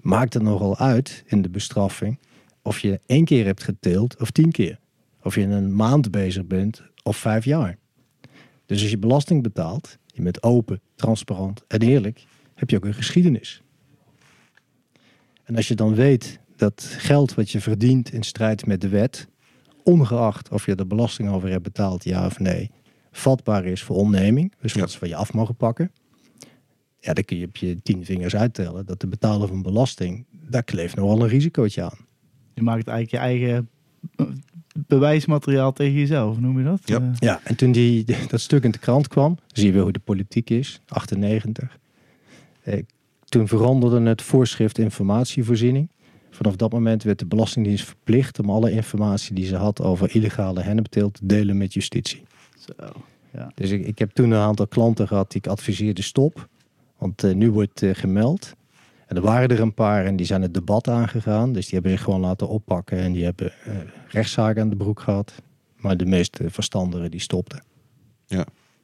maakt 0.00 0.34
het 0.34 0.42
nogal 0.42 0.78
uit 0.78 1.24
in 1.26 1.42
de 1.42 1.48
bestraffing 1.48 2.18
of 2.62 2.78
je 2.78 3.00
één 3.06 3.24
keer 3.24 3.44
hebt 3.44 3.62
geteeld 3.62 4.20
of 4.20 4.30
tien 4.30 4.50
keer. 4.50 4.78
Of 5.22 5.34
je 5.34 5.42
een 5.42 5.74
maand 5.74 6.10
bezig 6.10 6.46
bent 6.46 6.82
of 7.02 7.16
vijf 7.16 7.44
jaar. 7.44 7.78
Dus 8.66 8.80
als 8.80 8.90
je 8.90 8.98
belasting 8.98 9.42
betaalt, 9.42 9.98
je 10.06 10.22
bent 10.22 10.42
open, 10.42 10.80
transparant 10.94 11.64
en 11.68 11.80
eerlijk, 11.80 12.24
heb 12.54 12.70
je 12.70 12.76
ook 12.76 12.84
een 12.84 12.94
geschiedenis. 12.94 13.62
En 15.44 15.56
als 15.56 15.68
je 15.68 15.74
dan 15.74 15.94
weet 15.94 16.40
dat 16.56 16.82
geld 16.98 17.34
wat 17.34 17.50
je 17.50 17.60
verdient 17.60 18.12
in 18.12 18.22
strijd 18.22 18.66
met 18.66 18.80
de 18.80 18.88
wet, 18.88 19.28
ongeacht 19.82 20.48
of 20.50 20.66
je 20.66 20.74
er 20.74 20.86
belasting 20.86 21.28
over 21.28 21.48
hebt 21.48 21.62
betaald, 21.62 22.04
ja 22.04 22.26
of 22.26 22.38
nee, 22.38 22.70
vatbaar 23.10 23.64
is 23.64 23.82
voor 23.82 23.96
onneming, 23.96 24.52
dus 24.60 24.72
Ja. 24.72 24.80
wat 24.80 24.90
ze 24.90 24.98
van 24.98 25.08
je 25.08 25.16
af 25.16 25.32
mogen 25.32 25.56
pakken, 25.56 25.92
ja, 27.00 27.12
dan 27.12 27.24
kun 27.24 27.36
je 27.36 27.46
op 27.46 27.56
je 27.56 27.82
tien 27.82 28.04
vingers 28.04 28.36
uittellen 28.36 28.86
dat 28.86 29.00
de 29.00 29.06
betaler 29.06 29.48
van 29.48 29.62
belasting, 29.62 30.24
daar 30.30 30.62
kleeft 30.62 30.96
nogal 30.96 31.22
een 31.22 31.28
risicootje 31.28 31.82
aan. 31.82 31.98
Je 32.54 32.62
maakt 32.62 32.88
eigenlijk 32.88 33.10
je 33.10 33.30
eigen 33.30 33.68
bewijsmateriaal 34.86 35.72
tegen 35.72 35.92
jezelf, 35.98 36.38
noem 36.40 36.58
je 36.58 36.64
dat? 36.64 36.80
Ja. 36.84 36.96
Eh, 36.96 37.08
Ja, 37.18 37.40
en 37.44 37.56
toen 37.56 37.72
die, 37.72 38.04
dat 38.28 38.40
stuk 38.40 38.64
in 38.64 38.70
de 38.70 38.78
krant 38.78 39.08
kwam, 39.08 39.38
zie 39.52 39.66
je 39.66 39.72
weer 39.72 39.82
hoe 39.82 39.92
de 39.92 39.98
politiek 39.98 40.50
is, 40.50 40.80
98. 40.88 41.78
Eh, 42.62 42.82
toen 43.24 43.48
veranderde 43.48 44.08
het 44.08 44.22
voorschrift 44.22 44.78
informatievoorziening. 44.78 45.88
Vanaf 46.30 46.56
dat 46.56 46.72
moment 46.72 47.02
werd 47.02 47.18
de 47.18 47.26
Belastingdienst 47.26 47.84
verplicht 47.84 48.38
om 48.38 48.50
alle 48.50 48.70
informatie 48.70 49.34
die 49.34 49.46
ze 49.46 49.56
had 49.56 49.82
over 49.82 50.14
illegale 50.14 50.60
hennepteelt 50.60 51.14
te 51.14 51.26
delen 51.26 51.56
met 51.56 51.74
justitie. 51.74 52.22
zo. 52.58 52.72
Ja. 53.32 53.50
Dus 53.54 53.70
ik, 53.70 53.86
ik 53.86 53.98
heb 53.98 54.10
toen 54.10 54.30
een 54.30 54.40
aantal 54.40 54.66
klanten 54.66 55.08
gehad 55.08 55.30
die 55.30 55.40
ik 55.40 55.46
adviseerde 55.50 56.02
stop. 56.02 56.48
Want 56.98 57.24
eh, 57.24 57.34
nu 57.34 57.50
wordt 57.50 57.82
eh, 57.82 57.90
gemeld. 57.94 58.54
En 59.06 59.16
er 59.16 59.22
waren 59.22 59.48
er 59.48 59.60
een 59.60 59.74
paar 59.74 60.04
en 60.04 60.16
die 60.16 60.26
zijn 60.26 60.42
het 60.42 60.54
debat 60.54 60.88
aangegaan. 60.88 61.52
Dus 61.52 61.64
die 61.64 61.74
hebben 61.74 61.90
zich 61.90 62.02
gewoon 62.02 62.20
laten 62.20 62.48
oppakken 62.48 62.98
en 62.98 63.12
die 63.12 63.24
hebben 63.24 63.52
eh 63.52 63.74
rechtszaken 64.08 64.62
aan 64.62 64.68
de 64.68 64.76
broek 64.76 65.00
gehad. 65.00 65.32
Maar 65.76 65.96
de 65.96 66.06
meeste 66.06 66.50
verstanderen 66.50 67.10
die 67.10 67.20
stopten. 67.20 67.62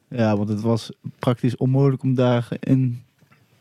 ja, 0.09 0.37
want 0.37 0.49
het 0.49 0.61
was 0.61 0.91
praktisch 1.19 1.55
onmogelijk 1.55 2.03
om 2.03 2.15
daarin 2.15 3.03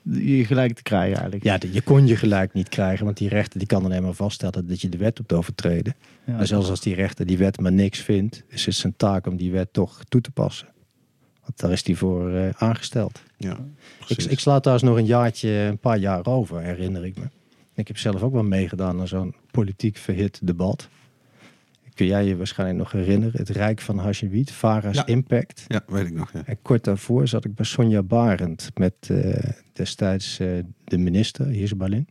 je 0.02 0.44
gelijk 0.44 0.74
te 0.74 0.82
krijgen 0.82 1.12
eigenlijk. 1.12 1.44
Ja, 1.44 1.58
je 1.72 1.82
kon 1.82 2.06
je 2.06 2.16
gelijk 2.16 2.52
niet 2.52 2.68
krijgen, 2.68 3.04
want 3.04 3.16
die 3.16 3.28
rechter 3.28 3.58
die 3.58 3.68
kan 3.68 3.84
alleen 3.84 4.02
maar 4.02 4.12
vaststellen 4.12 4.66
dat 4.66 4.80
je 4.80 4.88
de 4.88 4.96
wet 4.96 5.18
hebt 5.18 5.32
overtreden. 5.32 5.94
Ja. 6.26 6.38
En 6.38 6.46
zelfs 6.46 6.70
als 6.70 6.80
die 6.80 6.94
rechter 6.94 7.26
die 7.26 7.38
wet 7.38 7.60
maar 7.60 7.72
niks 7.72 7.98
vindt, 7.98 8.44
is 8.48 8.66
het 8.66 8.74
zijn 8.74 8.96
taak 8.96 9.26
om 9.26 9.36
die 9.36 9.52
wet 9.52 9.72
toch 9.72 10.04
toe 10.08 10.20
te 10.20 10.30
passen. 10.30 10.68
Want 11.42 11.60
daar 11.60 11.72
is 11.72 11.82
die 11.82 11.96
voor 11.96 12.30
eh, 12.34 12.48
aangesteld. 12.56 13.22
Ja, 13.36 13.52
Ik, 13.52 14.06
precies. 14.06 14.26
ik 14.26 14.38
sla 14.38 14.60
trouwens 14.60 14.88
nog 14.88 14.98
een 14.98 15.06
jaartje, 15.06 15.48
een 15.50 15.78
paar 15.78 15.98
jaar 15.98 16.26
over, 16.26 16.60
herinner 16.60 17.04
ik 17.04 17.18
me. 17.18 17.24
Ik 17.74 17.88
heb 17.88 17.98
zelf 17.98 18.22
ook 18.22 18.32
wel 18.32 18.42
meegedaan 18.42 19.00
aan 19.00 19.08
zo'n 19.08 19.34
politiek 19.50 19.96
verhit 19.96 20.40
debat. 20.42 20.88
Kun 21.94 22.06
jij 22.06 22.24
je 22.24 22.36
waarschijnlijk 22.36 22.78
nog 22.78 22.92
herinneren? 22.92 23.38
Het 23.40 23.48
Rijk 23.48 23.80
van 23.80 23.98
Hash 23.98 24.22
en 24.22 24.28
Wiet, 24.28 24.52
Vara's 24.52 24.96
Ja. 24.96 25.06
Impact. 25.06 25.64
Ja, 25.68 25.80
weet 25.86 26.06
ik 26.06 26.12
nog. 26.12 26.32
Ja. 26.32 26.42
En 26.46 26.58
kort 26.62 26.84
daarvoor 26.84 27.28
zat 27.28 27.44
ik 27.44 27.54
bij 27.54 27.64
Sonja 27.64 28.02
Barend 28.02 28.70
met 28.74 28.94
eh, 29.00 29.50
destijds 29.72 30.38
eh, 30.38 30.48
de 30.84 30.98
minister, 30.98 31.46
Hirsebalin. 31.46 32.08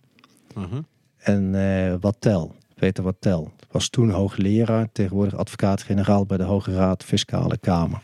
Uh-huh. 0.57 0.79
En 1.17 1.55
eh 1.55 1.95
Wattel, 1.99 2.55
Peter 2.75 3.03
Wattel, 3.03 3.51
was 3.71 3.89
toen 3.89 4.09
hoogleraar, 4.09 4.89
tegenwoordig 4.91 5.36
advocaat-generaal 5.36 6.25
bij 6.25 6.38
de 6.38 6.43
Hoge 6.43 6.73
Raad 6.73 7.03
Fiscale 7.03 7.57
Kamer. 7.57 8.01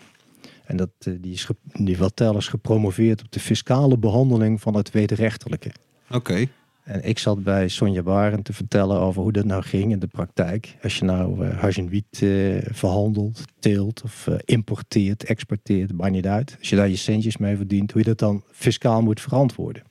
En 0.68 0.78
dat, 0.78 0.90
eh, 1.00 1.14
die, 1.20 1.34
is 1.34 1.48
die 1.74 1.98
Wattel 1.98 2.38
is 2.38 2.48
gepromoveerd 2.48 3.24
op 3.24 3.32
de 3.32 3.40
fiscale 3.40 3.98
behandeling 3.98 4.62
van 4.62 4.76
het 4.76 4.92
wederrechtelijke. 4.92 5.72
Oké. 6.12 6.48
En 6.84 7.04
ik 7.04 7.20
zat 7.20 7.44
bij 7.44 7.68
Sonja 7.68 8.02
Barend 8.02 8.46
te 8.46 8.54
vertellen 8.54 9.00
over 9.00 9.22
hoe 9.22 9.32
dat 9.32 9.46
nou 9.46 9.64
ging 9.64 9.92
in 9.92 10.00
de 10.00 10.08
praktijk. 10.08 10.78
Als 10.84 10.98
je 10.98 11.06
nou 11.06 11.46
hash 11.46 11.78
en 11.78 11.90
wiet 11.90 12.26
verhandelt, 12.72 13.44
teelt 13.60 14.04
of 14.04 14.28
eh, 14.28 14.36
importeert, 14.46 15.24
exporteert, 15.24 15.94
maakt 15.94 16.12
niet 16.12 16.28
uit. 16.28 16.56
Als 16.60 16.70
je 16.70 16.76
daar 16.76 16.90
je 16.90 16.96
centjes 16.96 17.38
mee 17.38 17.56
verdient, 17.56 17.92
hoe 17.92 18.02
je 18.02 18.08
dat 18.08 18.20
dan 18.20 18.44
fiscaal 18.52 19.02
moet 19.02 19.22
verantwoorden. 19.22 19.84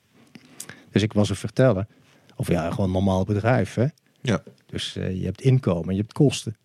Dus 0.91 1.03
ik 1.03 1.13
was 1.13 1.31
er 1.31 1.37
vertellen. 1.37 1.89
Of 2.37 2.49
ja, 2.49 2.71
gewoon 2.71 2.87
een 2.87 2.93
normaal 2.93 3.25
bedrijf. 3.25 3.75
Hè? 3.75 3.87
Ja. 4.23 4.43
Dus 4.67 4.97
eh, 4.97 5.19
je 5.19 5.25
hebt 5.25 5.41
inkomen, 5.41 5.95
je 5.95 6.01
hebt 6.01 6.13
kosten. 6.13 6.57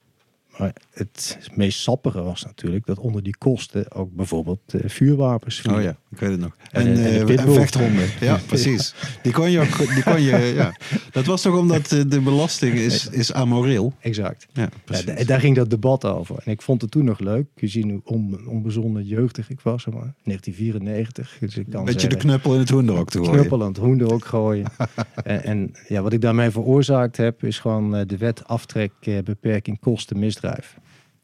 Maar 0.62 0.74
het 0.94 1.38
meest 1.56 1.80
sappige 1.80 2.22
was 2.22 2.44
natuurlijk 2.44 2.86
dat 2.86 3.00
onder 3.00 3.24
die 3.24 3.38
kosten 3.38 3.92
ook 3.92 4.12
bijvoorbeeld 4.16 4.60
eh, 4.74 4.90
vuurwapens 4.90 5.60
vielen. 5.60 5.78
Oh 5.78 5.84
ja, 5.84 5.98
ik 6.12 6.20
weet 6.20 6.30
het 6.32 6.40
nog. 6.40 6.56
En 6.72 6.88
En, 6.88 6.96
eh, 6.98 7.40
en 7.40 7.54
vechthonden. 7.54 8.10
Ja, 8.20 8.40
precies. 8.48 8.94
Die 9.24 9.32
kon 9.32 9.52
je 9.52 9.60
ook, 9.60 9.78
die 9.94 10.04
kon 10.04 10.22
je, 10.22 10.38
ja. 10.56 10.76
Dat 11.12 11.26
was 11.26 11.42
toch 11.42 11.58
omdat 11.58 11.92
eh, 11.92 12.00
de 12.08 12.20
belasting 12.22 12.74
is, 12.74 13.08
is 13.08 13.34
amoreel? 13.34 13.94
Exact. 14.00 14.48
Ja, 14.54 14.70
precies. 14.86 15.06
da- 15.06 15.24
daar 15.24 15.40
ging 15.40 15.56
dat 15.56 15.70
debat 15.70 16.06
over. 16.06 16.36
En 16.46 16.52
ik 16.52 16.62
vond 16.62 16.82
het 16.82 16.92
toen 16.92 17.06
nog 17.06 17.20
leuk. 17.20 17.48
Je 17.56 17.68
ziet 17.68 17.84
hoe 17.84 18.02
on, 18.04 18.48
onbezonnen 18.48 19.06
jeugdig 19.06 19.50
ik 19.50 19.60
was. 19.62 19.84
zeg 19.84 19.94
Maar. 19.94 20.14
1994. 20.24 21.38
Dus 21.40 21.58
ik 21.58 21.70
kan 21.70 21.86
Beetje 21.86 22.08
de 22.08 22.16
knuppel 22.18 22.54
in 22.54 22.60
het 22.60 22.70
hoenderhok 22.70 23.10
te 23.10 23.18
gooien. 23.18 23.34
knuppel 23.34 23.62
aan 23.62 23.68
het 23.68 23.78
hoender 23.78 24.14
ook 24.14 24.26
gooien. 24.26 24.66
en, 25.24 25.72
ja, 25.88 26.02
wat 26.02 26.14
ik 26.14 26.22
daarmee 26.22 26.50
veroorzaakt 26.50 27.18
heb, 27.18 27.44
is 27.44 27.60
gewoon 27.60 27.92
de 28.08 28.18
wet 28.18 28.48
aftrek, 28.48 28.92
beperking, 29.24 29.80
kosten, 29.80 30.20
misdrijf. 30.20 30.51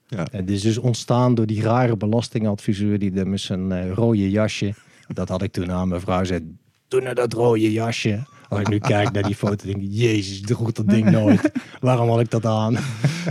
Ja. 0.08 0.28
En 0.32 0.46
dit 0.46 0.56
is 0.56 0.62
dus 0.62 0.78
ontstaan 0.78 1.36
door 1.36 1.46
die 1.46 1.62
rare 1.62 1.98
belastingadviseur 1.98 3.00
die 3.00 3.14
er 3.14 3.28
met 3.28 3.40
zijn 3.42 3.72
eh, 3.72 3.92
rode 3.92 4.30
jasje. 4.30 4.74
Dat 5.08 5.30
had 5.30 5.42
ik 5.42 5.52
toen 5.52 5.72
aan 5.72 5.88
mijn 5.88 6.02
vrouw 6.02 6.24
zei. 6.24 6.56
Doe 6.88 7.02
nou 7.02 7.16
dat 7.16 7.34
rode 7.34 7.72
jasje. 7.72 8.20
Als 8.50 8.60
ik 8.60 8.68
nu 8.70 8.78
kijk 8.80 9.12
naar 9.12 9.24
die 9.24 9.36
foto, 9.36 9.66
denk 9.66 9.78
ik, 9.82 9.88
jezus, 9.92 10.42
droeg 10.42 10.72
dat 10.72 10.88
ding 10.90 11.10
nooit. 11.12 11.52
Waarom 11.80 12.10
had 12.10 12.20
ik 12.20 12.30
dat 12.32 12.46
aan? 12.46 12.78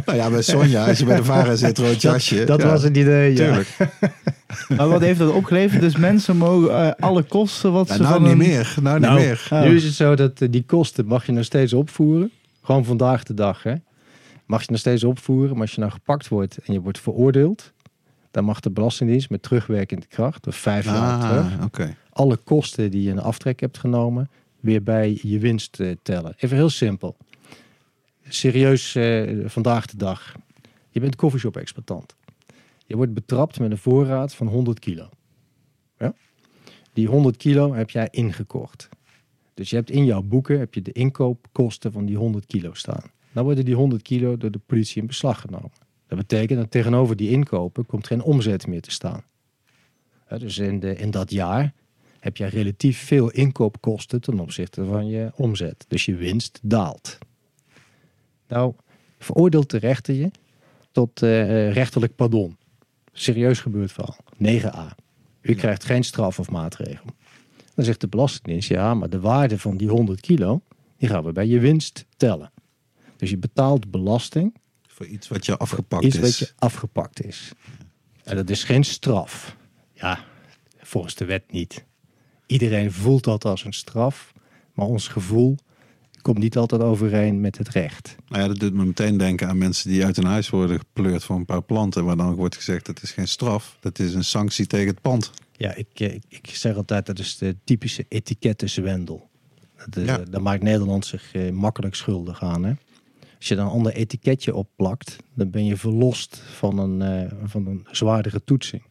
Nou 0.07 0.18
ja, 0.18 0.30
bij 0.30 0.42
Sonja, 0.42 0.86
als 0.86 0.99
je 0.99 1.05
bij 1.05 1.16
de 1.16 1.24
varen 1.24 1.59
zit, 1.59 1.78
rood 1.78 2.03
jasje. 2.03 2.44
Dat 2.44 2.61
ja, 2.61 2.66
was 2.68 2.82
het 2.82 2.97
idee, 2.97 3.30
ja. 3.30 3.36
Tuurlijk. 3.36 3.68
Maar 4.76 4.88
wat 4.88 5.01
heeft 5.01 5.18
dat 5.18 5.32
opgeleverd? 5.32 5.80
Dus 5.80 5.97
mensen 5.97 6.36
mogen 6.36 6.70
eh, 6.97 7.05
alle 7.05 7.22
kosten 7.22 7.72
wat 7.72 7.88
Ja, 7.88 7.94
ze 7.94 8.01
nou 8.03 8.12
van 8.14 8.22
niet 8.22 8.32
een- 8.32 8.38
meer. 8.38 8.74
Nou, 8.82 9.01
Nou, 9.01 9.16
niet 9.18 9.26
meer. 9.26 9.47
Ja. 9.51 9.62
Nu 9.64 9.76
is 9.76 9.84
het 9.84 9.94
zo 9.94 10.14
dat 10.14 10.40
eh, 10.40 10.49
die 10.51 10.64
kosten 10.66 11.07
mag 11.07 11.26
je 11.26 11.32
nog 11.32 11.44
steeds 11.44 11.72
opvoeren. 11.72 12.30
Gewoon 12.62 12.84
vandaag 12.84 13.22
de 13.22 13.34
dag, 13.34 13.62
hè. 13.62 13.74
Mag 14.47 14.61
je 14.61 14.70
nog 14.70 14.80
steeds 14.80 15.05
opvoeren. 15.05 15.53
Maar 15.53 15.61
als 15.61 15.72
je 15.72 15.80
nou 15.80 15.92
gepakt 15.92 16.28
wordt 16.28 16.59
en 16.59 16.72
je 16.72 16.80
wordt 16.80 17.01
veroordeeld... 17.01 17.72
dan 18.30 18.44
mag 18.44 18.61
de 18.61 18.70
Belastingdienst 18.70 19.30
met 19.30 19.42
terugwerkende 19.42 20.07
kracht... 20.07 20.47
of 20.47 20.57
vijf 20.57 20.84
jaar 20.84 21.20
terug... 21.20 21.59
Ah, 21.59 21.64
oké. 21.64 21.97
alle 22.11 22.36
kosten 22.36 22.90
die 22.90 23.03
je 23.03 23.11
in 23.11 23.18
aftrek 23.18 23.61
hebt 23.61 23.78
genomen... 23.78 24.30
weer 24.61 24.82
bij 24.82 25.18
je 25.22 25.38
winst 25.38 25.80
eh, 25.80 25.94
tellen. 26.03 26.34
Even 26.38 26.57
heel 26.57 26.70
simpel. 26.70 27.16
Serieus 28.28 28.94
eh, 28.94 29.44
vandaag 29.44 29.86
de 29.86 29.97
dag. 29.97 30.34
Je 30.90 31.01
bent 31.01 31.16
coffeeshop-exploitant. 31.16 32.16
Je 32.86 32.97
wordt 32.97 33.14
betrapt 33.14 33.59
met 33.59 33.70
een 33.70 33.78
voorraad 33.78 34.34
van 34.34 34.47
100 34.47 34.78
kilo. 34.78 35.09
Ja? 35.99 36.14
Die 36.92 37.09
100 37.09 37.36
kilo 37.36 37.74
heb 37.74 37.90
jij 37.90 38.09
ingekocht. 38.11 38.88
Dus 39.55 39.70
je 39.70 39.76
hebt 39.76 39.90
in 39.90 40.05
jouw 40.05 40.22
boeken 40.22 40.59
heb 40.59 40.74
je 40.74 40.82
de 40.82 40.92
inkoopkosten 40.92 41.92
van 41.92 42.07
die 42.07 42.16
100 42.16 42.47
kilo 42.47 42.74
staan. 42.74 43.11
Dan 43.37 43.45
worden 43.45 43.64
die 43.64 43.74
100 43.74 44.03
kilo 44.03 44.37
door 44.37 44.51
de 44.51 44.61
politie 44.66 45.01
in 45.01 45.07
beslag 45.07 45.41
genomen. 45.41 45.70
Dat 46.07 46.18
betekent 46.18 46.59
dat 46.59 46.70
tegenover 46.70 47.16
die 47.16 47.30
inkopen 47.30 47.87
komt 47.87 48.07
geen 48.07 48.22
omzet 48.22 48.66
meer 48.66 48.80
te 48.80 48.91
staan. 48.91 49.24
Dus 50.39 50.59
in, 50.59 50.80
de, 50.80 50.97
in 50.97 51.11
dat 51.11 51.30
jaar 51.30 51.72
heb 52.20 52.37
je 52.37 52.47
relatief 52.47 52.99
veel 52.99 53.30
inkoopkosten 53.30 54.20
ten 54.20 54.41
opzichte 54.41 54.84
van 54.84 55.07
je 55.07 55.30
omzet. 55.34 55.84
Dus 55.89 56.05
je 56.05 56.14
winst 56.14 56.61
daalt. 56.62 57.18
Nou, 58.49 58.74
veroordeelt 59.18 59.70
de 59.70 59.78
rechter 59.78 60.14
je 60.14 60.30
tot 60.93 61.22
eh, 61.22 61.72
rechterlijk 61.72 62.14
pardon. 62.14 62.57
Serieus 63.12 63.61
gebeurd 63.61 63.93
verhaal. 63.93 64.18
9a. 64.45 64.95
U 65.41 65.55
krijgt 65.55 65.84
geen 65.84 66.05
straf 66.05 66.39
of 66.39 66.51
maatregel. 66.51 67.07
Dan 67.74 67.84
zegt 67.84 68.01
de 68.01 68.09
Belastingdienst, 68.09 68.68
ja, 68.68 68.95
maar 68.95 69.11
de 69.11 69.20
waarde 69.20 69.59
van 69.59 69.76
die 69.76 69.89
100 69.89 70.20
kilo, 70.20 70.61
die 70.99 71.09
gaan 71.09 71.24
we 71.24 71.32
bij 71.32 71.47
je 71.47 71.61
winst 71.61 72.05
tellen. 72.16 72.51
Dus 73.16 73.30
je 73.30 73.36
betaalt 73.38 73.90
belasting 73.90 74.54
Voor 74.86 75.06
iets 75.06 75.28
wat 75.28 75.46
je 75.46 75.56
afgepakt 75.56 76.04
iets 76.04 76.16
is. 76.16 76.20
wat 76.22 76.38
je 76.38 76.52
afgepakt 76.58 77.24
is. 77.24 77.52
En 78.24 78.36
dat 78.36 78.50
is 78.50 78.64
geen 78.64 78.84
straf. 78.84 79.56
Ja, 79.92 80.24
volgens 80.78 81.14
de 81.14 81.24
wet 81.24 81.52
niet. 81.52 81.84
Iedereen 82.46 82.92
voelt 82.92 83.24
dat 83.24 83.44
als 83.44 83.64
een 83.64 83.72
straf, 83.72 84.32
maar 84.74 84.86
ons 84.86 85.08
gevoel 85.08 85.56
komt 86.22 86.38
niet 86.38 86.56
altijd 86.56 86.82
overeen 86.82 87.40
met 87.40 87.58
het 87.58 87.68
recht. 87.68 88.16
Nou 88.28 88.42
ja, 88.42 88.48
dat 88.48 88.58
doet 88.58 88.72
me 88.74 88.84
meteen 88.84 89.16
denken 89.16 89.48
aan 89.48 89.58
mensen 89.58 89.90
die 89.90 90.04
uit 90.04 90.16
hun 90.16 90.24
huis 90.24 90.50
worden 90.50 90.78
gepleurd 90.78 91.24
voor 91.24 91.36
een 91.36 91.44
paar 91.44 91.62
planten. 91.62 92.04
Waar 92.04 92.16
dan 92.16 92.28
ook 92.30 92.36
wordt 92.36 92.56
gezegd, 92.56 92.86
dat 92.86 93.02
is 93.02 93.10
geen 93.12 93.28
straf. 93.28 93.76
Dat 93.80 93.98
is 93.98 94.14
een 94.14 94.24
sanctie 94.24 94.66
tegen 94.66 94.86
het 94.86 95.00
pand. 95.00 95.30
Ja, 95.56 95.74
ik, 95.74 95.86
eh, 95.94 96.14
ik, 96.14 96.22
ik 96.28 96.46
zeg 96.46 96.76
altijd 96.76 97.06
dat 97.06 97.18
is 97.18 97.36
de 97.38 97.56
typische 97.64 98.04
etikettenzwendel. 98.08 99.28
Dat, 99.76 99.96
is, 99.96 100.06
Ja. 100.06 100.18
eh, 100.18 100.24
Daar 100.30 100.42
maakt 100.42 100.62
Nederland 100.62 101.06
zich 101.06 101.32
eh, 101.32 101.50
makkelijk 101.50 101.94
schuldig 101.94 102.42
aan. 102.42 102.64
Hè? 102.64 102.72
Als 103.39 103.49
je 103.49 103.55
dan 103.55 103.66
een 103.66 103.72
ander 103.72 103.93
etiketje 103.93 104.55
opplakt, 104.55 105.16
dan 105.34 105.51
ben 105.51 105.64
je 105.64 105.76
verlost 105.76 106.43
van 106.55 106.78
een, 106.78 107.03
eh, 107.03 107.32
van 107.45 107.66
een 107.66 107.87
zwaardere 107.91 108.45
toetsing. 108.45 108.82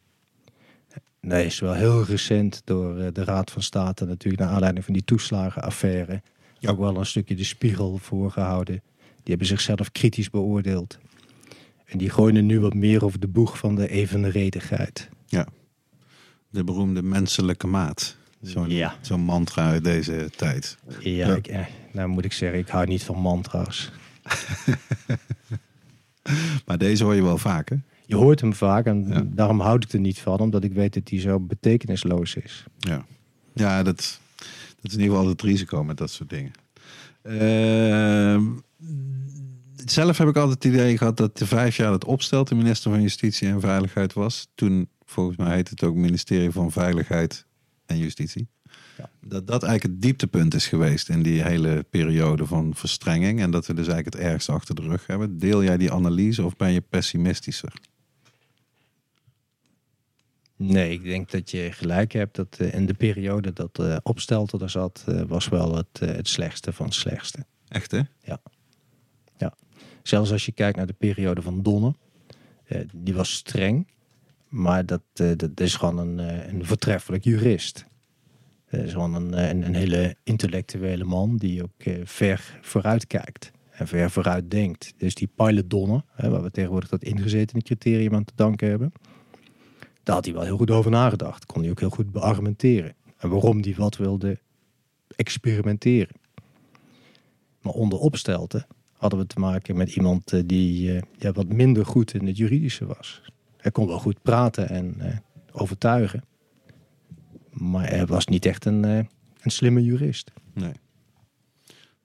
Dat 1.20 1.38
is 1.44 1.60
wel 1.60 1.72
heel 1.72 2.04
recent 2.04 2.62
door 2.64 2.98
eh, 2.98 3.06
de 3.12 3.24
Raad 3.24 3.50
van 3.50 3.62
State 3.62 4.04
natuurlijk 4.04 4.42
naar 4.42 4.52
aanleiding 4.52 4.84
van 4.84 4.94
die 4.94 5.04
toeslagenaffaire. 5.04 6.22
Ja. 6.58 6.70
Ook 6.70 6.78
wel 6.78 6.96
een 6.96 7.06
stukje 7.06 7.34
de 7.34 7.44
spiegel 7.44 7.96
voorgehouden. 7.98 8.82
Die 9.04 9.22
hebben 9.24 9.46
zichzelf 9.46 9.92
kritisch 9.92 10.30
beoordeeld. 10.30 10.98
En 11.86 11.98
die 11.98 12.10
gooien 12.10 12.46
nu 12.46 12.60
wat 12.60 12.74
meer 12.74 13.04
over 13.04 13.20
de 13.20 13.28
boeg 13.28 13.58
van 13.58 13.74
de 13.74 13.88
evenredigheid. 13.88 15.08
De 16.50 16.64
beroemde 16.64 17.02
menselijke 17.02 17.66
maat. 17.66 18.16
Zo'n 18.42 18.70
Ja. 18.70 18.94
zo'n 19.00 19.20
mantra 19.20 19.68
uit 19.70 19.84
deze 19.84 20.30
tijd. 20.36 20.78
Ja, 21.00 21.26
Ja. 21.26 21.34
Ik, 21.34 21.46
eh, 21.46 21.60
nou 21.92 22.08
moet 22.08 22.24
ik 22.24 22.32
zeggen, 22.32 22.58
ik 22.58 22.68
hou 22.68 22.86
niet 22.86 23.02
van 23.02 23.18
mantra's. 23.18 23.90
Maar 26.66 26.78
deze 26.78 27.04
hoor 27.04 27.14
je 27.14 27.22
wel 27.22 27.38
vaker. 27.38 27.82
Je 28.06 28.16
hoort 28.16 28.40
hem 28.40 28.54
vaak 28.54 28.86
en 28.86 29.08
Ja. 29.08 29.22
daarom 29.26 29.60
houd 29.60 29.84
ik 29.84 29.92
er 29.92 30.00
niet 30.00 30.18
van, 30.18 30.38
omdat 30.38 30.64
ik 30.64 30.72
weet 30.72 30.94
dat 30.94 31.08
hij 31.08 31.20
zo 31.20 31.40
betekenisloos 31.40 32.34
is. 32.34 32.64
Ja, 32.78 33.04
ja 33.54 33.82
dat, 33.82 34.20
dat 34.80 34.90
is 34.90 34.92
in 34.94 35.00
ieder 35.00 35.14
geval 35.16 35.28
het 35.30 35.42
risico 35.42 35.84
met 35.84 35.96
dat 35.96 36.10
soort 36.10 36.30
dingen. 36.30 36.52
Ehm, 37.22 38.44
zelf 39.84 40.18
heb 40.18 40.28
ik 40.28 40.36
altijd 40.36 40.64
het 40.64 40.72
idee 40.72 40.98
gehad 40.98 41.16
dat 41.16 41.38
de 41.38 41.46
vijf 41.46 41.76
jaar 41.76 41.90
dat 41.90 42.04
opstelt 42.04 42.48
de 42.48 42.54
minister 42.54 42.90
van 42.90 43.02
Justitie 43.02 43.48
en 43.48 43.60
Veiligheid 43.60 44.12
was. 44.12 44.48
Toen, 44.54 44.88
volgens 45.04 45.36
mij 45.36 45.54
heet 45.54 45.70
het 45.70 45.84
ook 45.84 45.94
ministerie 45.94 46.50
van 46.50 46.72
Veiligheid 46.72 47.46
en 47.86 47.98
Justitie. 47.98 48.48
Ja. 48.96 49.10
Dat 49.20 49.46
dat 49.46 49.62
eigenlijk 49.62 49.94
het 49.94 50.02
dieptepunt 50.02 50.54
is 50.54 50.66
geweest 50.66 51.08
in 51.08 51.22
die 51.22 51.42
hele 51.42 51.86
periode 51.90 52.46
van 52.46 52.74
verstrenging. 52.74 53.40
En 53.40 53.50
dat 53.50 53.66
we 53.66 53.74
dus 53.74 53.86
eigenlijk 53.88 54.16
het 54.16 54.24
ergste 54.32 54.52
achter 54.52 54.74
de 54.74 54.82
rug 54.82 55.06
hebben. 55.06 55.38
Deel 55.38 55.62
jij 55.62 55.76
die 55.76 55.92
analyse 55.92 56.44
of 56.44 56.56
ben 56.56 56.72
je 56.72 56.80
pessimistischer? 56.80 57.72
Nee, 60.56 60.90
ik 60.90 61.02
denk 61.02 61.30
dat 61.30 61.50
je 61.50 61.72
gelijk 61.72 62.12
hebt 62.12 62.36
dat 62.36 62.56
eh, 62.58 62.74
in 62.74 62.86
de 62.86 62.94
periode 62.94 63.52
dat 63.52 63.78
eh 63.78 63.96
Opstelten 64.02 64.60
er 64.60 64.70
zat, 64.70 65.04
eh, 65.06 65.22
was 65.26 65.48
wel 65.48 65.76
het, 65.76 65.98
het 65.98 66.28
slechtste 66.28 66.72
van 66.72 66.86
het 66.86 66.94
slechtste. 66.94 67.46
Echt 67.68 67.90
hè? 67.90 68.00
Zelfs 70.02 70.32
als 70.32 70.46
je 70.46 70.52
kijkt 70.52 70.76
naar 70.76 70.86
de 70.86 70.92
periode 70.92 71.42
van 71.42 71.62
Donner, 71.62 71.94
die 72.94 73.14
was 73.14 73.32
streng, 73.32 73.88
maar 74.48 74.86
dat, 74.86 75.02
dat 75.12 75.60
is 75.60 75.74
gewoon 75.74 75.98
een, 75.98 76.18
een 76.48 76.66
voortreffelijk 76.66 77.24
jurist. 77.24 77.86
Dat 78.70 78.80
is 78.80 78.92
gewoon 78.92 79.14
een, 79.14 79.64
een, 79.64 79.74
hele 79.74 80.16
intellectuele 80.22 81.04
man 81.04 81.36
die 81.36 81.62
ook 81.62 81.70
eh, 81.78 81.94
ver 82.04 82.58
vooruit 82.60 83.06
kijkt 83.06 83.50
en 83.70 83.86
ver 83.86 84.10
vooruit 84.10 84.50
denkt. 84.50 84.94
Dus 84.96 85.14
die 85.14 85.28
pilot 85.34 85.70
Donner, 85.70 86.02
hè, 86.12 86.30
waar 86.30 86.42
we 86.42 86.50
tegenwoordig 86.50 86.88
dat 86.88 87.02
ingezeten 87.02 87.62
criterium 87.62 88.14
aan 88.14 88.24
te 88.24 88.32
danken 88.36 88.68
hebben, 88.68 88.92
daar 90.02 90.14
had 90.14 90.24
hij 90.24 90.34
wel 90.34 90.42
heel 90.42 90.56
goed 90.56 90.70
over 90.70 90.90
nagedacht. 90.90 91.46
Kon 91.46 91.62
hij 91.62 91.70
ook 91.70 91.80
heel 91.80 91.90
goed 91.90 92.12
beargumenteren. 92.12 92.94
En 93.16 93.28
waarom 93.28 93.60
hij 93.60 93.74
wat 93.76 93.96
wilde 93.96 94.38
experimenteren. 95.16 96.14
Maar 97.60 97.72
onder 97.72 97.98
opstelten 97.98 98.66
hadden 98.92 99.18
we 99.18 99.26
te 99.26 99.40
maken 99.40 99.76
met 99.76 99.96
iemand 99.96 100.32
eh, 100.32 100.40
die 100.46 100.96
eh, 100.96 101.02
ja, 101.18 101.32
wat 101.32 101.48
minder 101.48 101.86
goed 101.86 102.14
in 102.14 102.26
het 102.26 102.36
juridische 102.36 102.86
was. 102.86 103.22
Hij 103.56 103.70
kon 103.70 103.86
wel 103.86 103.98
goed 103.98 104.22
praten 104.22 104.68
en 104.68 105.22
overtuigen. 105.52 106.24
Maar 107.58 107.88
hij 107.88 108.06
was 108.06 108.26
niet 108.26 108.46
echt 108.46 108.64
een, 108.64 108.84
eh, 108.84 108.96
een 109.40 109.50
slimme 109.50 109.82
jurist. 109.82 110.32
Nee. 110.52 110.72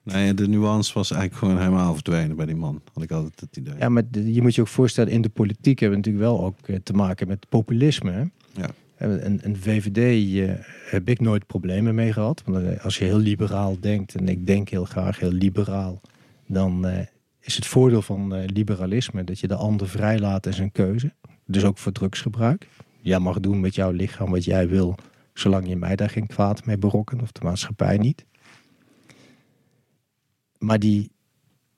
Nee, 0.04 0.34
de 0.34 0.48
nuance 0.48 0.94
was 0.94 1.12
eigenlijk 1.12 1.42
gewoon 1.42 1.58
helemaal 1.58 1.94
verdwenen 1.94 2.36
bij 2.36 2.46
die 2.46 2.56
man. 2.56 2.82
Had 2.94 3.04
ik 3.04 3.12
altijd 3.12 3.40
het 3.40 3.58
idee. 3.58 3.74
Ja, 3.80 3.90
maar 3.90 4.04
je 4.12 4.42
moet 4.42 4.56
je 4.56 4.62
ook 4.62 4.68
voorstellen, 4.68 5.12
in 5.12 5.22
de 5.22 5.30
politiek 5.30 5.80
hebben 5.80 6.00
we 6.00 6.06
natuurlijk 6.06 6.34
wel 6.34 6.46
ook 6.46 6.68
eh, 6.68 6.76
te 6.84 6.94
maken 6.94 7.28
met 7.28 7.50
populisme. 7.50 8.12
Hè? 8.12 8.24
Ja. 8.62 8.70
En 8.96 9.26
een, 9.26 9.40
een 9.44 9.58
VVD 9.58 9.98
eh, 9.98 10.66
heb 10.90 11.10
ik 11.10 11.20
nooit 11.20 11.48
problemen 11.48 11.96
mee 11.96 12.14
gehad. 12.14 12.42
Want 12.46 12.66
eh, 12.66 12.84
als 12.84 12.98
je 12.98 13.06
heel 13.06 13.18
liberaal 13.18 13.80
denkt, 13.80 14.16
en 14.16 14.28
ik 14.28 14.48
denk 14.48 14.70
heel 14.70 14.86
graag 14.86 15.20
heel 15.20 15.32
liberaal, 15.32 16.02
dan 16.48 16.88
eh, 16.88 17.06
is 17.40 17.56
het 17.56 17.66
voordeel 17.66 18.02
van 18.02 18.36
eh, 18.36 18.44
liberalisme 18.46 19.24
dat 19.24 19.40
je 19.40 19.48
de 19.48 19.56
ander 19.56 19.88
vrijlaat 19.88 20.46
in 20.46 20.54
zijn 20.54 20.72
keuze. 20.72 21.14
Dus 21.46 21.64
ook 21.64 21.78
voor 21.78 21.92
drugsgebruik. 21.92 22.68
Jij 23.02 23.20
mag 23.20 23.40
doen 23.40 23.60
met 23.60 23.76
jouw 23.76 23.92
lichaam 23.92 24.32
wat 24.32 24.44
jij 24.44 24.68
wil, 24.68 24.96
zolang 25.42 25.68
je 25.68 25.76
mij 25.76 25.96
daar 25.96 26.10
geen 26.10 26.28
kwaad 26.28 26.66
mee 26.66 26.78
berokkent 26.78 27.22
of 27.22 27.32
de 27.32 27.44
maatschappij 27.44 27.98
niet. 27.98 28.26
Maar 30.58 30.80
die, 30.80 31.12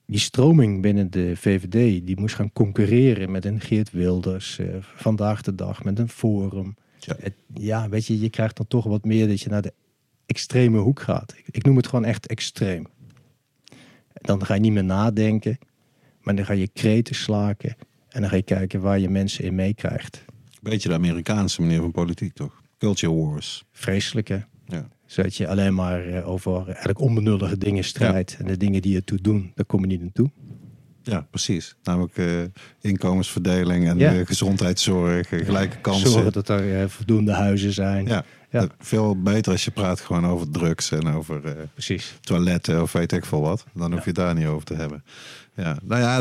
die 0.05 0.19
stroming 0.19 0.81
binnen 0.81 1.11
de 1.11 1.35
VVD, 1.35 2.05
die 2.05 2.19
moest 2.19 2.35
gaan 2.35 2.51
concurreren 2.53 3.31
met 3.31 3.45
een 3.45 3.59
Geert 3.61 3.91
Wilders, 3.91 4.59
eh, 4.59 4.67
vandaag 4.79 5.41
de 5.41 5.55
dag 5.55 5.83
met 5.83 5.99
een 5.99 6.09
Forum. 6.09 6.75
Ja. 6.99 7.15
Het- 7.19 7.33
ja, 7.53 7.89
weet 7.89 8.05
je, 8.05 8.19
je 8.19 8.29
krijgt 8.29 8.57
dan 8.57 8.67
toch 8.67 8.85
wat 8.85 9.05
meer 9.05 9.27
dat 9.27 9.41
je 9.41 9.49
naar 9.49 9.61
de 9.61 9.73
extreme 10.25 10.77
hoek 10.79 10.99
gaat. 11.01 11.33
Ik, 11.37 11.45
ik 11.55 11.63
noem 11.65 11.75
het 11.77 11.87
gewoon 11.87 12.05
echt 12.05 12.27
extreem. 12.27 12.85
Dan 14.13 14.45
ga 14.45 14.53
je 14.53 14.59
niet 14.59 14.71
meer 14.71 14.83
nadenken, 14.83 15.57
maar 16.21 16.35
dan 16.35 16.45
ga 16.45 16.53
je 16.53 16.67
kreten 16.67 17.15
slaken 17.15 17.75
en 18.09 18.21
dan 18.21 18.29
ga 18.29 18.35
je 18.35 18.41
kijken 18.43 18.81
waar 18.81 18.99
je 18.99 19.09
mensen 19.09 19.43
in 19.43 19.55
meekrijgt. 19.55 20.25
Beetje 20.61 20.89
de 20.89 20.95
Amerikaanse 20.95 21.61
manier 21.61 21.79
van 21.81 21.91
politiek, 21.91 22.33
toch? 22.33 22.61
Culture 22.83 23.13
wars. 23.13 23.63
Vreselijke. 23.71 24.45
Ja. 24.67 24.87
Zodat 25.05 25.35
je 25.35 25.47
alleen 25.47 25.73
maar 25.75 26.07
eh, 26.07 26.29
over 26.29 26.65
eigenlijk 26.67 26.99
onbenullige 26.99 27.57
dingen 27.57 27.83
strijdt. 27.83 28.35
En 28.39 28.45
de 28.45 28.57
dingen 28.57 28.81
die 28.81 28.95
ertoe 28.95 29.21
doen, 29.21 29.51
daar 29.55 29.65
kom 29.65 29.81
je 29.81 29.87
niet 29.87 30.01
naartoe. 30.01 30.31
Ja, 31.03 31.27
precies. 31.29 31.75
Namelijk 31.83 32.17
eh, 32.17 32.25
inkomensverdeling 32.81 33.87
en 33.87 33.97
Ja. 33.97 34.13
eh, 34.13 34.25
gezondheidszorg, 34.25 35.27
gelijke 35.27 35.77
kansen. 35.77 36.09
Zorgen 36.09 36.31
dat 36.31 36.49
er 36.49 36.89
voldoende 36.89 37.31
huizen 37.33 37.73
zijn. 37.73 38.05
Ja, 38.05 38.67
veel 38.79 39.21
beter 39.21 39.51
als 39.51 39.65
je 39.65 39.71
praat 39.71 39.99
gewoon 39.99 40.25
over 40.25 40.49
drugs 40.51 40.91
en 40.91 41.07
over 41.07 41.41
Precies. 41.73 42.17
toiletten 42.21 42.81
of 42.81 42.91
weet 42.91 43.11
ik 43.11 43.25
veel 43.25 43.41
wat. 43.41 43.65
Dan 43.73 43.91
hoef 43.93 44.05
je 44.05 44.11
daar 44.11 44.35
niet 44.35 44.45
over 44.45 44.65
te 44.65 44.73
hebben. 44.75 45.03
Ja, 45.55 45.77
nou 45.83 46.01
ja, 46.01 46.19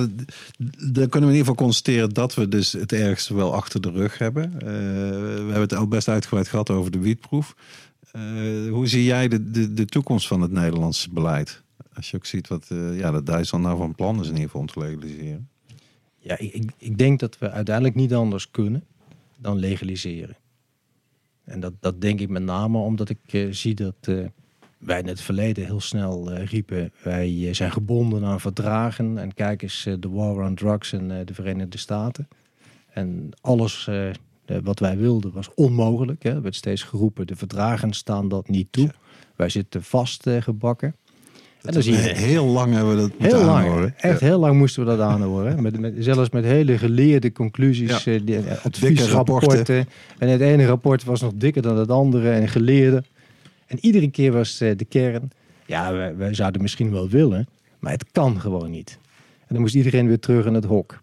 dan 0.92 1.08
kunnen 1.08 1.10
we 1.10 1.16
in 1.18 1.20
ieder 1.20 1.38
geval 1.38 1.54
constateren 1.54 2.10
dat 2.10 2.34
we 2.34 2.48
dus 2.48 2.72
het 2.72 2.92
ergste 2.92 3.34
wel 3.34 3.54
achter 3.54 3.80
de 3.80 3.90
rug 3.90 4.18
hebben. 4.18 4.44
Eh, 4.54 4.60
we 4.60 5.44
hebben 5.44 5.60
het 5.60 5.74
al 5.74 5.86
best 5.88 6.08
uitgebreid 6.08 6.48
gehad 6.48 6.70
over 6.70 6.90
de 6.90 6.98
wietproef. 6.98 7.54
Eh, 8.10 8.22
hoe 8.70 8.86
zie 8.86 9.04
jij 9.04 9.28
de, 9.28 9.50
de, 9.50 9.74
de 9.74 9.84
toekomst 9.84 10.26
van 10.26 10.40
het 10.40 10.50
Nederlandse 10.50 11.10
beleid? 11.10 11.62
Als 11.94 12.10
je 12.10 12.16
ook 12.16 12.26
ziet 12.26 12.48
wat 12.48 12.66
eh, 12.70 12.98
ja, 12.98 13.10
dat 13.10 13.26
Duitsland 13.26 13.64
nou 13.64 13.76
van 13.78 13.94
plan 13.94 14.14
is 14.20 14.26
in 14.26 14.32
ieder 14.32 14.44
geval 14.44 14.60
om 14.60 14.66
te 14.66 14.78
legaliseren. 14.78 15.48
Ja, 16.18 16.38
ik, 16.38 16.70
ik- 16.78 16.98
denk 16.98 17.20
dat 17.20 17.38
we 17.38 17.50
uiteindelijk 17.50 17.94
niet 17.94 18.14
anders 18.14 18.50
kunnen 18.50 18.84
dan 19.38 19.56
legaliseren. 19.58 20.36
En 21.44 21.60
dat, 21.60 21.72
dat 21.80 22.00
denk 22.00 22.20
ik 22.20 22.28
met 22.28 22.42
name 22.42 22.78
omdat 22.78 23.08
ik 23.08 23.46
zie 23.50 23.74
dat 23.74 23.94
wij 24.84 24.98
in 25.00 25.06
het 25.06 25.20
verleden 25.20 25.64
heel 25.64 25.80
snel 25.80 26.30
eh, 26.32 26.46
riepen... 26.46 26.92
wij 27.02 27.46
eh, 27.48 27.54
zijn 27.54 27.72
gebonden 27.72 28.24
aan 28.24 28.40
verdragen 28.40 29.18
en 29.18 29.34
kijk 29.34 29.62
eens 29.62 29.86
eh, 29.86 29.94
de 30.00 30.08
war 30.08 30.46
on 30.46 30.54
drugs 30.54 30.92
eh, 30.92 31.00
de 31.24 31.34
Verenigde 31.34 31.78
Staten. 31.78 32.28
En 32.92 33.30
alles 33.40 33.90
wat 34.62 34.78
wij 34.78 34.96
wilden 34.96 35.32
was 35.32 35.54
onmogelijk. 35.54 36.22
Hè. 36.22 36.30
Er 36.30 36.42
werd 36.42 36.54
steeds 36.54 36.82
geroepen, 36.82 37.26
de 37.26 37.36
verdragen 37.36 37.92
staan 37.92 38.28
dat 38.28 38.48
niet 38.48 38.68
toe. 38.70 38.90
Wij 39.36 39.48
zitten 39.48 39.82
vast 39.82 40.26
eh, 40.26 40.42
gebakken. 40.42 40.94
En 41.62 41.72
dan 41.72 41.82
zie 41.82 41.92
je 41.92 41.98
Heel 41.98 42.46
lang 42.46 42.74
hebben 42.74 42.94
we 42.94 43.00
dat 43.00 43.10
moeten 43.18 43.38
Heel 43.38 43.46
lang. 43.46 43.92
Echt 43.96 44.20
heel 44.20 44.38
lang 44.38 44.56
moesten 44.58 44.84
we 44.84 44.88
dat 44.90 45.00
aanhoren. 45.00 45.62
Met, 45.62 45.80
met, 45.80 45.94
zelfs 45.98 46.30
met 46.30 46.44
hele 46.44 46.78
geleerde 46.78 47.32
conclusies, 47.32 48.04
Ja. 48.04 48.18
eh, 48.26 48.64
adviesrapporten. 48.64 49.88
En 50.18 50.28
het 50.28 50.40
ene 50.40 50.66
rapport 50.66 51.04
was 51.04 51.20
nog 51.20 51.32
dikker 51.34 51.62
dan 51.62 51.76
het 51.78 51.90
andere 51.90 52.30
en 52.30 52.48
geleerde. 52.48 53.04
En 53.72 53.78
iedere 53.80 54.10
keer 54.10 54.32
was 54.32 54.60
eh, 54.60 54.76
de 54.76 54.84
kern, 54.84 55.30
ja, 55.66 56.14
wij 56.14 56.34
zouden 56.34 56.62
misschien 56.62 56.90
wel 56.90 57.08
willen, 57.08 57.46
maar 57.78 57.92
het 57.92 58.04
kan 58.12 58.40
gewoon 58.40 58.70
niet. 58.70 58.98
En 59.40 59.46
dan 59.48 59.60
moest 59.60 59.74
iedereen 59.74 60.06
weer 60.06 60.18
terug 60.18 60.46
in 60.46 60.54
het 60.54 60.64
hok. 60.64 60.98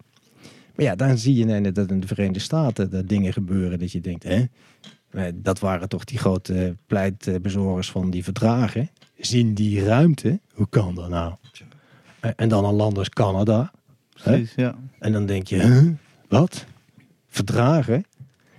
Maar 0.75 0.85
ja, 0.85 0.95
dan 0.95 1.17
zie 1.17 1.35
je 1.47 1.71
dat 1.71 1.89
in 1.91 1.99
de 1.99 2.07
Verenigde 2.07 2.39
Staten 2.39 2.89
dat 2.89 3.07
dingen 3.09 3.33
gebeuren 3.33 3.79
dat 3.79 3.91
je 3.91 4.01
denkt, 4.01 4.23
hè, 4.23 4.43
dat 5.33 5.59
waren 5.59 5.89
toch 5.89 6.03
die 6.03 6.17
grote 6.17 6.75
pleitbezorgers 6.87 7.91
van 7.91 8.09
die 8.09 8.23
verdragen. 8.23 8.89
Zien 9.17 9.53
die 9.53 9.83
ruimte? 9.83 10.39
Hoe 10.53 10.67
kan 10.69 10.95
dat 10.95 11.09
nou? 11.09 11.33
En 12.35 12.49
dan 12.49 12.65
een 12.65 12.73
land 12.73 12.97
als 12.97 13.09
Canada. 13.09 13.71
Hè? 14.21 14.31
Precies, 14.31 14.53
ja. 14.55 14.75
En 14.99 15.11
dan 15.11 15.25
denk 15.25 15.47
je, 15.47 15.61
huh? 15.61 15.89
wat? 16.27 16.65
Verdragen? 17.27 18.05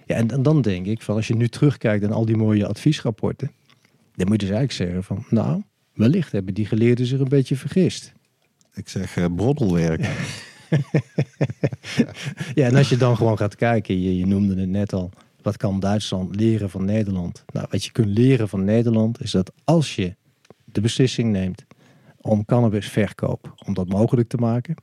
Ja, 0.07 0.17
en 0.17 0.27
dan- 0.27 0.43
dan 0.43 0.63
denk 0.63 0.87
ik 0.87 1.03
van 1.03 1.17
als 1.17 1.27
je 1.29 1.37
nu 1.37 1.49
terugkijkt 1.49 2.05
aan 2.05 2.13
al 2.13 2.25
die 2.25 2.37
mooie 2.37 2.67
adviesrapporten, 2.67 3.51
dan 4.21 4.29
moet 4.29 4.41
je 4.41 4.47
dus 4.47 4.57
eigenlijk 4.57 4.73
zeggen 4.73 5.05
van, 5.05 5.25
nou, 5.39 5.63
wellicht 5.95 6.33
hebben 6.33 6.55
die 6.55 6.67
geleerden 6.67 7.07
zich 7.07 7.21
een 7.21 7.29
beetje 7.29 7.57
vergist. 7.57 8.13
Ik 8.75 8.89
zeg 8.89 9.17
eh, 9.17 9.25
broddelwerk. 9.37 10.09
Ja, 12.55 12.67
en 12.67 12.75
als 12.75 12.89
je 12.89 12.97
dan 12.97 13.17
gewoon 13.17 13.37
gaat 13.37 13.57
kijken, 13.57 14.01
je, 14.01 14.17
je 14.17 14.27
noemde 14.27 14.61
het 14.61 14.69
net 14.69 14.93
al, 14.93 15.11
Wat 15.43 15.57
kan 15.57 15.81
Duitsland 15.81 16.37
leren 16.37 16.71
van 16.71 16.85
Nederland? 16.85 17.45
Nou, 17.53 17.67
wat 17.71 17.85
je 17.85 17.93
kunt 17.93 18.19
leren 18.19 18.49
van 18.49 18.65
Nederland 18.65 19.23
is 19.23 19.31
dat 19.31 19.53
als 19.65 19.95
je 19.97 20.17
de 20.65 20.81
beslissing 20.81 21.33
neemt 21.33 21.65
om 22.21 22.45
cannabisverkoop, 22.45 23.55
om 23.67 23.75
dat 23.75 23.89
mogelijk 23.89 24.29
te 24.29 24.37
maken, 24.37 24.75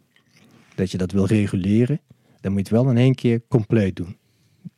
dat 0.76 0.92
je 0.92 0.98
dat 0.98 1.12
wil 1.12 1.26
reguleren, 1.26 2.00
dan 2.42 2.52
moet 2.52 2.68
je 2.68 2.76
het 2.76 2.84
wel 2.84 2.92
in 2.92 2.98
één 2.98 3.16
keer 3.16 3.42
compleet 3.48 3.96
doen. 3.96 4.18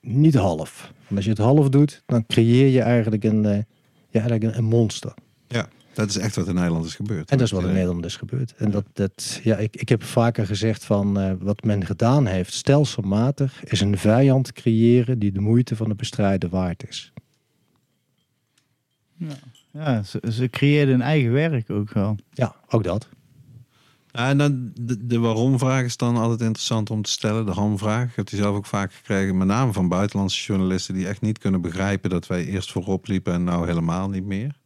Niet 0.02 0.36
half. 0.36 0.94
Want 0.98 1.16
als 1.16 1.24
je 1.24 1.30
het 1.30 1.40
half 1.40 1.70
doet, 1.70 2.04
dan 2.06 2.26
creëer 2.26 2.68
je 2.68 2.82
eigenlijk 2.82 3.24
een, 3.24 3.44
uh, 3.44 3.58
ja, 4.10 4.20
eigenlijk 4.20 4.58
een 4.58 4.64
monster. 4.64 5.14
Ja, 5.48 5.70
dat 5.94 6.10
is 6.10 6.18
echt 6.18 6.36
wat 6.36 6.48
in 6.48 6.56
Nederland 6.56 6.86
is 6.86 6.96
gebeurd. 6.96 7.30
En 7.30 7.38
dat 7.38 7.48
is 7.48 7.54
wat 7.54 7.64
in 7.64 7.74
Nederland 7.74 8.06
is 8.06 8.16
gebeurd. 8.16 8.54
En 8.58 8.72
dat, 8.72 8.86
dat, 8.94 9.40
ja, 9.44 9.58
ik, 9.58 9.76
ik 9.76 9.90
heb 9.90 10.04
vaker 10.04 10.46
gezegd 10.46 10.86
van 10.86 11.20
uh, 11.20 11.32
wat 11.40 11.64
men 11.64 11.86
gedaan 11.86 12.26
heeft, 12.26 12.54
stelselmatig, 12.54 13.64
is 13.64 13.82
een 13.82 13.98
vijand 13.98 14.54
creëren 14.54 15.20
die 15.20 15.32
de 15.32 15.40
moeite 15.40 15.76
van 15.76 15.90
het 15.90 15.98
bestrijden 15.98 16.50
waard 16.50 16.88
is. 16.88 17.14
Ja, 19.16 19.36
ja 19.72 20.04
ze, 20.04 20.22
ze 20.32 20.50
creëerden 20.50 20.96
een 20.96 21.02
eigen 21.02 21.32
werk 21.32 21.70
ook 21.70 21.94
wel. 21.94 22.16
Ja, 22.34 22.56
ook 22.68 22.84
dat. 22.84 23.10
En 24.12 24.38
dan 24.38 24.72
de, 24.82 25.06
de 25.08 25.20
waarom-vraag 25.20 25.84
is 25.84 25.98
dan 25.98 26.18
altijd 26.18 26.42
interessant 26.42 26.90
om 26.90 27.02
te 27.02 27.12
stellen. 27.12 27.46
De 27.46 27.52
ham-vraag. 27.52 28.10
Ik 28.10 28.16
heb 28.16 28.30
die 28.30 28.40
zelf 28.40 28.56
ook 28.56 28.66
vaak 28.66 28.94
gekregen, 28.94 29.38
met 29.38 29.48
name 29.48 29.74
van 29.74 29.88
buitenlandse 29.88 30.46
journalisten 30.46 30.94
die 30.94 31.08
echt 31.08 31.22
niet 31.22 31.38
kunnen 31.38 31.62
begrijpen 31.62 32.10
dat 32.10 32.28
wij 32.28 32.46
eerst 32.46 32.72
voorop 32.72 33.08
liepen 33.08 33.34
en 33.34 33.44
nou 33.44 33.68
helemaal 33.68 34.10
niet 34.10 34.26
meer. 34.26 34.58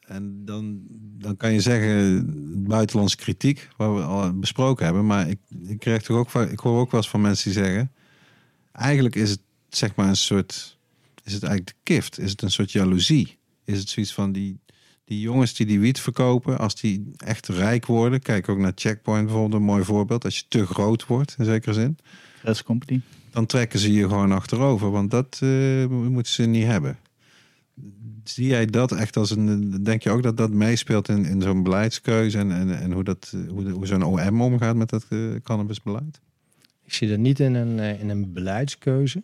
En 0.00 0.44
dan, 0.44 0.82
dan 1.18 1.36
kan 1.36 1.52
je 1.52 1.60
zeggen, 1.60 2.24
buitenlandse 2.68 3.16
kritiek, 3.16 3.68
waar 3.76 3.94
we 3.94 4.02
al 4.02 4.38
besproken 4.38 4.84
hebben. 4.84 5.06
Maar 5.06 5.28
ik, 5.28 5.38
ik, 5.66 5.78
krijg 5.78 6.02
toch 6.02 6.16
ook, 6.16 6.48
ik 6.50 6.58
hoor 6.58 6.80
ook 6.80 6.90
wel 6.90 7.00
eens 7.00 7.10
van 7.10 7.20
mensen 7.20 7.52
die 7.52 7.62
zeggen, 7.62 7.92
eigenlijk 8.72 9.14
is 9.14 9.30
het 9.30 9.40
zeg 9.68 9.94
maar 9.94 10.08
een 10.08 10.16
soort, 10.16 10.78
is 11.22 11.32
het 11.32 11.42
eigenlijk 11.42 11.76
de 11.76 11.92
kift? 11.92 12.18
Is 12.18 12.30
het 12.30 12.42
een 12.42 12.50
soort 12.50 12.72
jaloezie? 12.72 13.38
Is 13.64 13.78
het 13.78 13.88
zoiets 13.88 14.14
van 14.14 14.32
die, 14.32 14.58
die 15.04 15.20
jongens 15.20 15.54
die 15.54 15.66
die 15.66 15.80
wiet 15.80 16.00
verkopen, 16.00 16.58
als 16.58 16.74
die 16.74 17.10
echt 17.16 17.48
rijk 17.48 17.86
worden, 17.86 18.20
kijk 18.20 18.48
ook 18.48 18.58
naar 18.58 18.72
Checkpoint 18.74 19.24
bijvoorbeeld, 19.24 19.60
een 19.60 19.66
mooi 19.66 19.84
voorbeeld. 19.84 20.24
Als 20.24 20.38
je 20.38 20.44
te 20.48 20.66
groot 20.66 21.06
wordt, 21.06 21.34
in 21.38 21.44
zekere 21.44 21.72
zin. 21.72 21.98
Dat 22.42 22.54
is 22.54 22.62
company. 22.62 23.00
Dan 23.30 23.46
trekken 23.46 23.78
ze 23.78 23.92
je 23.92 24.08
gewoon 24.08 24.32
achterover, 24.32 24.90
want 24.90 25.10
dat 25.10 25.40
uh, 25.42 25.86
moeten 25.86 26.32
ze 26.32 26.42
niet 26.42 26.64
hebben. 26.64 26.98
Zie 28.24 28.46
jij 28.46 28.66
dat 28.66 28.92
echt 28.92 29.16
als 29.16 29.30
een. 29.30 29.70
Denk 29.84 30.02
je 30.02 30.10
ook 30.10 30.22
dat 30.22 30.36
dat 30.36 30.50
meespeelt 30.50 31.08
in, 31.08 31.24
in 31.24 31.42
zo'n 31.42 31.62
beleidskeuze 31.62 32.38
en, 32.38 32.52
en, 32.52 32.78
en 32.80 32.92
hoe, 32.92 33.04
dat, 33.04 33.34
hoe, 33.48 33.70
hoe 33.70 33.86
zo'n 33.86 34.02
OM 34.02 34.42
omgaat 34.42 34.76
met 34.76 34.90
dat 34.90 35.06
uh, 35.08 35.40
cannabisbeleid? 35.42 36.20
Ik 36.84 36.92
zie 36.92 37.08
dat 37.08 37.18
niet 37.18 37.40
in 37.40 37.54
een, 37.54 37.78
in 37.78 38.08
een 38.08 38.32
beleidskeuze, 38.32 39.22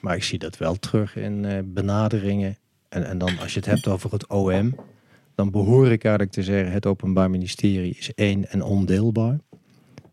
maar 0.00 0.16
ik 0.16 0.22
zie 0.22 0.38
dat 0.38 0.56
wel 0.56 0.78
terug 0.78 1.16
in 1.16 1.64
benaderingen. 1.74 2.56
En, 2.88 3.06
en 3.06 3.18
dan 3.18 3.38
als 3.38 3.52
je 3.52 3.58
het 3.58 3.68
hebt 3.68 3.88
over 3.88 4.12
het 4.12 4.26
OM, 4.26 4.74
dan 5.36 5.50
behoor 5.50 5.90
ik 5.90 6.04
eigenlijk 6.04 6.34
te 6.34 6.42
zeggen: 6.42 6.72
het 6.72 6.86
Openbaar 6.86 7.30
Ministerie 7.30 7.94
is 7.94 8.14
één 8.14 8.50
en 8.50 8.62
ondeelbaar. 8.62 9.38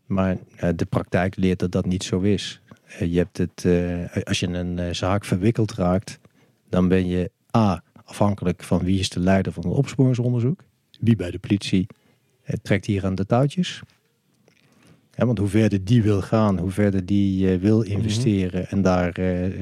Maar 0.06 0.36
uh, 0.36 0.68
de 0.76 0.84
praktijk 0.84 1.36
leert 1.36 1.58
dat 1.58 1.72
dat 1.72 1.86
niet 1.86 2.02
zo 2.02 2.20
is. 2.20 2.60
Uh, 2.88 3.12
je 3.12 3.18
hebt 3.18 3.38
het, 3.38 3.64
uh, 3.66 4.24
als 4.24 4.40
je 4.40 4.46
een 4.46 4.94
zaak 4.94 5.24
verwikkeld 5.24 5.74
raakt, 5.74 6.18
dan 6.68 6.88
ben 6.88 7.06
je 7.06 7.30
A. 7.56 7.82
afhankelijk 8.04 8.62
van 8.62 8.78
wie 8.78 8.98
is 8.98 9.08
de 9.08 9.20
leider 9.20 9.52
van 9.52 9.66
het 9.66 9.72
opsporingsonderzoek. 9.72 10.64
Wie 11.00 11.16
bij 11.16 11.30
de 11.30 11.38
politie 11.38 11.86
trekt 12.62 12.86
hier 12.86 13.04
aan 13.04 13.14
de 13.14 13.26
touwtjes. 13.26 13.82
Ja, 15.14 15.26
want 15.26 15.38
hoe 15.38 15.48
verder 15.48 15.84
die 15.84 16.02
wil 16.02 16.22
gaan, 16.22 16.58
hoe 16.58 16.70
verder 16.70 17.06
die 17.06 17.58
wil 17.58 17.82
investeren 17.82 18.60
mm 18.60 18.66
-hmm. 18.68 18.76
en 18.76 18.82
daar 18.82 19.14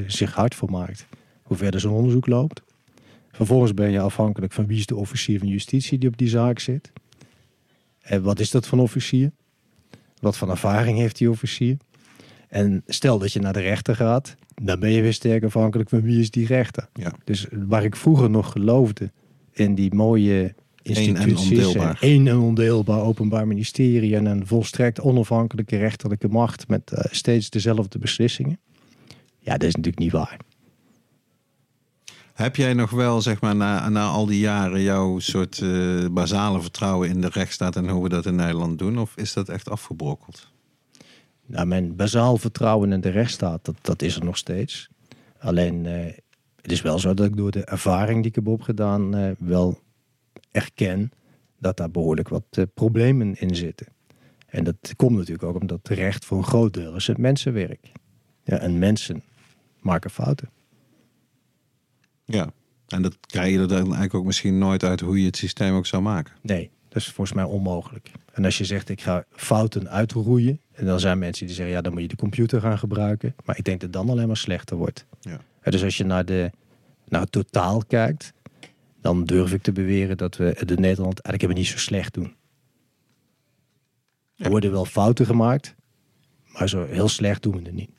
zich 0.06 0.34
hard 0.34 0.54
voor 0.54 0.70
maakt, 0.70 1.06
hoe 1.42 1.56
verder 1.56 1.80
zo'n 1.80 1.92
onderzoek 1.92 2.26
loopt. 2.26 2.62
Vervolgens 3.32 3.74
ben 3.74 3.90
je 3.90 4.00
afhankelijk 4.00 4.52
van 4.52 4.66
wie 4.66 4.78
is 4.78 4.86
de 4.86 4.96
officier 4.96 5.38
van 5.38 5.48
justitie 5.48 5.98
die 5.98 6.08
op 6.08 6.18
die 6.18 6.28
zaak 6.28 6.58
zit. 6.58 6.92
En 8.00 8.22
wat 8.22 8.40
is 8.40 8.50
dat 8.50 8.66
van 8.66 8.80
officier? 8.80 9.32
Wat 10.20 10.36
voor 10.36 10.50
ervaring 10.50 10.98
heeft 10.98 11.18
die 11.18 11.30
officier? 11.30 11.76
En 12.48 12.82
stel 12.86 13.18
dat 13.18 13.32
je 13.32 13.40
naar 13.40 13.52
de 13.52 13.60
rechter 13.60 13.96
gaat, 13.96 14.34
dan 14.62 14.80
ben 14.80 14.90
je 14.90 15.02
weer 15.02 15.12
sterk 15.12 15.44
afhankelijk 15.44 15.88
van 15.88 16.00
wie 16.00 16.20
is 16.20 16.30
die 16.30 16.46
rechter. 16.46 16.88
Ja. 16.92 17.12
Dus 17.24 17.46
waar 17.50 17.84
ik 17.84 17.96
vroeger 17.96 18.30
nog 18.30 18.52
geloofde 18.52 19.10
in 19.52 19.74
die 19.74 19.94
mooie 19.94 20.54
instituties, 20.82 21.74
één 22.00 22.26
en 22.28 22.38
ondeelbaar 22.38 23.00
openbaar 23.00 23.46
ministerie 23.46 24.16
en 24.16 24.26
een 24.26 24.46
volstrekt 24.46 25.00
onafhankelijke 25.00 25.76
rechterlijke 25.76 26.28
macht 26.28 26.68
met 26.68 26.92
uh, 26.94 26.98
steeds 27.10 27.50
dezelfde 27.50 27.98
beslissingen. 27.98 28.58
Ja, 29.38 29.52
dat 29.52 29.62
is 29.62 29.74
natuurlijk 29.74 30.02
niet 30.02 30.12
waar. 30.12 30.36
Heb 32.32 32.56
jij 32.56 32.74
nog 32.74 32.90
wel, 32.90 33.20
zeg 33.20 33.40
maar, 33.40 33.56
na, 33.56 33.88
na 33.88 34.06
al 34.06 34.26
die 34.26 34.40
jaren 34.40 34.80
jouw 34.80 35.18
soort 35.18 35.60
uh, 35.60 36.08
basale 36.08 36.60
vertrouwen 36.60 37.08
in 37.08 37.20
de 37.20 37.28
rechtsstaat 37.28 37.76
en 37.76 37.88
hoe 37.88 38.02
we 38.02 38.08
dat 38.08 38.26
in 38.26 38.34
Nederland 38.34 38.78
doen? 38.78 38.98
Of 38.98 39.16
is 39.16 39.32
dat 39.32 39.48
echt 39.48 39.70
afgebrokkeld? 39.70 40.50
Nou, 41.46 41.66
mijn 41.66 41.96
bazaal 41.96 42.36
vertrouwen 42.36 42.92
in 42.92 43.00
de 43.00 43.08
rechtsstaat, 43.08 43.64
dat, 43.64 43.76
dat 43.80 44.02
is 44.02 44.16
er 44.16 44.24
nog 44.24 44.36
steeds. 44.36 44.88
Alleen, 45.38 45.84
uh, 45.84 46.04
het 46.60 46.72
is 46.72 46.82
wel 46.82 46.98
zo 46.98 47.14
dat 47.14 47.26
ik 47.26 47.36
door 47.36 47.50
de 47.50 47.64
ervaring 47.64 48.18
die 48.18 48.28
ik 48.28 48.34
heb 48.34 48.46
opgedaan, 48.46 49.16
uh, 49.16 49.30
wel 49.38 49.80
erken 50.50 51.10
dat 51.58 51.76
daar 51.76 51.90
behoorlijk 51.90 52.28
wat 52.28 52.66
problemen 52.74 53.40
in 53.40 53.56
zitten. 53.56 53.86
En 54.46 54.64
dat 54.64 54.92
komt 54.96 55.16
natuurlijk 55.16 55.42
ook 55.42 55.60
omdat 55.60 55.88
recht 55.88 56.24
voor 56.24 56.38
een 56.38 56.44
groot 56.44 56.74
deel 56.74 56.94
is 56.94 57.06
het 57.06 57.18
mensenwerk. 57.18 57.92
Ja, 58.44 58.58
en 58.58 58.78
mensen 58.78 59.22
maken 59.80 60.10
fouten. 60.10 60.48
Ja, 62.32 62.52
en 62.88 63.02
dat 63.02 63.16
krijg 63.26 63.52
je 63.52 63.58
er 63.58 63.68
dan 63.68 63.78
eigenlijk 63.78 64.14
ook 64.14 64.24
misschien 64.24 64.58
nooit 64.58 64.84
uit 64.84 65.00
hoe 65.00 65.20
je 65.20 65.26
het 65.26 65.36
systeem 65.36 65.74
ook 65.74 65.86
zou 65.86 66.02
maken. 66.02 66.34
Nee, 66.42 66.70
dat 66.88 67.02
is 67.02 67.08
volgens 67.08 67.36
mij 67.36 67.44
onmogelijk. 67.44 68.10
En 68.32 68.44
als 68.44 68.58
je 68.58 68.64
zegt 68.64 68.88
ik 68.88 69.00
ga 69.00 69.24
fouten 69.30 69.90
uitroeien, 69.90 70.60
en 70.72 70.86
dan 70.86 71.00
zijn 71.00 71.18
mensen 71.18 71.46
die 71.46 71.54
zeggen 71.54 71.74
ja, 71.74 71.80
dan 71.80 71.92
moet 71.92 72.02
je 72.02 72.08
de 72.08 72.16
computer 72.16 72.60
gaan 72.60 72.78
gebruiken. 72.78 73.34
Maar 73.44 73.58
ik 73.58 73.64
denk 73.64 73.80
dat 73.80 73.94
het 73.94 73.98
dan 73.98 74.10
alleen 74.10 74.26
maar 74.26 74.36
slechter 74.36 74.76
wordt. 74.76 75.06
Ja. 75.20 75.40
Dus 75.70 75.84
als 75.84 75.96
je 75.96 76.04
naar, 76.04 76.24
de, 76.24 76.50
naar 77.08 77.20
het 77.20 77.32
totaal 77.32 77.84
kijkt, 77.84 78.32
dan 79.00 79.24
durf 79.24 79.52
ik 79.52 79.62
te 79.62 79.72
beweren 79.72 80.16
dat 80.16 80.36
we 80.36 80.56
de 80.64 80.78
Nederland 80.78 81.20
eigenlijk 81.20 81.40
hebben 81.40 81.56
niet 81.56 81.66
zo 81.66 81.78
slecht 81.78 82.14
doen. 82.14 82.34
Er 84.36 84.50
worden 84.50 84.70
wel 84.70 84.84
fouten 84.84 85.26
gemaakt, 85.26 85.74
maar 86.46 86.68
zo 86.68 86.86
heel 86.86 87.08
slecht 87.08 87.42
doen 87.42 87.52
we 87.52 87.62
het 87.62 87.74
niet. 87.74 87.90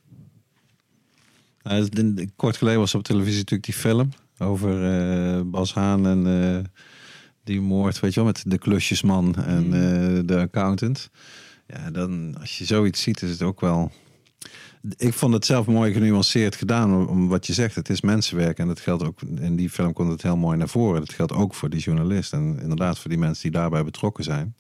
Nou, 1.62 2.30
kort 2.36 2.58
geleden 2.58 2.80
was 2.80 2.96
op 2.96 3.04
televisie 3.04 3.38
natuurlijk 3.38 3.64
die 3.64 3.74
film 3.74 4.10
over 4.38 5.02
uh, 5.36 5.42
Bas 5.46 5.74
Haan 5.74 6.08
en 6.08 6.26
uh, 6.26 6.60
die 7.44 7.62
moord, 7.62 8.00
weet 8.00 8.14
je 8.14 8.20
wel, 8.20 8.30
met 8.30 8.44
de 8.48 8.58
klusjesman 8.58 9.36
en 9.36 9.66
uh, 9.66 10.20
de 10.26 10.40
accountant. 10.40 11.10
Ja, 11.68 11.92
dan 11.92 12.36
als 12.40 12.58
je 12.58 12.66
zoiets 12.66 13.02
ziet, 13.02 13.22
is 13.22 13.30
het 13.30 13.42
ook 13.42 13.62
wel. 13.62 13.92
Ik 14.98 15.14
vond 15.14 15.34
het 15.34 15.46
zelf 15.46 15.68
mooi 15.68 15.94
genuanceerd 15.94 16.56
gedaan, 16.56 17.08
om, 17.08 17.28
wat 17.28 17.48
je 17.48 17.54
zegt. 17.54 17.76
Het 17.76 17.90
is 17.90 18.02
mensenwerk 18.02 18.58
en 18.58 18.68
dat 18.68 18.80
geldt 18.80 19.04
ook. 19.04 19.22
In 19.22 19.56
die 19.56 19.70
film 19.70 19.94
komt 19.94 20.12
het 20.12 20.22
heel 20.22 20.38
mooi 20.38 20.58
naar 20.58 20.70
voren. 20.70 21.00
Dat 21.00 21.14
geldt 21.14 21.32
ook 21.32 21.54
voor 21.54 21.70
die 21.70 21.80
journalist 21.80 22.34
en 22.34 22.60
inderdaad 22.60 23.00
voor 23.00 23.10
die 23.10 23.20
mensen 23.20 23.44
die 23.44 23.60
daarbij 23.60 23.84
betrokken 23.84 24.24
zijn. 24.24 24.56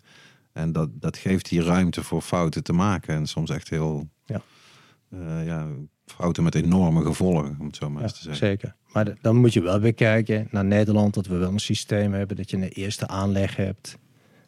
En 0.53 0.71
dat, 0.71 0.89
dat 0.93 1.17
geeft 1.17 1.49
die 1.49 1.63
ruimte 1.63 2.03
voor 2.03 2.21
fouten 2.21 2.63
te 2.63 2.73
maken 2.73 3.15
en 3.15 3.27
soms 3.27 3.49
echt 3.49 3.69
heel. 3.69 4.09
Ja. 4.25 4.41
ja, 5.43 5.67
fouten 6.05 6.43
met 6.43 6.55
enorme 6.55 7.03
gevolgen, 7.03 7.55
om 7.59 7.65
het 7.65 7.75
zo 7.75 7.89
maar 7.89 8.01
ja, 8.01 8.07
eens 8.07 8.17
te 8.17 8.23
zeggen. 8.23 8.47
Zeker. 8.47 8.75
Maar 8.93 9.17
dan 9.21 9.35
moet 9.35 9.53
je 9.53 9.61
wel 9.61 9.79
weer 9.79 9.93
kijken 9.93 10.47
naar 10.51 10.65
Nederland, 10.65 11.13
dat 11.13 11.27
we 11.27 11.35
wel 11.35 11.51
een 11.51 11.59
systeem 11.59 12.13
hebben, 12.13 12.37
dat 12.37 12.49
je 12.49 12.57
een 12.57 12.63
eerste 12.63 13.07
aanleg 13.07 13.55
hebt. 13.55 13.97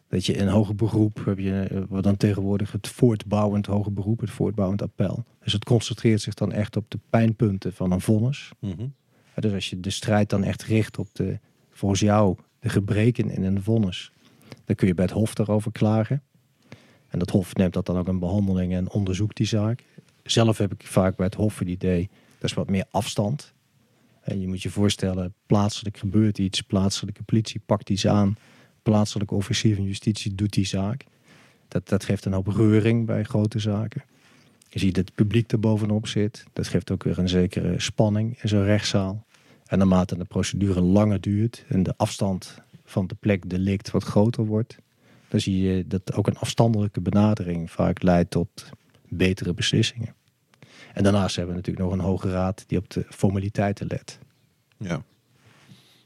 Dat 0.08 0.26
je 0.26 0.32
in 0.32 0.48
hoger 0.48 0.74
beroep 0.74 1.22
heb 1.24 1.38
je 1.38 1.84
wat 1.88 2.02
dan 2.02 2.16
tegenwoordig 2.16 2.72
het 2.72 2.88
voortbouwend 2.88 3.66
hoger 3.66 3.92
beroep, 3.92 4.20
het 4.20 4.30
voortbouwend 4.30 4.82
appel. 4.82 5.24
Dus 5.42 5.52
het 5.52 5.64
concentreert 5.64 6.20
zich 6.20 6.34
dan 6.34 6.52
echt 6.52 6.76
op 6.76 6.90
de 6.90 6.98
pijnpunten 7.10 7.72
van 7.72 7.92
een 7.92 8.00
vonnis. 8.00 8.50
Mm 8.58 8.72
-hmm. 8.76 8.94
Dus 9.34 9.52
als 9.52 9.70
je 9.70 9.80
de 9.80 9.90
strijd 9.90 10.30
dan 10.30 10.44
echt 10.44 10.62
richt 10.62 10.98
op 10.98 11.08
de, 11.12 11.38
volgens 11.70 12.00
jou, 12.00 12.36
de 12.58 12.68
gebreken 12.68 13.30
in 13.30 13.42
een 13.44 13.62
vonnis, 13.62 14.12
dan 14.64 14.76
kun 14.76 14.86
je 14.86 14.94
bij 14.94 15.04
het 15.04 15.14
Hof 15.14 15.34
daarover 15.34 15.72
klagen. 15.72 16.22
En 17.08 17.18
dat 17.18 17.30
Hof 17.30 17.54
neemt 17.54 17.72
dat 17.72 17.86
dan 17.86 17.98
ook 17.98 18.08
in 18.08 18.18
behandeling 18.18 18.72
en 18.72 18.90
onderzoekt 18.90 19.36
die 19.36 19.46
zaak 19.46 19.84
zelf 20.30 20.58
heb 20.58 20.72
ik 20.72 20.86
vaak 20.86 21.16
bij 21.16 21.26
het 21.26 21.34
Hof 21.34 21.58
het 21.58 21.68
idee, 21.68 22.08
dat 22.38 22.50
is 22.50 22.56
wat 22.56 22.70
meer 22.70 22.84
afstand. 22.90 23.54
Je 24.34 24.48
moet 24.48 24.62
je 24.62 24.70
voorstellen, 24.70 25.34
plaatselijk 25.46 25.98
gebeurt 25.98 26.38
iets, 26.38 26.60
plaatselijke 26.60 27.22
politie 27.22 27.60
pakt 27.66 27.90
iets 27.90 28.06
aan, 28.06 28.36
plaatselijke 28.82 29.34
officier 29.34 29.74
van 29.74 29.84
justitie 29.84 30.34
doet 30.34 30.52
die 30.52 30.66
zaak. 30.66 31.04
Dat, 31.68 31.88
dat 31.88 32.04
geeft 32.04 32.24
een 32.24 32.32
hoop 32.32 32.46
reuring 32.46 33.06
bij 33.06 33.22
grote 33.22 33.58
zaken. 33.58 34.02
Je 34.68 34.78
ziet 34.78 34.94
dat 34.94 35.04
het 35.04 35.14
publiek 35.14 35.52
er 35.52 35.60
bovenop 35.60 36.06
zit. 36.06 36.44
Dat 36.52 36.68
geeft 36.68 36.90
ook 36.90 37.02
weer 37.02 37.18
een 37.18 37.28
zekere 37.28 37.80
spanning 37.80 38.42
in 38.42 38.48
zo'n 38.48 38.64
rechtszaal. 38.64 39.24
En 39.66 39.78
naarmate 39.78 40.16
de 40.16 40.24
procedure 40.24 40.80
langer 40.80 41.20
duurt 41.20 41.64
en 41.68 41.82
de 41.82 41.94
afstand 41.96 42.58
van 42.84 43.06
de 43.06 43.14
plek 43.14 43.50
delict 43.50 43.90
wat 43.90 44.04
groter 44.04 44.44
wordt, 44.44 44.76
dan 45.28 45.40
zie 45.40 45.62
je 45.62 45.86
dat 45.86 46.12
ook 46.12 46.26
een 46.26 46.38
afstandelijke 46.38 47.00
benadering 47.00 47.70
vaak 47.70 48.02
leidt 48.02 48.30
tot 48.30 48.70
betere 49.08 49.54
beslissingen. 49.54 50.14
En 50.96 51.02
daarnaast 51.02 51.36
hebben 51.36 51.54
we 51.54 51.60
natuurlijk 51.60 51.86
nog 51.86 51.98
een 51.98 52.04
hoge 52.04 52.30
raad 52.30 52.64
die 52.66 52.78
op 52.78 52.90
de 52.90 53.04
formaliteiten 53.08 53.86
let. 53.86 54.18
Ja. 54.76 55.02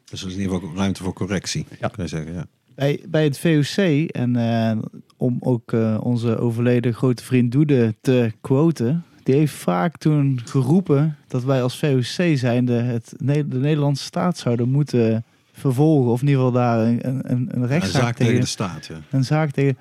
Dus 0.05 0.21
er 0.23 0.29
is 0.29 0.35
in 0.35 0.41
ieder 0.41 0.59
geval 0.59 0.77
ruimte 0.77 1.03
voor 1.03 1.13
correctie, 1.13 1.67
Ja. 1.81 1.89
kan 1.89 2.05
je 2.05 2.11
zeggen. 2.11 2.33
Ja. 2.33 2.47
Bij, 2.75 3.05
bij 3.09 3.25
het 3.25 3.39
VOC, 3.39 3.77
en 4.11 4.37
eh, 4.37 4.79
om 5.17 5.37
ook 5.41 5.73
eh, 5.73 5.99
onze 6.03 6.39
overleden 6.39 6.95
grote 6.95 7.25
vriend 7.25 7.53
Doede 7.53 7.95
te 8.01 8.33
quoten, 8.41 9.05
die 9.23 9.35
heeft 9.35 9.53
vaak 9.53 9.97
toen 9.97 10.41
geroepen 10.45 11.17
dat 11.29 11.45
wij 11.45 11.63
als 11.63 11.79
VOC 11.79 12.37
zijnde 12.37 12.73
het, 12.73 13.13
de 13.19 13.45
Nederlandse 13.49 14.05
staat 14.05 14.39
zouden 14.39 14.69
moeten 14.69 15.25
vervolgen. 15.53 16.11
Of 16.11 16.21
in 16.21 16.29
ieder 16.29 16.45
geval 16.45 16.61
daar 16.61 16.87
een, 16.87 17.09
een, 17.09 17.31
een 17.33 17.49
Een 17.55 17.67
rechtszaak 17.67 18.03
zaak 18.03 18.17
tegen 18.17 18.27
tegen, 18.27 18.41
de 18.41 18.47
staat, 18.47 18.87
ja. 18.87 19.01
een 19.11 19.25
zaak 19.25 19.51
tegen. 19.51 19.79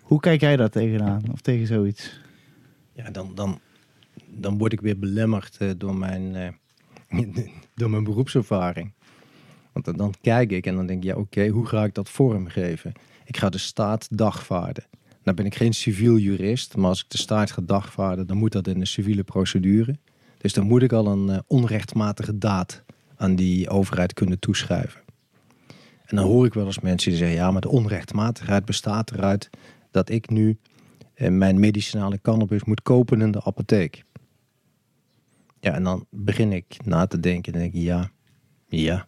Hoe 0.00 0.20
kijk 0.20 0.40
jij 0.40 0.56
daar 0.56 0.70
tegenaan? 0.70 1.22
Of 1.32 1.40
tegen 1.40 1.66
zoiets? 1.66 2.20
Ja, 2.92 3.10
dan, 3.10 3.34
dan, 3.34 3.60
dan 4.30 4.58
word 4.58 4.72
ik 4.72 4.80
weer 4.80 4.98
belemmerd 4.98 5.56
eh, 5.58 5.70
door, 5.76 5.96
mijn, 5.96 6.34
eh, 6.34 7.22
door 7.74 7.90
mijn 7.90 8.04
beroepservaring. 8.04 8.92
Want 9.72 9.98
dan, 9.98 10.14
kijk 10.20 10.50
ik 10.50 10.66
en 10.66 10.74
dan 10.74 10.86
denk 10.86 11.02
ik, 11.02 11.08
ja 11.10 11.16
oké, 11.16 11.48
hoe 11.48 11.66
ga 11.66 11.84
ik 11.84 11.94
dat 11.94 12.08
vormgeven? 12.08 12.92
Ik 13.24 13.36
ga 13.36 13.48
de 13.48 13.58
staat 13.58 14.08
dagvaarden. 14.10 14.84
Nou 15.22 15.36
ben 15.36 15.46
ik 15.46 15.54
geen 15.54 15.72
civiel 15.72 16.16
jurist, 16.16 16.76
maar 16.76 16.88
als 16.88 17.02
ik 17.02 17.10
de 17.10 17.18
staat 17.18 17.50
ga 17.50 17.62
dagvaarden, 17.64 18.26
dan 18.26 18.36
moet 18.36 18.52
dat 18.52 18.66
in 18.66 18.80
een 18.80 18.86
civiele 18.86 19.22
procedure. 19.22 19.96
Dus 20.38 20.52
dan 20.52 20.66
moet 20.66 20.82
ik 20.82 20.92
al 20.92 21.06
een 21.06 21.30
eh, 21.30 21.38
onrechtmatige 21.46 22.38
daad 22.38 22.82
aan 23.16 23.34
die 23.34 23.68
overheid 23.68 24.12
kunnen 24.12 24.38
toeschrijven. 24.38 25.00
En 26.04 26.16
dan 26.16 26.26
hoor 26.26 26.46
ik 26.46 26.54
wel 26.54 26.66
eens 26.66 26.80
mensen 26.80 27.10
die 27.10 27.18
zeggen, 27.18 27.36
ja, 27.36 27.50
maar 27.50 27.60
de 27.60 27.68
onrechtmatigheid 27.68 28.64
bestaat 28.64 29.10
eruit 29.10 29.50
dat 29.90 30.10
ik 30.10 30.30
nu 30.30 30.58
mijn 31.18 31.60
medicinale 31.60 32.20
cannabis 32.20 32.64
moet 32.64 32.82
kopen 32.82 33.20
in 33.20 33.30
de 33.30 33.44
apotheek. 33.44 34.04
Ja, 35.60 35.74
en 35.74 35.82
dan 35.82 36.06
begin 36.10 36.52
ik 36.52 36.76
na 36.84 37.06
te 37.06 37.20
denken 37.20 37.52
en 37.52 37.58
denk 37.58 37.74
ik, 37.74 37.82
ja, 37.82 38.10
ja. 38.68 39.06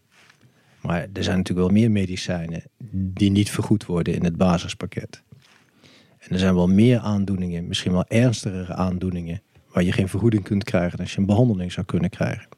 Maar 0.80 1.00
er 1.12 1.24
zijn 1.24 1.36
natuurlijk 1.36 1.66
wel 1.66 1.76
meer 1.78 1.90
medicijnen 1.90 2.62
die 2.92 3.30
niet 3.30 3.50
vergoed 3.50 3.86
worden 3.86 4.14
in 4.14 4.24
het 4.24 4.36
basispakket. 4.36 5.22
En 6.18 6.30
er 6.30 6.38
zijn 6.38 6.54
wel 6.54 6.68
meer 6.68 6.98
aandoeningen, 6.98 7.66
misschien 7.66 7.92
wel 7.92 8.04
ernstigere 8.08 8.74
aandoeningen, 8.74 9.42
waar 9.72 9.82
je 9.82 9.92
geen 9.92 10.08
vergoeding 10.08 10.42
kunt 10.42 10.64
krijgen 10.64 10.98
als 10.98 11.12
je 11.12 11.18
een 11.18 11.26
behandeling 11.26 11.72
zou 11.72 11.86
kunnen 11.86 12.10
krijgen. 12.10 12.48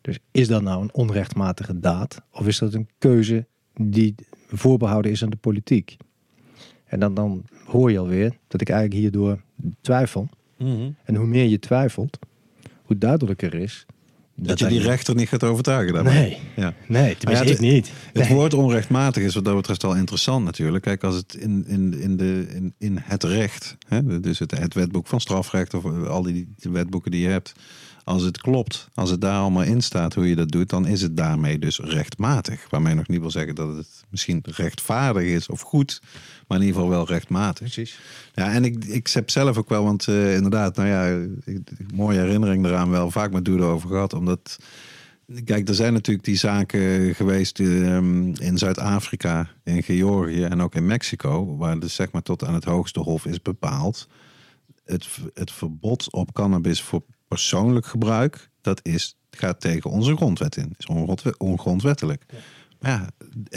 Dus 0.00 0.18
is 0.30 0.48
dat 0.48 0.62
nou 0.62 0.82
een 0.82 0.94
onrechtmatige 0.94 1.80
daad? 1.80 2.22
Of 2.32 2.46
is 2.46 2.58
dat 2.58 2.74
een 2.74 2.88
keuze 2.98 3.46
die 3.74 4.14
voorbehouden 4.48 5.10
is 5.10 5.22
aan 5.22 5.30
de 5.30 5.36
politiek? 5.36 5.96
En 6.84 7.00
dan, 7.00 7.14
dan 7.14 7.44
hoor 7.64 7.90
je 7.90 7.98
alweer 7.98 8.36
dat 8.48 8.60
ik 8.60 8.68
eigenlijk 8.68 9.00
hierdoor 9.00 9.42
twijfel. 9.80 10.28
En 11.04 11.14
hoe 11.14 11.26
meer 11.26 11.44
je 11.44 11.58
twijfelt, 11.58 12.18
hoe 12.92 13.00
duidelijker 13.00 13.54
is. 13.54 13.86
Dat, 14.36 14.58
je 14.58 14.66
die 14.66 14.80
rechter 14.80 15.14
niet 15.14 15.28
gaat 15.28 15.44
overtuigen 15.44 15.94
daarmee. 15.94 16.14
Nee, 16.14 16.38
Ja. 16.56 16.74
nee, 16.88 17.16
tenminste 17.16 17.46
Ja, 17.48 17.52
ik 17.54 17.60
niet. 17.60 17.90
Het 18.12 18.28
Nee. 18.28 18.32
woord 18.32 18.54
onrechtmatig 18.54 19.22
is 19.22 19.34
wat 19.34 19.44
dat 19.44 19.56
betreft 19.56 19.84
al 19.84 19.94
interessant 19.96 20.44
natuurlijk. 20.44 20.84
Kijk, 20.84 21.04
als 21.04 21.14
het 21.14 21.34
in, 21.34 21.64
in, 21.66 22.00
in, 22.00 22.16
de, 22.16 22.46
in, 22.54 22.74
in 22.78 22.98
het 23.02 23.24
recht, 23.24 23.76
hè, 23.88 24.20
dus 24.20 24.38
het, 24.38 24.50
het 24.58 24.74
wetboek 24.74 25.06
van 25.06 25.20
strafrecht 25.20 25.74
of 25.74 25.84
al 26.06 26.22
die 26.22 26.54
wetboeken 26.56 27.10
die 27.10 27.20
je 27.20 27.28
hebt, 27.28 27.52
als 28.04 28.22
het 28.22 28.40
klopt, 28.40 28.88
als 28.94 29.10
het 29.10 29.20
daar 29.20 29.38
allemaal 29.38 29.62
in 29.62 29.80
staat 29.82 30.14
hoe 30.14 30.28
je 30.28 30.36
dat 30.36 30.50
doet, 30.50 30.68
dan 30.70 30.86
is 30.86 31.02
het 31.02 31.16
daarmee 31.16 31.58
dus 31.58 31.78
rechtmatig. 31.78 32.66
Waarmee 32.70 32.94
nog 32.94 33.08
niet 33.08 33.20
wil 33.20 33.30
zeggen 33.30 33.54
dat 33.54 33.76
het 33.76 33.88
misschien 34.10 34.40
rechtvaardig 34.42 35.22
is 35.22 35.48
of 35.48 35.60
goed, 35.60 36.02
maar 36.48 36.58
in 36.58 36.64
ieder 36.64 36.80
geval 36.80 36.96
wel 36.96 37.06
rechtmatig. 37.06 37.58
Precies. 37.72 37.98
Ja, 38.34 38.52
en 38.52 38.64
ik, 38.64 38.84
ik 38.84 39.08
heb 39.08 39.30
zelf 39.30 39.56
ook 39.58 39.68
wel, 39.68 39.84
want 39.84 40.08
eh, 40.08 40.34
inderdaad, 40.34 40.76
nou 40.76 40.88
ja, 40.88 41.26
ik- 41.44 41.70
mooie 41.94 42.18
herinnering 42.18 42.64
eraan 42.64 42.90
wel 42.90 43.10
vaak 43.10 43.32
met 43.32 43.44
Doede 43.44 43.64
over 43.64 43.88
gehad. 43.88 44.12
Omdat, 44.14 44.58
kijk, 45.44 45.68
er 45.68 45.74
zijn 45.74 45.92
natuurlijk 45.92 46.24
die 46.26 46.36
zaken 46.36 47.14
geweest 47.14 47.60
ehm, 47.60 48.26
in 48.26 48.58
Zuid-Afrika, 48.58 49.48
in 49.64 49.82
Georgië 49.82 50.42
en 50.44 50.60
ook 50.60 50.74
in 50.74 50.86
Mexico, 50.86 51.56
waar 51.56 51.78
dus 51.78 51.94
zeg 51.94 52.10
maar 52.12 52.22
tot 52.22 52.44
aan 52.44 52.54
het 52.54 52.64
hoogste 52.64 53.00
hof 53.00 53.26
is 53.26 53.42
bepaald. 53.42 54.08
Het, 54.84 55.06
het 55.34 55.52
verbod 55.52 56.12
op 56.12 56.32
cannabis 56.32 56.82
voor 56.82 57.02
persoonlijk 57.28 57.86
gebruik, 57.86 58.50
dat 58.60 58.80
is, 58.82 59.16
gaat 59.30 59.60
tegen 59.60 59.90
onze 59.90 60.16
grondwet 60.16 60.56
in. 60.56 60.74
Is 60.78 60.86
ongrondwe- 60.86 61.34
ongrondwettelijk. 61.38 62.24
Maar 62.80 62.90
ja, 62.90 63.08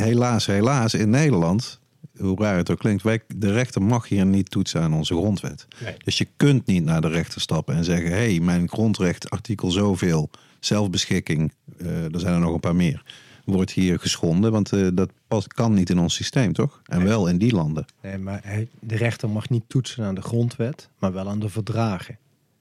helaas, 0.04 0.46
helaas, 0.46 0.94
in 0.94 1.10
Nederland, 1.10 1.80
hoe 2.20 2.42
raar 2.42 2.58
het 2.58 2.72
ook 2.72 2.80
klinkt, 2.80 3.04
wij, 3.04 3.22
de 3.36 3.52
rechter 3.52 3.82
mag 3.82 4.08
hier 4.08 4.26
niet 4.26 4.52
toetsen 4.52 4.82
aan 4.82 4.94
onze 4.94 5.14
grondwet. 5.16 5.68
Nee. 5.84 5.96
Dus 6.04 6.18
je 6.18 6.28
kunt 6.38 6.66
niet 6.66 6.84
naar 6.84 7.02
de 7.02 7.08
rechter 7.08 7.42
stappen 7.42 7.76
en 7.76 7.84
zeggen: 7.84 8.10
hé, 8.12 8.16
hey, 8.32 8.40
mijn 8.40 8.70
grondrecht, 8.70 9.30
artikel 9.30 9.72
zoveel, 9.72 10.30
zelfbeschikking, 10.60 11.52
eh, 11.78 12.14
er 12.14 12.20
zijn 12.20 12.34
er 12.34 12.40
nog 12.40 12.54
een 12.54 12.60
paar 12.60 12.76
meer, 12.76 13.04
wordt 13.46 13.72
hier 13.72 14.00
geschonden. 14.00 14.52
Want 14.52 14.72
eh, 14.74 14.88
dat 14.94 15.12
pas, 15.28 15.48
kan 15.48 15.74
niet 15.74 15.90
in 15.90 16.00
ons 16.00 16.14
systeem, 16.16 16.54
toch? 16.54 16.82
En 16.86 17.04
wel 17.04 17.28
in 17.28 17.38
die 17.38 17.54
landen. 17.54 17.86
Nee, 18.02 18.18
maar 18.18 18.40
hij- 18.44 18.68
de 18.80 18.96
rechter 18.96 19.30
mag 19.30 19.50
niet 19.50 19.64
toetsen 19.68 20.04
aan 20.06 20.16
de 20.16 20.22
grondwet, 20.22 20.90
maar 21.00 21.14
wel 21.14 21.30
aan 21.30 21.40
de 21.40 21.50
verdragen. 21.50 22.18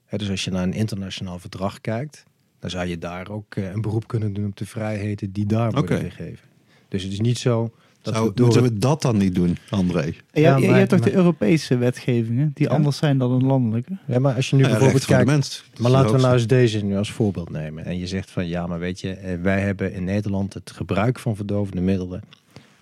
Dus 0.09 0.29
als 0.29 0.43
je 0.43 0.51
naar 0.51 0.63
een 0.63 0.73
internationaal 0.73 1.39
verdrag 1.39 1.81
kijkt, 1.81 2.23
dan 2.59 2.69
zou 2.69 2.85
je 2.87 2.97
daar 2.97 3.29
ook 3.29 3.55
eh, 3.55 3.71
een 3.71 3.81
beroep 3.81 4.07
kunnen 4.07 4.33
doen 4.33 4.45
op 4.45 4.57
de 4.57 4.65
vrijheden 4.65 5.31
die 5.31 5.45
daar 5.45 5.71
worden 5.71 5.97
Oké. 5.97 6.09
gegeven. 6.09 6.45
Dus 6.87 7.03
het 7.03 7.11
is 7.11 7.19
niet 7.19 7.37
zo 7.37 7.73
dat 8.05 8.13
Zou, 8.13 8.27
we 8.27 8.33
door... 8.33 8.45
Moeten 8.45 8.63
we 8.63 8.77
dat 8.77 9.01
dan 9.01 9.17
niet 9.17 9.35
doen, 9.35 9.57
André? 9.69 10.13
Ja, 10.31 10.57
je, 10.57 10.67
hebt 10.67 10.89
toch 10.89 10.99
maar- 10.99 11.09
de 11.09 11.15
Europese 11.15 11.77
wetgevingen 11.77 12.51
die 12.53 12.67
Ja. 12.67 12.73
anders 12.73 12.97
zijn 12.97 13.17
dan 13.17 13.31
een 13.31 13.45
landelijke? 13.45 13.97
Ja, 14.07 14.19
maar 14.19 14.35
als 14.35 14.49
je 14.49 14.55
nu 14.55 14.61
Ja, 14.63 14.69
bijvoorbeeld 14.69 15.05
kijkt... 15.05 15.25
mens. 15.25 15.63
Maar 15.79 15.91
laten 15.91 16.15
we 16.15 16.21
nou 16.21 16.33
eens 16.33 16.47
deze 16.47 16.83
nu 16.85 16.97
als 16.97 17.11
voorbeeld 17.11 17.49
nemen. 17.49 17.85
En 17.85 17.97
je 17.97 18.07
zegt 18.07 18.31
van 18.31 18.47
ja, 18.47 18.67
maar 18.67 18.79
weet 18.79 18.99
je, 18.99 19.11
eh, 19.13 19.41
wij 19.41 19.61
hebben 19.61 19.93
in 19.93 20.03
Nederland 20.03 20.53
het 20.53 20.71
gebruik 20.71 21.19
van 21.19 21.35
verdovende 21.35 21.81
middelen. 21.81 22.21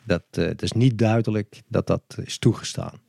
Dat 0.04 0.24
eh, 0.32 0.46
het 0.46 0.62
is 0.62 0.72
niet 0.72 0.98
duidelijk 0.98 1.62
dat 1.68 1.88
dat 1.88 2.18
is 2.24 2.38
toegestaan. 2.38 3.02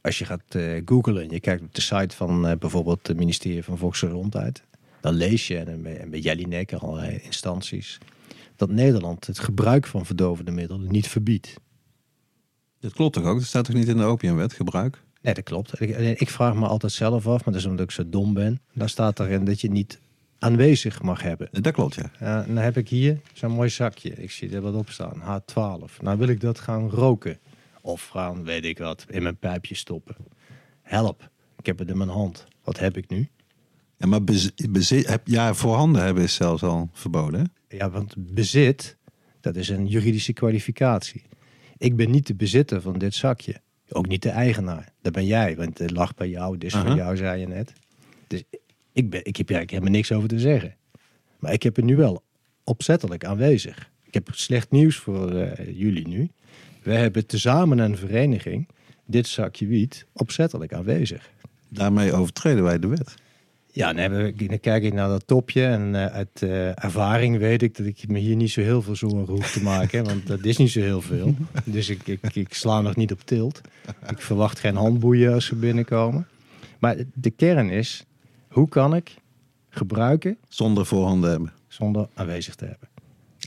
Als 0.00 0.18
je 0.18 0.24
gaat 0.24 0.42
eh 0.48 0.82
googlen 0.84 1.22
en 1.22 1.30
je 1.30 1.40
kijkt 1.40 1.62
op 1.62 1.74
de 1.74 1.80
site 1.80 2.16
van 2.16 2.46
eh, 2.46 2.56
bijvoorbeeld 2.58 3.06
het 3.06 3.16
ministerie 3.16 3.64
van 3.64 3.78
Volksgezondheid, 3.78 4.62
dan 5.00 5.14
lees 5.14 5.46
je 5.46 5.58
en 5.58 5.82
bij, 5.82 5.96
en 6.00 6.10
bij 6.10 6.20
Jelinek 6.20 6.72
en 6.72 6.78
allerlei 6.78 7.20
instanties 7.22 7.98
dat 8.66 8.76
Nederland 8.76 9.26
het 9.26 9.38
gebruik 9.38 9.86
van 9.86 10.06
verdovende 10.06 10.50
middelen 10.50 10.90
niet 10.90 11.08
verbiedt. 11.08 11.54
Dat 12.80 12.92
klopt 12.92 13.14
toch 13.14 13.24
ook? 13.24 13.38
Dat 13.38 13.46
staat 13.46 13.64
toch 13.64 13.74
niet 13.74 13.88
in 13.88 13.96
de 13.96 14.04
opiumwet, 14.04 14.52
gebruik? 14.52 15.02
Nee, 15.22 15.34
dat 15.34 15.44
klopt. 15.44 15.80
Ik, 15.80 16.20
ik 16.20 16.30
vraag 16.30 16.54
me 16.54 16.66
altijd 16.66 16.92
zelf 16.92 17.26
af, 17.26 17.44
maar 17.44 17.54
dat 17.54 17.62
is 17.62 17.64
omdat 17.64 17.84
ik 17.84 17.90
zo 17.90 18.08
dom 18.08 18.34
ben. 18.34 18.60
Daar 18.72 18.88
staat 18.88 19.20
erin 19.20 19.44
dat 19.44 19.60
je 19.60 19.70
niet 19.70 20.00
aanwezig 20.38 21.02
mag 21.02 21.22
hebben. 21.22 21.48
Dat 21.50 21.72
klopt, 21.72 21.94
ja. 21.94 22.42
Dan 22.42 22.56
heb 22.56 22.76
ik 22.76 22.88
hier 22.88 23.20
zo'n 23.32 23.50
mooi 23.50 23.68
zakje. 23.68 24.10
Ik 24.10 24.30
zie 24.30 24.50
er 24.50 24.60
wat 24.60 24.74
op 24.74 24.90
staan. 24.90 25.20
H12. 25.20 26.00
Nou 26.00 26.18
wil 26.18 26.28
ik 26.28 26.40
dat 26.40 26.58
gaan 26.58 26.90
roken. 26.90 27.38
Of 27.80 28.08
gaan, 28.08 28.44
weet 28.44 28.64
ik 28.64 28.78
wat, 28.78 29.04
in 29.08 29.22
mijn 29.22 29.36
pijpje 29.36 29.74
stoppen. 29.74 30.16
Help. 30.82 31.30
Ik 31.58 31.66
heb 31.66 31.78
het 31.78 31.88
in 31.88 31.96
mijn 31.96 32.10
hand. 32.10 32.46
Wat 32.64 32.78
heb 32.78 32.96
ik 32.96 33.08
nu? 33.08 33.28
Ja, 33.96 34.06
maar 34.06 34.24
bezit, 34.70 35.08
heb, 35.08 35.26
ja, 35.26 35.54
voorhanden 35.54 36.02
hebben 36.02 36.22
is 36.22 36.34
zelfs 36.34 36.62
al 36.62 36.88
verboden. 36.92 37.52
Ja, 37.72 37.90
want 37.90 38.14
bezit, 38.16 38.96
dat 39.40 39.56
is 39.56 39.68
een 39.68 39.86
juridische 39.86 40.32
kwalificatie. 40.32 41.22
Ik 41.76 41.96
ben 41.96 42.10
niet 42.10 42.26
de 42.26 42.34
bezitter 42.34 42.80
van 42.80 42.98
dit 42.98 43.14
zakje. 43.14 43.60
Ook 43.88 44.06
niet 44.08 44.22
de 44.22 44.30
eigenaar. 44.30 44.92
Dat 45.02 45.12
ben 45.12 45.26
jij, 45.26 45.56
want 45.56 45.78
het 45.78 45.90
lag 45.90 46.14
bij 46.14 46.28
jou. 46.28 46.58
Dit 46.58 46.74
is 46.74 46.80
van 46.80 46.96
jou, 46.96 47.16
zei 47.16 47.40
je 47.40 47.46
net. 47.46 47.72
Dus 48.26 48.42
ik, 48.92 49.10
ben, 49.10 49.24
ik 49.24 49.36
heb 49.36 49.50
eigenlijk 49.50 49.70
helemaal 49.70 49.92
niks 49.92 50.12
over 50.12 50.28
te 50.28 50.38
zeggen. 50.38 50.76
Maar 51.38 51.52
ik 51.52 51.62
heb 51.62 51.76
het 51.76 51.84
nu 51.84 51.96
wel 51.96 52.22
opzettelijk 52.64 53.24
aanwezig. 53.24 53.90
Ik 54.04 54.14
heb 54.14 54.28
slecht 54.32 54.70
nieuws 54.70 54.96
voor 54.96 55.34
eh, 55.34 55.78
jullie 55.78 56.08
nu. 56.08 56.30
We 56.82 56.92
hebben 56.92 57.26
tezamen 57.26 57.78
een 57.78 57.96
vereniging 57.96 58.68
dit 59.06 59.26
zakje 59.26 59.66
wiet 59.66 60.06
opzettelijk 60.12 60.72
aanwezig. 60.72 61.30
Daarmee 61.68 62.12
overtreden 62.12 62.62
wij 62.62 62.78
de 62.78 62.86
wet. 62.86 63.14
Ja, 63.74 63.92
dan, 63.92 64.60
kijk 64.60 64.82
ik 64.82 64.92
naar 64.92 65.08
dat 65.08 65.26
topje 65.26 65.66
en 65.66 65.94
eh, 65.94 66.06
uit 66.06 66.42
eh, 66.42 66.84
ervaring 66.84 67.38
weet 67.38 67.62
ik 67.62 67.76
dat 67.76 67.86
ik 67.86 68.08
me 68.08 68.18
hier 68.18 68.36
niet 68.36 68.50
zo 68.50 68.60
heel 68.60 68.82
veel 68.82 68.96
zorgen 68.96 69.34
hoef 69.34 69.52
te 69.52 69.62
maken, 69.62 70.04
want 70.04 70.26
dat 70.26 70.44
is 70.44 70.56
niet 70.56 70.70
zo 70.70 70.80
heel 70.80 71.00
veel. 71.00 71.34
Dus 71.64 71.88
ik, 71.88 72.06
ik, 72.06 72.34
ik 72.34 72.54
sla 72.54 72.80
nog 72.80 72.96
niet 72.96 73.12
op 73.12 73.20
tilt. 73.20 73.60
Ik 74.10 74.20
verwacht 74.20 74.58
geen 74.58 74.76
handboeien 74.76 75.32
als 75.34 75.46
ze 75.46 75.54
binnenkomen. 75.54 76.26
Maar 76.78 76.96
de 77.14 77.30
kern 77.30 77.70
is, 77.70 78.04
hoe 78.48 78.68
kan 78.68 78.94
ik 78.94 79.14
gebruiken 79.68 80.36
Zonder 80.48 80.86
voorhanden 80.86 81.30
hebben. 81.30 81.52
zonder 81.68 82.08
aanwezig 82.14 82.54
te 82.54 82.64
hebben? 82.64 82.88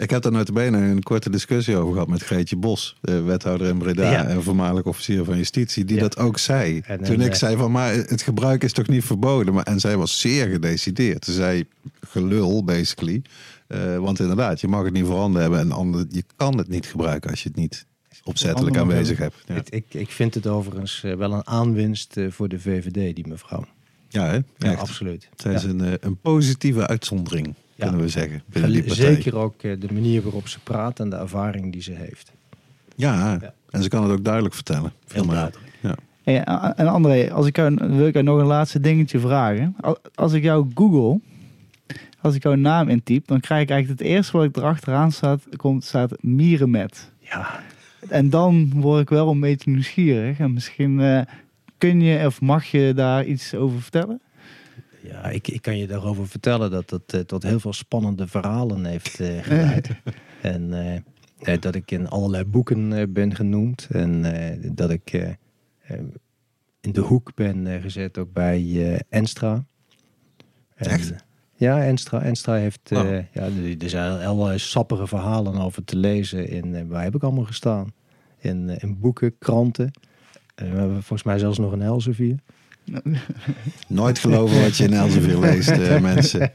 Ik 0.01 0.09
heb 0.09 0.21
daar 0.21 0.31
notabene 0.31 0.77
een 0.77 1.03
korte 1.03 1.29
discussie 1.29 1.75
over 1.75 1.93
gehad 1.93 2.07
met 2.07 2.23
Greetje 2.23 2.55
Bos, 2.55 2.97
de 3.01 3.21
wethouder 3.21 3.67
in 3.67 3.77
Breda 3.77 4.11
Ja. 4.11 4.25
en 4.25 4.43
voormalig 4.43 4.83
officier 4.83 5.23
van 5.23 5.37
justitie, 5.37 5.85
die 5.85 5.95
Ja. 5.95 6.01
dat 6.01 6.17
ook 6.17 6.37
zei. 6.37 6.81
En, 6.85 7.03
Toen 7.03 7.21
en, 7.21 7.25
ik 7.25 7.35
zei 7.35 7.57
van, 7.57 7.71
maar 7.71 7.93
het 7.93 8.21
gebruik 8.21 8.63
is 8.63 8.73
toch 8.73 8.87
niet 8.87 9.03
verboden? 9.03 9.53
Maar, 9.53 9.63
en 9.63 9.79
zij 9.79 9.97
was 9.97 10.19
zeer 10.19 10.47
gedecideerd. 10.47 11.25
Ze 11.25 11.33
zei 11.33 11.65
gelul, 12.01 12.63
basically. 12.63 13.21
Eh, 13.67 13.97
want 13.97 14.19
inderdaad, 14.19 14.61
je 14.61 14.67
mag 14.67 14.83
het 14.83 14.93
niet 14.93 15.05
voorhanden 15.05 15.41
hebben 15.41 15.59
en 15.59 15.71
ander, 15.71 16.05
je 16.09 16.23
kan 16.35 16.57
het 16.57 16.67
niet 16.67 16.85
gebruiken 16.85 17.29
als 17.29 17.43
je 17.43 17.49
het 17.49 17.57
niet 17.57 17.85
opzettelijk 18.23 18.77
aanwezig 18.77 19.17
hebt. 19.17 19.35
Ja. 19.47 19.55
Ik, 19.55 19.69
ik, 19.69 19.85
ik 19.93 20.09
vind 20.11 20.33
het 20.33 20.47
overigens 20.47 21.03
eh, 21.03 21.13
wel 21.13 21.33
een 21.33 21.47
aanwinst 21.47 22.17
eh, 22.17 22.25
voor 22.31 22.47
de 22.49 22.59
VVD, 22.59 23.15
die 23.15 23.27
mevrouw. 23.27 23.65
Ja, 24.09 24.25
hè? 24.25 24.39
Ja, 24.57 24.73
absoluut. 24.73 25.29
Zij 25.35 25.53
is 25.53 25.63
een, 25.63 25.97
een 25.99 26.17
positieve 26.17 26.87
uitzondering, 26.87 27.53
kunnen 27.77 28.01
we 28.01 28.09
zeggen. 28.09 28.43
Binnen 28.45 28.71
die 28.71 28.83
partij. 28.83 29.13
Zeker 29.13 29.35
ook 29.35 29.61
eh, 29.63 29.79
de 29.79 29.87
manier 29.93 30.21
waarop 30.21 30.47
ze 30.47 30.59
praat 30.59 30.99
en 30.99 31.09
de 31.09 31.15
ervaring 31.15 31.71
die 31.71 31.81
ze 31.81 31.91
heeft. 31.91 32.31
Ja, 32.95 33.37
Ja. 33.41 33.53
en 33.69 33.83
ze 33.83 33.89
kan 33.89 34.03
het 34.03 34.11
ook 34.11 34.23
duidelijk 34.23 34.53
vertellen. 34.55 34.91
Veel 35.05 35.21
Heel 35.23 35.25
meer. 35.31 35.35
duidelijk. 35.35 35.71
Ja. 35.81 35.95
Hey, 36.23 36.43
en 36.75 36.87
André, 36.87 37.31
als 37.31 37.47
ik 37.47 37.55
jou, 37.55 37.75
wil 37.75 38.07
ik 38.07 38.13
jou 38.13 38.25
nog 38.25 38.39
een 38.39 38.45
laatste 38.45 38.79
dingetje 38.79 39.19
vragen. 39.19 39.75
Al- 39.81 39.97
Als 40.15 40.33
ik 40.33 40.43
jou 40.43 40.67
google, 40.75 41.19
als 42.21 42.35
ik 42.35 42.43
jouw 42.43 42.55
naam 42.55 42.89
intyp, 42.89 43.27
dan 43.27 43.39
krijg 43.39 43.61
ik 43.63 43.69
eigenlijk 43.69 43.99
het 44.01 44.09
eerste 44.09 44.37
wat 44.37 44.45
ik 44.45 44.57
erachteraan 44.57 45.11
staat, 45.11 45.43
komt, 45.55 45.83
staat 45.83 46.11
Mierenmet. 46.23 47.11
Ja, 47.19 47.59
En 48.09 48.29
dan 48.29 48.71
word 48.75 49.01
ik 49.01 49.09
wel 49.09 49.29
een 49.31 49.39
beetje 49.39 49.71
nieuwsgierig. 49.71 50.39
En 50.39 50.53
misschien 50.53 50.99
eh, 50.99 51.21
kun 51.77 52.01
je 52.01 52.25
of 52.25 52.41
mag 52.41 52.65
je 52.65 52.91
daar 52.95 53.25
iets 53.25 53.53
over 53.55 53.81
vertellen? 53.81 54.21
Ja 55.07 55.29
ik, 55.29 55.47
ik 55.47 55.61
kan 55.61 55.77
je 55.77 55.87
daarover 55.87 56.27
vertellen 56.27 56.71
dat 56.71 56.89
dat 56.89 57.13
eh, 57.13 57.19
tot 57.19 57.43
heel 57.43 57.59
veel 57.59 57.73
spannende 57.73 58.27
verhalen 58.27 58.85
heeft 58.85 59.19
eh, 59.19 59.43
geleid. 59.43 59.89
en 60.41 60.73
eh, 61.39 61.61
dat 61.61 61.75
ik 61.75 61.91
in 61.91 62.07
allerlei 62.07 62.43
boeken 62.43 63.13
ben 63.13 63.35
genoemd. 63.35 63.87
En 63.91 64.21
dat 64.75 64.89
ik 64.89 65.37
in 66.81 66.91
de 66.91 67.01
hoek 67.01 67.35
ben 67.35 67.81
gezet 67.81 68.17
ook 68.17 68.33
bij 68.33 69.01
Enstra. 69.09 69.65
En, 70.75 70.89
Echt? 70.89 71.13
ja, 71.55 71.83
Enstra, 71.83 72.21
Enstra 72.21 72.53
heeft... 72.53 72.91
Oh. 72.91 73.11
ja, 73.31 73.43
er- 73.79 73.89
zijn 73.89 74.25
allerlei 74.25 74.59
sappige 74.59 75.07
verhalen 75.07 75.55
over 75.55 75.83
te 75.83 75.95
lezen. 75.95 76.49
In, 76.49 76.87
waar 76.87 77.03
heb 77.03 77.15
ik 77.15 77.23
allemaal 77.23 77.43
gestaan? 77.43 77.93
In, 78.37 78.69
in 78.69 78.99
boeken, 78.99 79.37
kranten. 79.37 79.91
We 80.55 80.65
hebben 80.65 80.91
volgens 80.91 81.23
mij 81.23 81.39
zelfs 81.39 81.57
nog 81.57 81.71
een 81.71 81.81
Elsevier. 81.81 82.39
Nooit 83.87 84.19
geloven 84.19 84.61
wat 84.61 84.77
je 84.77 84.83
in 84.83 84.93
Elsevier 84.93 85.39
leest, 85.39 85.69
eh, 85.69 86.01
mensen. 86.11 86.51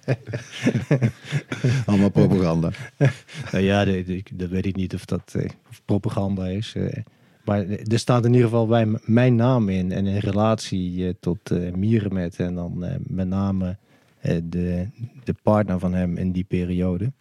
Allemaal 1.87 2.11
propaganda. 2.11 2.71
Nou 3.53 3.65
ja, 3.65 3.85
dat 4.35 4.49
weet 4.49 4.67
ik 4.67 4.77
niet 4.77 4.95
of 4.95 5.05
dat 5.05 5.35
eh, 5.37 5.49
of 5.71 5.83
propaganda 5.85 6.47
is. 6.47 6.73
eh. 6.77 7.03
maar 7.45 7.67
er 7.69 7.99
staat 7.99 8.25
in 8.25 8.33
ieder 8.33 8.49
geval 8.49 8.67
bij 8.67 8.87
mijn 9.05 9.35
naam 9.35 9.69
in. 9.69 9.93
En 9.93 10.07
in 10.07 10.19
relatie 10.19 11.17
tot 11.21 11.51
Mierenmet. 11.77 12.37
En 12.37 12.55
dan 12.55 12.85
met 13.07 13.29
name 13.29 13.77
de, 14.23 14.87
de 15.25 15.35
partner 15.43 15.79
van 15.79 15.95
hem 15.95 16.17
in 16.17 16.33
die 16.33 16.45
periode. 16.45 17.13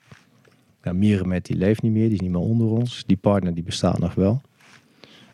Nou, 0.83 0.95
Mierenmet 0.97 1.45
die 1.45 1.55
leeft 1.57 1.81
niet 1.81 1.91
meer. 1.91 2.05
Die 2.05 2.13
is 2.13 2.19
niet 2.19 2.31
meer 2.31 2.39
onder 2.41 2.67
ons. 2.67 3.03
Die 3.05 3.17
partner 3.17 3.53
die 3.53 3.63
bestaat 3.63 3.99
nog 3.99 4.13
wel. 4.13 4.41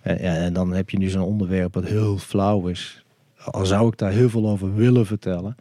En, 0.01 0.21
ja, 0.21 0.35
en 0.35 0.53
dan 0.53 0.73
heb 0.73 0.89
je 0.89 0.97
nu 0.97 1.09
zo'n 1.09 1.21
onderwerp 1.23 1.73
dat 1.73 1.85
heel 1.85 2.17
flauw 2.17 2.67
is. 2.67 3.04
Al 3.51 3.65
zou 3.65 3.87
ik 3.87 3.97
daar 3.97 4.11
heel 4.11 4.29
veel 4.29 4.49
over 4.49 4.75
willen 4.75 5.05
vertellen. 5.05 5.55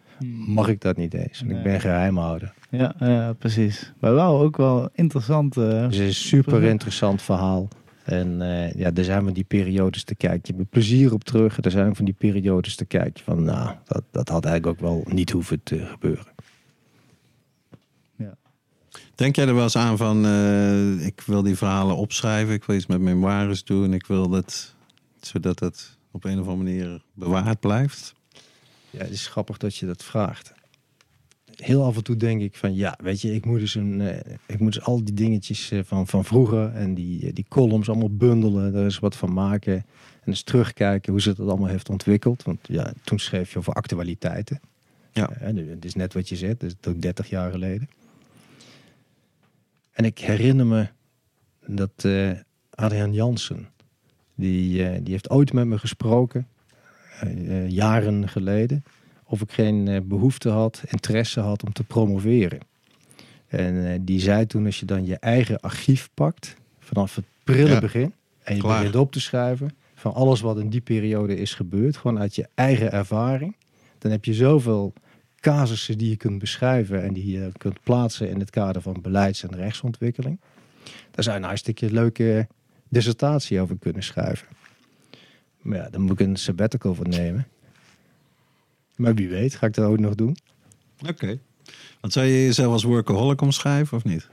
Mag 0.47 0.69
ik 0.69 0.81
dat 0.81 0.97
niet 0.97 1.15
eens. 1.15 1.43
Nee. 1.43 1.57
Ik 1.57 1.63
ben 1.63 1.81
geheimhouder. 1.81 2.53
Ja, 2.71 2.95
ja, 2.99 3.33
precies. 3.33 3.93
Maar 4.01 4.15
wel 4.15 4.41
ook 4.41 4.57
wel 4.57 4.89
interessant. 4.93 5.57
eh, 5.57 5.83
Het 5.83 5.93
is 5.93 5.99
een 5.99 6.15
super 6.15 6.63
interessant 6.63 7.23
verhaal. 7.23 7.69
En 8.05 8.43
eh, 8.43 8.73
ja, 8.73 8.91
er 8.95 9.05
zijn 9.05 9.25
van 9.25 9.33
die 9.33 9.45
periodes 9.45 10.05
te 10.05 10.15
kijken 10.15 10.57
met 10.57 10.71
plezier 10.71 11.13
op 11.13 11.25
terug. 11.25 11.59
Er 11.65 11.71
zijn 11.71 11.89
ook 11.89 11.97
van 11.97 12.05
die 12.05 12.15
periodes 12.19 12.77
te 12.77 12.85
kijken 12.85 13.25
van, 13.25 13.45
nou, 13.45 13.75
dat, 13.85 14.03
dat 14.11 14.29
had 14.29 14.45
eigenlijk 14.45 14.77
ook 14.83 14.89
wel 14.89 15.15
niet 15.15 15.31
hoeven 15.31 15.61
te 15.63 15.79
gebeuren. 15.79 16.33
Denk 19.15 19.37
jij 19.37 19.47
er 19.47 19.55
wel 19.55 19.63
eens 19.63 19.77
aan 19.77 19.97
van, 19.97 20.25
eh, 20.25 21.07
ik 21.07 21.23
wil 21.27 21.43
die 21.43 21.57
verhalen 21.57 21.97
opschrijven, 21.97 22.55
ik 22.55 22.65
wil 22.65 22.77
iets 22.77 22.87
met 22.87 23.01
memoires 23.01 23.65
doen, 23.65 23.93
ik 23.93 24.07
wil 24.07 24.29
dat, 24.29 24.75
zodat 25.21 25.61
het 25.61 25.94
op 26.15 26.25
een 26.25 26.41
of 26.41 26.49
andere 26.49 26.57
manier 26.57 27.03
bewaard 27.13 27.61
blijft? 27.61 28.15
Ja, 28.91 28.99
het 28.99 29.11
is 29.11 29.27
grappig 29.27 29.57
dat 29.57 29.77
je 29.77 29.87
dat 29.87 30.05
vraagt. 30.05 30.53
Heel 31.57 31.85
af 31.85 31.97
en 31.97 32.05
toe 32.05 32.17
denk 32.17 32.43
ik 32.43 32.57
van, 32.57 32.75
ja, 32.75 32.99
weet 33.03 33.21
je, 33.21 33.35
ik 33.35 33.45
moet 33.45 33.61
dus, 33.61 33.75
een, 33.75 34.01
eh, 34.01 34.35
ik 34.47 34.61
moet 34.61 34.73
dus 34.73 34.83
al 34.83 35.05
die 35.05 35.15
dingetjes 35.15 35.71
eh, 35.71 35.81
van, 35.85 36.07
van 36.07 36.25
vroeger 36.25 36.73
en 36.73 36.95
die, 36.95 37.27
eh, 37.27 37.35
die 37.35 37.47
columns 37.49 37.89
allemaal 37.89 38.17
bundelen, 38.17 38.73
daar 38.73 38.87
is 38.87 38.99
wat 38.99 39.17
van 39.17 39.33
maken. 39.33 39.75
En 39.75 40.31
eens 40.31 40.43
terugkijken 40.43 41.13
hoe 41.13 41.21
ze 41.21 41.35
dat 41.35 41.49
allemaal 41.49 41.69
heeft 41.69 41.89
ontwikkeld. 41.89 42.43
Want 42.43 42.59
ja, 42.63 42.93
toen 43.05 43.19
schreef 43.19 43.53
je 43.53 43.59
over 43.59 43.73
actualiteiten. 43.73 44.61
Ja. 45.13 45.31
Het 45.39 45.85
is 45.85 45.95
net 45.95 46.13
wat 46.13 46.29
je 46.29 46.37
zegt, 46.37 46.61
dat 46.61 46.75
is 46.81 46.89
ook 46.89 47.03
30 47.03 47.29
jaar 47.29 47.51
geleden. 47.51 47.89
En 49.93 50.05
ik 50.05 50.19
herinner 50.19 50.67
me 50.67 50.89
dat 51.67 52.05
eh 52.05 52.31
Adriaan 52.75 53.13
Jansen, 53.13 53.69
die, 54.35 54.87
eh, 54.89 54.99
die 55.03 55.13
heeft 55.13 55.31
ooit 55.31 55.53
met 55.53 55.67
me 55.67 55.79
gesproken, 55.79 56.47
eh, 57.21 57.31
eh, 57.65 57.71
jaren 57.71 58.29
geleden, 58.29 58.85
of 59.25 59.41
ik 59.41 59.53
geen 59.53 59.89
eh, 59.89 60.01
behoefte 60.03 60.49
had, 60.49 60.83
interesse 60.87 61.41
had 61.41 61.65
om 61.65 61.73
te 61.73 61.85
promoveren. 61.85 62.59
En 63.49 64.05
die 64.05 64.21
zei 64.21 64.47
toen, 64.47 64.67
als 64.67 64.81
je 64.81 64.87
dan 64.87 65.07
je 65.07 65.17
eigen 65.17 65.61
archief 65.61 66.11
pakt, 66.15 66.57
vanaf 66.79 67.15
het 67.15 67.25
prille 67.45 67.69
Ja. 67.71 67.81
begin, 67.81 68.13
en 68.43 68.55
je 68.55 68.61
Klaar. 68.61 68.77
begint 68.79 68.97
op 68.97 69.13
te 69.13 69.21
schrijven 69.21 69.71
van 69.95 70.15
alles 70.15 70.41
wat 70.41 70.59
in 70.59 70.69
die 70.69 70.81
periode 70.81 71.37
is 71.37 71.55
gebeurd, 71.55 71.97
gewoon 71.97 72.19
uit 72.19 72.35
je 72.35 72.49
eigen 72.55 72.93
ervaring, 72.93 73.57
dan 73.99 74.11
heb 74.11 74.25
je 74.25 74.35
zoveel 74.35 74.93
casussen 75.41 75.99
die 75.99 76.09
je 76.09 76.17
kunt 76.17 76.39
beschrijven 76.39 77.03
en 77.03 77.13
die 77.13 77.31
je 77.39 77.51
kunt 77.57 77.83
plaatsen 77.83 78.29
in 78.31 78.39
het 78.41 78.51
kader 78.51 78.83
van 78.83 78.97
beleids- 79.03 79.43
en 79.43 79.57
rechtsontwikkeling. 79.57 80.41
Daar 81.11 81.37
een 81.37 81.43
hartstikke 81.43 81.93
leuke 81.93 82.47
dissertatie 82.95 83.61
over 83.61 83.77
kunnen 83.79 84.03
schrijven. 84.03 84.47
Maar 85.61 85.79
ja, 85.79 85.89
dan 85.91 86.01
moet 86.01 86.21
ik 86.21 86.27
een 86.27 86.37
sabbatical 86.37 86.95
voor 86.95 87.09
nemen. 87.09 87.47
Maar 88.97 89.15
wie 89.15 89.29
weet, 89.29 89.55
ga 89.55 89.67
ik 89.67 89.75
dat 89.75 89.85
ook 89.85 89.99
nog 89.99 90.15
doen. 90.15 90.37
Oké. 91.09 91.39
Want 92.01 92.13
zou 92.13 92.27
je 92.27 92.45
jezelf 92.45 92.73
als 92.73 92.83
workaholic 92.83 93.41
omschrijven 93.41 93.97
of 93.97 94.05
niet? 94.05 94.29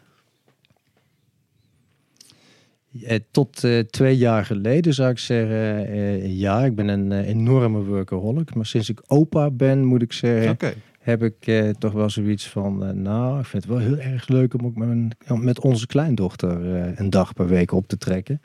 Eh, 3.03 3.19
tot 3.31 3.63
eh, 3.63 3.79
twee 3.79 4.17
jaar 4.17 4.45
geleden 4.45 4.93
zou 4.93 5.11
ik 5.11 5.19
zeggen, 5.19 5.87
eh, 5.87 6.39
ja, 6.39 6.65
ik 6.65 6.75
ben 6.75 6.87
een 6.87 7.11
enorme 7.11 7.83
workaholic. 7.83 8.55
Maar 8.55 8.65
sinds 8.65 8.89
ik 8.89 9.01
opa 9.07 9.49
ben, 9.49 9.85
moet 9.85 10.01
ik 10.01 10.13
zeggen, 10.13 10.57
heb 11.01 11.23
ik 11.23 11.47
eh, 11.47 11.69
toch 11.69 11.93
wel 11.93 12.09
zoiets 12.09 12.47
van, 12.49 13.01
nou, 13.01 13.39
ik 13.39 13.45
vind 13.45 13.63
het 13.63 13.71
wel 13.71 13.81
heel 13.81 13.97
erg 13.97 14.27
leuk 14.27 14.53
om 14.53 14.65
ook 14.65 14.75
met, 14.75 14.87
mijn, 14.87 15.11
met 15.43 15.59
onze 15.59 15.87
kleindochter 15.87 16.75
eh, 16.75 16.91
een 16.95 17.09
dag 17.09 17.33
per 17.33 17.47
week 17.47 17.71
op 17.71 17.87
te 17.87 17.97
trekken. 17.97 18.41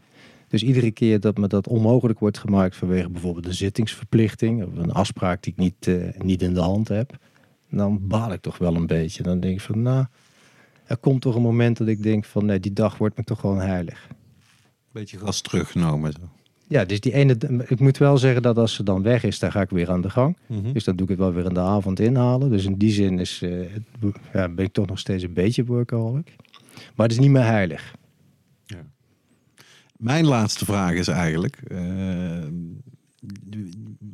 Dus 0.49 0.63
iedere 0.63 0.91
keer 0.91 1.21
dat 1.21 1.37
me 1.39 1.47
dat 1.47 1.69
onmogelijk 1.69 2.19
wordt 2.19 2.39
gemaakt 2.39 2.77
vanwege 2.77 3.11
bijvoorbeeld 3.11 3.47
een 3.47 3.55
zittingsverplichting 3.55 4.65
of 4.65 4.77
een 4.77 4.93
afspraak 4.93 5.43
die 5.43 5.53
ik 5.53 5.59
niet, 5.59 5.87
eh, 5.87 6.21
niet 6.21 6.43
in 6.43 6.55
de 6.55 6.61
hand 6.61 6.89
heb, 6.89 7.17
dan 7.71 8.07
baal 8.07 8.33
ik 8.33 8.41
toch 8.41 8.59
wel 8.59 8.75
een 8.75 8.87
beetje. 8.87 9.23
Dan 9.23 9.41
denk 9.41 9.55
ik 9.55 9.61
van, 9.61 9.83
nou, 9.83 10.07
er 10.85 10.97
komt 10.97 11.21
toch 11.21 11.35
een 11.35 11.43
moment 11.43 11.77
dat 11.77 11.89
ik 11.89 12.03
denk 12.03 12.25
van, 12.25 12.47
nee, 12.47 12.61
die 12.61 12.73
dag 12.73 12.99
wordt 12.99 13.17
me 13.17 13.25
toch 13.25 13.41
gewoon 13.41 13.61
heilig. 13.61 14.09
Beetje 14.93 15.19
gas 15.19 15.41
teruggenomen. 15.41 16.13
Zo. 16.13 16.19
Ja, 16.69 16.85
dus 16.85 17.01
die 17.01 17.13
ene, 17.13 17.37
ik 17.67 17.81
moet 17.81 17.99
wel 17.99 18.19
zeggen 18.19 18.43
dat 18.43 18.59
als 18.59 18.75
ze 18.75 18.83
dan 18.83 19.03
weg 19.03 19.25
is, 19.25 19.39
dan 19.39 19.53
ga 19.53 19.61
ik 19.61 19.71
weer 19.71 19.91
aan 19.91 20.01
de 20.01 20.11
gang. 20.11 20.37
Mhm. 20.47 20.73
Dus 20.73 20.85
dan 20.85 20.97
doe 20.97 21.05
ik 21.05 21.11
het 21.11 21.21
wel 21.21 21.33
weer 21.33 21.45
in 21.45 21.55
de 21.55 21.61
avond 21.61 22.01
inhalen. 22.01 22.51
Dus 22.51 22.65
in 22.65 22.75
die 22.75 22.91
zin 22.91 23.19
is, 23.19 23.43
eh, 23.43 23.75
ja, 24.33 24.49
ben 24.49 24.65
ik 24.65 24.73
toch 24.73 24.87
nog 24.87 24.99
steeds 24.99 25.23
een 25.23 25.33
beetje 25.33 25.65
workaholic. 25.65 26.35
Maar 26.95 27.07
het 27.07 27.17
is 27.17 27.19
niet 27.19 27.31
meer 27.31 27.45
heilig. 27.45 27.95
Mijn 29.99 30.27
laatste 30.27 30.65
vraag 30.65 30.93
is 30.93 31.09
eigenlijk, 31.09 31.57
eh, 31.57 31.79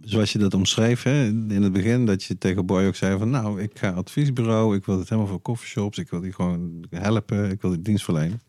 zoals 0.01 0.33
je 0.33 0.39
dat 0.39 0.55
omschreef 0.55 1.05
in 1.05 1.63
het 1.63 1.73
begin, 1.73 2.07
dat 2.07 2.25
je 2.25 2.39
tegen 2.39 2.67
Boy 2.67 2.87
ook 2.87 2.97
zei 2.97 3.19
van 3.19 3.31
nou, 3.31 3.63
ik 3.63 3.79
ga 3.79 3.91
adviesbureau, 3.91 4.77
ik 4.77 4.85
wil 4.85 4.99
het 4.99 5.09
helemaal 5.09 5.31
voor 5.31 5.43
coffeeshops, 5.43 5.99
ik 5.99 6.11
wil 6.11 6.21
die 6.21 6.33
gewoon 6.33 6.85
helpen, 6.91 7.51
ik 7.51 7.61
wil 7.61 7.71
die 7.71 7.83
dienst 7.83 8.05
verlenen. 8.05 8.41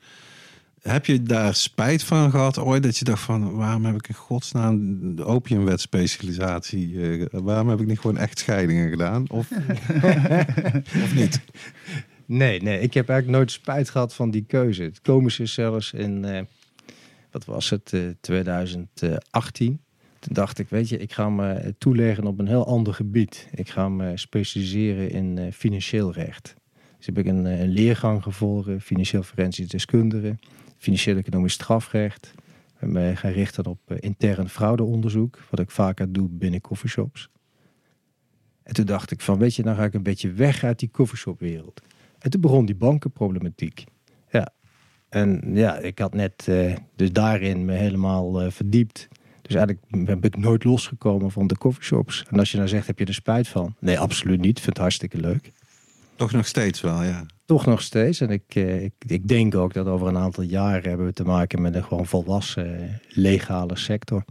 Heb 0.81 1.05
je 1.05 1.23
daar 1.23 1.55
spijt 1.55 2.03
van 2.03 2.31
gehad 2.31 2.59
ooit 2.59 2.83
dat 2.83 2.97
je 2.97 3.05
dacht 3.05 3.23
van 3.23 3.55
waarom 3.55 3.85
heb 3.85 3.95
ik 3.95 4.07
in 4.07 4.15
godsnaam 4.15 4.99
de 5.15 5.25
opiumwetspecialisatie, 5.25 7.01
eh, 7.01 7.25
waarom 7.31 7.69
heb 7.69 7.79
ik 7.79 7.87
niet 7.87 7.99
gewoon 7.99 8.17
echt 8.17 8.39
scheidingen 8.39 8.89
gedaan? 8.89 9.29
Of, 9.29 9.51
of 11.03 11.15
niet? 11.15 11.41
Nee, 12.25 12.61
nee, 12.61 12.79
ik 12.79 12.93
heb 12.93 13.09
eigenlijk 13.09 13.39
nooit 13.39 13.51
spijt 13.51 13.89
gehad 13.89 14.13
van 14.13 14.31
die 14.31 14.43
keuze. 14.47 14.83
Het 14.83 15.01
komische 15.01 15.43
is 15.43 15.53
zelfs 15.53 15.93
in, 15.93 16.25
eh, 16.25 16.41
wat 17.33 17.45
was 17.45 17.69
het, 17.69 17.93
eh, 17.93 18.01
2018. 18.21 19.81
Toen 20.23 20.33
dacht 20.33 20.59
ik, 20.59 20.69
weet 20.69 20.89
je, 20.89 20.97
ik 20.97 21.13
ga 21.13 21.29
me 21.29 21.75
toeleggen 21.77 22.25
op 22.25 22.39
een 22.39 22.47
heel 22.47 22.65
ander 22.65 22.93
gebied. 22.93 23.47
Ik 23.51 23.69
ga 23.69 23.89
me 23.89 24.17
specialiseren 24.17 25.09
in 25.09 25.37
eh, 25.37 25.51
financieel 25.51 26.13
recht. 26.13 26.53
Dus 26.97 27.05
heb 27.05 27.17
ik 27.17 27.25
een, 27.25 27.45
eh, 27.45 27.67
leergang 27.67 28.23
gevolgd, 28.23 28.69
financieel 28.79 29.23
forensisch 29.23 29.67
deskundige, 29.67 30.37
financieel 30.77 31.17
economisch 31.17 31.53
strafrecht. 31.53 32.33
Ben 32.79 32.91
me 32.91 33.15
gaan 33.15 33.31
richten 33.31 33.65
op 33.65 33.79
eh, 33.85 33.97
intern 33.99 34.49
fraudeonderzoek, 34.49 35.39
wat 35.49 35.59
ik 35.59 35.71
vaker 35.71 36.13
doe 36.13 36.29
binnen 36.29 36.61
coffeeshops. 36.61 37.29
En 38.63 38.73
toen 38.73 38.85
dacht 38.85 39.11
ik 39.11 39.21
van, 39.21 39.37
weet 39.37 39.55
je, 39.55 39.63
dan 39.63 39.75
ga 39.75 39.83
ik 39.83 39.93
een 39.93 40.03
beetje 40.03 40.31
weg 40.31 40.63
uit 40.63 40.79
die 40.79 40.91
coffeeshopwereld. 40.91 41.81
En 42.19 42.29
toen 42.29 42.41
begon 42.41 42.65
die 42.65 42.75
bankenproblematiek. 42.75 43.83
En 45.13 45.41
ja, 45.53 45.77
ik 45.77 45.99
had 45.99 46.13
net 46.13 46.47
eh, 46.47 46.75
dus 46.95 47.11
daarin 47.11 47.65
me 47.65 47.73
helemaal 47.73 48.41
eh, 48.41 48.51
verdiept. 48.51 49.07
Dus 49.41 49.55
eigenlijk 49.55 50.05
ben 50.05 50.21
ik 50.21 50.37
nooit 50.37 50.63
losgekomen 50.63 51.31
van 51.31 51.47
de 51.47 51.57
coffeeshops. 51.57 52.25
En 52.29 52.39
als 52.39 52.51
je 52.51 52.57
nou 52.57 52.69
zegt, 52.69 52.87
heb 52.87 52.99
je 52.99 53.05
er 53.05 53.13
spijt 53.13 53.47
van? 53.47 53.75
Nee, 53.79 53.99
absoluut 53.99 54.39
niet. 54.39 54.57
Ik 54.57 54.63
vind 54.63 54.75
het 54.75 54.77
hartstikke 54.77 55.17
leuk. 55.17 55.51
Toch 56.15 56.31
nog 56.31 56.47
steeds 56.47 56.81
wel, 56.81 57.03
ja. 57.03 57.25
Toch 57.45 57.65
nog 57.65 57.81
steeds. 57.81 58.21
En 58.21 58.29
ik, 58.29 58.43
eh, 58.47 58.83
ik, 58.83 58.93
ik 59.07 59.27
denk 59.27 59.55
ook 59.55 59.73
dat 59.73 59.87
over 59.87 60.07
een 60.07 60.17
aantal 60.17 60.43
jaren 60.43 60.89
hebben 60.89 61.05
we 61.05 61.13
te 61.13 61.23
maken 61.23 61.61
met 61.61 61.75
een 61.75 61.83
gewoon 61.83 62.05
volwassen, 62.05 62.99
legale 63.09 63.77
sector. 63.77 64.23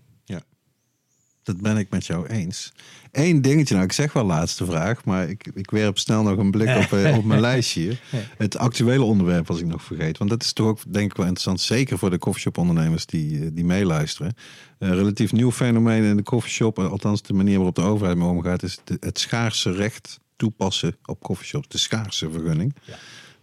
Dat 1.42 1.60
ben 1.60 1.76
ik 1.76 1.90
met 1.90 2.06
jou 2.06 2.26
eens. 2.26 2.72
Eén 3.12 3.42
dingetje, 3.42 3.74
nou 3.74 3.86
ik 3.86 3.92
zeg 3.92 4.12
wel 4.12 4.24
laatste 4.24 4.64
vraag, 4.64 5.04
maar 5.04 5.28
ik, 5.28 5.50
ik 5.54 5.70
werp 5.70 5.98
snel 5.98 6.22
nog 6.22 6.38
een 6.38 6.50
blik 6.50 6.76
op, 6.76 6.92
eh, 6.98 7.16
op 7.16 7.24
mijn 7.24 7.40
lijstje 7.50 7.80
hier. 7.80 8.00
Het 8.36 8.56
actuele 8.58 9.02
onderwerp 9.04 9.46
was 9.46 9.60
ik 9.60 9.66
nog 9.66 9.82
vergeten. 9.82 10.18
Want 10.18 10.30
dat 10.30 10.42
is 10.42 10.52
toch 10.52 10.66
ook 10.66 10.78
denk 10.92 11.10
ik 11.10 11.16
wel 11.16 11.26
interessant, 11.26 11.60
zeker 11.60 11.98
voor 11.98 12.10
de 12.10 12.18
coffeeshop 12.18 12.58
ondernemers 12.58 13.06
die, 13.06 13.40
eh, 13.40 13.46
die 13.52 13.64
meeluisteren. 13.64 14.34
Een 14.78 14.94
relatief 14.94 15.32
nieuw 15.32 15.52
fenomeen 15.52 16.02
in 16.02 16.16
de 16.16 16.22
coffeeshop, 16.22 16.78
eh, 16.78 16.90
althans 16.90 17.22
de 17.22 17.32
manier 17.32 17.54
waarop 17.56 17.74
de 17.74 17.82
overheid 17.82 18.16
mee 18.16 18.28
omgaat, 18.28 18.62
is 18.62 18.78
de- 18.84 18.96
het 19.00 19.18
schaarse 19.18 19.72
recht 19.72 20.20
toepassen 20.36 20.96
op 21.04 21.20
coffeeshops. 21.20 21.68
De 21.68 21.78
schaarse 21.78 22.30
vergunning. 22.30 22.74
Ja. 22.84 22.94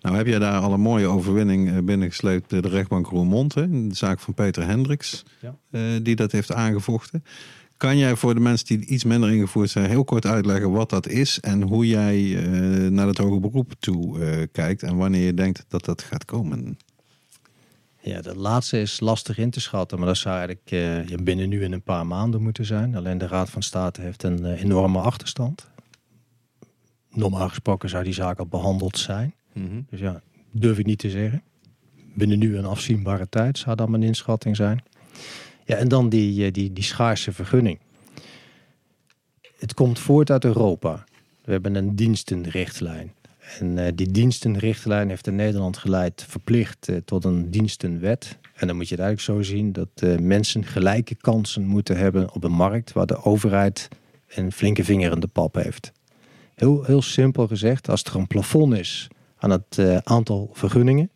Nou 0.01 0.15
heb 0.15 0.27
jij 0.27 0.39
daar 0.39 0.61
al 0.61 0.73
een 0.73 0.79
mooie 0.81 1.07
overwinning 1.07 1.69
eh, 1.69 1.77
binnengesleept, 1.83 2.53
eh, 2.53 2.61
de 2.61 2.67
rechtbank 2.69 3.07
Roermond, 3.07 3.53
hè, 3.55 3.63
in 3.63 3.89
de 3.89 3.95
zaak 3.95 4.19
van 4.19 4.33
Peter 4.33 4.65
Hendricks, 4.65 5.23
Ja. 5.41 5.55
eh, 5.71 5.81
die 6.01 6.15
dat 6.15 6.31
heeft 6.31 6.53
aangevochten. 6.53 7.23
Kan 7.79 7.97
jij 7.97 8.15
voor 8.15 8.33
de 8.33 8.39
mensen 8.39 8.67
die 8.67 8.85
iets 8.85 9.03
minder 9.03 9.31
ingevoerd 9.31 9.69
zijn, 9.69 9.89
heel 9.89 10.03
kort 10.03 10.25
uitleggen 10.25 10.71
wat 10.71 10.89
dat 10.89 11.07
is 11.07 11.39
en 11.39 11.61
hoe 11.61 11.87
jij 11.87 12.37
eh, 12.37 12.89
naar 12.89 13.07
het 13.07 13.17
hoger 13.17 13.39
beroep 13.39 13.73
toe 13.79 14.25
eh, 14.25 14.47
kijkt 14.51 14.83
en 14.83 14.95
wanneer 14.95 15.25
je 15.25 15.33
denkt 15.33 15.65
dat 15.67 15.85
dat 15.85 16.01
gaat 16.01 16.25
komen? 16.25 16.77
Ja, 18.01 18.21
dat 18.21 18.35
laatste 18.35 18.81
is 18.81 18.99
lastig 18.99 19.37
in 19.37 19.49
te 19.49 19.59
schatten, 19.59 19.97
maar 19.97 20.07
dat 20.07 20.17
zou 20.17 20.37
eigenlijk 20.37 20.71
eh, 21.11 21.17
binnen 21.23 21.49
nu 21.49 21.63
in 21.63 21.71
een 21.71 21.81
paar 21.81 22.07
maanden 22.07 22.41
moeten 22.41 22.65
zijn. 22.65 22.95
Alleen 22.95 23.17
de 23.17 23.27
Raad 23.27 23.49
van 23.49 23.63
State 23.63 24.01
heeft 24.01 24.23
een 24.23 24.45
enorme 24.45 24.99
achterstand. 24.99 25.67
Normaal 27.09 27.49
gesproken 27.49 27.89
zou 27.89 28.03
die 28.03 28.13
zaak 28.13 28.39
al 28.39 28.47
behandeld 28.47 28.97
zijn. 28.97 29.33
Dus 29.89 29.99
ja, 29.99 30.21
durf 30.51 30.77
ik 30.77 30.85
niet 30.85 30.99
te 30.99 31.09
zeggen. 31.09 31.43
Binnen 32.15 32.39
nu 32.39 32.57
een 32.57 32.65
afzienbare 32.65 33.29
tijd 33.29 33.57
zou 33.57 33.75
dat 33.75 33.89
mijn 33.89 34.03
inschatting 34.03 34.55
zijn. 34.55 34.83
Ja, 35.69 35.75
en 35.75 35.87
dan 35.87 36.09
die, 36.09 36.45
eh, 36.45 36.51
die, 36.51 36.73
die 36.73 36.83
schaarse 36.83 37.33
vergunning. 37.33 37.79
Het 39.57 39.73
komt 39.73 39.99
voort 39.99 40.31
uit 40.31 40.45
Europa. 40.45 41.03
We 41.43 41.51
hebben 41.51 41.75
een 41.75 41.95
dienstenrichtlijn. 41.95 43.13
En 43.59 43.77
eh, 43.77 43.91
die 43.95 44.11
dienstenrichtlijn 44.11 45.09
heeft 45.09 45.27
in 45.27 45.35
Nederland 45.35 45.77
geleid 45.77 46.25
verplicht 46.27 46.87
eh, 46.87 46.95
tot 47.05 47.25
een 47.25 47.51
dienstenwet. 47.51 48.37
En 48.53 48.67
dan 48.67 48.75
moet 48.75 48.87
je 48.87 48.95
het 48.95 49.03
eigenlijk 49.03 49.39
zo 49.39 49.53
zien 49.53 49.71
dat 49.71 50.19
mensen 50.21 50.65
gelijke 50.65 51.15
kansen 51.15 51.65
moeten 51.65 51.97
hebben 51.97 52.33
op 52.33 52.43
een 52.43 52.51
markt 52.51 52.93
waar 52.93 53.05
de 53.05 53.23
overheid 53.23 53.87
een 54.27 54.51
flinke 54.51 54.83
vinger 54.83 55.11
in 55.11 55.19
de 55.19 55.27
pap 55.27 55.55
heeft. 55.55 55.91
Heel, 56.55 56.83
heel 56.83 57.01
simpel 57.01 57.47
gezegd, 57.47 57.89
als 57.89 58.03
er 58.03 58.15
een 58.15 58.27
plafond 58.27 58.73
is 58.73 59.07
aan 59.37 59.49
het 59.49 59.79
aantal 60.03 60.49
vergunningen 60.53 61.09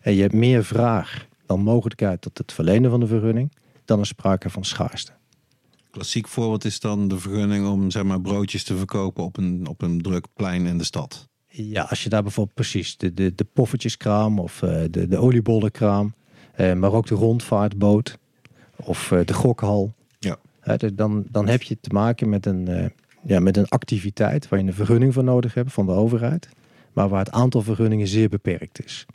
en 0.00 0.14
je 0.14 0.22
hebt 0.22 0.34
meer 0.34 0.64
vraag 0.64 1.26
dan 1.46 1.60
mogelijkheid 1.60 2.20
tot 2.20 2.38
het 2.38 2.52
verlenen 2.52 2.90
van 2.90 3.00
de 3.00 3.06
vergunning, 3.06 3.50
dan 3.84 4.00
is 4.00 4.08
sprake 4.08 4.50
van 4.50 4.64
schaarste. 4.64 5.12
Klassiek 5.90 6.28
voorbeeld 6.28 6.64
is 6.64 6.80
dan 6.80 7.08
de 7.08 7.18
vergunning 7.18 7.66
om 7.66 7.90
zeg 7.90 8.02
maar, 8.02 8.20
broodjes 8.20 8.64
te 8.64 8.76
verkopen 8.76 9.24
op 9.24 9.36
een, 9.36 9.66
op 9.66 9.82
een 9.82 10.00
druk 10.00 10.26
plein 10.34 10.66
in 10.66 10.78
de 10.78 10.84
stad. 10.84 11.28
Ja, 11.46 11.82
als 11.82 12.02
je 12.02 12.08
daar 12.08 12.22
bijvoorbeeld 12.22 12.56
precies 12.56 12.96
de, 12.96 13.14
de, 13.14 13.34
de 13.34 13.44
poffertjeskraam 13.44 14.38
of 14.38 14.62
eh, 14.62 14.82
de, 14.90 15.08
de 15.08 15.18
oliebollenkraam, 15.18 16.14
eh, 16.52 16.72
maar 16.72 16.92
ook 16.92 17.06
de 17.06 17.14
rondvaartboot 17.14 18.18
of 18.76 19.12
eh, 19.12 19.20
de 19.24 19.32
gokhal. 19.32 19.94
Ja. 20.18 20.38
Dus 20.76 20.90
dan, 20.94 21.24
dan 21.30 21.48
heb 21.48 21.62
je 21.62 21.80
te 21.80 21.90
maken 21.92 22.28
met 22.28 22.46
een, 22.46 22.92
ja, 23.22 23.40
met 23.40 23.56
een 23.56 23.68
activiteit 23.68 24.48
waar 24.48 24.60
je 24.60 24.66
een 24.66 24.74
vergunning 24.74 25.14
voor 25.14 25.24
nodig 25.24 25.54
hebt 25.54 25.72
van 25.72 25.86
de 25.86 25.92
overheid, 25.92 26.48
maar 26.92 27.08
waar 27.08 27.24
het 27.24 27.30
aantal 27.30 27.62
vergunningen 27.62 28.06
zeer 28.06 28.28
beperkt 28.28 28.84
is. 28.84 29.06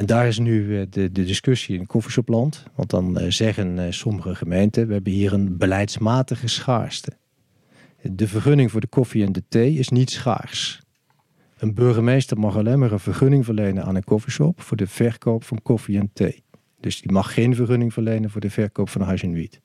En 0.00 0.06
daar 0.06 0.26
is 0.26 0.38
nu 0.38 0.80
eh, 0.80 0.86
de, 0.90 1.12
de 1.12 1.24
discussie 1.24 1.78
in 1.78 1.86
koffieshopland. 1.86 2.64
Want 2.74 2.90
dan 2.90 3.18
eh, 3.18 3.30
zeggen 3.30 3.78
eh, 3.78 3.92
sommige 3.92 4.34
gemeenten, 4.34 4.86
we 4.86 4.92
hebben 4.92 5.12
hier 5.12 5.32
een 5.32 5.56
beleidsmatige 5.56 6.48
schaarste. 6.48 7.12
De 8.02 8.28
vergunning 8.28 8.70
voor 8.70 8.80
de 8.80 8.86
koffie 8.86 9.24
en 9.24 9.32
de 9.32 9.42
thee 9.48 9.74
is 9.74 9.88
niet 9.88 10.10
schaars. 10.10 10.82
Een 11.58 11.74
burgemeester 11.74 12.38
mag 12.38 12.56
alleen 12.56 12.78
maar 12.78 12.92
een 12.92 13.00
vergunning 13.00 13.44
verlenen 13.44 13.84
aan 13.84 13.94
een 13.94 14.04
koffieshop 14.04 14.60
voor 14.60 14.76
de 14.76 14.86
verkoop 14.86 15.44
van 15.44 15.62
koffie 15.62 15.98
en 15.98 16.10
thee. 16.12 16.44
Dus 16.80 17.00
die 17.00 17.12
mag 17.12 17.34
geen 17.34 17.54
vergunning 17.54 17.92
verlenen 17.92 18.30
voor 18.30 18.40
de 18.40 18.50
verkoop 18.50 18.88
van 18.88 19.00
hash 19.00 19.22
en 19.22 19.32
wiet. 19.32 19.60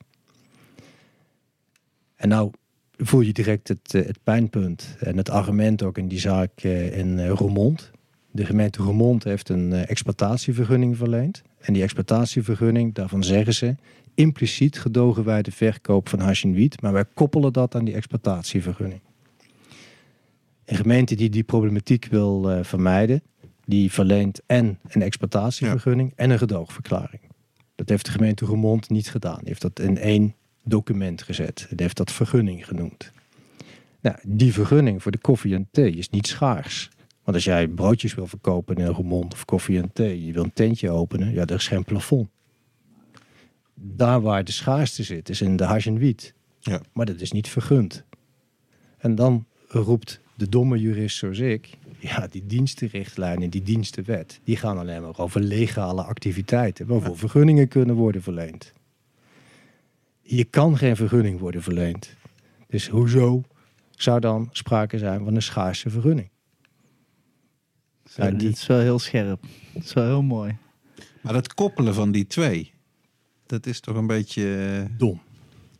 En 2.16 2.28
nou 2.28 2.50
voel 2.96 3.20
je 3.20 3.32
direct 3.32 3.68
het, 3.68 3.92
het 3.92 4.18
pijnpunt 4.22 4.96
en 5.00 5.16
het 5.16 5.30
argument 5.30 5.82
ook 5.82 5.98
in 5.98 6.08
die 6.08 6.20
zaak 6.20 6.62
in 6.62 7.26
Roermond. 7.26 7.94
De 8.36 8.46
gemeente 8.46 8.82
Roermond 8.82 9.24
heeft 9.24 9.48
een 9.48 9.72
eh, 9.72 9.90
exploitatievergunning 9.90 10.96
verleend. 10.96 11.42
En 11.58 11.72
die 11.72 11.82
exploitatievergunning, 11.82 12.94
daarvan 12.94 13.24
zeggen 13.24 13.54
ze... 13.54 13.74
impliciet 14.14 14.78
gedogen 14.78 15.24
wij 15.24 15.42
de 15.42 15.52
verkoop 15.52 16.08
van 16.08 16.20
hash 16.20 16.44
en 16.44 16.52
wiet... 16.52 16.80
maar 16.80 16.92
wij 16.92 17.04
koppelen 17.14 17.52
dat 17.52 17.74
aan 17.74 17.84
die 17.84 17.94
exploitatievergunning. 17.94 19.00
Een 20.64 20.76
gemeente 20.76 21.14
die 21.14 21.30
die 21.30 21.42
problematiek 21.42 22.06
wil 22.06 22.50
eh, 22.50 22.64
vermijden... 22.64 23.22
die 23.64 23.92
verleent 23.92 24.40
en 24.46 24.78
een 24.88 25.02
exploitatievergunning 25.02 26.12
en 26.16 26.30
een 26.30 26.38
gedoogverklaring. 26.38 27.20
Dat 27.74 27.88
heeft 27.88 28.04
de 28.04 28.12
gemeente 28.12 28.44
Roermond 28.44 28.90
niet 28.90 29.10
gedaan. 29.10 29.38
Die 29.38 29.48
heeft 29.48 29.62
dat 29.62 29.80
in 29.80 29.98
één 29.98 30.34
document 30.64 31.22
gezet. 31.22 31.66
Die 31.68 31.82
heeft 31.82 31.96
dat 31.96 32.12
vergunning 32.12 32.66
genoemd. 32.66 33.12
Nou, 34.00 34.16
die 34.26 34.52
vergunning 34.52 35.02
voor 35.02 35.12
de 35.12 35.18
koffie 35.18 35.54
en 35.54 35.68
thee 35.70 35.92
is 35.92 36.10
niet 36.10 36.26
schaars. 36.26 36.90
Want 37.26 37.38
als 37.38 37.46
jij 37.46 37.68
broodjes 37.68 38.14
wil 38.14 38.26
verkopen 38.26 38.76
in 38.76 38.86
Roermond 38.86 39.32
of 39.32 39.44
koffie 39.44 39.78
en 39.78 39.92
thee, 39.92 40.26
je 40.26 40.32
wil 40.32 40.44
een 40.44 40.52
tentje 40.52 40.90
openen, 40.90 41.32
ja, 41.32 41.46
er 41.46 41.54
is 41.54 41.68
geen 41.68 41.84
plafond. 41.84 42.28
Daar 43.74 44.20
waar 44.20 44.44
de 44.44 44.52
schaarste 44.52 45.02
zit, 45.02 45.28
is 45.28 45.40
in 45.40 45.56
de 45.56 45.64
hash 45.64 45.86
en 45.86 45.98
wiet. 45.98 46.34
Ja. 46.60 46.80
Maar 46.92 47.06
dat 47.06 47.20
is 47.20 47.32
niet 47.32 47.48
vergund. 47.48 48.04
En 48.98 49.14
dan 49.14 49.46
roept 49.68 50.20
de 50.34 50.48
domme 50.48 50.78
jurist 50.78 51.16
zoals 51.16 51.38
ik, 51.38 51.70
ja, 51.98 52.26
die 52.26 52.46
dienstenrichtlijnen, 52.46 53.50
die 53.50 53.62
dienstenwet, 53.62 54.40
die 54.44 54.56
gaan 54.56 54.78
alleen 54.78 55.02
maar 55.02 55.18
over 55.18 55.40
legale 55.40 56.02
activiteiten, 56.02 56.86
waarvoor 56.86 57.18
vergunningen 57.18 57.68
kunnen 57.68 57.94
worden 57.94 58.22
verleend. 58.22 58.72
Hier 60.22 60.46
kan 60.46 60.78
geen 60.78 60.96
vergunning 60.96 61.38
worden 61.40 61.62
verleend. 61.62 62.14
Dus 62.68 62.88
hoezo 62.88 63.42
zou 63.90 64.20
dan 64.20 64.48
sprake 64.52 64.98
zijn 64.98 65.24
van 65.24 65.34
een 65.34 65.42
schaarse 65.42 65.90
vergunning? 65.90 66.28
Zo, 68.16 68.22
Ja, 68.24 68.30
die- 68.30 68.38
Dit 68.38 68.56
is 68.56 68.66
wel 68.66 68.78
heel 68.80 68.98
scherp. 68.98 69.42
Het 69.72 69.84
is 69.84 69.92
wel 69.92 70.04
heel 70.04 70.22
mooi. 70.22 70.56
Maar 71.20 71.32
dat 71.32 71.54
koppelen 71.54 71.94
van 71.94 72.12
die 72.12 72.26
twee, 72.26 72.72
dat 73.46 73.66
is 73.66 73.80
toch 73.80 73.96
een 73.96 74.06
beetje, 74.06 74.56
eh, 74.88 74.96
Dom. 74.98 75.20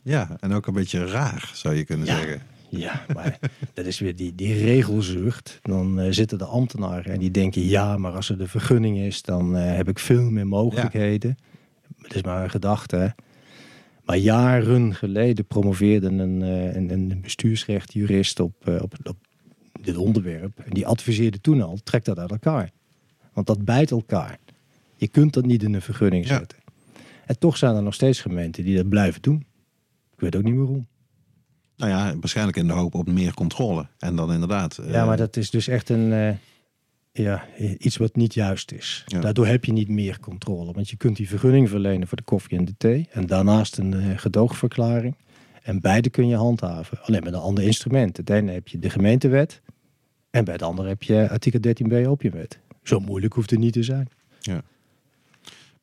ja, 0.01 0.37
en 0.39 0.51
ook 0.53 0.67
een 0.67 0.73
beetje 0.73 1.05
raar, 1.05 1.51
zou 1.53 1.75
je 1.75 1.83
kunnen 1.85 2.07
Ja. 2.07 2.15
zeggen. 2.17 2.41
Ja, 2.69 3.05
maar 3.13 3.39
dat 3.73 3.85
is 3.85 3.99
weer 3.99 4.15
die, 4.15 4.35
die 4.35 4.53
regelzucht. 4.63 5.59
Dan 5.61 5.99
eh, 5.99 6.07
zitten 6.11 6.37
de 6.37 6.45
ambtenaren 6.45 7.13
en 7.13 7.19
die 7.19 7.31
denken... 7.31 7.61
ja, 7.67 7.97
maar 7.97 8.11
als 8.11 8.29
er 8.29 8.37
de 8.37 8.47
vergunning 8.47 8.97
is, 8.97 9.21
dan 9.21 9.55
eh, 9.57 9.75
heb 9.75 9.87
ik 9.89 9.99
veel 9.99 10.29
meer 10.31 10.47
mogelijkheden. 10.47 11.37
Het 12.01 12.15
is 12.15 12.23
maar 12.23 12.43
een 12.43 12.49
gedachte, 12.49 12.95
hè. 12.95 13.07
Maar 14.05 14.17
jaren 14.17 14.95
geleden 14.95 15.45
promoveerde 15.45 16.07
een, 16.07 16.41
eh, 16.41 16.75
een, 16.75 16.91
een 16.91 17.21
bestuursrechtjurist 17.21 18.39
op, 18.39 18.67
op, 18.81 18.93
op 19.03 19.17
dit 19.87 19.97
onderwerp. 19.97 20.59
En 20.59 20.73
die 20.73 20.87
adviseerde 20.87 21.41
toen 21.41 21.61
al, 21.61 21.77
trek 21.83 22.05
dat 22.05 22.19
uit 22.19 22.31
elkaar. 22.31 22.71
Want 23.33 23.47
dat 23.47 23.65
bijt 23.65 23.91
elkaar. 23.91 24.39
Je 24.95 25.07
kunt 25.07 25.33
dat 25.33 25.45
niet 25.45 25.63
in 25.63 25.73
een 25.73 25.81
vergunning 25.81 26.27
Ja. 26.27 26.37
zetten. 26.37 26.57
En 27.25 27.39
toch 27.39 27.57
zijn 27.57 27.75
er 27.75 27.83
nog 27.83 27.93
steeds 27.93 28.21
gemeenten 28.21 28.63
die 28.63 28.75
dat 28.75 28.89
blijven 28.89 29.21
doen. 29.21 29.45
Ik 30.13 30.19
weet 30.19 30.35
ook 30.35 30.43
niet 30.43 30.55
waarom. 30.55 30.87
Nou 31.77 31.91
ja, 31.91 32.15
waarschijnlijk 32.19 32.57
in 32.57 32.67
de 32.67 32.73
hoop 32.73 32.95
op 32.95 33.07
meer 33.07 33.33
controle. 33.33 33.87
En 33.97 34.15
dan 34.15 34.33
inderdaad. 34.33 34.77
eh, 34.77 34.91
Ja, 34.91 35.05
maar 35.05 35.17
dat 35.17 35.37
is 35.37 35.49
dus 35.49 35.67
echt 35.67 35.89
een, 35.89 36.13
eh, 36.13 36.35
ja, 37.11 37.45
iets 37.77 37.97
wat 37.97 38.15
niet 38.15 38.33
juist 38.33 38.71
is. 38.71 39.03
Ja. 39.05 39.19
Daardoor 39.19 39.47
heb 39.47 39.65
je 39.65 39.71
niet 39.71 39.89
meer 39.89 40.19
controle. 40.19 40.73
Want 40.73 40.89
je 40.89 40.97
kunt 40.97 41.17
die 41.17 41.27
vergunning 41.27 41.69
verlenen 41.69 42.07
voor 42.07 42.17
de 42.17 42.23
koffie 42.23 42.57
en 42.57 42.65
de 42.65 42.73
thee. 42.77 43.07
En 43.11 43.25
daarnaast 43.25 43.77
een 43.77 43.93
eh, 43.93 44.17
gedoogverklaring. 44.17 45.15
En 45.63 45.81
beide 45.81 46.09
kun 46.09 46.27
je 46.27 46.35
handhaven. 46.35 47.01
Alleen 47.01 47.23
met 47.23 47.33
een 47.33 47.39
ander 47.39 47.63
instrument. 47.63 48.17
Het 48.17 48.29
ene 48.29 48.51
heb 48.51 48.67
je 48.67 48.79
de 48.79 48.89
gemeentewet. 48.89 49.61
En 50.37 50.43
bij 50.43 50.53
het 50.53 50.63
andere 50.63 50.87
heb 50.87 51.03
je 51.03 51.29
artikel 51.29 51.59
13b 51.59 52.07
opiumwet. 52.07 52.59
Zo 52.83 52.99
moeilijk 52.99 53.33
hoeft 53.33 53.49
het 53.49 53.59
niet 53.59 53.73
te 53.73 53.83
zijn. 53.83 54.07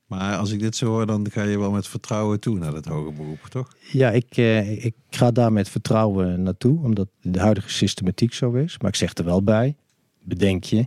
Maar 0.07 0.37
als 0.37 0.51
ik 0.51 0.61
dit 0.61 0.77
zo 0.77 0.87
hoor, 0.87 1.07
dan 1.07 1.31
ga 1.31 1.43
je 1.43 1.59
wel 1.59 1.71
met 1.71 1.87
vertrouwen 1.87 2.41
toe 2.41 2.59
naar 2.59 2.73
het 2.73 2.87
hoger 2.87 3.13
beroep, 3.13 3.41
toch? 3.49 3.77
Ja, 3.93 4.11
ik, 4.11 4.37
eh, 4.37 4.85
ik 4.85 4.95
ga 5.11 5.31
daar 5.31 5.53
met 5.53 5.69
vertrouwen 5.69 6.43
naartoe. 6.43 6.83
Omdat 6.83 7.09
de 7.21 7.41
huidige 7.41 7.71
systematiek 7.71 8.33
zo 8.33 8.53
is. 8.53 8.79
Maar 8.79 8.91
ik 8.91 8.97
zeg 8.97 9.15
er 9.15 9.25
wel 9.25 9.43
bij. 9.43 9.77
Bedenk 10.23 10.65
je. 10.65 10.87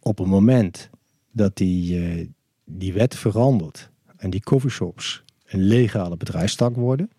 Op 0.00 0.18
het 0.18 0.26
moment 0.26 0.90
dat 1.32 1.56
die, 1.56 2.04
eh, 2.04 2.26
die 2.64 2.92
wet 2.92 3.14
verandert. 3.14 3.90
En 4.16 4.30
die 4.30 4.42
coffeeshops 4.42 5.22
een 5.46 5.62
legale 5.62 6.16
bedrijfstak 6.16 6.76
worden. 6.76 7.10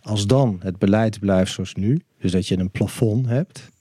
Als 0.00 0.26
dan 0.26 0.56
het 0.62 0.78
beleid 0.78 1.18
blijft 1.18 1.52
zoals 1.52 1.74
nu, 1.74 2.00
dus 2.18 2.32
dat 2.32 2.46
je 2.46 2.58
een 2.58 2.70
plafond 2.70 3.26
hebt, 3.26 3.72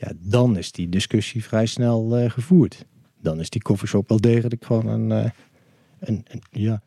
ja, 0.00 0.12
dan 0.18 0.56
is 0.56 0.72
die 0.72 0.88
discussie 0.88 1.44
vrij 1.44 1.66
snel 1.66 2.16
eh, 2.16 2.30
gevoerd. 2.30 2.84
Dan 3.22 3.40
is 3.40 3.50
die 3.50 3.62
koffieshop 3.62 4.08
wel 4.08 4.20
degelijk 4.20 4.64
gewoon 4.64 4.86
een, 4.86 5.12
eh, 5.24 5.30
een, 6.00 6.24
een, 6.28 6.42
ja, 6.50 6.82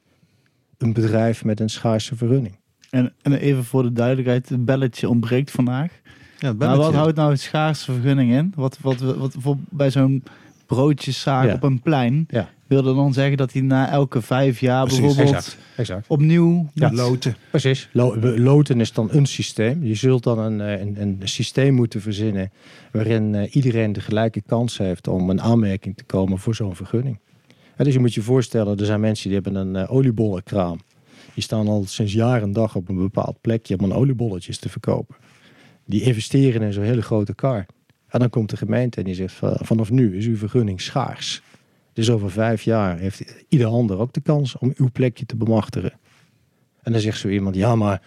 een 0.78 0.94
bedrijf 0.94 1.44
met 1.44 1.60
een 1.60 1.70
schaarse 1.70 2.16
vergunning. 2.16 2.56
En, 2.90 3.14
en 3.22 3.34
even 3.34 3.64
voor 3.64 3.84
de 3.84 3.94
duidelijkheid, 3.94 4.50
het 4.50 4.66
belletje 4.66 5.10
ontbreekt 5.10 5.52
vandaag. 5.52 6.02
Ja, 6.40 6.54
belletje. 6.54 6.82
wat 6.82 6.94
houdt 6.94 7.16
nou 7.16 7.32
het 7.32 7.40
schaarse 7.40 7.92
vergunning 7.92 8.32
in? 8.32 8.54
Wat, 8.56 8.78
wat, 8.82 9.00
wat, 9.00 9.16
wat 9.16 9.36
voor, 9.40 9.58
bij 9.70 9.92
zo'n 9.92 10.24
broodjeszaak 10.66 11.46
Ja. 11.46 11.54
op 11.54 11.64
een 11.64 11.82
plein 11.82 12.26
Ja. 12.30 12.50
Wilde 12.74 12.94
dan 12.96 13.14
zeggen 13.14 13.38
dat 13.38 13.54
hij 13.54 13.62
na 13.62 13.90
elke 13.90 14.22
vijf 14.22 14.60
jaar 14.60 14.84
Precies, 14.84 15.00
bijvoorbeeld 15.02 15.36
Exact. 15.36 15.58
exact. 15.76 16.08
opnieuw 16.08 16.70
Ja. 16.74 16.90
met- 16.90 16.98
Loten. 16.98 17.36
Precies. 17.50 17.90
Lo- 17.92 18.18
loten 18.38 18.80
is 18.80 18.94
dan 18.94 19.08
een 19.12 19.26
systeem. 19.26 19.84
Je 19.84 19.96
zult 19.96 20.24
dan 20.24 20.40
een, 20.40 20.62
eh, 20.62 20.80
een, 20.82 21.02
een 21.02 21.20
systeem 21.24 21.74
moeten 21.74 22.02
verzinnen 22.02 22.52
waarin 22.92 23.36
eh, 23.36 23.56
iedereen 23.56 23.94
de 23.94 24.02
gelijke 24.02 24.42
kans 24.42 24.78
heeft 24.78 25.08
om 25.08 25.30
een 25.30 25.42
aanmerking 25.42 25.98
te 25.98 26.04
komen 26.04 26.38
voor 26.40 26.56
zo'n 26.56 26.76
vergunning. 26.76 27.20
Ja, 27.78 27.84
dus 27.84 27.94
je 27.94 28.00
moet 28.00 28.14
je 28.14 28.22
voorstellen, 28.22 28.78
er 28.80 28.86
zijn 28.86 29.00
mensen 29.00 29.30
die 29.30 29.40
hebben 29.44 29.56
een 29.68 29.76
eh, 29.76 29.94
oliebollenkraam. 29.94 30.80
Die 31.34 31.44
staan 31.44 31.68
al 31.68 31.84
sinds 31.88 32.14
jaar 32.14 32.42
en 32.42 32.52
dag 32.52 32.76
op 32.76 32.90
een 32.90 32.98
bepaald 32.98 33.42
plekje 33.42 33.78
om 33.78 33.84
een 33.84 33.94
oliebolletjes 33.94 34.58
te 34.58 34.70
verkopen. 34.70 35.16
Die 35.86 36.02
investeren 36.02 36.62
in 36.62 36.74
zo'n 36.74 36.84
hele 36.84 37.02
grote 37.02 37.36
kar. 37.36 37.66
En 38.08 38.20
dan 38.20 38.30
komt 38.30 38.50
de 38.50 38.58
gemeente 38.58 38.98
en 39.00 39.04
die 39.06 39.16
zegt 39.16 39.34
van, 39.34 39.58
vanaf 39.62 39.92
nu 39.92 40.18
is 40.18 40.26
uw 40.26 40.38
vergunning 40.38 40.82
schaars. 40.82 41.42
Dus 41.94 42.10
over 42.10 42.32
vijf 42.32 42.62
jaar 42.62 42.98
heeft 42.98 43.46
ieder 43.50 43.68
ander 43.68 43.98
ook 43.98 44.14
de 44.14 44.22
kans 44.22 44.58
om 44.58 44.74
uw 44.76 44.90
plekje 44.92 45.26
te 45.26 45.36
bemachtigen. 45.36 45.94
En 46.82 46.92
dan 46.92 47.02
zegt 47.02 47.20
zo 47.20 47.28
iemand, 47.28 47.56
ja 47.56 47.76
maar 47.76 48.02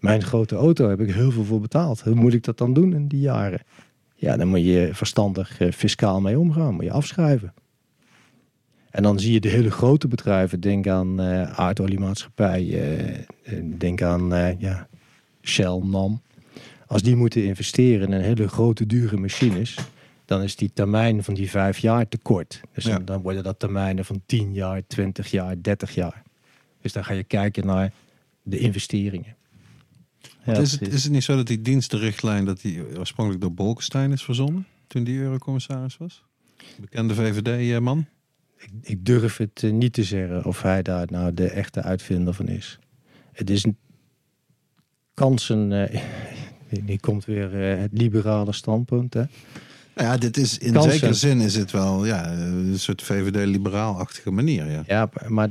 mijn 0.00 0.22
grote 0.22 0.56
auto 0.56 0.88
heb 0.88 1.00
ik 1.00 1.14
heel 1.14 1.30
veel 1.30 1.44
voor 1.44 1.60
betaald. 1.60 2.00
Hoe 2.00 2.14
moet 2.14 2.34
ik 2.34 2.44
dat 2.44 2.58
dan 2.58 2.72
doen 2.72 2.94
in 2.94 3.08
die 3.08 3.20
jaren? 3.20 3.60
Ja, 4.14 4.36
dan 4.36 4.48
moet 4.48 4.64
je 4.64 4.88
verstandig 4.92 5.60
eh, 5.60 5.72
fiscaal 5.72 6.20
mee 6.20 6.38
omgaan. 6.38 6.74
Moet 6.74 6.84
je 6.84 6.90
afschrijven. 6.92 7.54
En 8.90 9.02
dan 9.02 9.18
zie 9.18 9.32
je 9.32 9.40
de 9.40 9.48
hele 9.48 9.70
grote 9.70 10.08
bedrijven. 10.08 10.60
Denk 10.60 10.88
aan 10.88 11.20
eh 11.20 11.58
aardoliemaatschappij. 11.58 12.62
eh, 13.42 13.62
denk 13.78 14.02
aan 14.02 14.56
ja, 14.58 14.88
Shell, 15.42 15.80
NAM. 15.82 16.22
Als 16.86 17.02
die 17.02 17.16
moeten 17.16 17.44
investeren 17.44 18.12
in 18.12 18.20
hele 18.20 18.48
grote 18.48 18.86
dure 18.86 19.16
machines. 19.16 19.78
Dan 20.34 20.42
is 20.42 20.56
die 20.56 20.70
termijn 20.74 21.24
van 21.24 21.34
die 21.34 21.50
vijf 21.50 21.78
jaar 21.78 22.08
te 22.08 22.18
kort. 22.18 22.60
Dus 22.72 22.84
Ja. 22.84 22.90
dan, 22.96 23.04
dan 23.04 23.22
worden 23.22 23.42
dat 23.42 23.58
termijnen 23.58 24.04
van 24.04 24.22
10 24.26 24.52
jaar, 24.52 24.86
20 24.86 25.30
jaar, 25.30 25.62
30 25.62 25.94
jaar. 25.94 26.22
Dus 26.80 26.92
dan 26.92 27.04
ga 27.04 27.12
je 27.12 27.24
kijken 27.24 27.66
naar 27.66 27.92
de 28.42 28.58
investeringen. 28.58 29.36
Ja, 30.44 30.52
is, 30.56 30.72
het, 30.72 30.92
is 30.92 31.02
het 31.04 31.12
niet 31.12 31.24
zo 31.24 31.36
dat 31.36 31.46
die 31.46 31.62
dienstenrichtlijn 31.62 32.44
dat 32.44 32.60
die 32.60 32.98
oorspronkelijk 32.98 33.42
door 33.42 33.52
Bolkestein 33.54 34.12
is 34.12 34.22
verzonnen? 34.22 34.66
Toen 34.86 35.04
die 35.04 35.18
eurocommissaris 35.18 35.96
was? 35.96 36.22
Bekende 36.80 37.14
VVD-man? 37.14 38.06
Ik, 38.58 38.70
ik 38.82 39.04
durf 39.04 39.36
het 39.36 39.62
eh, 39.62 39.72
niet 39.72 39.92
te 39.92 40.04
zeggen 40.04 40.44
of 40.44 40.62
hij 40.62 40.82
daar 40.82 41.06
nou 41.10 41.34
de 41.34 41.48
echte 41.50 41.82
uitvinder 41.82 42.34
van 42.34 42.48
is. 42.48 42.78
Het 43.32 43.50
is 43.50 43.64
een 43.64 43.76
kansen. 45.14 45.72
eh 45.92 46.02
die 46.84 47.00
komt 47.00 47.24
weer 47.24 47.72
eh, 47.72 47.80
het 47.80 47.90
liberale 47.92 48.52
standpunt. 48.52 49.14
Hè? 49.14 49.24
Ja, 49.94 50.16
dit 50.16 50.36
is 50.36 50.58
in 50.58 50.72
Kansen. 50.72 50.92
zekere 50.92 51.14
zin 51.14 51.40
is 51.40 51.56
het 51.56 51.70
wel 51.70 52.06
ja, 52.06 52.32
een 52.32 52.78
soort 52.78 53.02
VVD-liberaal-achtige 53.02 54.30
manier. 54.30 54.70
Ja. 54.70 54.82
Ja, 54.86 55.10
maar 55.28 55.50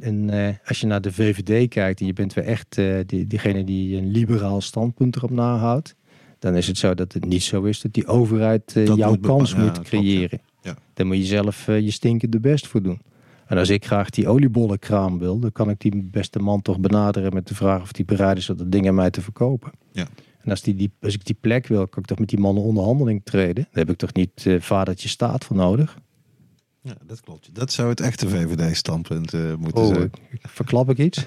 en, 0.00 0.30
eh, 0.30 0.54
als 0.64 0.80
je 0.80 0.86
naar 0.86 1.00
de 1.00 1.12
VVD 1.12 1.68
kijkt 1.68 2.00
en 2.00 2.06
je 2.06 2.12
bent 2.12 2.34
weer 2.34 2.44
echt 2.44 2.78
eh, 2.78 2.94
die, 3.06 3.26
diegene 3.26 3.64
die 3.64 3.96
een 3.96 4.10
liberaal 4.10 4.60
standpunt 4.60 5.16
erop 5.16 5.30
nahoudt, 5.30 5.94
dan 6.38 6.54
is 6.54 6.66
het 6.66 6.78
zo 6.78 6.94
dat 6.94 7.12
het 7.12 7.24
niet 7.24 7.42
zo 7.42 7.62
is 7.62 7.80
dat 7.80 7.92
die 7.92 8.06
overheid 8.06 8.76
eh, 8.76 8.86
Dat 8.86 8.96
jouw 8.96 9.10
moet 9.10 9.20
kans 9.20 9.54
moet 9.54 9.80
creëren. 9.82 10.40
ja. 10.62 10.74
Dan 10.94 11.06
moet 11.06 11.16
je 11.16 11.24
zelf 11.24 11.66
je 11.66 11.90
stinkende 11.90 12.40
best 12.40 12.66
voor 12.66 12.82
doen. 12.82 13.00
En 13.46 13.58
als 13.58 13.68
ik 13.68 13.84
graag 13.86 14.10
die 14.10 14.28
oliebollenkraam 14.28 15.18
wil, 15.18 15.38
dan 15.38 15.52
kan 15.52 15.70
ik 15.70 15.80
die 15.80 16.02
beste 16.10 16.38
man 16.38 16.62
toch 16.62 16.80
benaderen 16.80 17.34
met 17.34 17.48
de 17.48 17.54
vraag 17.54 17.82
of 17.82 17.92
die 17.92 18.04
bereid 18.04 18.36
is 18.36 18.46
dat 18.46 18.72
ding 18.72 18.88
aan 18.88 18.94
mij 18.94 19.10
te 19.10 19.20
verkopen. 19.20 19.70
Ja. 19.92 20.06
En 20.42 20.50
als, 20.50 20.62
die, 20.62 20.74
die, 20.74 20.90
als 21.00 21.14
ik 21.14 21.24
die 21.24 21.36
plek 21.40 21.66
wil, 21.66 21.86
kan 21.88 22.02
ik 22.02 22.08
toch 22.08 22.18
met 22.18 22.28
die 22.28 22.38
man 22.38 22.56
in 22.56 22.62
onderhandeling 22.62 23.20
treden. 23.24 23.54
Daar 23.54 23.84
heb 23.84 23.90
ik 23.90 23.96
toch 23.96 24.12
niet 24.12 24.46
eh, 24.46 24.60
vadertje 24.60 25.08
staat 25.08 25.44
voor 25.44 25.56
nodig. 25.56 25.98
Ja, 26.82 26.94
dat 27.06 27.20
klopt. 27.20 27.54
Dat 27.54 27.72
zou 27.72 27.88
het 27.88 28.00
echte 28.00 28.28
VVD-standpunt 28.28 29.32
eh, 29.34 29.54
moeten 29.58 29.82
Oh, 29.82 29.94
zijn. 29.94 30.10
verklap 30.40 30.90
ik 30.90 30.98
iets? 30.98 31.26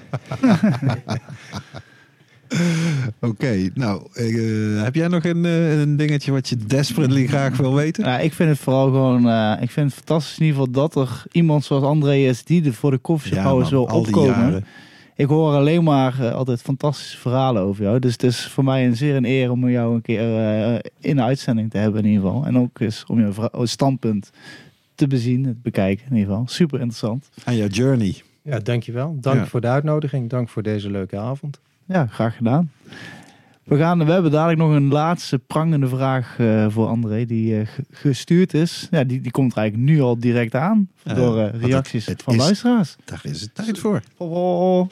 Oké, 3.20 3.68
nou, 3.74 4.06
eh, 4.12 4.82
heb 4.82 4.94
jij 4.94 5.08
nog 5.08 5.24
een, 5.24 5.44
eh, 5.44 5.80
een 5.80 5.96
dingetje 5.96 6.32
wat 6.32 6.48
je 6.48 6.56
desperately 6.56 7.26
graag 7.26 7.56
wil 7.56 7.74
weten? 7.74 8.04
Ja, 8.04 8.18
ik 8.18 8.32
vind 8.32 8.48
het 8.48 8.58
vooral 8.58 8.84
gewoon, 8.84 9.28
eh, 9.28 9.52
ik 9.60 9.70
vind 9.70 9.86
het 9.86 9.94
fantastisch 9.94 10.38
in 10.38 10.44
ieder 10.46 10.60
geval 10.60 10.72
dat 10.88 10.96
er 10.96 11.22
iemand 11.32 11.64
zoals 11.64 11.84
André 11.84 12.14
is 12.14 12.44
die 12.44 12.64
er 12.64 12.74
voor 12.74 12.90
de 12.90 12.98
koffieshophouders 12.98 13.70
man, 13.70 13.78
wil 13.80 13.88
al 13.88 14.02
die 14.02 14.16
opkomen. 14.16 14.64
Ik 15.22 15.28
hoor 15.28 15.52
alleen 15.54 15.84
maar 15.84 16.20
eh, 16.20 16.32
altijd 16.34 16.62
fantastische 16.62 17.18
verhalen 17.18 17.62
over 17.62 17.82
jou. 17.84 17.98
Dus 17.98 18.12
het 18.12 18.22
is 18.22 18.46
voor 18.46 18.64
mij 18.64 18.86
een 18.86 18.96
zeer 18.96 19.16
een 19.16 19.24
eer 19.24 19.50
om 19.50 19.68
jou 19.70 19.94
een 19.94 20.02
keer 20.02 20.20
eh, 20.38 20.78
in 21.00 21.16
de 21.16 21.22
uitzending 21.22 21.70
te 21.70 21.78
hebben 21.78 22.02
in 22.04 22.10
ieder 22.10 22.24
geval. 22.26 22.44
En 22.44 22.58
ook 22.58 22.80
eens 22.80 23.04
om 23.06 23.20
je 23.26 23.32
vra- 23.32 23.50
standpunt 23.66 24.30
te 24.94 25.06
bezien, 25.06 25.42
te 25.42 25.54
bekijken 25.62 26.06
in 26.10 26.16
ieder 26.16 26.30
geval. 26.30 26.48
Super 26.48 26.78
interessant. 26.78 27.28
Aan 27.44 27.56
jouw 27.56 27.66
journey. 27.68 28.22
Ja, 28.42 28.58
dankjewel. 28.58 29.16
Dank 29.20 29.36
Ja. 29.38 29.46
voor 29.46 29.60
de 29.60 29.66
uitnodiging. 29.66 30.30
Dank 30.30 30.48
voor 30.48 30.62
deze 30.62 30.90
leuke 30.90 31.18
avond. 31.18 31.60
Ja, 31.86 32.06
graag 32.06 32.36
gedaan. 32.36 32.70
We, 33.64 33.76
gaan, 33.78 34.04
we 34.04 34.12
hebben 34.12 34.30
dadelijk 34.30 34.58
nog 34.60 34.70
een 34.70 34.88
laatste 34.88 35.38
prangende 35.38 35.88
vraag 35.88 36.36
eh, 36.38 36.66
voor 36.68 36.86
André 36.86 37.24
die 37.24 37.58
eh, 37.60 37.66
ge- 37.66 37.84
gestuurd 37.90 38.54
is. 38.54 38.88
Ja, 38.90 39.04
die, 39.04 39.20
die 39.20 39.30
komt 39.30 39.52
er 39.52 39.58
eigenlijk 39.58 39.90
nu 39.90 40.00
al 40.00 40.18
direct 40.18 40.54
aan 40.54 40.88
door 41.02 41.38
eh, 41.38 41.52
het- 41.52 41.62
reacties 41.64 42.06
het 42.06 42.22
van 42.22 42.34
is- 42.34 42.40
luisteraars. 42.40 42.96
Daar 43.04 43.20
is 43.22 43.40
het 43.40 43.54
tijd 43.54 43.78
voor. 43.78 44.02
Oh. 44.16 44.88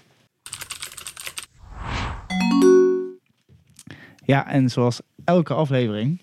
Ja, 4.24 4.48
en 4.48 4.70
zoals 4.70 5.00
elke 5.24 5.54
aflevering 5.54 6.20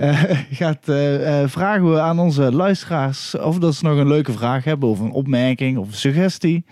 eh, 0.00 0.22
gaat, 0.60 0.88
eh, 0.88 1.42
eh, 1.42 1.48
vragen 1.48 1.90
we 1.90 2.00
aan 2.00 2.18
onze 2.18 2.52
luisteraars 2.52 3.34
of 3.34 3.58
dat 3.58 3.74
ze 3.74 3.84
nog 3.84 3.98
een 3.98 4.08
leuke 4.08 4.32
vraag 4.32 4.64
hebben 4.64 4.88
of 4.88 5.00
een 5.00 5.10
opmerking 5.10 5.78
of 5.78 5.86
een 5.86 5.94
suggestie. 5.94 6.64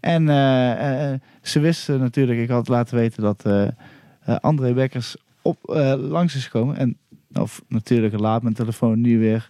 En 0.00 0.26
ze 1.42 1.60
wisten 1.60 2.00
natuurlijk, 2.00 2.38
ik 2.38 2.48
had 2.48 2.68
laten 2.68 2.96
weten 2.96 3.22
dat 3.22 3.44
André 4.40 4.72
Bekkers 4.72 5.16
op, 5.42 5.58
langs 5.98 6.34
is 6.34 6.44
gekomen. 6.44 6.76
En 6.76 6.96
of 7.32 7.62
natuurlijk 7.68 8.18
laat 8.18 8.42
mijn 8.42 8.54
telefoon 8.54 9.00
nu 9.00 9.18
weer 9.18 9.48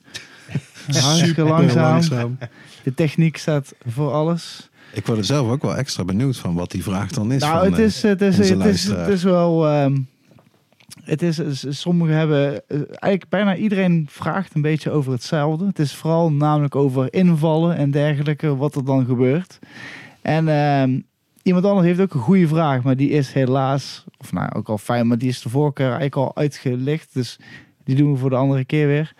hartstikke 0.86 1.42
langzaam. 1.42 2.38
De 2.82 2.94
techniek 2.94 3.36
staat 3.36 3.74
voor 3.86 4.12
alles. 4.12 4.70
Ik 4.92 5.06
word 5.06 5.18
er 5.18 5.24
zelf 5.24 5.50
ook 5.50 5.62
wel 5.62 5.76
extra 5.76 6.04
benieuwd 6.04 6.36
van 6.36 6.54
wat 6.54 6.70
die 6.70 6.82
vraag 6.82 7.10
dan 7.10 7.32
is. 7.32 7.40
Nou, 7.40 7.58
van, 7.58 7.64
het 7.70 7.78
eh, 7.78 7.84
is, 7.84 8.02
het 8.02 8.20
is, 8.22 8.36
het 8.36 8.46
is, 8.46 8.54
luisteraar. 8.54 9.04
het 9.04 9.14
is 9.14 9.22
wel. 9.22 9.66
ehm, 9.68 9.98
het 11.04 11.22
is, 11.22 11.38
is- 11.38 11.80
sommigen 11.80 12.14
hebben. 12.16 12.54
eh, 12.68 12.76
Eigenlijk 12.78 13.28
bijna 13.28 13.56
iedereen 13.56 14.06
vraagt 14.10 14.54
een 14.54 14.62
beetje 14.62 14.90
over 14.90 15.12
hetzelfde. 15.12 15.66
Het 15.66 15.78
is 15.78 15.94
vooral 15.94 16.32
namelijk 16.32 16.74
over 16.76 17.12
invallen 17.12 17.76
en 17.76 17.90
dergelijke, 17.90 18.56
wat 18.56 18.74
er 18.74 18.84
dan 18.84 19.04
gebeurt. 19.06 19.58
En 20.22 20.48
ehm, 20.48 21.00
iemand 21.42 21.64
anders 21.64 21.86
heeft 21.86 22.00
ook 22.00 22.14
een 22.14 22.20
goede 22.20 22.48
vraag, 22.48 22.82
maar 22.82 22.96
die 22.96 23.10
is 23.10 23.32
helaas, 23.32 24.04
of 24.18 24.32
nou 24.32 24.52
ook 24.54 24.68
al 24.68 24.78
fijn, 24.78 25.06
maar 25.06 25.18
die 25.18 25.28
is 25.28 25.42
de 25.42 25.48
vorige 25.48 25.72
keer 25.74 25.84
eigenlijk 25.86 26.16
al 26.16 26.36
uitgelicht. 26.36 27.14
Dus 27.14 27.38
die 27.84 27.96
doen 27.96 28.12
we 28.12 28.18
voor 28.18 28.30
de 28.30 28.36
andere 28.36 28.64
keer 28.64 28.86
weer. 28.86 29.12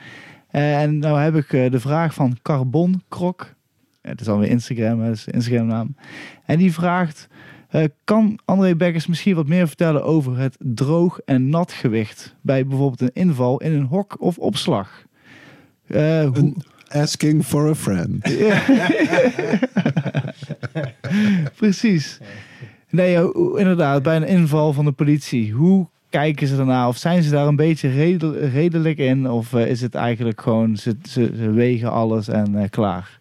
Eh, 0.50 0.82
en 0.82 0.98
nou 0.98 1.20
heb 1.20 1.34
ik 1.36 1.50
de 1.72 1.80
vraag 1.80 2.14
van 2.14 2.36
Carbon 2.42 3.02
Krok. 3.08 3.56
Het 4.00 4.20
is 4.20 4.28
alweer 4.28 4.48
Instagram, 4.48 5.00
hè, 5.00 5.06
dat 5.06 5.16
is 5.16 5.24
de 5.24 5.32
Instagram 5.32 5.66
naam. 5.66 5.96
En 6.44 6.58
die 6.58 6.72
vraagt. 6.72 7.28
Eh, 7.68 7.84
kan 8.04 8.38
André 8.44 8.76
Bekkers 8.76 9.06
misschien 9.06 9.34
wat 9.34 9.46
meer 9.46 9.66
vertellen 9.66 10.04
over 10.04 10.38
het 10.38 10.56
droog 10.58 11.18
en 11.18 11.48
nat 11.48 11.72
gewicht 11.72 12.34
bij 12.40 12.66
bijvoorbeeld 12.66 13.00
een 13.00 13.22
inval 13.22 13.60
in 13.60 13.72
een 13.72 13.84
hok 13.84 14.16
of 14.20 14.38
opslag? 14.38 15.02
Eh, 15.86 16.28
hoe... 16.34 16.54
Asking 16.88 17.44
for 17.44 17.68
a 17.68 17.74
friend. 17.74 18.22
Precies. 21.56 22.18
Nee, 22.90 23.14
inderdaad, 23.56 24.02
bij 24.02 24.16
een 24.16 24.26
inval 24.26 24.72
van 24.72 24.84
de 24.84 24.92
politie. 24.92 25.52
Hoe 25.52 25.86
kijken 26.10 26.46
ze 26.46 26.56
daarna? 26.56 26.88
Of 26.88 26.96
zijn 26.96 27.22
ze 27.22 27.30
daar 27.30 27.46
een 27.46 27.56
beetje 27.56 27.88
redel- 27.88 28.36
redelijk 28.36 28.98
in? 28.98 29.30
Of 29.30 29.54
eh, 29.54 29.66
is 29.66 29.80
het 29.80 29.94
eigenlijk 29.94 30.40
gewoon, 30.40 30.76
ze, 30.76 30.96
ze, 31.08 31.32
ze 31.36 31.50
wegen 31.50 31.92
alles 31.92 32.28
en 32.28 32.70
klaar? 32.70 33.20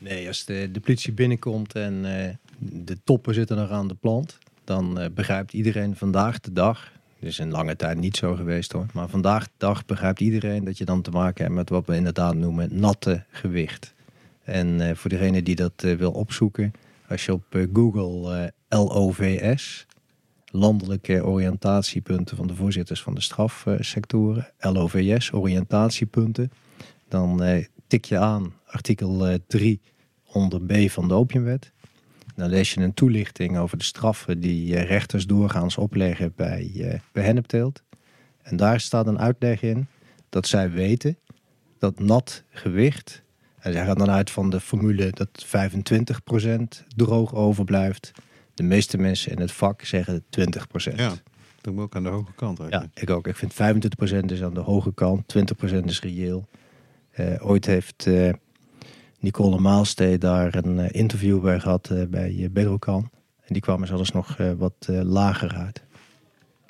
Nee, 0.00 0.28
als 0.28 0.44
de, 0.44 0.68
de 0.72 0.80
politie 0.80 1.12
binnenkomt 1.12 1.74
en 1.74 2.04
eh, 2.04 2.34
de 2.58 2.98
toppen 3.04 3.34
zitten 3.34 3.56
nog 3.56 3.70
aan 3.70 3.88
de 3.88 3.94
plant, 3.94 4.38
dan 4.64 4.98
eh, 4.98 5.10
begrijpt 5.14 5.52
iedereen 5.52 5.96
vandaag 5.96 6.40
de 6.40 6.52
dag, 6.52 6.92
het 7.18 7.28
is 7.28 7.38
een 7.38 7.50
lange 7.50 7.76
tijd 7.76 7.98
niet 7.98 8.16
zo 8.16 8.34
geweest 8.34 8.72
hoor, 8.72 8.86
maar 8.92 9.08
vandaag 9.08 9.44
de 9.44 9.50
dag 9.56 9.86
begrijpt 9.86 10.20
iedereen 10.20 10.64
dat 10.64 10.78
je 10.78 10.84
dan 10.84 11.02
te 11.02 11.10
maken 11.10 11.44
hebt 11.44 11.56
met 11.56 11.68
wat 11.68 11.86
we 11.86 11.96
inderdaad 11.96 12.34
noemen 12.34 12.68
natte 12.78 13.24
gewicht. 13.30 13.94
En 14.44 14.80
eh, 14.80 14.94
voor 14.94 15.10
degene 15.10 15.42
die 15.42 15.56
dat 15.56 15.72
wil 15.76 16.12
opzoeken, 16.12 16.72
Als 17.08 17.24
je 17.24 17.32
op 17.32 17.66
Google 17.72 18.52
LOVS, 18.68 19.86
landelijke 20.44 21.24
oriëntatiepunten 21.24 22.36
van 22.36 22.46
de 22.46 22.54
voorzitters 22.54 23.02
van 23.02 23.14
de 23.14 23.20
strafsectoren, 23.20 24.52
LOVS, 24.58 25.32
oriëntatiepunten, 25.32 26.52
dan 27.08 27.42
tik 27.86 28.04
je 28.04 28.18
aan 28.18 28.52
artikel 28.70 29.26
eh, 29.26 29.34
3 29.46 29.80
onder 30.24 30.60
B 30.62 30.90
van 30.90 31.08
de 31.08 31.14
opiumwet. 31.14 31.72
Dan 32.34 32.48
lees 32.48 32.74
je 32.74 32.80
een 32.80 32.94
toelichting 32.94 33.58
over 33.58 33.78
de 33.78 33.84
straffen 33.84 34.40
die 34.40 34.76
eh, 34.76 34.88
rechters 34.88 35.26
doorgaans 35.26 35.76
opleggen 35.76 36.32
bij, 36.36 36.70
eh, 36.74 37.00
bij 37.12 37.24
hennepteelt. 37.24 37.82
En 38.42 38.56
daar 38.56 38.80
staat 38.80 39.06
een 39.06 39.18
uitleg 39.18 39.62
in 39.62 39.86
dat 40.28 40.46
zij 40.46 40.70
weten 40.70 41.18
dat 41.78 41.98
nat 41.98 42.44
gewicht, 42.50 43.22
en 43.58 43.72
zij 43.72 43.84
gaan 43.84 43.98
dan 43.98 44.10
uit 44.10 44.30
van 44.30 44.50
de 44.50 44.60
formule 44.60 45.10
dat 45.10 45.46
25% 45.46 46.84
droog 46.96 47.34
overblijft. 47.34 48.12
De 48.54 48.62
meeste 48.62 48.98
mensen 48.98 49.32
in 49.32 49.40
het 49.40 49.52
vak 49.52 49.84
zeggen 49.84 50.24
20%. 50.30 50.96
Ja, 50.96 51.12
me 51.72 51.82
ook 51.82 51.96
aan 51.96 52.02
de 52.02 52.08
hoge 52.08 52.32
kant. 52.32 52.60
Ja, 52.68 52.86
ik 52.94 53.10
ook. 53.10 53.26
Ik 53.26 53.36
vind 53.36 53.52
25% 53.52 54.32
is 54.32 54.42
aan 54.42 54.54
de 54.54 54.60
hoge 54.60 54.94
kant, 54.94 55.26
20% 55.28 55.84
is 55.84 56.00
reëel. 56.00 56.48
Eh, 57.10 57.48
ooit 57.48 57.66
heeft 57.66 58.06
eh, 58.06 58.32
Nicole 59.20 59.58
Maalstee 59.58 60.18
daar 60.18 60.54
een 60.54 60.78
eh, 60.78 61.00
interview 61.00 61.40
bij 61.40 61.60
gehad 61.60 61.90
eh, 61.90 62.02
bij 62.08 62.32
uh, 62.32 62.48
Bedrokan. 62.50 63.10
En 63.50 63.56
die 63.56 63.64
kwam 63.64 63.80
er 63.80 63.86
zelfs 63.86 64.12
nog 64.12 64.36
eh, 64.38 64.52
wat 64.58 64.74
eh, 64.86 65.00
lager 65.02 65.54
uit. 65.54 65.82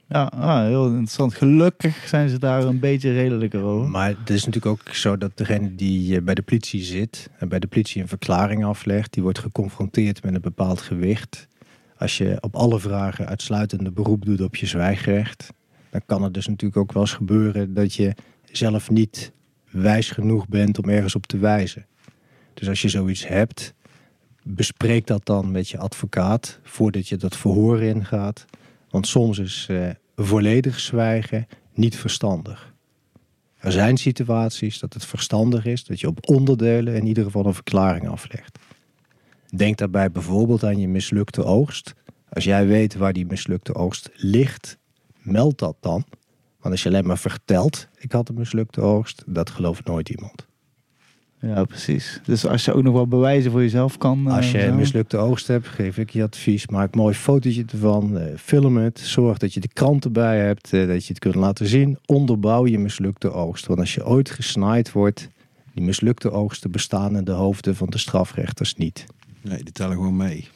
Ja, 0.09 0.25
ah, 0.25 0.65
heel 0.65 0.87
interessant. 0.87 1.35
Gelukkig 1.35 2.09
zijn 2.09 2.29
ze 2.29 2.39
daar 2.39 2.65
een 2.65 2.79
beetje 2.79 3.13
redelijker 3.13 3.63
over. 3.63 3.89
Maar 3.89 4.09
het 4.09 4.31
is 4.31 4.45
natuurlijk 4.45 4.81
ook 4.81 4.95
zo 4.95 5.19
dat 5.19 5.31
degene 5.35 5.75
die 5.75 6.17
eh, 6.17 6.23
bij 6.23 6.35
de 6.35 6.43
politie 6.43 6.83
zit 6.83 7.31
en 7.39 7.49
bij 7.49 7.59
de 7.59 7.67
politie 7.67 8.03
een 8.03 8.09
verklaring 8.09 8.65
aflegt, 8.65 9.13
die 9.13 9.23
wordt 9.23 9.39
geconfronteerd 9.39 10.23
met 10.23 10.35
een 10.35 10.41
bepaald 10.41 10.81
gewicht. 10.81 11.49
Als 11.97 12.19
je 12.19 12.37
op 12.41 12.57
alle 12.57 12.81
vragen 12.81 13.27
uitsluitende 13.27 13.91
beroep 13.91 14.25
doet 14.25 14.41
op 14.41 14.57
je 14.57 14.67
zwijgrecht, 14.67 15.53
dan 15.91 16.01
kan 16.07 16.23
het 16.23 16.35
dus 16.35 16.47
natuurlijk 16.47 16.81
ook 16.81 16.93
wel 16.93 17.03
eens 17.03 17.13
gebeuren 17.13 17.75
dat 17.75 17.95
je 17.95 18.15
zelf 18.53 18.91
niet 18.91 19.33
wijs 19.71 20.11
genoeg 20.11 20.49
bent 20.49 20.79
om 20.79 20.89
ergens 20.89 21.15
op 21.15 21.27
te 21.27 21.39
wijzen. 21.39 21.87
Dus 22.61 22.69
als 22.69 22.83
je 22.83 22.89
zoiets 22.89 23.27
hebt, 23.27 23.75
bespreek 24.43 25.07
dat 25.07 25.27
dan 25.27 25.51
met 25.51 25.69
je 25.69 25.79
advocaat 25.79 26.59
voordat 26.63 27.09
je 27.09 27.17
dat 27.17 27.37
verhoor 27.37 27.83
ingaat. 27.83 28.45
Want 28.91 29.07
soms 29.07 29.39
is 29.39 29.67
eh, 29.71 29.89
volledig 30.17 30.81
zwijgen 30.81 31.47
niet 31.75 31.97
verstandig. 31.97 32.75
Er 33.57 33.73
zijn 33.73 33.97
situaties 33.97 34.79
dat 34.79 34.95
het 34.95 35.05
verstandig 35.05 35.65
is 35.65 35.85
dat 35.85 36.01
je 36.01 36.07
op 36.07 36.29
onderdelen 36.29 36.95
in 36.95 37.07
ieder 37.07 37.25
geval 37.25 37.47
een 37.47 37.55
verklaring 37.55 38.09
aflegt. 38.09 38.59
Denk 39.57 39.77
daarbij 39.77 40.11
bijvoorbeeld 40.11 40.65
aan 40.65 40.81
je 40.81 40.89
mislukte 40.89 41.45
oogst. 41.45 41.95
Als 42.29 42.45
jij 42.45 42.67
weet 42.67 42.95
waar 42.95 43.13
die 43.13 43.27
mislukte 43.27 43.75
oogst 43.75 44.11
ligt, 44.15 44.79
meld 45.23 45.59
dat 45.59 45.77
dan. 45.81 46.05
Want 46.59 46.75
als 46.75 46.83
je 46.83 46.89
alleen 46.89 47.07
maar 47.07 47.19
vertelt, 47.19 47.89
ik 47.99 48.13
had 48.13 48.29
een 48.29 48.35
mislukte 48.35 48.81
oogst, 48.81 49.23
dat 49.27 49.51
gelooft 49.51 49.85
nooit 49.85 50.09
iemand. 50.09 50.49
Ja, 51.41 51.65
precies. 51.65 52.21
Dus 52.25 52.47
als 52.47 52.65
je 52.65 52.73
ook 52.73 52.83
nog 52.83 52.95
wel 52.95 53.07
bewijzen 53.07 53.51
voor 53.51 53.61
jezelf 53.61 53.99
kan. 53.99 54.27
eh, 54.29 54.37
Als 54.37 54.51
je 54.53 54.65
een 54.65 54.77
mislukte 54.77 55.17
oogst 55.17 55.47
hebt, 55.47 55.67
geef 55.67 55.99
ik 55.99 56.11
je 56.11 56.23
advies. 56.23 56.67
Maak 56.69 56.95
een 56.95 57.01
mooi 57.01 57.15
fotootje 57.15 57.65
ervan. 57.73 58.19
eh, 58.19 58.37
film 58.37 58.77
het. 58.77 58.99
Zorg 58.99 59.39
dat 59.39 59.55
je 59.55 59.61
de 59.61 59.69
krant 59.69 60.05
erbij 60.05 60.39
hebt. 60.39 60.73
eh, 60.73 60.87
dat 60.87 61.03
je 61.07 61.09
het 61.13 61.19
kunt 61.19 61.35
laten 61.35 61.67
zien. 61.67 61.99
Onderbouw 62.07 62.67
je 62.67 62.79
mislukte 62.79 63.33
oogst. 63.33 63.67
Want 63.67 63.81
als 63.81 63.95
je 63.95 64.07
ooit 64.07 64.31
gesnaaid 64.31 64.93
wordt, 64.93 65.29
die 65.75 65.85
mislukte 65.85 66.31
oogsten 66.31 66.71
bestaan 66.71 67.17
in 67.17 67.25
de 67.25 67.33
hoofden 67.33 67.77
van 67.77 67.91
de 67.91 67.99
strafrechters 67.99 68.75
niet. 68.75 69.05
Nee, 69.43 69.63
die 69.63 69.73
tellen 69.73 69.97
gewoon 69.97 70.17
mee. 70.17 70.49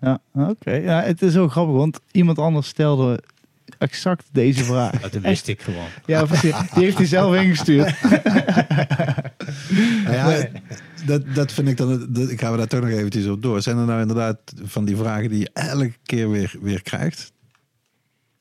Ja, 0.00 0.18
oké. 0.34 0.70
Ja, 0.72 1.02
het 1.02 1.22
is 1.22 1.36
ook 1.36 1.50
grappig, 1.50 1.74
want 1.74 2.00
iemand 2.12 2.38
anders 2.38 2.68
stelde 2.68 3.22
exact 3.78 4.28
deze 4.32 4.64
vraag. 4.64 5.00
Dat 5.00 5.12
wist 5.12 5.48
ik 5.48 5.62
gewoon. 5.62 5.88
Ja, 6.06 6.24
precies. 6.24 6.54
Die 6.74 6.84
heeft 6.84 6.96
hij 6.96 7.06
zelf 7.06 7.34
ingestuurd. 7.34 7.94
Nou 10.04 10.14
ja, 10.16 10.48
dat, 11.04 11.22
dat 11.34 11.52
vind 11.52 11.68
ik 11.68 11.76
dan. 11.76 12.06
Dat, 12.08 12.30
ik 12.30 12.40
ga 12.40 12.50
we 12.50 12.56
daar 12.56 12.66
toch 12.66 12.80
nog 12.80 12.90
eventjes 12.90 13.26
op 13.26 13.42
door. 13.42 13.62
Zijn 13.62 13.78
er 13.78 13.84
nou 13.84 14.00
inderdaad 14.00 14.38
van 14.62 14.84
die 14.84 14.96
vragen 14.96 15.28
die 15.28 15.38
je 15.38 15.50
elke 15.52 15.92
keer 16.02 16.30
weer, 16.30 16.54
weer 16.60 16.82
krijgt? 16.82 17.32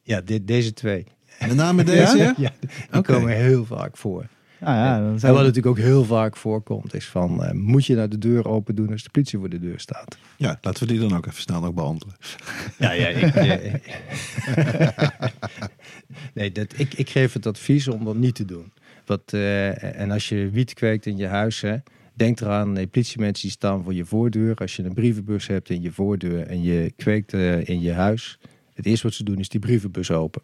Ja, 0.02 0.22
dit, 0.22 0.47
deze 0.47 0.73
twee. 0.73 1.06
Met 1.39 1.56
name 1.56 1.84
deze? 1.84 2.18
ja? 2.18 2.34
Ja, 2.38 2.52
die 2.91 3.02
komen 3.02 3.35
heel 3.35 3.65
vaak 3.65 3.97
voor. 3.97 4.27
Nou 4.60 4.76
ja, 4.76 4.98
dan 4.98 5.06
En 5.06 5.11
wat 5.11 5.22
we... 5.22 5.30
natuurlijk 5.30 5.65
ook 5.65 5.77
heel 5.77 6.06
vaak 6.06 6.38
voorkomt, 6.38 6.94
is 6.94 7.06
van... 7.06 7.44
eh, 7.44 7.52
moet 7.52 7.86
je 7.86 7.95
nou 7.95 8.07
de 8.07 8.18
deur 8.18 8.48
open 8.48 8.76
doen 8.76 8.91
als 8.91 9.03
de 9.03 9.10
politie 9.10 9.40
voor 9.40 9.49
de 9.49 9.60
deur 9.60 9.80
staat? 9.80 10.18
Ja, 10.38 10.57
laten 10.61 10.88
we 10.88 10.94
die 10.94 10.99
dan 11.10 11.18
ook 11.18 11.26
even 11.26 11.41
snel 11.41 11.60
nog 11.60 11.73
beantwoorden. 11.73 12.19
Ja, 12.77 12.91
ja, 12.91 13.07
ik... 13.07 13.34
nee, 16.34 16.52
dat, 16.52 16.73
ik, 16.77 16.94
ik 16.94 17.10
geef 17.10 17.34
het 17.34 17.45
advies 17.45 17.88
om 17.88 18.06
dat 18.06 18.15
niet 18.15 18.36
te 18.36 18.45
doen. 18.45 18.72
Wat, 19.06 19.22
eh, 19.34 19.99
en 19.99 20.11
als 20.11 20.30
je 20.30 20.49
wiet 20.49 20.73
kweekt 20.73 21.06
in 21.06 21.18
je 21.18 21.27
huis, 21.27 21.61
hè, 21.61 21.76
denk 22.14 22.40
eraan, 22.40 22.72
nee, 22.72 22.88
politiemensen 22.88 23.41
die 23.41 23.52
staan 23.52 23.84
voor 23.84 23.94
je 23.94 24.06
voordeur. 24.06 24.56
Als 24.56 24.76
je 24.76 24.84
een 24.84 24.94
brievenbus 24.94 25.48
hebt 25.48 25.69
in 25.69 25.82
je 25.82 25.91
voordeur 25.91 26.48
en 26.48 26.64
je 26.64 26.94
kweekt 26.95 27.34
eh, 27.34 27.68
in 27.68 27.82
je 27.82 27.91
huis, 27.91 28.40
het 28.73 28.86
eerste 28.86 29.07
wat 29.07 29.15
ze 29.15 29.23
doen 29.23 29.40
is 29.40 29.49
die 29.49 29.60
brievenbus 29.60 30.11
open. 30.11 30.41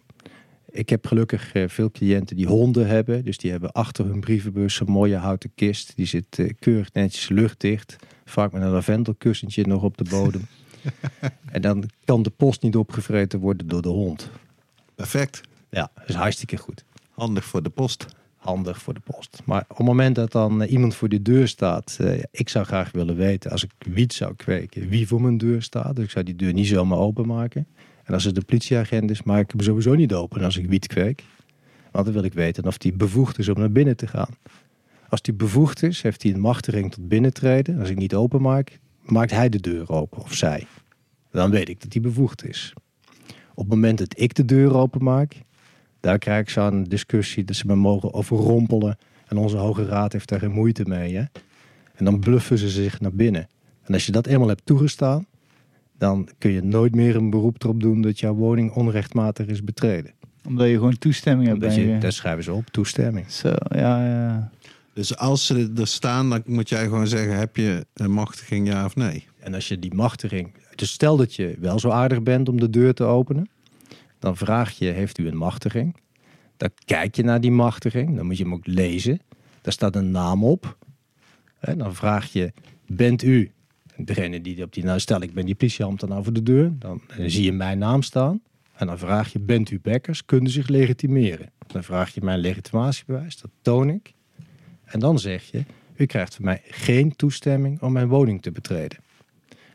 Ik 0.72 0.89
heb 0.89 1.07
gelukkig 1.07 1.53
eh, 1.53 1.68
veel 1.68 1.91
cliënten 1.91 2.35
die 2.35 2.48
honden 2.48 2.88
hebben. 2.88 3.26
Dus 3.26 3.38
die 3.38 3.52
hebben 3.52 3.72
achter 3.72 4.06
hun 4.06 4.19
brievenbus 4.19 4.80
een 4.80 4.91
mooie 4.91 5.15
houten 5.15 5.52
kist. 5.56 5.93
Die 5.95 6.06
zit 6.06 6.39
eh, 6.39 6.49
keurig 6.60 6.93
netjes 6.93 7.30
luchtdicht. 7.30 7.95
Vaak 8.26 8.52
met 8.52 8.61
een 8.61 8.69
lavendelkussentje 8.69 9.68
nog 9.68 9.84
op 9.84 9.98
de 9.98 10.03
bodem. 10.10 10.48
en 11.52 11.61
dan 11.61 11.89
kan 12.06 12.23
de 12.23 12.30
post 12.30 12.61
niet 12.61 12.76
opgevreten 12.76 13.39
worden 13.39 13.68
door 13.68 13.81
de 13.81 13.89
hond. 13.89 14.30
Perfect. 14.95 15.41
Ja, 15.69 15.91
dat 15.95 16.10
is 16.10 16.15
hartstikke 16.15 16.57
goed. 16.57 16.84
Handig 17.11 17.45
voor 17.45 17.64
de 17.64 17.69
post. 17.69 18.06
Handig 18.38 18.81
voor 18.81 18.93
de 18.93 18.99
post. 18.99 19.41
Maar 19.45 19.65
op 19.68 19.77
het 19.77 19.85
moment 19.85 20.15
dat 20.15 20.31
dan 20.31 20.61
eh, 20.61 20.72
iemand 20.72 20.95
voor 20.95 21.10
de 21.10 21.22
deur 21.22 21.48
staat, 21.48 21.98
ik 22.31 22.49
zou 22.49 22.65
graag 22.65 22.91
willen 22.91 23.15
weten, 23.15 23.52
als 23.52 23.64
ik 23.64 23.72
wiet 23.77 24.14
zou 24.14 24.35
kweken, 24.35 24.89
wie 24.89 25.07
voor 25.07 25.22
mijn 25.22 25.38
deur 25.38 25.61
staat. 25.61 25.95
Dus 25.95 26.06
ik 26.06 26.11
zou 26.11 26.26
die 26.26 26.35
deur 26.35 26.53
niet 26.53 26.68
zomaar 26.68 26.98
openmaken. 26.98 27.68
En 28.11 28.17
als 28.17 28.25
het 28.25 28.35
de 28.35 28.45
politieagent 28.45 29.09
is, 29.09 29.23
maak 29.23 29.41
ik 29.41 29.51
hem 29.51 29.61
sowieso 29.61 29.95
niet 29.95 30.13
open 30.13 30.43
als 30.43 30.57
ik 30.57 30.69
wiet 30.69 30.88
kweek. 30.88 31.23
Want 31.91 32.05
dan 32.05 32.13
wil 32.13 32.23
ik 32.23 32.33
weten 32.33 32.65
of 32.65 32.77
die 32.77 32.93
bevoegd 32.93 33.39
is 33.39 33.49
om 33.49 33.59
naar 33.59 33.71
binnen 33.71 33.95
te 33.95 34.07
gaan. 34.07 34.29
Als 35.09 35.21
die 35.21 35.33
bevoegd 35.33 35.83
is, 35.83 36.01
heeft 36.01 36.23
hij 36.23 36.33
een 36.33 36.39
machtiging 36.39 36.91
tot 36.91 37.07
binnentreden. 37.07 37.79
Als 37.79 37.89
ik 37.89 37.97
niet 37.97 38.15
openmaak, 38.15 38.79
maakt 39.01 39.31
hij 39.31 39.49
de 39.49 39.59
deur 39.59 39.89
open 39.89 40.21
of 40.21 40.33
zij. 40.33 40.67
Dan 41.31 41.51
weet 41.51 41.69
ik 41.69 41.81
dat 41.81 41.93
hij 41.93 42.01
bevoegd 42.01 42.45
is. 42.45 42.73
Op 43.53 43.63
het 43.63 43.67
moment 43.67 43.97
dat 43.97 44.19
ik 44.19 44.35
de 44.35 44.45
deur 44.45 44.75
openmaak, 44.75 45.41
daar 45.99 46.17
krijg 46.17 46.41
ik 46.41 46.49
zo'n 46.49 46.83
discussie 46.83 47.43
dat 47.43 47.55
ze 47.55 47.67
me 47.67 47.75
mogen 47.75 48.13
overrompelen. 48.13 48.97
En 49.27 49.38
onze 49.38 49.57
Hoge 49.57 49.85
Raad 49.85 50.13
heeft 50.13 50.29
daar 50.29 50.39
geen 50.39 50.51
moeite 50.51 50.83
mee. 50.85 51.15
Hè? 51.15 51.23
En 51.95 52.05
dan 52.05 52.19
bluffen 52.19 52.57
ze 52.57 52.69
zich 52.69 52.99
naar 52.99 53.13
binnen. 53.13 53.47
En 53.83 53.93
als 53.93 54.05
je 54.05 54.11
dat 54.11 54.27
eenmaal 54.27 54.47
hebt 54.47 54.65
toegestaan, 54.65 55.25
dan 56.01 56.27
kun 56.37 56.51
je 56.51 56.61
nooit 56.61 56.95
meer 56.95 57.15
een 57.15 57.29
beroep 57.29 57.63
erop 57.63 57.81
doen 57.81 58.01
dat 58.01 58.19
jouw 58.19 58.33
woning 58.33 58.71
onrechtmatig 58.71 59.47
is 59.47 59.63
betreden. 59.63 60.11
Omdat 60.47 60.67
je 60.67 60.73
gewoon 60.73 60.97
toestemming 60.97 61.47
hebt. 61.47 61.61
Dat 61.61 61.75
je, 61.75 62.11
schrijven 62.11 62.43
ze 62.43 62.53
op, 62.53 62.65
toestemming. 62.65 63.31
Zo, 63.31 63.49
ja, 63.69 64.05
ja. 64.05 64.51
Dus 64.93 65.17
als 65.17 65.45
ze 65.45 65.71
er 65.75 65.87
staan, 65.87 66.29
dan 66.29 66.41
moet 66.45 66.69
jij 66.69 66.83
gewoon 66.83 67.07
zeggen: 67.07 67.37
heb 67.37 67.55
je 67.55 67.85
een 67.93 68.11
machtiging, 68.11 68.67
ja 68.67 68.85
of 68.85 68.95
nee? 68.95 69.27
En 69.39 69.53
als 69.53 69.67
je 69.67 69.79
die 69.79 69.93
machtiging... 69.93 70.53
Dus 70.75 70.91
stel 70.91 71.17
dat 71.17 71.35
je 71.35 71.55
wel 71.59 71.79
zo 71.79 71.89
aardig 71.89 72.23
bent 72.23 72.49
om 72.49 72.59
de 72.59 72.69
deur 72.69 72.93
te 72.93 73.03
openen. 73.03 73.49
Dan 74.19 74.37
vraag 74.37 74.71
je, 74.71 74.85
heeft 74.85 75.17
u 75.17 75.27
een 75.27 75.37
machtiging? 75.37 75.95
Dan 76.57 76.69
kijk 76.85 77.15
je 77.15 77.23
naar 77.23 77.41
die 77.41 77.51
machtiging. 77.51 78.15
Dan 78.15 78.25
moet 78.25 78.37
je 78.37 78.43
hem 78.43 78.53
ook 78.53 78.67
lezen. 78.67 79.19
Daar 79.61 79.73
staat 79.73 79.95
een 79.95 80.11
naam 80.11 80.43
op. 80.43 80.77
En 81.59 81.77
dan 81.77 81.95
vraag 81.95 82.31
je, 82.31 82.51
bent 82.85 83.23
u... 83.23 83.51
Degene 84.05 84.41
die 84.41 84.63
op 84.63 84.73
die... 84.73 84.83
Nou, 84.83 84.99
stel 84.99 85.21
ik 85.21 85.33
ben 85.33 85.45
die 85.45 85.55
politieambtenaar 85.55 86.23
voor 86.23 86.33
de 86.33 86.43
deur. 86.43 86.71
Dan, 86.79 87.01
zie 87.17 87.43
je 87.43 87.51
mijn 87.51 87.77
naam 87.77 88.01
staan. 88.01 88.41
En 88.75 88.87
dan 88.87 88.97
vraag 88.97 89.31
je, 89.31 89.39
bent 89.39 89.71
u 89.71 89.79
Bekkers? 89.79 90.25
Kunt 90.25 90.47
u 90.47 90.51
zich 90.51 90.67
legitimeren? 90.67 91.49
Dan 91.67 91.83
vraag 91.83 92.13
je 92.13 92.21
mijn 92.21 92.39
legitimatiebewijs. 92.39 93.37
Dat 93.41 93.51
toon 93.61 93.89
ik. 93.89 94.13
En 94.83 94.99
dan 94.99 95.19
zeg 95.19 95.43
je, 95.51 95.63
u 95.95 96.05
krijgt 96.05 96.35
van 96.35 96.45
mij 96.45 96.61
geen 96.65 97.15
toestemming 97.15 97.81
om 97.81 97.91
mijn 97.91 98.07
woning 98.07 98.41
te 98.41 98.51
betreden. 98.51 98.97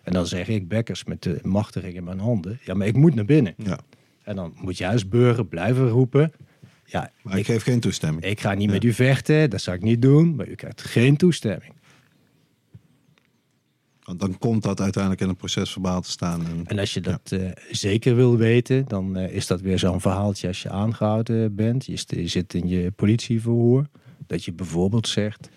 En 0.02 0.12
dan 0.12 0.26
zeg 0.26 0.48
ik, 0.48 0.68
Bekkers, 0.68 1.04
met 1.04 1.22
de 1.22 1.38
machtiging 1.42 1.94
in 1.94 2.04
mijn 2.04 2.18
handen. 2.18 2.58
Ja, 2.64 2.74
maar 2.74 2.86
ik 2.86 2.96
moet 2.96 3.14
naar 3.14 3.24
binnen. 3.24 3.54
Ja. 3.56 3.78
En 4.22 4.36
dan 4.36 4.52
moet 4.56 4.78
jij 4.78 4.90
als 4.92 5.08
burger 5.08 5.46
blijven 5.46 5.88
roepen. 5.88 6.32
Ja, 6.84 7.10
Maar 7.22 7.32
ik 7.32 7.38
ik, 7.38 7.46
geef 7.46 7.62
geen 7.62 7.80
toestemming. 7.80 8.24
ik 8.24 8.40
ga 8.40 8.54
niet 8.54 8.66
Ja. 8.68 8.72
met 8.72 8.84
u 8.84 8.92
vechten. 8.92 9.50
Dat 9.50 9.60
zou 9.60 9.76
ik 9.76 9.82
niet 9.82 10.02
doen. 10.02 10.34
Maar 10.34 10.48
u 10.48 10.54
krijgt 10.54 10.82
geen 10.82 11.16
toestemming. 11.16 11.72
Want 14.06 14.20
dan 14.20 14.38
komt 14.38 14.62
dat 14.62 14.80
uiteindelijk 14.80 15.22
in 15.22 15.28
een 15.28 15.36
procesverbaal 15.36 16.00
te 16.00 16.10
staan. 16.10 16.46
En, 16.46 16.66
En 16.66 16.78
als 16.78 16.94
je 16.94 17.00
dat 17.00 17.32
eh, 17.32 17.50
zeker 17.70 18.16
wil 18.16 18.36
weten, 18.36 18.84
dan 18.88 19.16
eh, 19.16 19.34
is 19.34 19.46
dat 19.46 19.60
weer 19.60 19.78
zo'n 19.78 20.00
verhaaltje 20.00 20.48
als 20.48 20.62
je 20.62 20.70
aangehouden 20.70 21.54
bent. 21.54 21.86
Je, 21.86 22.28
zit 22.28 22.54
in 22.54 22.68
je 22.68 22.90
politieverhoor. 22.90 23.86
Dat 24.26 24.44
je 24.44 24.52
bijvoorbeeld 24.52 25.08
zegt, 25.08 25.48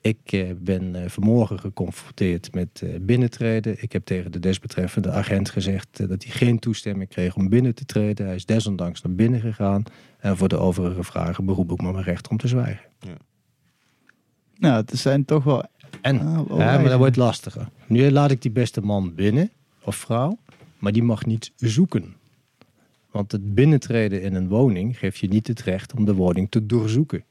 Ik 0.00 0.18
eh, 0.24 0.50
ben 0.58 0.94
eh, 0.94 1.08
vanmorgen 1.08 1.58
geconfronteerd 1.58 2.54
met 2.54 2.82
eh, 2.82 2.90
binnentreden. 3.00 3.82
Ik 3.82 3.92
heb 3.92 4.04
tegen 4.04 4.32
de 4.32 4.38
desbetreffende 4.38 5.10
agent 5.10 5.50
gezegd 5.50 6.08
dat 6.08 6.24
hij 6.24 6.32
geen 6.32 6.58
toestemming 6.58 7.08
kreeg 7.08 7.36
om 7.36 7.48
binnen 7.48 7.74
te 7.74 7.84
treden. 7.84 8.26
Hij 8.26 8.34
is 8.34 8.44
desondanks 8.44 9.02
naar 9.02 9.14
binnen 9.14 9.40
gegaan. 9.40 9.82
En 10.18 10.36
voor 10.36 10.48
de 10.48 10.58
overige 10.58 11.02
vragen 11.02 11.44
beroep 11.44 11.72
ik 11.72 11.80
me 11.80 11.92
mijn 11.92 12.04
recht 12.04 12.28
om 12.28 12.36
te 12.36 12.48
zwijgen. 12.48 12.84
Nou, 14.58 14.76
het 14.76 14.98
zijn 14.98 15.24
toch 15.24 15.44
wel... 15.44 15.64
En, 16.00 16.20
Ah, 16.20 16.58
maar 16.58 16.84
dat 16.84 16.98
wordt 16.98 17.16
lastiger. 17.16 17.68
Nu 17.86 18.10
laat 18.10 18.30
ik 18.30 18.42
die 18.42 18.50
beste 18.50 18.80
man 18.80 19.14
binnen, 19.14 19.50
of 19.84 19.96
vrouw, 19.96 20.38
maar 20.78 20.92
die 20.92 21.02
mag 21.02 21.26
niet 21.26 21.52
zoeken. 21.56 22.14
Want 23.10 23.32
het 23.32 23.54
binnentreden 23.54 24.22
in 24.22 24.34
een 24.34 24.48
woning 24.48 24.98
geeft 24.98 25.18
je 25.18 25.28
niet 25.28 25.46
het 25.46 25.62
recht 25.62 25.94
om 25.94 26.04
de 26.04 26.14
woning 26.14 26.50
te 26.50 26.66
doorzoeken. 26.66 27.24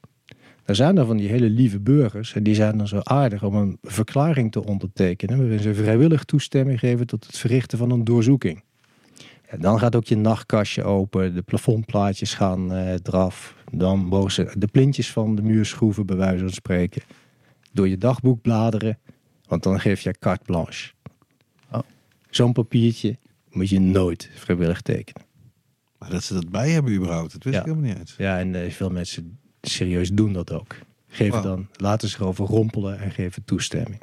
Er 0.64 0.74
zijn 0.74 0.98
er 0.98 1.06
van 1.06 1.16
die 1.16 1.28
hele 1.28 1.50
lieve 1.50 1.80
burgers 1.80 2.34
en 2.34 2.42
die 2.42 2.54
zijn 2.54 2.78
dan 2.78 2.88
zo 2.88 3.00
aardig 3.02 3.42
om 3.42 3.54
een 3.54 3.78
verklaring 3.82 4.52
te 4.52 4.64
ondertekenen 4.64 5.38
waarin 5.38 5.60
ze 5.60 5.74
vrijwillig 5.74 6.24
toestemming 6.24 6.78
geven 6.78 7.06
tot 7.06 7.26
het 7.26 7.38
verrichten 7.38 7.78
van 7.78 7.90
een 7.90 8.04
doorzoeking. 8.04 8.62
En 9.46 9.60
dan 9.60 9.78
gaat 9.78 9.96
ook 9.96 10.04
je 10.04 10.16
nachtkastje 10.16 10.82
open, 10.82 11.34
de 11.34 11.42
plafondplaatjes 11.42 12.34
gaan 12.34 12.72
eh, 12.72 12.92
eraf, 12.92 13.54
dan 13.72 13.98
mogen 13.98 14.32
ze 14.32 14.52
de 14.58 14.66
plintjes 14.66 15.12
van 15.12 15.34
de 15.34 15.42
muur 15.42 15.64
schroeven 15.66 16.06
bij 16.06 16.16
wijze 16.16 16.38
van 16.38 16.52
spreken 16.52 17.02
door 17.76 17.88
je 17.88 17.98
dagboek 17.98 18.42
bladeren, 18.42 18.98
want 19.46 19.62
dan 19.62 19.80
geef 19.80 20.00
je 20.00 20.14
carte 20.18 20.44
blanche. 20.44 20.92
Oh. 21.70 21.80
Zo'n 22.30 22.52
papiertje 22.52 23.18
moet 23.50 23.68
je 23.68 23.80
nooit 23.80 24.30
vrijwillig 24.34 24.80
tekenen. 24.80 25.22
Maar 25.98 26.10
dat 26.10 26.22
ze 26.22 26.34
dat 26.34 26.50
bij 26.50 26.70
hebben 26.70 26.92
überhaupt, 26.94 27.32
dat 27.32 27.42
wist 27.42 27.54
Ja. 27.54 27.60
ik 27.60 27.66
helemaal 27.66 27.88
niet 27.88 27.98
uit. 27.98 28.14
Ja, 28.18 28.38
en 28.38 28.54
eh, 28.64 28.70
veel 28.70 28.90
mensen 28.90 29.38
serieus 29.62 30.10
doen 30.12 30.32
dat 30.32 30.52
ook. 30.52 30.76
Geven 31.08 31.32
Wauw. 31.42 31.42
dan, 31.56 31.68
laten 31.76 32.08
ze 32.08 32.16
erover 32.20 32.46
rompelen 32.46 32.98
en 32.98 33.10
geven 33.10 33.44
toestemming. 33.44 34.00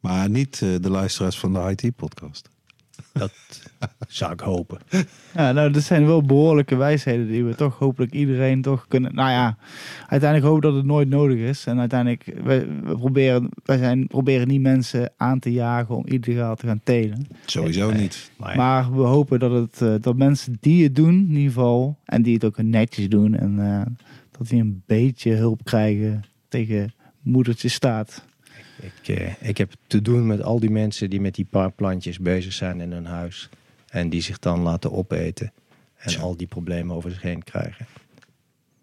Maar 0.00 0.30
niet 0.30 0.62
eh, 0.62 0.74
de 0.80 0.90
luisteraars 0.90 1.38
van 1.38 1.52
de 1.52 1.74
IT-podcast. 1.76 2.48
Dat 3.18 3.32
zou 4.08 4.32
ik 4.32 4.40
hopen. 4.40 4.78
Ja, 5.34 5.52
nou, 5.52 5.70
dat 5.70 5.82
zijn 5.82 6.06
wel 6.06 6.22
behoorlijke 6.22 6.76
wijsheden 6.76 7.26
die 7.26 7.44
we 7.44 7.54
toch 7.54 7.78
hopelijk 7.78 8.12
iedereen 8.12 8.62
toch 8.62 8.86
kunnen... 8.88 9.14
Nou 9.14 9.30
ja, 9.30 9.56
uiteindelijk 10.06 10.50
hoop 10.50 10.56
ik 10.56 10.62
dat 10.62 10.74
het 10.74 10.84
nooit 10.84 11.08
nodig 11.08 11.38
is. 11.38 11.66
En 11.66 11.78
uiteindelijk, 11.78 12.24
we, 12.44 12.66
we 12.84 12.96
proberen, 12.96 13.48
wij 13.64 13.78
zijn, 13.78 14.06
proberen 14.06 14.48
niet 14.48 14.60
mensen 14.60 15.12
aan 15.16 15.38
te 15.38 15.52
jagen 15.52 15.96
om 15.96 16.06
illegaal 16.06 16.56
te 16.56 16.66
gaan 16.66 16.80
telen. 16.84 17.26
Sowieso 17.46 17.90
Nee. 17.90 18.00
niet. 18.00 18.30
Maar, 18.36 18.56
Maar 18.56 18.92
we 18.94 19.02
hopen 19.02 19.38
dat, 19.38 19.52
het, 19.52 19.82
eh, 19.82 19.94
dat 20.00 20.16
mensen 20.16 20.56
die 20.60 20.84
het 20.84 20.94
doen, 20.94 21.14
in 21.14 21.28
ieder 21.28 21.52
geval, 21.52 21.98
en 22.04 22.22
die 22.22 22.34
het 22.34 22.44
ook 22.44 22.62
netjes 22.62 23.08
doen, 23.08 23.34
en 23.34 23.58
eh, 23.58 23.86
dat 24.38 24.48
die 24.48 24.60
een 24.60 24.82
beetje 24.86 25.32
hulp 25.32 25.64
krijgen 25.64 26.24
tegen 26.48 26.92
moedertje 27.22 27.68
staat. 27.68 28.24
Ik, 28.80 29.08
eh, 29.18 29.32
ik 29.40 29.58
heb 29.58 29.72
te 29.86 30.02
doen 30.02 30.26
met 30.26 30.42
al 30.42 30.60
die 30.60 30.70
mensen 30.70 31.10
die 31.10 31.20
met 31.20 31.34
die 31.34 31.46
paar 31.50 31.72
plantjes 31.72 32.18
bezig 32.18 32.52
zijn 32.52 32.80
in 32.80 32.92
hun 32.92 33.06
huis. 33.06 33.48
En 33.88 34.08
die 34.08 34.20
zich 34.20 34.38
dan 34.38 34.60
laten 34.60 34.92
opeten. 34.92 35.52
En 35.96 36.10
Tja. 36.10 36.20
al 36.20 36.36
die 36.36 36.46
problemen 36.46 36.96
over 36.96 37.10
zich 37.10 37.22
heen 37.22 37.44
krijgen. 37.44 37.86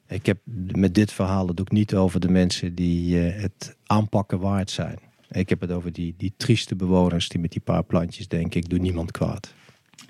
Ik 0.07 0.25
heb 0.25 0.37
met 0.75 0.95
dit 0.95 1.11
verhaal 1.11 1.47
het 1.47 1.59
ook 1.59 1.71
niet 1.71 1.95
over 1.95 2.19
de 2.19 2.29
mensen 2.29 2.75
die 2.75 3.19
eh, 3.19 3.41
het 3.41 3.75
aanpakken 3.85 4.39
waard 4.39 4.71
zijn. 4.71 4.99
Ik 5.31 5.49
heb 5.49 5.61
het 5.61 5.71
over 5.71 5.93
die, 5.93 6.13
die 6.17 6.33
trieste 6.37 6.75
bewoners 6.75 7.29
die 7.29 7.39
met 7.39 7.51
die 7.51 7.61
paar 7.61 7.83
plantjes 7.83 8.27
denken, 8.27 8.61
ik 8.61 8.69
doe 8.69 8.79
niemand 8.79 9.11
kwaad. 9.11 9.53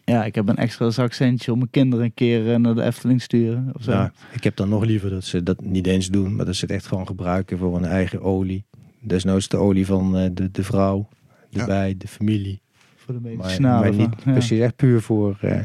Ja, 0.05 0.25
ik 0.25 0.35
heb 0.35 0.49
een 0.49 0.55
extra 0.55 0.89
zakcentje 0.89 1.51
om 1.51 1.57
mijn 1.57 1.69
kinderen 1.69 2.05
een 2.05 2.13
keer 2.13 2.53
eh, 2.53 2.59
naar 2.59 2.75
de 2.75 2.83
Efteling 2.83 3.17
te 3.17 3.23
sturen. 3.23 3.71
Of 3.73 3.83
zo. 3.83 3.91
Ja, 3.91 4.13
ik 4.31 4.43
heb 4.43 4.55
dan 4.55 4.69
nog 4.69 4.85
liever 4.85 5.09
dat 5.09 5.23
ze 5.23 5.43
dat 5.43 5.61
niet 5.61 5.87
eens 5.87 6.07
doen, 6.07 6.35
maar 6.35 6.45
dat 6.45 6.55
ze 6.55 6.65
het 6.65 6.73
echt 6.73 6.85
gewoon 6.85 7.07
gebruiken 7.07 7.57
voor 7.57 7.73
hun 7.75 7.85
eigen 7.85 8.21
olie. 8.21 8.63
Desnoods 9.03 9.47
de 9.47 9.57
olie 9.57 9.85
van 9.85 10.17
eh, 10.17 10.29
de, 10.33 10.51
de 10.51 10.63
vrouw, 10.63 11.07
de 11.49 11.59
Ja. 11.59 11.65
bij, 11.65 11.95
de 11.97 12.07
familie. 12.07 12.61
Voor 12.95 13.13
de 13.13 13.19
Maar, 13.19 13.35
medicinale. 13.35 13.79
maar 13.89 13.97
niet 14.07 14.23
ja. 14.25 14.31
precies 14.31 14.59
echt 14.59 14.75
puur 14.75 15.01
voor... 15.01 15.37
eh, 15.41 15.61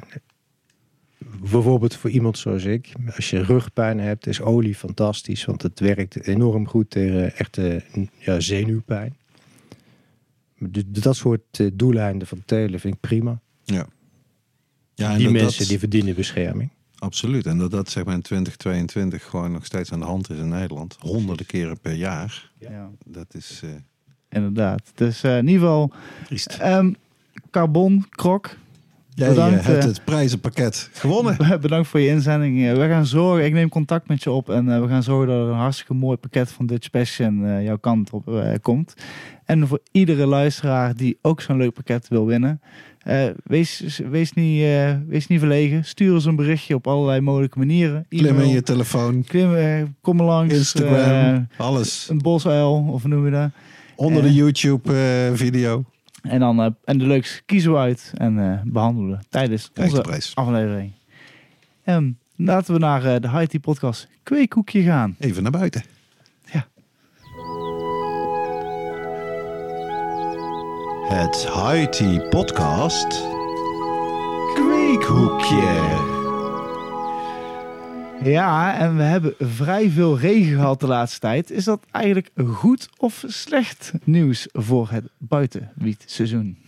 bijvoorbeeld 1.40 1.94
voor 1.96 2.10
iemand 2.10 2.38
zoals 2.38 2.64
ik. 2.64 2.92
Als 3.16 3.30
je 3.30 3.42
rugpijn 3.42 4.00
hebt, 4.00 4.26
is 4.26 4.40
olie 4.40 4.74
fantastisch. 4.74 5.44
Want 5.44 5.62
het 5.62 5.80
werkt 5.80 6.26
enorm 6.26 6.66
goed 6.68 6.90
tegen 6.90 7.36
echte 7.36 7.82
ja, 8.18 8.40
zenuwpijn. 8.40 9.16
Dus 10.58 10.82
dat 10.86 11.16
soort 11.16 11.60
eh, 11.60 11.66
doeleinden 11.74 12.28
van 12.28 12.42
telen 12.44 12.80
vind 12.80 12.94
ik 12.94 13.00
prima. 13.00 13.40
Ja. 13.64 13.86
Ja, 14.94 15.10
en 15.10 15.16
die 15.16 15.24
dat, 15.24 15.32
mensen 15.32 15.58
dat- 15.58 15.68
die 15.68 15.78
verdienen 15.78 16.14
bescherming. 16.14 16.70
Absoluut. 16.98 17.46
En 17.46 17.58
dat 17.58 17.70
dat 17.70 17.90
zeg 17.90 18.04
maar 18.04 18.14
in 18.14 18.22
2022 18.22 19.24
gewoon 19.24 19.52
nog 19.52 19.64
steeds 19.64 19.92
aan 19.92 20.00
de 20.00 20.06
hand 20.06 20.30
is 20.30 20.38
in 20.38 20.48
Nederland. 20.48 20.96
Honderden 21.00 21.46
keren 21.46 21.80
per 21.80 21.92
jaar. 21.92 22.50
Ja, 22.58 22.90
Dat 23.04 23.34
is 23.34 23.60
eh 23.64 23.70
inderdaad. 24.28 24.92
Dus 24.94 25.22
eh, 25.22 25.36
in 25.36 25.48
ieder 25.48 25.60
geval, 25.60 25.92
ehm, 26.58 26.92
carbon, 27.50 28.06
krok. 28.10 28.56
Jij 29.18 29.28
bedankt, 29.28 29.58
eh, 29.58 29.66
hebt 29.66 29.84
eh. 29.84 29.90
het 29.90 30.04
prijzenpakket 30.04 30.90
gewonnen. 30.92 31.36
Bedankt 31.60 31.88
voor 31.88 32.00
je 32.00 32.08
inzending. 32.08 32.76
We 32.76 32.86
gaan 32.88 33.06
zorgen, 33.06 33.44
ik 33.44 33.52
neem 33.52 33.68
contact 33.68 34.08
met 34.08 34.22
je 34.22 34.30
op 34.30 34.50
en 34.50 34.82
we 34.82 34.88
gaan 34.88 35.02
zorgen 35.02 35.26
dat 35.28 35.46
er 35.46 35.52
een 35.52 35.58
hartstikke 35.58 35.94
mooi 35.94 36.16
pakket 36.16 36.50
van 36.50 36.66
Dutch 36.66 36.90
Passion 36.90 37.46
eh, 37.46 37.64
jouw 37.64 37.78
kant 37.78 38.10
op 38.10 38.28
eh, 38.28 38.52
komt. 38.62 38.94
En 39.44 39.68
voor 39.68 39.80
iedere 39.92 40.26
luisteraar 40.26 40.94
die 40.94 41.18
ook 41.22 41.40
zo'n 41.40 41.56
leuk 41.56 41.72
pakket 41.72 42.08
wil 42.08 42.26
winnen, 42.26 42.60
eh, 43.08 43.28
wees, 43.44 44.00
wees, 44.10 44.32
niet, 44.32 44.62
eh, 44.62 44.94
wees 45.06 45.26
niet 45.26 45.38
verlegen. 45.38 45.84
Stuur 45.84 46.14
ons 46.14 46.24
een 46.24 46.36
berichtje 46.36 46.74
op 46.74 46.86
allerlei 46.86 47.20
mogelijke 47.20 47.58
manieren. 47.58 48.06
Klim 48.08 48.40
in 48.40 48.48
je 48.48 48.62
telefoon, 48.62 49.24
klim, 49.24 49.54
eh, 49.54 49.82
kom 50.00 50.22
langs. 50.22 50.54
Instagram, 50.54 51.48
alles. 51.56 52.08
een 52.08 52.18
bosuil, 52.18 52.88
of 52.90 53.04
noem 53.04 53.24
je 53.24 53.30
dat? 53.30 53.50
Onder 53.96 54.22
de. 54.22 54.34
YouTube-video. 54.34 55.84
En, 56.22 56.40
dan, 56.40 56.76
en 56.84 56.98
de 56.98 57.06
leukste 57.06 57.42
kiezen 57.46 57.72
we 57.72 57.78
uit 57.78 58.12
en 58.14 58.38
eh, 58.38 58.60
behandelen 58.64 59.24
tijdens 59.28 59.70
onze 59.76 60.00
prijs. 60.00 60.34
aflevering. 60.34 60.92
En 61.82 62.18
laten 62.36 62.74
we 62.74 62.80
naar 62.80 63.20
de 63.20 63.30
High 63.30 63.58
Podcast 63.60 64.08
Kweekhoekje 64.22 64.82
gaan. 64.82 65.16
Even 65.18 65.42
naar 65.42 65.52
buiten. 65.52 65.82
Het 71.08 71.46
Haiti 71.46 72.20
Podcast. 72.20 73.06
Kweekhoekje. 74.54 75.96
Ja, 78.22 78.78
en 78.78 78.96
we 78.96 79.02
hebben 79.02 79.34
vrij 79.38 79.90
veel 79.90 80.18
regen 80.18 80.56
gehad 80.56 80.80
de 80.80 80.86
laatste 80.86 81.18
tijd. 81.18 81.50
Is 81.50 81.64
dat 81.64 81.86
eigenlijk 81.90 82.30
goed 82.46 82.88
of 82.96 83.24
slecht 83.26 83.92
nieuws 84.04 84.48
voor 84.52 84.90
het 84.90 85.04
buitenwietseizoen? 85.18 86.58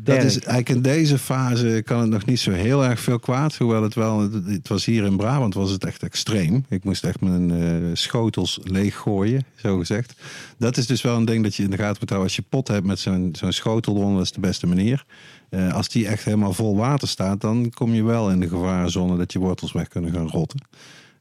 Dat 0.00 0.22
is 0.22 0.38
eigenlijk 0.38 0.68
in 0.68 0.82
deze 0.82 1.18
fase 1.18 1.82
kan 1.84 2.00
het 2.00 2.10
nog 2.10 2.24
niet 2.24 2.40
zo 2.40 2.50
heel 2.50 2.84
erg 2.84 3.00
veel 3.00 3.18
kwaad. 3.18 3.56
Hoewel 3.56 3.82
het 3.82 3.94
wel, 3.94 4.20
het, 4.20 4.68
was 4.68 4.84
hier 4.84 5.04
in 5.04 5.16
Brabant 5.16 5.54
was 5.54 5.70
het 5.70 5.84
echt 5.84 6.02
extreem. 6.02 6.64
Ik 6.68 6.84
moest 6.84 7.04
echt 7.04 7.20
mijn 7.20 7.50
eh, 7.50 7.90
schotels 7.92 8.58
leeggooien, 8.62 9.44
zo 9.56 9.78
gezegd. 9.78 10.14
Dat 10.58 10.76
is 10.76 10.86
dus 10.86 11.02
wel 11.02 11.16
een 11.16 11.24
ding 11.24 11.42
dat 11.42 11.54
je 11.54 11.62
in 11.62 11.70
de 11.70 11.76
gaten 11.76 11.96
moet 12.00 12.08
houden. 12.08 12.28
Als 12.28 12.36
je 12.36 12.44
pot 12.48 12.68
hebt 12.68 12.86
met 12.86 12.98
zo'n 12.98 13.28
zo'n 13.32 13.52
schotel, 13.52 14.14
dat 14.14 14.22
is 14.22 14.32
de 14.32 14.40
beste 14.40 14.66
manier. 14.66 15.04
Eh, 15.48 15.74
als 15.74 15.88
die 15.88 16.06
echt 16.06 16.24
helemaal 16.24 16.52
vol 16.52 16.76
water 16.76 17.08
staat, 17.08 17.40
dan 17.40 17.70
kom 17.70 17.94
je 17.94 18.02
wel 18.04 18.30
in 18.30 18.40
de 18.40 18.48
gevarenzone 18.48 19.16
dat 19.16 19.32
je 19.32 19.38
wortels 19.38 19.72
weg 19.72 19.88
kunnen 19.88 20.12
gaan 20.12 20.28
rotten. 20.28 20.60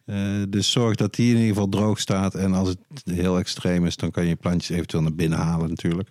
Eh, 0.05 0.17
dus 0.49 0.71
zorg 0.71 0.95
dat 0.95 1.15
die 1.15 1.29
in 1.29 1.35
ieder 1.35 1.47
geval 1.47 1.69
droog 1.69 1.99
staat. 1.99 2.35
En 2.35 2.53
als 2.53 2.67
het 2.69 2.77
heel 3.05 3.37
extreem 3.37 3.85
is, 3.85 3.95
dan 3.95 4.11
kan 4.11 4.25
je 4.25 4.35
plantjes 4.35 4.75
eventueel 4.75 5.03
naar 5.03 5.15
binnen 5.15 5.39
halen 5.39 5.69
natuurlijk. 5.69 6.09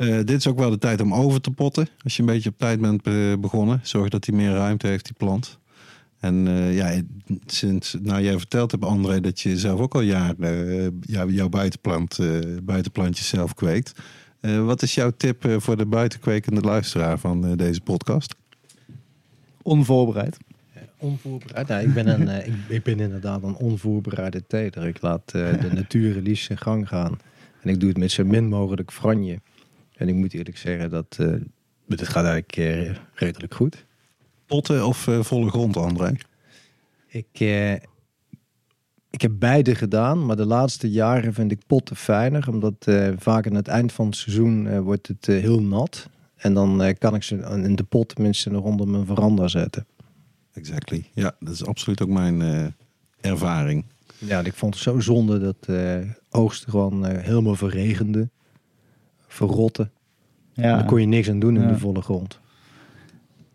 Eh, 0.00 0.16
dit 0.16 0.30
is 0.30 0.46
ook 0.46 0.58
wel 0.58 0.70
de 0.70 0.78
tijd 0.78 1.00
om 1.00 1.14
over 1.14 1.40
te 1.40 1.50
potten. 1.50 1.88
Als 2.04 2.16
je 2.16 2.20
een 2.22 2.28
beetje 2.28 2.48
op 2.50 2.58
tijd 2.58 2.80
bent 2.80 3.06
eh, 3.06 3.14
begonnen. 3.40 3.80
Zorg 3.82 4.08
dat 4.08 4.26
hij 4.26 4.34
meer 4.36 4.52
ruimte 4.52 4.86
heeft, 4.86 5.04
die 5.04 5.14
plant. 5.18 5.58
En 6.20 6.48
eh, 6.48 6.76
ja, 6.76 7.00
sinds 7.46 7.96
nou, 8.02 8.22
jij 8.22 8.38
verteld 8.38 8.70
hebt, 8.70 8.84
André, 8.84 9.20
dat 9.20 9.40
je 9.40 9.58
zelf 9.58 9.80
ook 9.80 9.94
al 9.94 10.00
jaren 10.00 10.36
eh, 10.84 10.88
jou- 11.00 11.32
jouw 11.32 11.48
buitenplant, 11.48 12.18
eh, 12.18 12.28
buitenplantjes 12.62 13.28
zelf 13.28 13.54
kweekt. 13.54 13.92
Eh, 14.40 14.64
wat 14.64 14.82
is 14.82 14.94
jouw 14.94 15.10
tip 15.16 15.44
eh, 15.44 15.56
voor 15.58 15.76
de 15.76 15.86
buitenkwekende 15.86 16.60
luisteraar 16.60 17.18
van 17.18 17.46
eh, 17.46 17.56
deze 17.56 17.80
podcast? 17.80 18.34
Onvoorbereid. 19.62 20.36
Onvoorbereid? 20.98 21.68
Nou, 21.68 21.82
ik, 21.82 21.94
ben 21.94 22.06
een, 22.08 22.46
ik, 22.46 22.54
ik 22.68 22.82
ben 22.82 23.00
inderdaad 23.00 23.42
een 23.42 23.54
onvoorbereide 23.56 24.46
teler. 24.46 24.86
Ik 24.86 25.02
laat 25.02 25.22
eh, 25.34 25.60
de 25.60 25.70
natuur 25.72 26.20
liefst 26.22 26.44
zijn 26.46 26.58
gang 26.58 26.88
gaan. 26.88 27.18
En 27.62 27.70
ik 27.70 27.80
doe 27.80 27.88
het 27.88 27.98
met 27.98 28.10
zo 28.10 28.24
min 28.24 28.48
mogelijk 28.48 28.92
franje. 28.92 29.40
En 30.00 30.08
ik 30.08 30.14
moet 30.14 30.34
eerlijk 30.34 30.56
zeggen 30.56 30.90
dat 30.90 31.16
eh 31.18 31.34
het 31.88 32.08
gaat 32.08 32.24
eigenlijk 32.24 32.56
eh, 32.56 32.96
redelijk 33.14 33.54
goed. 33.54 33.84
Potten 34.46 34.86
of 34.86 35.08
eh, 35.08 35.22
volle 35.22 35.50
grond, 35.50 35.76
André? 35.76 36.12
Ik, 37.06 37.40
ik 39.10 39.20
heb 39.20 39.32
beide 39.38 39.74
gedaan, 39.74 40.26
maar 40.26 40.36
de 40.36 40.46
laatste 40.46 40.90
jaren 40.90 41.34
vind 41.34 41.52
ik 41.52 41.66
potten 41.66 41.96
fijner. 41.96 42.48
Omdat 42.48 42.86
vaak 43.16 43.46
aan 43.46 43.54
het 43.54 43.68
eind 43.68 43.92
van 43.92 44.06
het 44.06 44.16
seizoen 44.16 44.80
wordt 44.80 45.06
het 45.06 45.26
heel 45.26 45.62
nat. 45.62 46.08
En 46.36 46.54
dan 46.54 46.94
kan 46.98 47.14
ik 47.14 47.22
ze 47.22 47.36
in 47.36 47.76
de 47.76 47.82
pot 47.82 48.14
tenminste 48.14 48.50
nog 48.50 48.64
onder 48.64 48.88
mijn 48.88 49.06
veranda 49.06 49.48
zetten. 49.48 49.86
Exactly. 50.52 51.04
Ja, 51.14 51.36
dat 51.40 51.54
is 51.54 51.64
absoluut 51.64 52.02
ook 52.02 52.08
mijn 52.08 52.74
ervaring. 53.20 53.84
Ja, 54.18 54.40
ik 54.40 54.54
vond 54.54 54.74
het 54.74 54.82
zo 54.82 55.00
zonde 55.00 55.38
dat 55.38 55.68
oogsten 56.30 56.70
gewoon 56.70 57.06
helemaal 57.06 57.56
verregende, 57.56 58.28
verrotten. 59.34 59.90
Ja. 60.52 60.76
Daar 60.76 60.84
kon 60.84 61.00
je 61.00 61.06
niks 61.06 61.28
aan 61.30 61.38
doen 61.38 61.56
in 61.56 61.62
Ja. 61.62 61.68
de 61.68 61.78
volle 61.78 62.02
grond. 62.02 62.38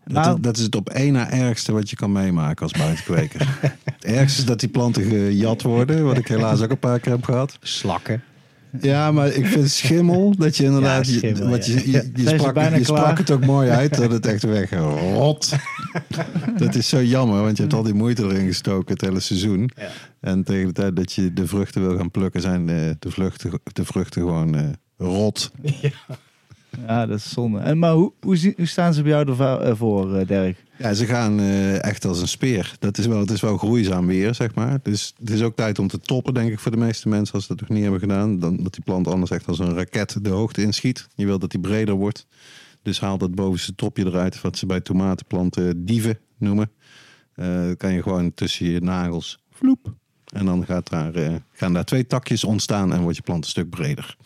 Dat, 0.04 0.14
Nou, 0.24 0.36
is, 0.36 0.40
dat 0.42 0.56
is 0.56 0.62
het 0.62 0.74
op 0.74 0.88
één 0.90 1.12
na 1.12 1.30
ergste 1.30 1.72
wat 1.72 1.90
je 1.90 1.96
kan 1.96 2.12
meemaken 2.12 2.62
als 2.62 2.72
buitenkweker. 2.72 3.58
het 3.84 4.04
ergste 4.04 4.40
is 4.40 4.46
dat 4.46 4.60
die 4.60 4.68
planten 4.68 5.02
gejat 5.02 5.62
worden, 5.62 6.04
wat 6.04 6.18
ik 6.18 6.28
helaas 6.28 6.60
ook 6.62 6.70
een 6.70 6.78
paar 6.78 7.00
keer 7.00 7.12
heb 7.12 7.24
gehad. 7.24 7.58
Slakken. 7.60 8.22
Ja, 8.80 9.12
maar 9.12 9.28
ik 9.28 9.46
vind 9.46 9.70
schimmel 9.70 10.34
dat 10.38 10.56
je 10.56 10.64
inderdaad. 10.64 11.06
Ja, 11.06 11.12
je- 11.12 11.18
schimmel, 11.18 11.48
wat 11.48 11.66
je, 11.66 11.90
ja. 11.90 12.02
je, 12.14 12.28
sprak, 12.84 13.16
je 13.16 13.22
het 13.22 13.30
ook 13.30 13.44
mooi 13.44 13.70
uit 13.70 13.96
dat 13.96 14.10
het 14.12 14.26
echt 14.26 14.42
wegrot. 14.42 15.52
dat 16.58 16.74
is 16.74 16.88
zo 16.88 17.02
jammer, 17.02 17.42
want 17.42 17.56
je 17.56 17.62
hebt 17.62 17.74
al 17.74 17.82
die 17.82 17.94
moeite 17.94 18.22
erin 18.24 18.46
gestoken 18.46 18.92
het 18.92 19.00
hele 19.00 19.20
seizoen. 19.20 19.70
Ja. 19.76 19.88
En 20.20 20.44
tegen 20.44 20.66
de 20.66 20.72
tijd 20.72 20.96
dat 20.96 21.12
je 21.12 21.32
de 21.32 21.46
vruchten 21.46 21.86
wil 21.88 21.96
gaan 21.96 22.10
plukken, 22.10 22.40
zijn 22.40 22.66
de, 22.66 22.96
de, 22.98 23.10
vluchten, 23.10 23.60
de 23.72 23.84
vruchten 23.84 24.22
gewoon 24.22 24.54
eh, 24.56 24.64
rot. 24.96 25.50
ja, 26.86 27.06
dat 27.06 27.18
is 27.18 27.30
zonde. 27.30 27.58
En, 27.58 27.78
maar 27.78 27.92
hoe, 27.92 28.12
hoe, 28.20 28.52
hoe 28.56 28.66
staan 28.66 28.94
ze 28.94 29.02
bij 29.02 29.10
jou 29.10 29.48
ervoor, 29.62 30.16
eh 30.16 30.26
Dirk? 30.26 30.64
Ja, 30.78 30.94
ze 30.94 31.06
gaan 31.06 31.40
eh, 31.40 31.84
echt 31.84 32.04
als 32.04 32.20
een 32.20 32.28
speer. 32.28 32.76
Dat 32.78 32.98
is 32.98 33.06
wel, 33.06 33.20
het 33.20 33.30
is 33.30 33.40
wel 33.40 33.56
groeizaam 33.56 34.06
weer, 34.06 34.34
zeg 34.34 34.54
maar. 34.54 34.78
Dus 34.82 35.14
het 35.18 35.30
is 35.30 35.42
ook 35.42 35.56
tijd 35.56 35.78
om 35.78 35.88
te 35.88 36.00
toppen, 36.00 36.34
denk 36.34 36.50
ik, 36.50 36.58
voor 36.58 36.70
de 36.70 36.76
meeste 36.76 37.08
mensen 37.08 37.34
als 37.34 37.46
ze 37.46 37.54
dat 37.54 37.60
nog 37.60 37.68
niet 37.68 37.82
hebben 37.82 38.00
gedaan. 38.00 38.38
Dan, 38.38 38.56
dat 38.62 38.74
die 38.74 38.84
plant 38.84 39.08
anders 39.08 39.30
echt 39.30 39.46
als 39.46 39.58
een 39.58 39.74
raket 39.74 40.24
de 40.24 40.30
hoogte 40.30 40.62
inschiet. 40.62 41.06
Je 41.14 41.26
wilt 41.26 41.40
dat 41.40 41.50
die 41.50 41.60
breder 41.60 41.94
wordt. 41.94 42.26
Dus 42.82 43.00
haal 43.00 43.18
dat 43.18 43.34
bovenste 43.34 43.74
topje 43.74 44.06
eruit, 44.06 44.40
wat 44.40 44.58
ze 44.58 44.66
bij 44.66 44.80
tomatenplanten 44.80 45.84
dieven 45.84 46.18
noemen. 46.38 46.70
Eh, 47.34 47.46
dan 47.46 47.76
kan 47.76 47.92
je 47.92 48.02
gewoon 48.02 48.34
tussen 48.34 48.66
je 48.66 48.80
nagels 48.80 49.38
vloep. 49.50 49.94
En 50.32 50.44
dan 50.44 50.64
gaat 50.64 50.90
daar, 50.90 51.14
eh, 51.14 51.34
gaan 51.52 51.72
daar 51.72 51.84
twee 51.84 52.06
takjes 52.06 52.44
ontstaan 52.44 52.92
en 52.92 53.00
wordt 53.00 53.16
je 53.16 53.22
plant 53.22 53.44
een 53.44 53.50
stuk 53.50 53.70
breder. 53.70 54.16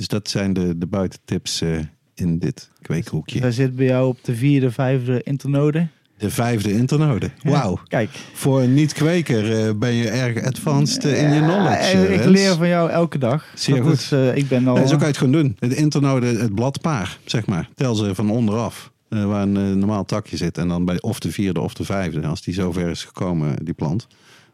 Dus 0.00 0.08
dat 0.08 0.28
zijn 0.28 0.52
de, 0.52 0.78
de 0.78 0.86
buitentips 0.86 1.60
eh, 1.60 1.78
in 2.14 2.38
dit 2.38 2.70
kweekhoekje. 2.82 3.40
Hij 3.40 3.52
zit 3.52 3.76
bij 3.76 3.86
jou 3.86 4.08
op 4.08 4.18
de 4.24 4.34
vierde, 4.34 4.70
vijfde 4.70 5.22
internode. 5.22 5.88
De 6.18 6.30
vijfde 6.30 6.72
internode. 6.72 7.30
Wauw. 7.42 7.78
Kijk. 7.86 8.10
Voor 8.32 8.60
een 8.62 8.74
niet-kweker 8.74 9.66
eh, 9.66 9.74
ben 9.74 9.92
je 9.92 10.08
erg 10.08 10.44
advanced 10.44 11.04
eh, 11.04 11.22
in 11.22 11.34
je 11.34 11.40
knowledge. 11.40 12.14
Ik 12.14 12.24
leer 12.24 12.54
van 12.54 12.68
jou 12.68 12.90
elke 12.90 13.18
dag. 13.18 13.46
Zeer 13.54 13.76
Dat 13.76 13.84
goed. 13.84 13.94
Is, 13.94 14.12
ik 14.34 14.48
ben 14.48 14.68
al... 14.68 14.76
Zo 14.76 14.88
kan 14.88 14.98
je 14.98 15.04
het 15.04 15.16
gewoon 15.16 15.32
doen. 15.32 15.56
Het 15.58 15.72
internode, 15.72 16.26
het 16.26 16.54
bladpaar, 16.54 17.18
zeg 17.24 17.46
maar. 17.46 17.68
Tel 17.74 17.94
ze 17.94 18.14
van 18.14 18.30
onderaf. 18.30 18.92
waar 19.08 19.42
een 19.42 19.78
normaal 19.78 20.04
takje 20.04 20.36
zit. 20.36 20.58
En 20.58 20.68
dan 20.68 20.84
bij 20.84 21.00
of 21.00 21.18
de 21.18 21.32
vierde 21.32 21.60
of 21.60 21.74
de 21.74 21.84
vijfde. 21.84 22.26
Als 22.26 22.42
die 22.42 22.54
zover 22.54 22.88
is 22.88 23.04
gekomen, 23.04 23.64
die 23.64 23.74
plant. 23.74 24.06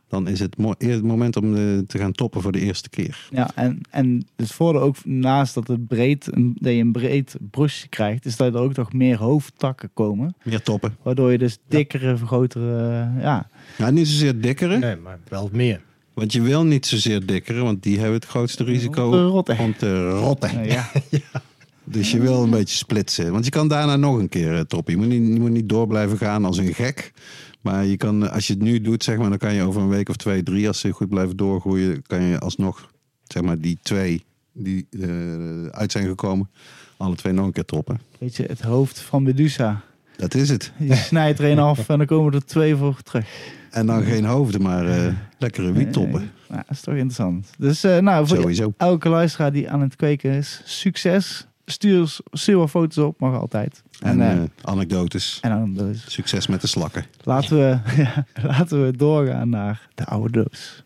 Dan 0.09 0.29
is 0.29 0.41
het 0.41 0.57
het 0.79 1.03
moment 1.03 1.37
om 1.37 1.55
eh, 1.57 1.61
te 1.87 1.99
gaan 1.99 2.13
toppen 2.13 2.43
voor 2.43 2.53
de 2.53 2.61
eerste 2.61 2.89
keer. 2.89 3.29
Ja, 3.31 3.51
en, 3.55 3.81
en 3.91 4.27
het 4.37 4.53
voordeel 4.53 4.81
ook 4.83 4.97
naast 5.05 5.55
dat, 5.55 5.67
het 5.69 5.87
breed, 5.87 6.29
een- 6.37 6.57
dat 6.61 6.73
je 6.73 6.79
een 6.79 6.93
breed 6.93 7.37
brusje 7.51 7.89
krijgt, 7.89 8.25
is 8.27 8.37
dat 8.37 8.55
er 8.55 8.61
ook 8.61 8.77
nog 8.77 8.93
meer 8.93 9.17
hoofdtakken 9.19 9.91
komen. 9.95 10.35
Meer 10.45 10.63
toppen. 10.63 10.97
Waardoor 11.03 11.33
je 11.33 11.39
dus 11.39 11.59
dikkere, 11.69 12.17
grotere, 12.17 12.77
eh, 13.17 13.23
ja. 13.23 13.49
Ja, 13.79 13.91
niet 13.91 14.09
zozeer 14.09 14.41
dikkere. 14.41 14.79
Nee, 14.79 14.97
maar 14.97 15.19
wel 15.29 15.49
meer. 15.53 15.81
Want 16.15 16.33
je 16.33 16.41
wil 16.41 16.65
niet 16.65 16.87
zozeer 16.87 17.27
dikkere. 17.27 17.61
Want 17.63 17.83
die 17.83 17.97
hebben 17.97 18.15
het 18.15 18.25
grootste 18.27 18.65
risico 18.65 19.05
Om 19.05 19.11
te 19.13 19.23
rotten. 19.25 19.59
om 19.59 19.77
te 19.77 20.11
rotten. 20.11 20.51
Eh, 20.61 20.71
ja. 20.73 20.91
Dus 21.85 22.11
je 22.11 22.21
wil 22.21 22.43
een 22.43 22.51
beetje 22.51 22.77
splitsen. 22.77 23.33
Want 23.33 23.45
je 23.45 23.51
kan 23.51 23.69
daarna 23.69 23.97
nog 23.97 24.19
een 24.19 24.29
keer 24.29 24.55
eh, 24.55 24.61
toppen. 24.61 24.93
Je 24.93 24.99
moet 24.99 25.09
niet, 25.09 25.33
je 25.35 25.41
moet 25.41 25.51
niet 25.51 25.69
door 25.69 25.87
blijven 25.87 26.19
gaan 26.19 26.45
als 26.45 26.59
een 26.59 26.75
gek. 26.75 27.13
Maar 27.67 27.85
je 27.85 27.97
kan, 27.97 28.25
eh, 28.25 28.33
als 28.33 28.47
je 28.47 28.53
het 28.53 28.63
nu 28.63 28.81
doet, 28.81 29.05
zeg 29.05 29.17
maar, 29.17 29.29
dan 29.29 29.39
kan 29.39 29.55
je 29.55 29.63
over 29.63 29.81
een 29.83 29.89
week 29.89 30.09
of 30.09 30.17
twee, 30.17 30.43
drie, 30.43 30.69
als 30.69 30.81
ze 30.81 30.91
goed 30.91 31.09
blijven 31.09 31.37
doorgroeien, 31.37 32.03
kan 32.03 32.23
je 32.23 32.39
alsnog, 32.39 32.91
zeg 33.25 33.43
maar, 33.43 33.59
die 33.59 33.79
twee 33.83 34.25
die 34.53 34.87
eh, 34.91 35.67
uit 35.67 35.93
zijn 35.93 36.07
gekomen, 36.07 36.51
alle 36.97 37.15
twee 37.15 37.33
nog 37.33 37.47
een 37.47 37.53
keer 37.53 37.65
toppen. 37.65 38.01
Weet 38.19 38.37
je, 38.37 38.43
het 38.43 38.61
hoofd 38.61 39.01
van 39.01 39.23
Medusa. 39.23 39.83
Dat 40.17 40.35
is 40.35 40.49
het. 40.49 40.73
Je 40.79 40.95
snijdt 41.11 41.39
er 41.39 41.51
een 41.51 41.59
af 41.59 41.89
en 41.89 41.99
dan 41.99 42.07
komen 42.07 42.33
er 42.33 42.45
twee 42.45 42.77
voor 42.77 43.03
terug. 43.03 43.29
En 43.71 43.87
dan 43.87 44.03
geen 44.03 44.25
hoofden, 44.25 44.63
maar 44.63 44.89
eh, 44.89 45.13
lekkere 45.39 45.73
wiettoppen. 45.73 46.31
Nou, 46.49 46.63
dat 46.67 46.77
is 46.77 46.81
toch 46.81 46.95
interessant. 46.95 47.51
Dus 47.59 47.83
nou, 47.83 48.27
voor 48.27 48.37
Sowieso. 48.37 48.73
elke 48.77 49.09
luisteraar 49.09 49.53
die 49.53 49.71
aan 49.71 49.81
het 49.81 49.97
kweken 49.97 50.31
is, 50.31 50.63
succes. 50.65 51.47
Stuur, 51.65 52.17
stuur 52.31 52.57
wat 52.57 52.71
foto's 52.71 53.05
op, 53.05 53.21
mag 53.21 53.41
altijd. 53.41 53.83
En 54.01 54.21
En, 54.21 54.43
eh, 54.43 54.49
anekdotes. 54.63 55.39
en 55.43 55.75
dus, 55.75 56.13
Succes 56.13 56.47
met 56.47 56.61
de 56.61 56.67
slakken. 56.67 57.05
laten, 57.23 57.57
we, 57.57 57.79
ja, 58.03 58.27
laten 58.43 58.85
we 58.85 58.97
doorgaan 58.97 59.49
naar 59.49 59.89
de 59.95 60.05
oude 60.05 60.33
doos. 60.33 60.85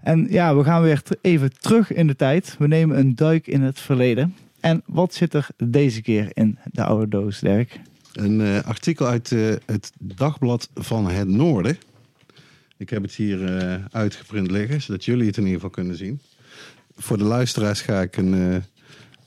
En 0.00 0.26
ja, 0.30 0.56
we 0.56 0.64
gaan 0.64 0.82
weer 0.82 1.02
even 1.20 1.52
terug 1.60 1.92
in 1.92 2.06
de 2.06 2.16
tijd. 2.16 2.56
We 2.58 2.66
nemen 2.66 2.98
een 2.98 3.14
duik 3.14 3.46
in 3.46 3.62
het 3.62 3.80
verleden. 3.80 4.34
En 4.60 4.82
wat 4.86 5.14
zit 5.14 5.34
er 5.34 5.46
deze 5.56 6.02
keer 6.02 6.30
in 6.32 6.58
de 6.72 6.84
oude 6.84 7.08
doos, 7.08 7.40
Dirk? 7.40 7.80
Een 8.12 8.40
eh, 8.40 8.62
artikel 8.62 9.06
uit 9.06 9.32
eh, 9.32 9.54
het 9.66 9.92
Dagblad 9.98 10.70
van 10.74 11.08
het 11.08 11.28
Noorden. 11.28 11.76
Ik 12.76 12.90
heb 12.90 13.02
het 13.02 13.14
hier 13.14 13.80
uitgeprint 13.90 14.50
liggen, 14.50 14.82
zodat 14.82 15.04
jullie 15.04 15.26
het 15.26 15.36
in 15.36 15.42
ieder 15.42 15.54
geval 15.54 15.70
kunnen 15.70 15.96
zien. 15.96 16.20
Voor 17.02 17.18
de 17.18 17.24
luisteraars 17.24 17.80
ga 17.80 18.00
ik 18.00 18.16
een, 18.16 18.34
eh, 18.34 18.62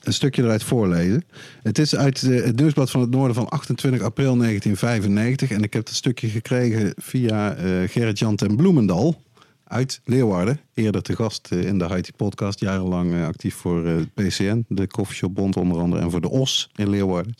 een 0.02 0.12
stukje 0.12 0.42
eruit 0.42 0.62
voorlezen. 0.62 1.24
Het 1.62 1.78
is 1.78 1.96
uit 1.96 2.22
eh, 2.22 2.44
het 2.44 2.56
Nieuwsblad 2.56 2.90
van 2.90 3.00
het 3.00 3.10
Noorden 3.10 3.34
van 3.34 3.48
28 3.48 4.02
april 4.02 4.36
1995. 4.36 5.50
En 5.50 5.62
ik 5.62 5.72
heb 5.72 5.86
het 5.86 5.94
stukje 5.94 6.28
gekregen 6.28 6.92
via 6.96 7.54
eh 7.54 7.88
Gerrit-Jan 7.88 8.36
ten 8.36 8.56
Bloemendal 8.56 9.22
uit 9.64 10.00
Leeuwarden. 10.04 10.60
Eerder 10.74 11.02
te 11.02 11.16
gast 11.16 11.50
in 11.50 11.78
de 11.78 11.84
Haiti-podcast. 11.84 12.60
Jarenlang 12.60 13.12
eh, 13.12 13.26
actief 13.26 13.54
voor 13.54 14.06
PCN, 14.14 14.64
de 14.68 14.86
Coffeeshopbond 14.86 15.56
onder 15.56 15.78
andere. 15.80 16.02
En 16.02 16.10
voor 16.10 16.20
de 16.20 16.30
OS 16.30 16.70
in 16.74 16.90
Leeuwarden. 16.90 17.34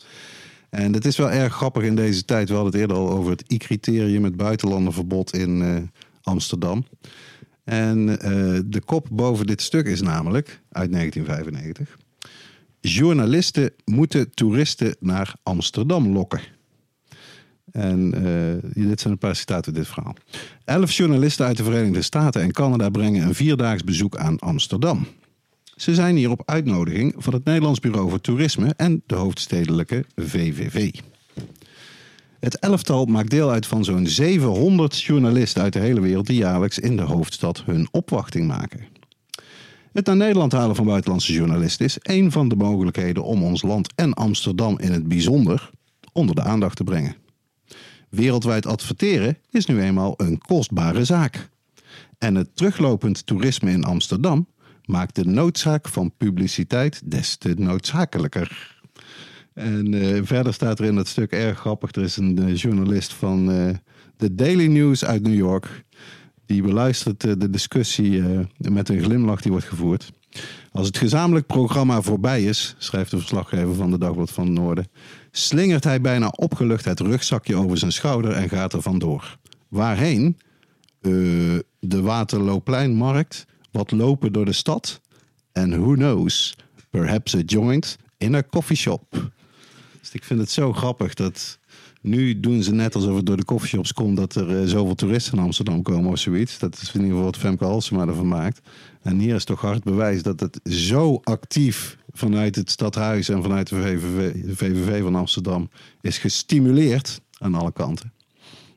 En 0.69 0.93
het 0.93 1.05
is 1.05 1.17
wel 1.17 1.31
erg 1.31 1.53
grappig 1.53 1.83
in 1.83 1.95
deze 1.95 2.25
tijd. 2.25 2.49
We 2.49 2.55
hadden 2.55 2.71
het 2.71 2.81
eerder 2.81 2.97
al 2.97 3.09
over 3.09 3.31
het 3.31 3.43
I-criterium, 3.51 4.23
het 4.23 4.35
buitenlandenverbod 4.35 5.33
in 5.33 5.89
Amsterdam. 6.21 6.85
En 7.67 8.19
eh, 8.19 8.59
de 8.65 8.81
kop 8.85 9.07
boven 9.11 9.47
dit 9.47 9.61
stuk 9.61 9.85
is 9.85 10.01
namelijk 10.01 10.61
uit 10.71 10.91
1995. 10.91 11.97
Journalisten 12.79 13.71
moeten 13.85 14.29
toeristen 14.33 14.95
naar 14.99 15.35
Amsterdam 15.43 16.07
lokken. 16.07 16.39
En 17.71 18.13
eh, 18.13 18.85
dit 18.87 18.99
zijn 18.99 19.13
een 19.13 19.19
paar 19.19 19.35
citaten 19.35 19.65
uit 19.65 19.83
dit 19.83 19.93
verhaal. 19.93 20.15
Elf 20.65 20.91
journalisten 20.91 21.45
uit 21.45 21.57
de 21.57 21.63
Verenigde 21.63 22.01
Staten 22.01 22.41
en 22.41 22.51
Canada 22.51 22.89
brengen 22.89 23.27
een 23.27 23.35
vierdaags 23.35 23.83
bezoek 23.83 24.17
aan 24.17 24.39
Amsterdam. 24.39 25.07
Ze 25.75 25.93
zijn 25.93 26.15
hier 26.15 26.29
op 26.29 26.41
uitnodiging 26.45 27.13
van 27.17 27.33
het 27.33 27.43
Nederlands 27.43 27.79
Bureau 27.79 28.09
voor 28.09 28.21
Toerisme 28.21 28.73
en 28.77 29.03
de 29.05 29.15
hoofdstedelijke 29.15 30.05
VVV. 30.15 30.91
Het 32.47 32.59
elftal 32.59 33.05
maakt 33.05 33.29
deel 33.29 33.51
uit 33.51 33.65
van 33.65 33.83
zo'n 33.83 34.07
700 34.07 35.01
journalisten 35.01 35.61
uit 35.61 35.73
de 35.73 35.79
hele 35.79 36.01
wereld 36.01 36.27
die 36.27 36.37
jaarlijks 36.37 36.79
in 36.79 36.95
de 36.95 37.01
hoofdstad 37.01 37.63
hun 37.65 37.87
opwachting 37.91 38.47
maken. 38.47 38.87
Het 39.91 40.05
naar 40.05 40.15
Nederland 40.15 40.51
halen 40.51 40.75
van 40.75 40.85
buitenlandse 40.85 41.33
journalisten 41.33 41.85
is 41.85 41.99
één 41.99 42.31
van 42.31 42.47
de 42.47 42.55
mogelijkheden 42.55 43.23
om 43.23 43.43
ons 43.43 43.61
land 43.61 43.93
en 43.95 44.13
Amsterdam 44.13 44.79
in 44.79 44.91
het 44.91 45.07
bijzonder 45.07 45.69
onder 46.13 46.35
de 46.35 46.41
aandacht 46.41 46.75
te 46.75 46.83
brengen. 46.83 47.15
Wereldwijd 48.09 48.65
adverteren 48.65 49.37
is 49.49 49.65
nu 49.65 49.81
eenmaal 49.81 50.13
een 50.17 50.37
kostbare 50.37 51.05
zaak. 51.05 51.49
En 52.17 52.35
het 52.35 52.55
teruglopend 52.55 53.25
toerisme 53.25 53.71
in 53.71 53.83
Amsterdam 53.83 54.47
maakt 54.85 55.15
de 55.15 55.25
noodzaak 55.25 55.87
van 55.87 56.13
publiciteit 56.17 57.11
des 57.11 57.35
te 57.35 57.53
noodzakelijker. 57.57 58.76
En 59.57 59.93
eh, 59.93 60.19
verder 60.23 60.53
staat 60.53 60.79
er 60.79 60.85
in 60.85 60.95
dat 60.95 61.07
stuk 61.07 61.31
erg 61.31 61.59
grappig. 61.59 61.91
Er 61.91 62.03
is 62.03 62.17
een 62.17 62.37
eh, 62.37 62.55
journalist 62.55 63.13
van 63.13 63.51
eh, 63.51 63.69
de 64.17 64.35
Daily 64.35 64.67
News 64.67 65.05
uit 65.05 65.21
New 65.21 65.35
York. 65.35 65.85
Die 66.45 66.61
beluistert 66.61 67.21
de 67.21 67.49
discussie 67.49 68.23
met 68.57 68.89
een 68.89 69.01
glimlach 69.01 69.41
die 69.41 69.51
wordt 69.51 69.67
gevoerd. 69.67 70.11
Als 70.71 70.87
het 70.87 70.97
gezamenlijk 70.97 71.45
programma 71.45 72.01
voorbij 72.01 72.43
is, 72.43 72.75
schrijft 72.77 73.11
de 73.11 73.17
verslaggever 73.17 73.75
van 73.75 73.91
de 73.91 73.97
Dagblad 73.97 74.31
van 74.31 74.53
Noorden, 74.53 74.87
slingert 75.31 75.83
hij 75.83 76.01
bijna 76.01 76.27
opgelucht 76.27 76.85
het 76.85 76.99
rugzakje 76.99 77.55
over 77.55 77.77
zijn 77.77 77.91
schouder 77.91 78.31
en 78.31 78.49
gaat 78.49 78.73
er 78.73 78.81
vandoor. 78.81 79.37
Waarheen? 79.67 80.37
De 81.79 82.01
Waterloopleinmarkt, 82.01 83.45
wat 83.71 83.91
lopen 83.91 84.33
door 84.33 84.45
de 84.45 84.53
stad 84.53 85.01
en 85.51 85.69
who 85.81 85.93
knows, 85.93 86.55
perhaps 86.89 87.35
a 87.35 87.41
joint 87.45 87.97
in 88.17 88.35
a 88.35 88.43
coffee 88.43 88.77
shop. 88.77 89.31
Dus 90.07 90.15
ik 90.15 90.23
vind 90.23 90.39
het 90.39 90.51
zo 90.51 90.73
grappig 90.73 91.13
dat 91.13 91.59
nu 92.01 92.39
doen 92.39 92.63
ze 92.63 92.73
net 92.73 92.95
alsof 92.95 93.15
het 93.15 93.25
door 93.25 93.37
de 93.37 93.45
coffeeshops 93.45 93.93
komt 93.93 94.17
dat 94.17 94.35
er 94.35 94.61
eh, 94.61 94.67
zoveel 94.67 94.95
toeristen 94.95 95.37
in 95.37 95.43
Amsterdam 95.43 95.81
komen 95.81 96.11
of 96.11 96.19
zoiets. 96.19 96.59
Dat 96.59 96.73
is 96.81 96.87
in 96.87 96.93
ieder 96.93 97.07
geval 97.07 97.23
wat 97.23 97.37
Femke 97.37 97.65
Halsema 97.65 98.07
ervan 98.07 98.27
maakt. 98.27 98.61
En 99.01 99.19
hier 99.19 99.35
is 99.35 99.43
toch 99.43 99.61
hard 99.61 99.83
bewijs 99.83 100.21
dat 100.23 100.39
het 100.39 100.59
zo 100.63 101.21
actief 101.23 101.97
vanuit 102.11 102.55
het 102.55 102.71
stadhuis 102.71 103.29
en 103.29 103.43
vanuit 103.43 103.69
de 103.69 103.75
VVV, 103.75 104.45
de 104.45 104.55
VVV 104.55 105.01
van 105.01 105.15
Amsterdam 105.15 105.69
is 106.01 106.17
gestimuleerd 106.17 107.21
aan 107.37 107.55
alle 107.55 107.71
kanten. 107.71 108.13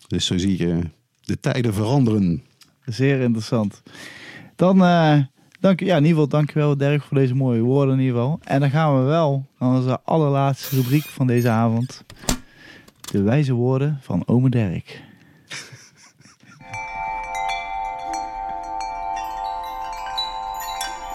Dus 0.06 0.26
zo 0.26 0.38
zie 0.38 0.58
je 0.58 0.80
de 1.20 1.40
tijden 1.40 1.74
veranderen. 1.74 2.42
Zeer 2.84 3.20
interessant. 3.20 3.82
Dan, 4.56 4.84
eh, 4.84 5.18
dank, 5.60 5.80
ja, 5.80 5.96
in 5.96 6.04
ieder 6.04 6.08
geval 6.08 6.28
dankjewel 6.28 6.76
Dirk 6.76 7.02
voor 7.02 7.16
deze 7.16 7.34
mooie 7.34 7.60
woorden 7.60 7.94
in 7.94 8.00
ieder 8.00 8.14
geval. 8.14 8.40
En 8.44 8.60
dan 8.60 8.70
gaan 8.70 8.98
we 8.98 9.04
wel 9.04 9.46
naar 9.58 9.70
onze 9.70 10.00
allerlaatste 10.04 10.76
rubriek 10.76 11.04
van 11.04 11.26
deze 11.26 11.48
avond. 11.48 12.04
De 13.00 13.22
wijze 13.22 13.52
woorden 13.52 13.98
van 14.00 14.26
ome 14.26 14.50
Dirk. 14.50 15.02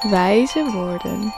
Wijze 0.09 0.69
woorden. 0.73 1.34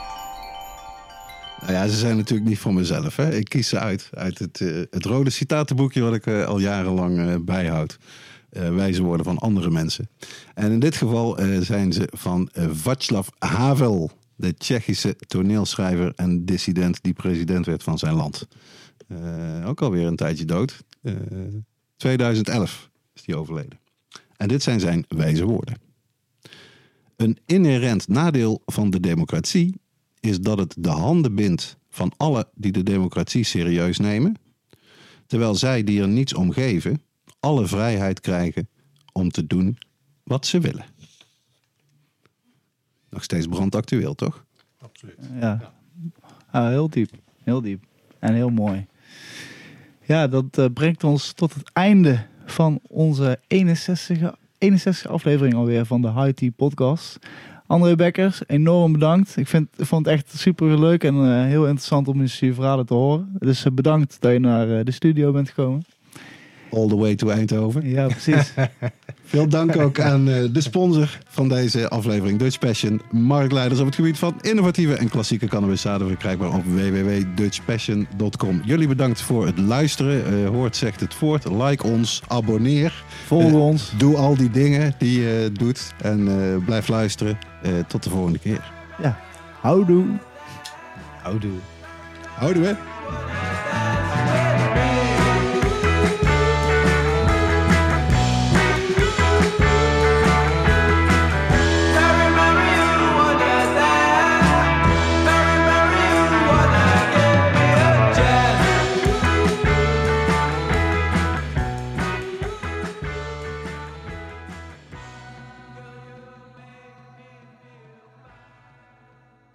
Nou 1.60 1.72
ja, 1.72 1.88
ze 1.88 1.96
zijn 1.96 2.16
natuurlijk 2.16 2.48
niet 2.48 2.58
voor 2.58 2.74
mezelf. 2.74 3.16
Hè. 3.16 3.34
Ik 3.34 3.48
kies 3.48 3.68
ze 3.68 3.78
uit. 3.78 4.10
Uit 4.14 4.38
het, 4.38 4.60
eh, 4.60 4.68
het 4.90 5.04
rode 5.04 5.30
citatenboekje 5.30 6.02
wat 6.02 6.14
ik 6.14 6.26
eh, 6.26 6.44
al 6.44 6.58
jarenlang 6.58 7.18
eh, 7.18 7.34
bijhoud. 7.40 7.98
Eh, 8.50 8.74
wijze 8.74 9.02
woorden 9.02 9.24
van 9.24 9.38
andere 9.38 9.70
mensen. 9.70 10.08
En 10.54 10.72
in 10.72 10.80
dit 10.80 10.96
geval 10.96 11.38
eh, 11.38 11.60
zijn 11.60 11.92
ze 11.92 12.08
van 12.16 12.48
eh, 12.52 12.68
Václav 12.70 13.28
Havel. 13.38 14.10
De 14.36 14.54
Tsjechische 14.54 15.16
toneelschrijver 15.26 16.12
en 16.16 16.44
dissident 16.44 16.98
die 17.02 17.12
president 17.12 17.66
werd 17.66 17.82
van 17.82 17.98
zijn 17.98 18.14
land. 18.14 18.48
Ook 19.64 19.82
alweer 19.82 20.06
een 20.06 20.16
tijdje 20.16 20.44
dood. 20.44 20.84
Eh, 21.02 21.14
2011 21.96 22.90
is 23.14 23.22
hij 23.24 23.34
overleden. 23.34 23.78
En 24.36 24.48
dit 24.48 24.62
zijn 24.62 24.80
zijn 24.80 25.04
wijze 25.08 25.44
woorden. 25.44 25.76
Een 27.16 27.38
inherent 27.46 28.08
nadeel 28.08 28.62
van 28.66 28.90
de 28.90 29.00
democratie 29.00 29.80
is 30.20 30.40
dat 30.40 30.58
het 30.58 30.74
de 30.78 30.88
handen 30.88 31.34
bindt 31.34 31.76
van 31.88 32.12
alle 32.16 32.48
die 32.54 32.72
de 32.72 32.82
democratie 32.82 33.44
serieus 33.44 33.98
nemen, 33.98 34.34
terwijl 35.26 35.54
zij 35.54 35.84
die 35.84 36.00
er 36.00 36.08
niets 36.08 36.34
om 36.34 36.52
geven, 36.52 37.02
alle 37.40 37.66
vrijheid 37.66 38.20
krijgen 38.20 38.68
om 39.12 39.30
te 39.30 39.46
doen 39.46 39.78
wat 40.22 40.46
ze 40.46 40.60
willen. 40.60 40.84
Nog 43.10 43.22
steeds 43.22 43.46
brandactueel, 43.46 44.14
toch? 44.14 44.44
Ja, 45.40 45.72
Ah, 46.50 46.68
heel 46.68 46.90
diep. 46.90 47.10
Heel 47.42 47.60
diep. 47.60 47.84
En 48.18 48.34
heel 48.34 48.50
mooi. 48.50 48.86
Ja, 50.04 50.26
dat 50.26 50.58
eh, 50.58 50.64
brengt 50.74 51.04
ons 51.04 51.32
tot 51.32 51.54
het 51.54 51.70
einde 51.72 52.26
van 52.46 52.80
onze 52.82 53.38
61, 53.46 54.34
61 54.58 55.10
aflevering 55.10 55.54
alweer 55.54 55.86
van 55.86 56.02
de 56.02 56.12
High 56.12 56.30
Tea 56.30 56.50
Podcast. 56.56 57.18
André 57.68 57.94
Bekkers, 57.94 58.42
enorm 58.46 58.92
bedankt. 58.92 59.36
Ik, 59.36 59.46
vind, 59.48 59.68
vond 59.76 60.06
het 60.06 60.14
echt 60.14 60.38
super 60.38 60.80
leuk 60.80 61.04
en 61.04 61.14
eh, 61.14 61.44
heel 61.44 61.66
interessant 61.66 62.08
om 62.08 62.20
eens 62.20 62.40
je 62.40 62.54
verhalen 62.54 62.86
te 62.86 62.94
horen. 62.94 63.36
Dus 63.38 63.64
eh, 63.64 63.72
bedankt 63.72 64.20
dat 64.20 64.32
je 64.32 64.38
naar 64.38 64.78
eh, 64.78 64.84
de 64.84 64.90
studio 64.90 65.32
bent 65.32 65.48
gekomen. 65.48 65.84
All 66.72 66.88
the 66.88 66.96
way 66.96 67.14
to 67.14 67.28
Eindhoven. 67.28 67.88
Ja, 67.88 68.06
precies. 68.06 68.52
Veel 69.24 69.48
dank 69.48 69.76
ook 69.76 70.00
aan 70.00 70.28
eh, 70.28 70.44
de 70.52 70.60
sponsor 70.60 71.18
van 71.28 71.48
deze 71.48 71.88
aflevering, 71.88 72.38
Dutch 72.38 72.58
Passion. 72.58 73.00
Marktleiders 73.10 73.80
op 73.80 73.86
het 73.86 73.94
gebied 73.94 74.18
van 74.18 74.34
innovatieve 74.40 74.94
en 74.94 75.08
klassieke 75.08 75.46
cannabiszaden 75.46 76.06
verkrijgbaar 76.08 76.54
op 76.54 76.64
www.dutchpassion.com. 76.64 78.60
Jullie 78.64 78.88
bedankt 78.88 79.20
voor 79.20 79.46
het 79.46 79.58
luisteren. 79.58 80.24
Eh, 80.26 80.48
hoort 80.48 80.76
zegt 80.76 81.00
het 81.00 81.14
voort. 81.14 81.50
Like 81.50 81.86
ons, 81.86 82.22
abonneer. 82.28 83.04
Volg 83.26 83.50
Eh, 83.52 83.60
ons. 83.66 83.92
Doe 83.96 84.16
al 84.16 84.36
die 84.36 84.50
dingen 84.50 84.94
die 84.98 85.20
je 85.20 85.50
doet 85.52 85.92
en 86.02 86.28
blijf 86.64 86.88
luisteren. 86.88 87.38
Tot 87.88 88.02
de 88.02 88.10
volgende 88.10 88.38
keer. 88.38 88.72
Houdoe. 89.60 90.04
Houdoe. 91.22 91.58
Houdoe 92.38 92.64
hè. 92.64 92.72